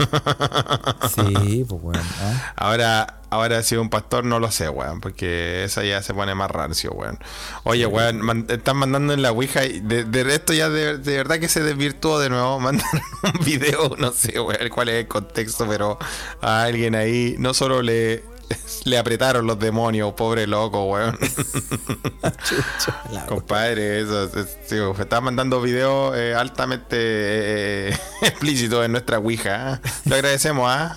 sí, 1.14 1.64
pues 1.68 1.82
weón. 1.82 2.02
¿ah? 2.20 2.52
Ahora, 2.56 3.20
ahora 3.30 3.62
si 3.62 3.76
un 3.76 3.88
pastor 3.90 4.24
no 4.24 4.38
lo 4.40 4.50
sé, 4.50 4.68
weón, 4.68 5.00
porque 5.00 5.64
esa 5.64 5.84
ya 5.84 6.02
se 6.02 6.14
pone 6.14 6.34
más 6.34 6.50
rancio, 6.50 6.92
weón. 6.92 7.18
Oye, 7.64 7.86
weón, 7.86 8.20
man- 8.20 8.46
están 8.48 8.76
mandando 8.76 9.12
en 9.12 9.22
la 9.22 9.32
Ouija 9.32 9.64
y 9.64 9.80
de, 9.80 10.04
de 10.04 10.34
esto 10.34 10.52
ya 10.52 10.68
de, 10.68 10.98
de 10.98 11.16
verdad 11.16 11.38
que 11.38 11.48
se 11.48 11.62
desvirtuó 11.62 12.18
de 12.18 12.30
nuevo. 12.30 12.60
Mandaron 12.60 13.00
un 13.22 13.44
video, 13.44 13.96
no 13.98 14.12
sé, 14.12 14.40
weón, 14.40 14.68
cuál 14.74 14.88
es 14.88 14.96
el 14.96 15.08
contexto, 15.08 15.66
pero 15.68 15.98
a 16.40 16.62
alguien 16.62 16.94
ahí 16.94 17.36
no 17.38 17.54
solo 17.54 17.82
le, 17.82 18.24
le 18.84 18.98
apretaron 18.98 19.46
los 19.46 19.58
demonios, 19.58 20.12
pobre 20.14 20.46
loco, 20.46 20.84
weón. 20.86 21.16
Chucha, 22.44 23.24
Compadre, 23.28 24.00
eso, 24.00 24.24
es- 24.24 24.58
sí, 24.66 24.76
está 24.98 25.20
mandando 25.20 25.60
videos 25.60 26.16
eh, 26.16 26.34
altamente 26.34 26.96
eh, 26.98 27.98
explícitos 28.22 28.84
en 28.84 28.92
nuestra 28.92 29.18
Ouija. 29.18 29.80
Lo 30.04 30.14
agradecemos, 30.14 30.66
¿ah? 30.68 30.96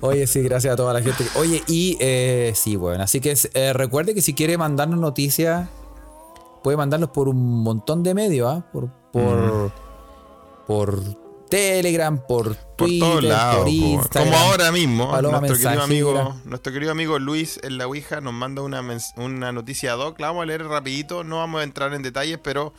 Oye, 0.00 0.26
sí, 0.26 0.42
gracias 0.42 0.74
a 0.74 0.76
toda 0.76 0.92
la 0.92 1.02
gente. 1.02 1.26
Oye, 1.36 1.62
y 1.66 1.96
eh, 2.00 2.52
sí, 2.54 2.76
bueno, 2.76 3.02
así 3.04 3.20
que 3.20 3.36
eh, 3.54 3.72
recuerde 3.72 4.14
que 4.14 4.22
si 4.22 4.34
quiere 4.34 4.58
mandarnos 4.58 5.00
noticias, 5.00 5.68
puede 6.62 6.76
mandarnos 6.76 7.10
por 7.10 7.28
un 7.28 7.62
montón 7.62 8.02
de 8.02 8.14
medios, 8.14 8.52
¿ah? 8.52 8.64
Por, 8.72 8.90
por, 9.12 9.72
por 10.66 11.00
Telegram, 11.48 12.18
por 12.18 12.56
Por 12.56 12.88
Twitter, 12.88 13.08
todos 13.08 13.24
lados, 13.24 13.56
por 13.56 13.64
po. 13.64 13.70
Instagram. 13.70 14.32
como 14.32 14.36
ahora 14.44 14.72
mismo, 14.72 15.10
Paloma 15.10 15.40
nuestro 15.40 15.58
querido, 15.58 15.82
amigo, 15.82 16.36
nuestro 16.44 16.72
querido 16.72 16.92
amigo 16.92 17.18
Luis 17.18 17.58
en 17.62 17.78
la 17.78 17.86
Ouija 17.86 18.20
nos 18.20 18.32
manda 18.34 18.62
una, 18.62 18.82
una 19.16 19.52
noticia 19.52 19.92
doc, 19.92 20.18
la 20.20 20.28
vamos 20.28 20.42
a 20.42 20.46
leer 20.46 20.64
rapidito, 20.64 21.24
no 21.24 21.38
vamos 21.38 21.60
a 21.60 21.64
entrar 21.64 21.94
en 21.94 22.02
detalles, 22.02 22.38
pero 22.42 22.74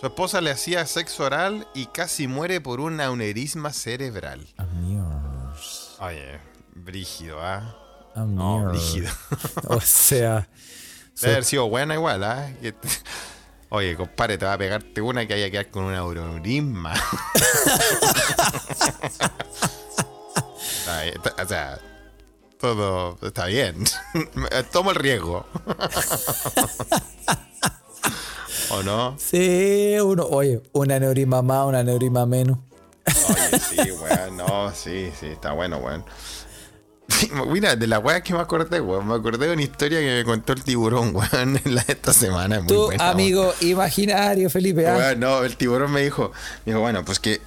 su 0.00 0.06
esposa 0.06 0.40
le 0.40 0.50
hacía 0.50 0.84
sexo 0.86 1.24
oral 1.24 1.66
y 1.74 1.86
casi 1.86 2.26
muere 2.26 2.60
por 2.60 2.80
un 2.80 3.00
aneurisma 3.00 3.72
cerebral. 3.72 4.46
Amigos. 4.58 5.96
Oye, 6.00 6.38
brígido, 6.74 7.40
¿ah? 7.40 7.76
Amigos. 8.14 8.34
No, 8.36 8.68
brígido. 8.70 9.10
O 9.68 9.80
sea, 9.80 10.48
Debe 11.20 11.32
haber 11.32 11.44
sido 11.44 11.68
buena 11.68 11.94
igual, 11.94 12.24
¿ah? 12.24 12.50
Oye, 13.68 13.96
compadre, 13.96 14.38
te 14.38 14.44
va 14.44 14.52
a 14.54 14.58
pegarte 14.58 15.00
una 15.00 15.26
que 15.26 15.34
haya 15.34 15.46
que 15.46 15.50
quedar 15.50 15.70
con 15.70 15.84
un 15.84 15.94
está- 21.08 21.42
o 21.42 21.48
sea, 21.48 21.78
todo 22.60 23.18
está 23.22 23.46
bien. 23.46 23.84
Tomo 24.72 24.90
el 24.90 24.96
riesgo. 24.96 25.44
¿O 28.70 28.82
no? 28.82 29.16
sí, 29.18 29.96
uno, 30.02 30.24
oye, 30.24 30.60
un 30.72 30.90
aneurisma 30.90 31.40
más, 31.42 31.66
un 31.66 31.74
aneurisma 31.76 32.26
menos. 32.26 32.58
Oye, 33.28 33.58
sí, 33.60 33.90
weón. 33.92 34.36
No, 34.36 34.72
sí, 34.74 35.12
sí, 35.18 35.26
está 35.26 35.52
bueno, 35.52 35.78
weón. 35.78 36.04
Mira, 37.48 37.76
de 37.76 37.86
la 37.86 37.98
weá 37.98 38.22
que 38.22 38.32
me 38.34 38.40
acordé, 38.40 38.80
weón. 38.80 39.06
Me 39.08 39.14
acordé 39.14 39.46
de 39.46 39.52
una 39.54 39.62
historia 39.62 40.00
que 40.00 40.06
me 40.18 40.24
contó 40.24 40.52
el 40.52 40.62
tiburón, 40.62 41.14
weón, 41.14 41.60
en 41.64 41.74
la 41.74 41.82
de 41.82 41.92
esta 41.94 42.12
semana. 42.12 42.58
Muy 42.60 42.68
Tu 42.68 42.84
buena, 42.86 43.04
weón. 43.04 43.14
amigo 43.14 43.54
imaginario, 43.60 44.50
Felipe. 44.50 44.86
¿ah? 44.88 44.96
Weón, 44.96 45.20
no, 45.20 45.42
el 45.44 45.56
tiburón 45.56 45.92
me 45.92 46.02
dijo, 46.02 46.32
me 46.64 46.72
dijo, 46.72 46.80
bueno, 46.80 47.04
pues 47.04 47.18
que, 47.20 47.40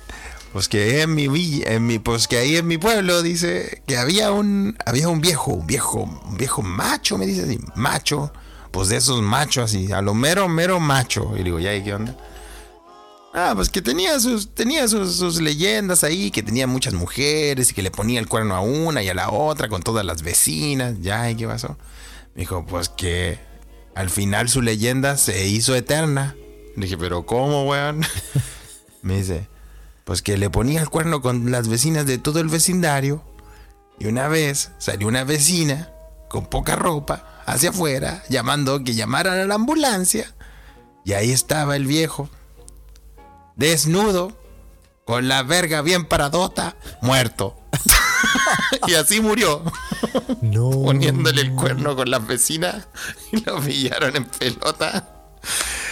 pues 0.53 0.67
que 0.67 1.01
en 1.01 1.13
mi 1.13 1.27
villa, 1.27 1.73
en 1.73 1.85
mi, 1.85 1.99
pues 1.99 2.27
que 2.27 2.37
ahí 2.37 2.57
en 2.57 2.67
mi 2.67 2.77
pueblo, 2.77 3.21
dice, 3.21 3.81
que 3.87 3.97
había 3.97 4.31
un, 4.31 4.77
había 4.85 5.07
un 5.09 5.21
viejo, 5.21 5.51
un 5.53 5.67
viejo, 5.67 5.99
un 6.01 6.37
viejo 6.37 6.61
macho, 6.61 7.17
me 7.17 7.25
dice 7.25 7.43
así, 7.43 7.59
macho, 7.75 8.31
pues 8.71 8.89
de 8.89 8.97
esos 8.97 9.21
machos 9.21 9.65
así, 9.65 9.91
a 9.91 10.01
lo 10.01 10.13
mero, 10.13 10.47
mero 10.49 10.79
macho. 10.79 11.33
Y 11.37 11.43
digo, 11.43 11.59
ya, 11.59 11.73
¿y 11.75 11.83
qué 11.83 11.93
onda? 11.93 12.15
Ah, 13.33 13.53
pues 13.55 13.69
que 13.69 13.81
tenía 13.81 14.19
sus, 14.19 14.53
tenía 14.53 14.87
sus, 14.87 15.15
sus 15.15 15.39
leyendas 15.39 16.03
ahí, 16.03 16.31
que 16.31 16.41
tenía 16.41 16.65
muchas 16.65 16.93
mujeres 16.93 17.69
y 17.69 17.73
que 17.73 17.83
le 17.83 17.91
ponía 17.91 18.19
el 18.19 18.27
cuerno 18.27 18.55
a 18.55 18.61
una 18.61 19.03
y 19.03 19.09
a 19.09 19.13
la 19.13 19.29
otra 19.29 19.69
con 19.69 19.83
todas 19.83 20.03
las 20.05 20.23
vecinas. 20.23 20.95
Ya, 21.01 21.29
¿y 21.29 21.35
qué 21.35 21.47
pasó? 21.47 21.77
Me 22.33 22.41
dijo, 22.41 22.65
pues 22.65 22.89
que 22.89 23.39
al 23.95 24.09
final 24.09 24.49
su 24.49 24.61
leyenda 24.61 25.17
se 25.17 25.47
hizo 25.47 25.75
eterna. 25.75 26.35
Le 26.75 26.83
dije, 26.83 26.97
pero 26.97 27.25
¿cómo, 27.25 27.65
weón? 27.65 28.01
Me 29.01 29.17
dice, 29.17 29.47
pues 30.05 30.21
que 30.21 30.37
le 30.37 30.49
ponía 30.49 30.81
el 30.81 30.89
cuerno 30.89 31.21
con 31.21 31.51
las 31.51 31.67
vecinas 31.67 32.05
de 32.05 32.17
todo 32.17 32.39
el 32.39 32.47
vecindario. 32.47 33.23
Y 33.99 34.07
una 34.07 34.27
vez 34.27 34.71
salió 34.77 35.07
una 35.07 35.23
vecina 35.23 35.91
con 36.29 36.45
poca 36.45 36.75
ropa 36.75 37.43
hacia 37.45 37.71
afuera, 37.71 38.23
llamando 38.29 38.83
que 38.83 38.95
llamaran 38.95 39.37
a 39.39 39.45
la 39.45 39.55
ambulancia. 39.55 40.33
Y 41.03 41.13
ahí 41.13 41.31
estaba 41.31 41.75
el 41.75 41.85
viejo, 41.85 42.29
desnudo, 43.59 44.35
con 45.05 45.27
la 45.27 45.43
verga 45.43 45.81
bien 45.81 46.05
paradota, 46.05 46.75
muerto. 47.01 47.55
y 48.87 48.93
así 48.95 49.19
murió, 49.21 49.63
No. 50.41 50.69
poniéndole 50.71 51.41
el 51.41 51.51
cuerno 51.53 51.95
con 51.95 52.09
las 52.09 52.25
vecinas 52.25 52.87
y 53.31 53.41
lo 53.41 53.59
pillaron 53.61 54.15
en 54.15 54.25
pelota. 54.25 55.09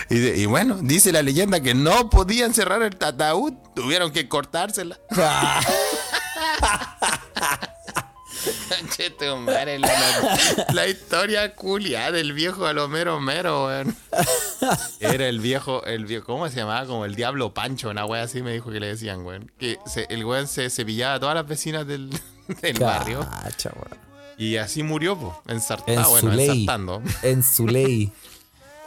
Y, 0.09 0.17
de- 0.19 0.37
y 0.37 0.45
bueno, 0.45 0.77
dice 0.81 1.11
la 1.11 1.21
leyenda 1.21 1.59
que 1.61 1.73
no 1.75 2.09
podían 2.09 2.53
cerrar 2.53 2.81
el 2.81 2.97
ataúd, 3.03 3.53
tuvieron 3.75 4.11
que 4.11 4.27
cortársela. 4.29 4.97
Che, 8.95 9.09
tu 9.11 9.35
madre, 9.37 9.79
la, 9.79 10.37
la 10.73 10.87
historia 10.87 11.53
culia 11.55 12.11
del 12.11 12.33
viejo 12.33 12.65
Alomero 12.65 13.19
Mero, 13.19 13.65
weón. 13.67 13.95
Era 14.99 15.27
el 15.27 15.39
viejo, 15.39 15.83
el 15.85 16.05
viejo, 16.05 16.25
¿cómo 16.25 16.47
se 16.49 16.55
llamaba? 16.57 16.85
Como 16.85 17.05
el 17.05 17.15
diablo 17.15 17.53
Pancho, 17.53 17.89
una 17.89 18.05
wea 18.05 18.23
así 18.23 18.41
me 18.41 18.53
dijo 18.53 18.71
que 18.71 18.79
le 18.79 18.87
decían, 18.87 19.25
weón. 19.25 19.51
Que 19.57 19.77
se- 19.85 20.07
el 20.09 20.23
weón 20.25 20.47
se 20.47 20.69
cepillaba 20.69 21.15
a 21.15 21.19
todas 21.19 21.35
las 21.35 21.47
vecinas 21.47 21.85
del, 21.87 22.09
del 22.61 22.79
barrio. 22.79 23.19
weón. 23.19 24.07
Y 24.37 24.57
así 24.57 24.83
murió, 24.83 25.41
ensartado, 25.47 25.97
En 25.97 26.09
bueno, 26.09 26.31
ley. 26.33 26.49
ensartando. 26.49 27.01
En 27.23 27.43
su 27.43 27.67
ley. 27.67 28.11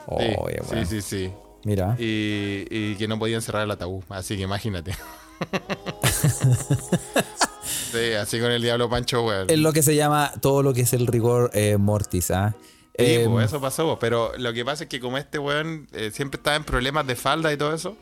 Sí, 0.09 0.15
Oye, 0.39 0.61
weón. 0.69 0.87
sí, 0.87 1.01
sí, 1.03 1.03
sí. 1.03 1.33
Mira. 1.63 1.95
Y, 1.99 2.67
y 2.71 2.97
que 2.97 3.07
no 3.07 3.17
podían 3.19 3.43
cerrar 3.43 3.63
el 3.63 3.71
ataúd, 3.71 4.03
así 4.09 4.35
que 4.37 4.43
imagínate. 4.43 4.97
Sí, 7.93 8.13
así 8.13 8.41
con 8.41 8.51
el 8.51 8.63
diablo 8.63 8.89
Pancho, 8.89 9.25
weón. 9.25 9.51
Es 9.51 9.59
lo 9.59 9.73
que 9.73 9.83
se 9.83 9.95
llama 9.95 10.33
todo 10.41 10.63
lo 10.63 10.73
que 10.75 10.83
es 10.83 10.93
el 10.93 11.07
rigor 11.07 11.51
eh, 11.55 11.77
mortis, 11.77 12.31
¿ah? 12.31 12.55
Sí, 12.99 13.05
Eh, 13.07 13.27
pues 13.31 13.47
eso 13.47 13.61
pasó, 13.61 13.87
pues, 13.87 13.99
pero 14.01 14.33
lo 14.37 14.53
que 14.53 14.65
pasa 14.65 14.85
es 14.85 14.91
que 14.91 15.01
como 15.01 15.17
este 15.17 15.39
weón 15.39 15.87
eh, 15.93 16.11
siempre 16.13 16.39
estaba 16.39 16.57
en 16.57 16.65
problemas 16.65 17.07
de 17.07 17.17
falda 17.17 17.53
y 17.53 17.57
todo 17.57 17.75
eso, 17.75 17.97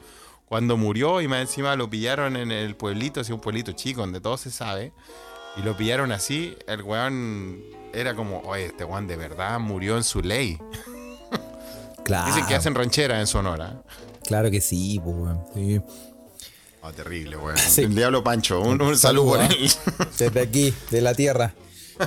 cuando 0.46 0.76
murió 0.76 1.20
y 1.20 1.28
más 1.28 1.40
encima 1.42 1.76
lo 1.76 1.88
pillaron 1.88 2.36
en 2.36 2.50
el 2.50 2.74
pueblito, 2.74 3.20
así 3.20 3.32
un 3.32 3.40
pueblito 3.40 3.72
chico 3.72 4.00
donde 4.00 4.20
todo 4.20 4.36
se 4.36 4.50
sabe, 4.50 4.92
y 5.56 5.62
lo 5.62 5.76
pillaron 5.76 6.10
así, 6.10 6.56
el 6.66 6.82
weón 6.82 7.62
era 7.92 8.14
como, 8.14 8.40
oye, 8.40 8.66
este 8.66 8.84
weón 8.84 9.06
de 9.06 9.16
verdad 9.16 9.58
murió 9.60 9.96
en 9.96 10.04
su 10.04 10.20
ley. 10.20 10.58
claro. 12.04 12.26
Dicen 12.26 12.46
que 12.46 12.54
hacen 12.54 12.74
ranchera 12.74 13.20
en 13.20 13.26
Sonora. 13.26 13.82
Claro 14.24 14.50
que 14.50 14.60
sí, 14.60 15.00
pues, 15.02 15.16
weón. 15.16 15.44
Sí. 15.54 15.80
Oh, 16.88 16.92
terrible. 16.92 17.36
Sí. 17.56 17.82
El 17.82 17.94
diablo 17.94 18.22
Pancho, 18.24 18.60
un, 18.60 18.80
un 18.80 18.96
saludo 18.96 19.34
¿ah? 19.34 19.46
él. 19.46 19.70
Desde 20.18 20.40
aquí, 20.40 20.72
de 20.90 21.00
la 21.00 21.14
tierra. 21.14 21.54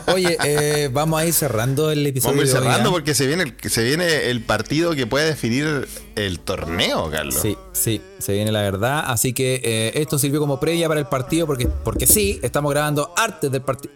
Oye, 0.08 0.38
eh, 0.46 0.90
vamos 0.92 1.20
a 1.20 1.26
ir 1.26 1.34
cerrando 1.34 1.92
el 1.92 2.08
episodio. 2.08 2.38
Vamos 2.38 2.48
a 2.48 2.52
ir 2.52 2.56
hoy, 2.56 2.64
cerrando 2.64 2.90
¿ah? 2.90 2.94
porque 2.94 3.14
se 3.14 3.28
viene, 3.28 3.44
el, 3.44 3.70
se 3.70 3.84
viene 3.84 4.30
el 4.30 4.42
partido 4.42 4.96
que 4.96 5.06
puede 5.06 5.26
definir 5.26 5.88
el 6.16 6.40
torneo, 6.40 7.12
Carlos. 7.12 7.36
Sí, 7.42 7.58
sí, 7.74 8.02
se 8.18 8.34
viene 8.34 8.54
la 8.54 8.62
verdad. 8.62 9.04
Así 9.06 9.34
que 9.34 9.62
eh, 9.64 9.92
esto 9.96 10.18
sirvió 10.18 10.40
como 10.40 10.60
previa 10.62 10.88
para 10.88 11.02
el 11.02 11.08
partido 11.08 11.46
porque, 11.46 11.68
porque 11.68 12.08
sí, 12.08 12.40
estamos 12.42 12.72
grabando 12.72 13.14
antes 13.18 13.52
del 13.52 13.62
partido. 13.62 13.94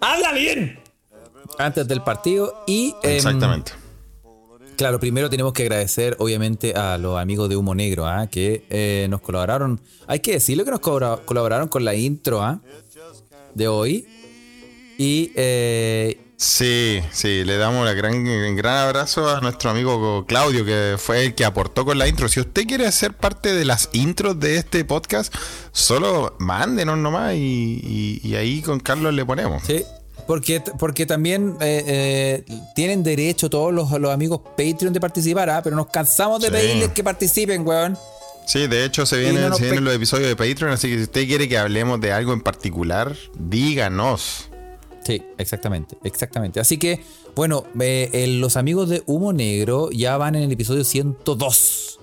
¡Habla 0.00 0.32
bien! 0.32 0.80
Antes 1.58 1.86
del 1.86 2.02
partido 2.02 2.64
y... 2.66 2.94
em, 3.02 3.16
Exactamente. 3.16 3.72
Claro, 4.82 4.98
primero 4.98 5.30
tenemos 5.30 5.52
que 5.52 5.62
agradecer 5.62 6.16
obviamente 6.18 6.74
a 6.74 6.98
los 6.98 7.16
amigos 7.16 7.48
de 7.48 7.54
Humo 7.56 7.72
Negro, 7.72 8.04
¿ah? 8.04 8.26
que 8.26 8.64
eh, 8.68 9.06
nos 9.08 9.20
colaboraron. 9.20 9.80
Hay 10.08 10.18
que 10.18 10.32
decirlo 10.32 10.64
que 10.64 10.72
nos 10.72 10.80
colaboraron 10.80 11.68
con 11.68 11.84
la 11.84 11.94
intro 11.94 12.42
¿ah? 12.42 12.60
de 13.54 13.68
hoy. 13.68 14.08
Y 14.98 15.30
eh, 15.36 16.18
Sí, 16.36 16.98
sí, 17.12 17.44
le 17.44 17.58
damos 17.58 17.88
un 17.88 17.96
gran, 17.96 18.56
gran 18.56 18.78
abrazo 18.88 19.30
a 19.30 19.40
nuestro 19.40 19.70
amigo 19.70 20.26
Claudio, 20.26 20.64
que 20.64 20.96
fue 20.98 21.26
el 21.26 21.36
que 21.36 21.44
aportó 21.44 21.84
con 21.84 21.96
la 21.96 22.08
intro. 22.08 22.28
Si 22.28 22.40
usted 22.40 22.66
quiere 22.66 22.90
ser 22.90 23.12
parte 23.12 23.54
de 23.54 23.64
las 23.64 23.88
intros 23.92 24.40
de 24.40 24.56
este 24.56 24.84
podcast, 24.84 25.32
solo 25.70 26.34
mándenos 26.40 26.98
nomás 26.98 27.34
y, 27.36 27.38
y- 28.20 28.28
y 28.28 28.34
ahí 28.34 28.60
con 28.62 28.80
Carlos 28.80 29.14
le 29.14 29.24
ponemos. 29.24 29.62
sí, 29.62 29.84
porque, 30.32 30.62
porque 30.78 31.04
también 31.04 31.58
eh, 31.60 31.84
eh, 32.48 32.54
tienen 32.74 33.02
derecho 33.02 33.50
todos 33.50 33.70
los, 33.70 33.90
los 34.00 34.10
amigos 34.10 34.40
Patreon 34.56 34.90
de 34.90 34.98
participar, 34.98 35.50
¿ah? 35.50 35.60
pero 35.62 35.76
nos 35.76 35.88
cansamos 35.88 36.40
de 36.40 36.46
Sí. 36.46 36.54
pedirles 36.54 36.88
que 36.92 37.04
participen, 37.04 37.66
weón. 37.68 37.98
Sí, 38.46 38.66
de 38.66 38.86
hecho 38.86 39.04
se 39.04 39.18
vienen, 39.18 39.50
no 39.50 39.54
se 39.54 39.64
vienen 39.64 39.84
los 39.84 39.94
episodios 39.94 40.28
de 40.28 40.34
Patreon, 40.36 40.72
así 40.72 40.88
que 40.88 40.96
si 40.96 41.02
usted 41.02 41.26
quiere 41.26 41.50
que 41.50 41.58
hablemos 41.58 42.00
de 42.00 42.12
algo 42.14 42.32
en 42.32 42.40
particular, 42.40 43.14
díganos. 43.38 44.48
Sí, 45.04 45.22
exactamente, 45.36 45.98
exactamente. 46.02 46.60
Así 46.60 46.78
que, 46.78 47.04
bueno, 47.36 47.64
eh, 47.78 48.26
los 48.40 48.56
amigos 48.56 48.88
de 48.88 49.02
Humo 49.04 49.34
Negro 49.34 49.90
ya 49.90 50.16
van 50.16 50.34
en 50.34 50.44
el 50.44 50.52
episodio 50.52 50.82
102. 50.82 52.00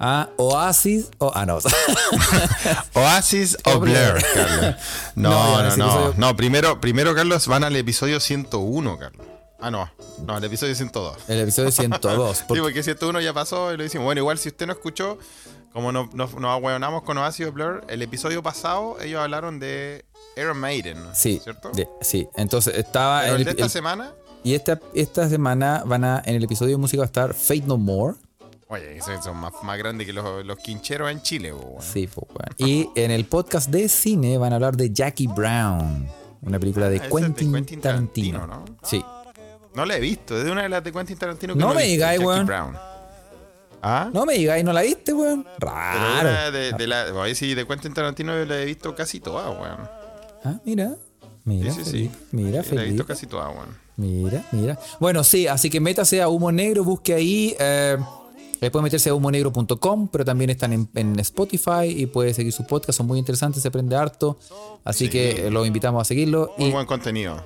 Ah, 0.00 0.28
Oasis. 0.36 1.08
o 1.18 1.32
ah, 1.34 1.44
no. 1.46 1.58
Oasis 2.94 3.56
O 3.64 3.78
Blur. 3.80 4.22
Carlos. 4.34 4.74
No, 5.16 5.62
No, 5.62 5.76
no, 5.76 6.14
no. 6.16 6.36
primero, 6.36 6.80
primero, 6.80 7.14
Carlos, 7.14 7.46
van 7.48 7.64
al 7.64 7.74
episodio 7.76 8.20
101, 8.20 8.98
Carlos. 8.98 9.26
Ah, 9.60 9.70
no. 9.72 9.90
No, 10.24 10.36
al 10.36 10.44
episodio 10.44 10.74
102. 10.74 11.16
el 11.28 11.40
episodio 11.40 11.70
102. 11.72 12.36
Sí, 12.38 12.44
porque- 12.46 12.62
porque 12.62 12.82
101 12.82 13.20
ya 13.20 13.32
pasó 13.32 13.72
y 13.72 13.76
lo 13.76 13.84
hicimos. 13.84 14.04
Bueno, 14.04 14.20
igual 14.20 14.38
si 14.38 14.48
usted 14.50 14.66
no 14.66 14.72
escuchó, 14.72 15.18
como 15.72 15.90
nos 15.90 16.14
no, 16.14 16.26
nos 16.28 16.44
ahueonamos 16.50 17.02
con 17.02 17.18
Oasis 17.18 17.46
o 17.48 17.52
Blur, 17.52 17.84
el 17.88 18.02
episodio 18.02 18.42
pasado 18.42 18.96
ellos 19.00 19.20
hablaron 19.20 19.58
de 19.58 20.04
Iron 20.36 20.58
Maiden, 20.58 20.98
sí, 21.12 21.40
¿cierto? 21.42 21.70
de- 21.70 21.88
sí. 22.00 22.28
Entonces 22.36 22.76
estaba. 22.76 23.22
Pero 23.22 23.34
el 23.36 23.44
de 23.44 23.50
esta 23.50 23.64
el- 23.64 23.70
semana, 23.70 24.12
y 24.44 24.54
esta, 24.54 24.78
esta 24.94 25.28
semana 25.28 25.82
van 25.84 26.04
a, 26.04 26.22
en 26.24 26.36
el 26.36 26.44
episodio 26.44 26.72
de 26.76 26.78
música 26.78 27.00
va 27.00 27.04
a 27.04 27.06
estar 27.06 27.34
Fate 27.34 27.64
No 27.66 27.76
More. 27.78 28.14
Oye, 28.68 28.96
esos 28.96 29.24
son 29.24 29.36
más, 29.36 29.52
más 29.62 29.78
grandes 29.78 30.06
que 30.06 30.12
los, 30.12 30.44
los 30.44 30.58
quincheros 30.58 31.10
en 31.10 31.22
Chile, 31.22 31.52
po, 31.52 31.58
weón. 31.66 31.82
Sí, 31.82 32.06
pues, 32.06 32.26
weón. 32.30 32.54
Y 32.70 32.88
en 32.94 33.10
el 33.10 33.24
podcast 33.26 33.68
de 33.70 33.88
cine 33.88 34.38
van 34.38 34.52
a 34.52 34.56
hablar 34.56 34.76
de 34.76 34.90
Jackie 34.92 35.26
Brown, 35.26 36.06
una 36.42 36.58
película 36.58 36.88
de, 36.88 36.96
ese 36.96 37.06
es 37.06 37.12
de 37.12 37.20
Quentin, 37.20 37.52
Quentin 37.52 37.80
Tarantino. 37.80 38.38
Tarantino, 38.40 38.64
¿no? 38.66 38.78
Sí. 38.82 39.04
No 39.74 39.84
la 39.84 39.96
he 39.96 40.00
visto, 40.00 40.36
es 40.36 40.44
de 40.44 40.50
una 40.50 40.62
de 40.62 40.68
las 40.68 40.82
de 40.82 40.92
Quentin 40.92 41.16
Tarantino 41.18 41.54
que 41.54 41.60
No 41.60 41.72
he 41.72 41.76
me 41.76 41.82
digáis, 41.84 42.20
weón. 42.20 42.46
Brown. 42.46 42.76
¿Ah? 43.80 44.10
No 44.12 44.26
me 44.26 44.34
digáis, 44.34 44.64
¿no 44.64 44.72
la 44.72 44.82
viste, 44.82 45.12
weón? 45.12 45.46
Raro. 45.58 46.50
de, 46.50 46.72
de 46.72 46.86
la, 46.86 47.12
oye, 47.14 47.34
sí, 47.34 47.54
de 47.54 47.66
Quentin 47.66 47.94
Tarantino 47.94 48.36
yo 48.36 48.44
la 48.44 48.60
he 48.60 48.64
visto 48.64 48.94
casi 48.94 49.20
toda, 49.20 49.50
weón. 49.50 49.88
Ah, 50.44 50.58
mira. 50.64 50.94
Mira, 51.44 51.72
Sí, 51.72 51.84
sí, 51.84 51.90
sí. 51.90 52.10
Mira, 52.32 52.62
Sí, 52.62 52.74
La 52.74 52.82
he 52.82 52.86
visto 52.86 53.06
casi 53.06 53.26
toda, 53.26 53.48
weón. 53.50 53.68
Mira, 53.96 54.44
mira. 54.52 54.78
Bueno, 55.00 55.24
sí, 55.24 55.46
así 55.46 55.70
que 55.70 55.80
métase 55.80 56.20
a 56.22 56.28
Humo 56.28 56.52
Negro, 56.52 56.84
busque 56.84 57.14
ahí. 57.14 57.56
Eh, 57.58 57.96
eh, 58.60 58.70
puede 58.70 58.82
meterse 58.82 59.10
a 59.10 59.14
humonegro.com, 59.14 60.08
pero 60.08 60.24
también 60.24 60.50
están 60.50 60.72
en, 60.72 60.88
en 60.94 61.18
Spotify 61.20 61.84
y 61.86 62.06
puede 62.06 62.34
seguir 62.34 62.52
sus 62.52 62.66
podcasts, 62.66 62.96
son 62.96 63.06
muy 63.06 63.18
interesantes, 63.18 63.62
se 63.62 63.68
aprende 63.68 63.96
harto. 63.96 64.38
Así 64.84 65.04
Sí. 65.06 65.10
que 65.10 65.46
eh, 65.46 65.50
los 65.50 65.66
invitamos 65.66 66.00
a 66.00 66.04
seguirlo. 66.04 66.52
Muy 66.58 66.68
y, 66.68 66.72
buen 66.72 66.86
contenido. 66.86 67.42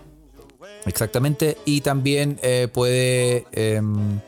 Exactamente. 0.86 1.56
Y 1.64 1.80
también 1.80 2.38
eh, 2.42 2.68
puede. 2.72 3.46
em, 3.52 4.20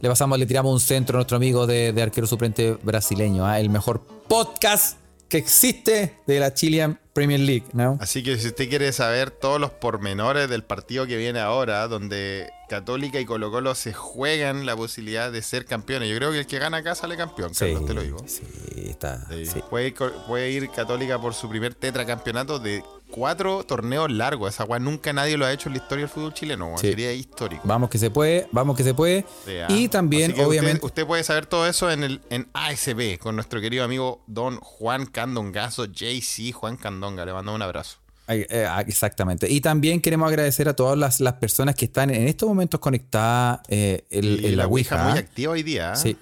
le 0.00 0.08
pasamos, 0.08 0.38
le 0.38 0.46
tiramos 0.46 0.72
un 0.72 0.80
centro 0.80 1.16
a 1.16 1.18
nuestro 1.18 1.36
amigo 1.36 1.66
de, 1.66 1.92
de 1.92 2.02
arquero 2.02 2.26
suplente 2.26 2.72
brasileño, 2.82 3.44
¿ah? 3.46 3.60
el 3.60 3.68
mejor 3.68 4.00
podcast 4.28 4.96
que 5.28 5.36
existe 5.36 6.16
de 6.26 6.40
la 6.40 6.54
Chilean 6.54 6.98
Premier 7.12 7.38
League, 7.40 7.66
¿no? 7.74 7.98
Así 8.00 8.22
que 8.22 8.38
si 8.38 8.46
usted 8.48 8.68
quiere 8.70 8.92
saber 8.92 9.30
todos 9.30 9.60
los 9.60 9.70
pormenores 9.72 10.48
del 10.48 10.64
partido 10.64 11.06
que 11.06 11.16
viene 11.18 11.38
ahora, 11.40 11.86
donde 11.86 12.48
Católica 12.70 13.18
y 13.18 13.24
Colo 13.24 13.50
Colo 13.50 13.74
se 13.74 13.92
juegan 13.92 14.64
la 14.64 14.76
posibilidad 14.76 15.32
de 15.32 15.42
ser 15.42 15.64
campeones, 15.64 16.08
yo 16.08 16.14
creo 16.16 16.30
que 16.30 16.38
el 16.38 16.46
que 16.46 16.60
gana 16.60 16.76
acá 16.78 16.94
sale 16.94 17.16
campeón, 17.16 17.52
Carlos, 17.52 17.84
te 17.84 17.94
lo 17.94 18.00
digo. 18.02 18.18
Sí, 18.26 18.42
está. 18.88 19.26
Sí. 19.28 19.44
sí. 19.44 19.60
Puede, 19.68 19.88
ir, 19.88 19.94
co- 19.94 20.12
puede 20.28 20.50
ir 20.52 20.70
Católica 20.70 21.20
por 21.20 21.34
su 21.34 21.48
primer 21.48 21.74
tetracampeonato 21.74 22.60
de 22.60 22.84
cuatro 23.10 23.64
torneos 23.64 24.08
largos. 24.10 24.54
Esa 24.54 24.64
weá 24.64 24.78
nunca 24.78 25.12
nadie 25.12 25.36
lo 25.36 25.46
ha 25.46 25.52
hecho 25.52 25.68
en 25.68 25.74
la 25.74 25.82
historia 25.82 26.04
del 26.04 26.14
fútbol 26.14 26.32
chileno. 26.32 26.72
Sí. 26.78 26.90
Sería 26.90 27.12
histórico. 27.12 27.62
Vamos 27.64 27.90
que 27.90 27.98
se 27.98 28.08
puede, 28.10 28.46
vamos 28.52 28.76
que 28.76 28.84
se 28.84 28.94
puede. 28.94 29.26
Sí, 29.44 29.56
ah. 29.58 29.66
Y 29.68 29.88
también, 29.88 30.30
obviamente. 30.40 30.76
Usted, 30.76 30.84
usted 30.86 31.06
puede 31.08 31.24
saber 31.24 31.46
todo 31.46 31.66
eso 31.66 31.90
en 31.90 32.04
el 32.04 32.20
en 32.30 32.48
ASB 32.52 33.18
con 33.18 33.34
nuestro 33.34 33.60
querido 33.60 33.82
amigo 33.82 34.22
Don 34.28 34.58
Juan 34.60 35.06
Candongazo, 35.06 35.86
JC 35.86 36.52
Juan 36.52 36.76
Candonga. 36.76 37.24
Le 37.26 37.32
mando 37.32 37.52
un 37.52 37.62
abrazo. 37.62 37.98
Eh, 38.30 38.66
ah, 38.68 38.82
exactamente. 38.86 39.50
Y 39.50 39.60
también 39.60 40.00
queremos 40.00 40.28
agradecer 40.28 40.68
a 40.68 40.74
todas 40.74 40.96
las, 40.96 41.20
las 41.20 41.34
personas 41.34 41.74
que 41.74 41.86
están 41.86 42.10
en 42.10 42.28
estos 42.28 42.48
momentos 42.48 42.78
conectadas 42.78 43.60
eh, 43.68 44.04
en, 44.10 44.44
en 44.44 44.56
la, 44.56 44.66
Ouija. 44.66 45.10
muy 45.10 45.18
activa 45.18 45.52
hoy 45.52 45.62
día. 45.62 45.92
¿ah? 45.92 45.96
Sí. 45.96 46.16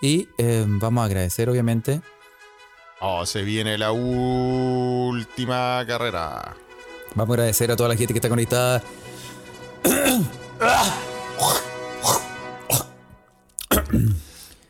Y 0.00 0.28
eh, 0.38 0.64
vamos 0.66 1.02
a 1.02 1.04
agradecer, 1.04 1.50
obviamente. 1.50 2.00
Oh, 3.00 3.26
se 3.26 3.42
viene 3.42 3.76
la 3.78 3.92
última 3.92 5.84
carrera. 5.86 6.56
Vamos 7.14 7.30
a 7.30 7.34
agradecer 7.34 7.70
a 7.70 7.76
toda 7.76 7.88
la 7.90 7.96
gente 7.96 8.14
que 8.14 8.18
está 8.18 8.28
conectada. 8.28 8.82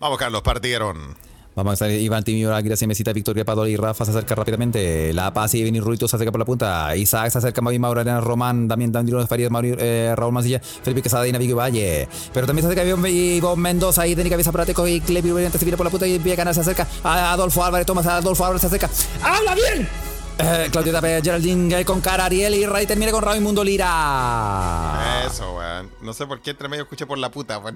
Vamos, 0.01 0.19
Carlos, 0.19 0.43
partieron. 0.43 1.17
Vamos 1.61 1.73
a 1.73 1.75
estar 1.75 1.91
Iván 1.91 2.25
Timio, 2.25 2.49
gracias 2.49 2.89
Mesita, 2.89 3.13
Victoria 3.13 3.45
Padua 3.45 3.69
y 3.69 3.77
Rafa 3.77 4.07
se 4.07 4.13
acerca 4.13 4.35
rápidamente. 4.35 5.13
La 5.13 5.31
Paz 5.35 5.53
y 5.53 5.63
Benny 5.63 5.79
Ruito 5.79 6.09
se 6.09 6.17
acerca 6.17 6.33
por 6.33 6.39
la 6.39 6.47
punta. 6.47 6.97
Isaac 6.97 7.31
se 7.31 7.37
acerca, 7.37 7.61
Mavi 7.61 7.79
Mauro, 7.79 8.01
Arena 8.01 8.19
Román, 8.19 8.67
Damián 8.67 8.91
Dandiro, 8.91 9.27
Farías, 9.27 9.51
Mauri, 9.51 9.75
eh, 9.79 10.15
Raúl 10.17 10.33
Mancilla, 10.33 10.59
Felipe 10.61 11.03
Quesada 11.03 11.29
y 11.29 11.33
Navigo 11.33 11.57
Valle. 11.57 12.09
Pero 12.33 12.47
también 12.47 12.67
se 12.67 12.73
acerca 12.73 12.89
Ivonne 12.89 13.61
Mendoza 13.61 14.07
y 14.07 14.15
Denica 14.15 14.37
Cabeza 14.37 14.53
Prateco 14.53 14.89
y 14.89 15.03
Oriente 15.31 15.59
se 15.59 15.67
viene 15.67 15.77
por 15.77 15.85
la 15.85 15.91
punta 15.91 16.07
y 16.07 16.19
Villa 16.19 16.37
Canal 16.37 16.55
se 16.55 16.63
acerca. 16.63 16.87
A 17.05 17.35
Adolfo 17.35 17.63
Álvarez, 17.63 17.87
Tomás 17.87 18.07
Adolfo 18.07 18.43
Álvarez 18.43 18.63
se 18.63 18.69
acerca. 18.69 18.89
¡Habla 19.23 19.55
bien! 19.55 20.10
Eh, 20.43 20.69
Claudio 20.71 20.93
Tapia, 20.93 21.21
Geraldine 21.23 21.85
con 21.85 22.01
cara, 22.01 22.25
Ariel 22.25 22.55
y 22.55 22.65
Ray 22.65 22.87
termina 22.87 23.13
con 23.13 23.23
Raimundo 23.23 23.63
Lira. 23.63 25.25
Eso, 25.27 25.57
weón. 25.57 25.91
No 26.03 26.13
sé 26.15 26.27
por 26.27 26.41
qué 26.41 26.51
entre 26.51 26.69
medio 26.69 26.85
escuché 26.85 27.05
por 27.07 27.19
la 27.19 27.31
puta, 27.31 27.59
weón. 27.59 27.75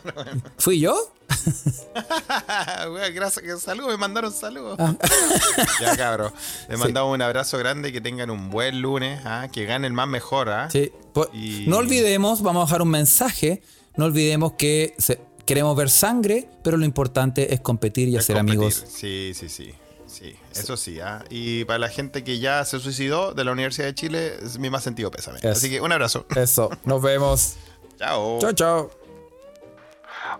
¿Fui 0.58 0.78
yo? 0.80 0.96
Weón, 2.92 3.14
gracias. 3.14 3.60
Saludos, 3.62 3.90
me 3.90 3.96
mandaron 3.96 4.32
saludos. 4.32 4.76
Ah. 4.78 4.94
ya, 5.80 5.96
cabros. 5.96 6.32
Les 6.68 6.78
mandamos 6.78 7.14
un 7.14 7.22
abrazo 7.22 7.58
grande, 7.58 7.92
que 7.92 8.00
tengan 8.00 8.30
un 8.30 8.50
buen 8.50 8.80
lunes, 8.80 9.20
¿ah? 9.24 9.48
que 9.52 9.64
gane 9.64 9.86
el 9.86 9.92
más 9.92 10.06
mejor. 10.08 10.48
¿ah? 10.50 10.68
Sí. 10.70 10.92
Pues, 11.12 11.28
Y- 11.32 11.64
No 11.66 11.78
olvidemos, 11.78 12.42
vamos 12.42 12.62
a 12.62 12.66
dejar 12.66 12.82
un 12.82 12.90
mensaje. 12.90 13.62
No 13.96 14.04
olvidemos 14.04 14.52
que 14.52 14.94
se- 14.98 15.20
queremos 15.44 15.76
ver 15.76 15.90
sangre, 15.90 16.48
pero 16.62 16.76
lo 16.76 16.84
importante 16.84 17.52
es 17.54 17.60
competir 17.60 18.08
y 18.08 18.16
Es 18.16 18.22
hacer 18.24 18.36
competir. 18.36 18.58
amigos. 18.60 18.84
Sí, 18.88 19.32
sí, 19.34 19.48
sí. 19.48 19.74
Sí, 20.16 20.34
eso 20.52 20.76
sí. 20.76 20.98
¿ah? 21.00 21.22
Y 21.28 21.64
para 21.66 21.78
la 21.78 21.88
gente 21.88 22.24
que 22.24 22.38
ya 22.38 22.64
se 22.64 22.78
suicidó 22.80 23.34
de 23.34 23.44
la 23.44 23.52
Universidad 23.52 23.86
de 23.86 23.94
Chile, 23.94 24.36
es 24.42 24.58
mi 24.58 24.70
más 24.70 24.82
sentido 24.82 25.10
pésame. 25.10 25.38
Eso. 25.38 25.48
Así 25.50 25.68
que 25.70 25.80
un 25.80 25.92
abrazo. 25.92 26.24
Eso, 26.34 26.70
nos 26.84 27.02
vemos. 27.02 27.56
Chao. 27.98 28.38
Chao, 28.40 28.52
chao. 28.52 28.90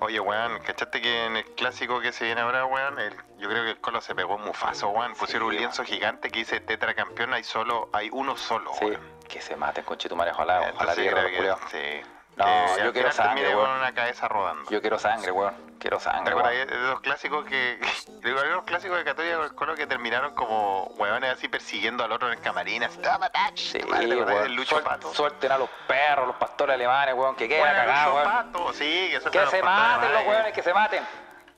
Oye, 0.01 0.19
weón, 0.21 0.59
¿cachaste 0.65 1.01
que 1.01 1.27
en 1.27 1.37
el 1.37 1.45
clásico 1.55 2.01
que 2.01 2.13
se 2.13 2.25
viene 2.25 2.41
ahora, 2.41 2.65
weón? 2.67 2.99
el- 2.99 3.15
yo 3.39 3.49
creo 3.51 3.65
que 3.65 3.71
el 3.73 3.81
Colo 3.81 4.01
se 4.01 4.15
pegó 4.15 4.37
un 4.37 4.45
mufazo, 4.45 4.89
weón. 4.89 5.15
Pusieron 5.15 5.49
un 5.49 5.57
lienzo 5.57 5.85
gigante 5.85 6.31
que 6.31 6.41
dice 6.41 6.61
tetracampeón, 6.61 7.33
hay 7.35 7.45
solo, 7.45 7.89
hay 7.93 8.09
uno 8.13 8.37
solo, 8.37 8.73
Sí, 8.79 8.87
weón. 8.87 9.01
que 9.29 9.41
se 9.41 9.57
maten 9.57 9.85
con 9.85 9.97
Chetumare, 9.99 10.31
ojalá, 10.33 10.73
ojalá 10.75 10.93
Entonces 10.95 11.31
que, 11.71 12.03
sí. 12.03 12.09
No, 12.37 12.45
Que 12.77 12.85
yo 12.85 12.93
quiero 12.93 13.11
sangre, 13.13 13.57
weón. 13.57 13.71
una 13.79 13.95
cabeza 13.95 14.29
rodando. 14.29 14.71
Yo 14.71 14.81
quiero 14.83 14.99
sangre, 14.99 15.31
weón. 15.33 15.55
Quiero 15.79 15.97
¿Te 15.99 16.05
sangre, 16.05 16.35
weón. 16.35 16.67
de 16.67 16.77
los 16.91 17.01
clásicos 17.01 17.47
que. 17.47 17.81
Digo, 18.23 18.39
había 18.41 18.53
unos 18.53 18.65
clásicos 18.65 18.99
de 18.99 19.05
Católica 19.05 19.37
con 19.37 19.45
el 19.47 19.55
Colo 19.55 19.75
que 19.75 19.87
terminaron 19.87 20.35
como 20.35 20.85
hueones 20.97 21.33
así 21.33 21.49
persiguiendo 21.49 22.05
al 22.05 22.13
otro 22.13 22.29
en 22.29 22.35
el 22.35 22.41
camarín, 22.41 22.83
así, 22.85 22.99
¡te 22.99 23.09
va 23.09 23.15
a 23.15 23.19
matar! 23.19 23.53
Sí, 23.57 23.79
tu 23.79 23.89
madre", 23.89 24.07
¿te 24.07 24.13
acordás 24.15 24.35
weón. 24.35 24.43
del 24.45 24.55
Lucho 24.55 24.83
Pato? 24.83 25.15
Suelten 25.15 25.53
a 25.53 25.59
los 25.59 25.71
perros, 25.87 26.27
los 26.27 26.37
pastores 26.37 26.75
alemanes, 26.75 27.15
weón, 27.15 27.37
que 27.37 27.49
cagados, 27.49 27.87
Lucho 27.87 28.15
weón. 28.17 28.53
Pato, 28.53 28.73
sí, 28.75 29.11
que 29.33 29.47
se 29.47 29.63
maten 29.63 30.13
los 30.13 30.27
weones, 30.27 30.53
que 30.53 30.63
se 30.63 30.75
maten. 30.75 31.07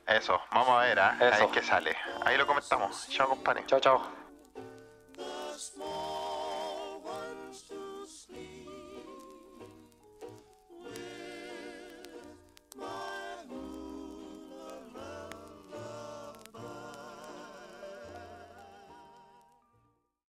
Eso, 0.07 0.41
vamos 0.53 0.71
a 0.71 0.79
ver, 0.85 0.99
¿ah? 1.01 1.17
Ahí 1.21 1.29
Eso. 1.33 1.45
es 1.45 1.51
que 1.51 1.63
sale. 1.63 1.97
Ahí 2.25 2.37
lo 2.39 2.47
comentamos. 2.47 3.09
Chao, 3.11 3.29
compadre. 3.29 3.67
Chao, 3.67 3.79
chao. 3.81 4.18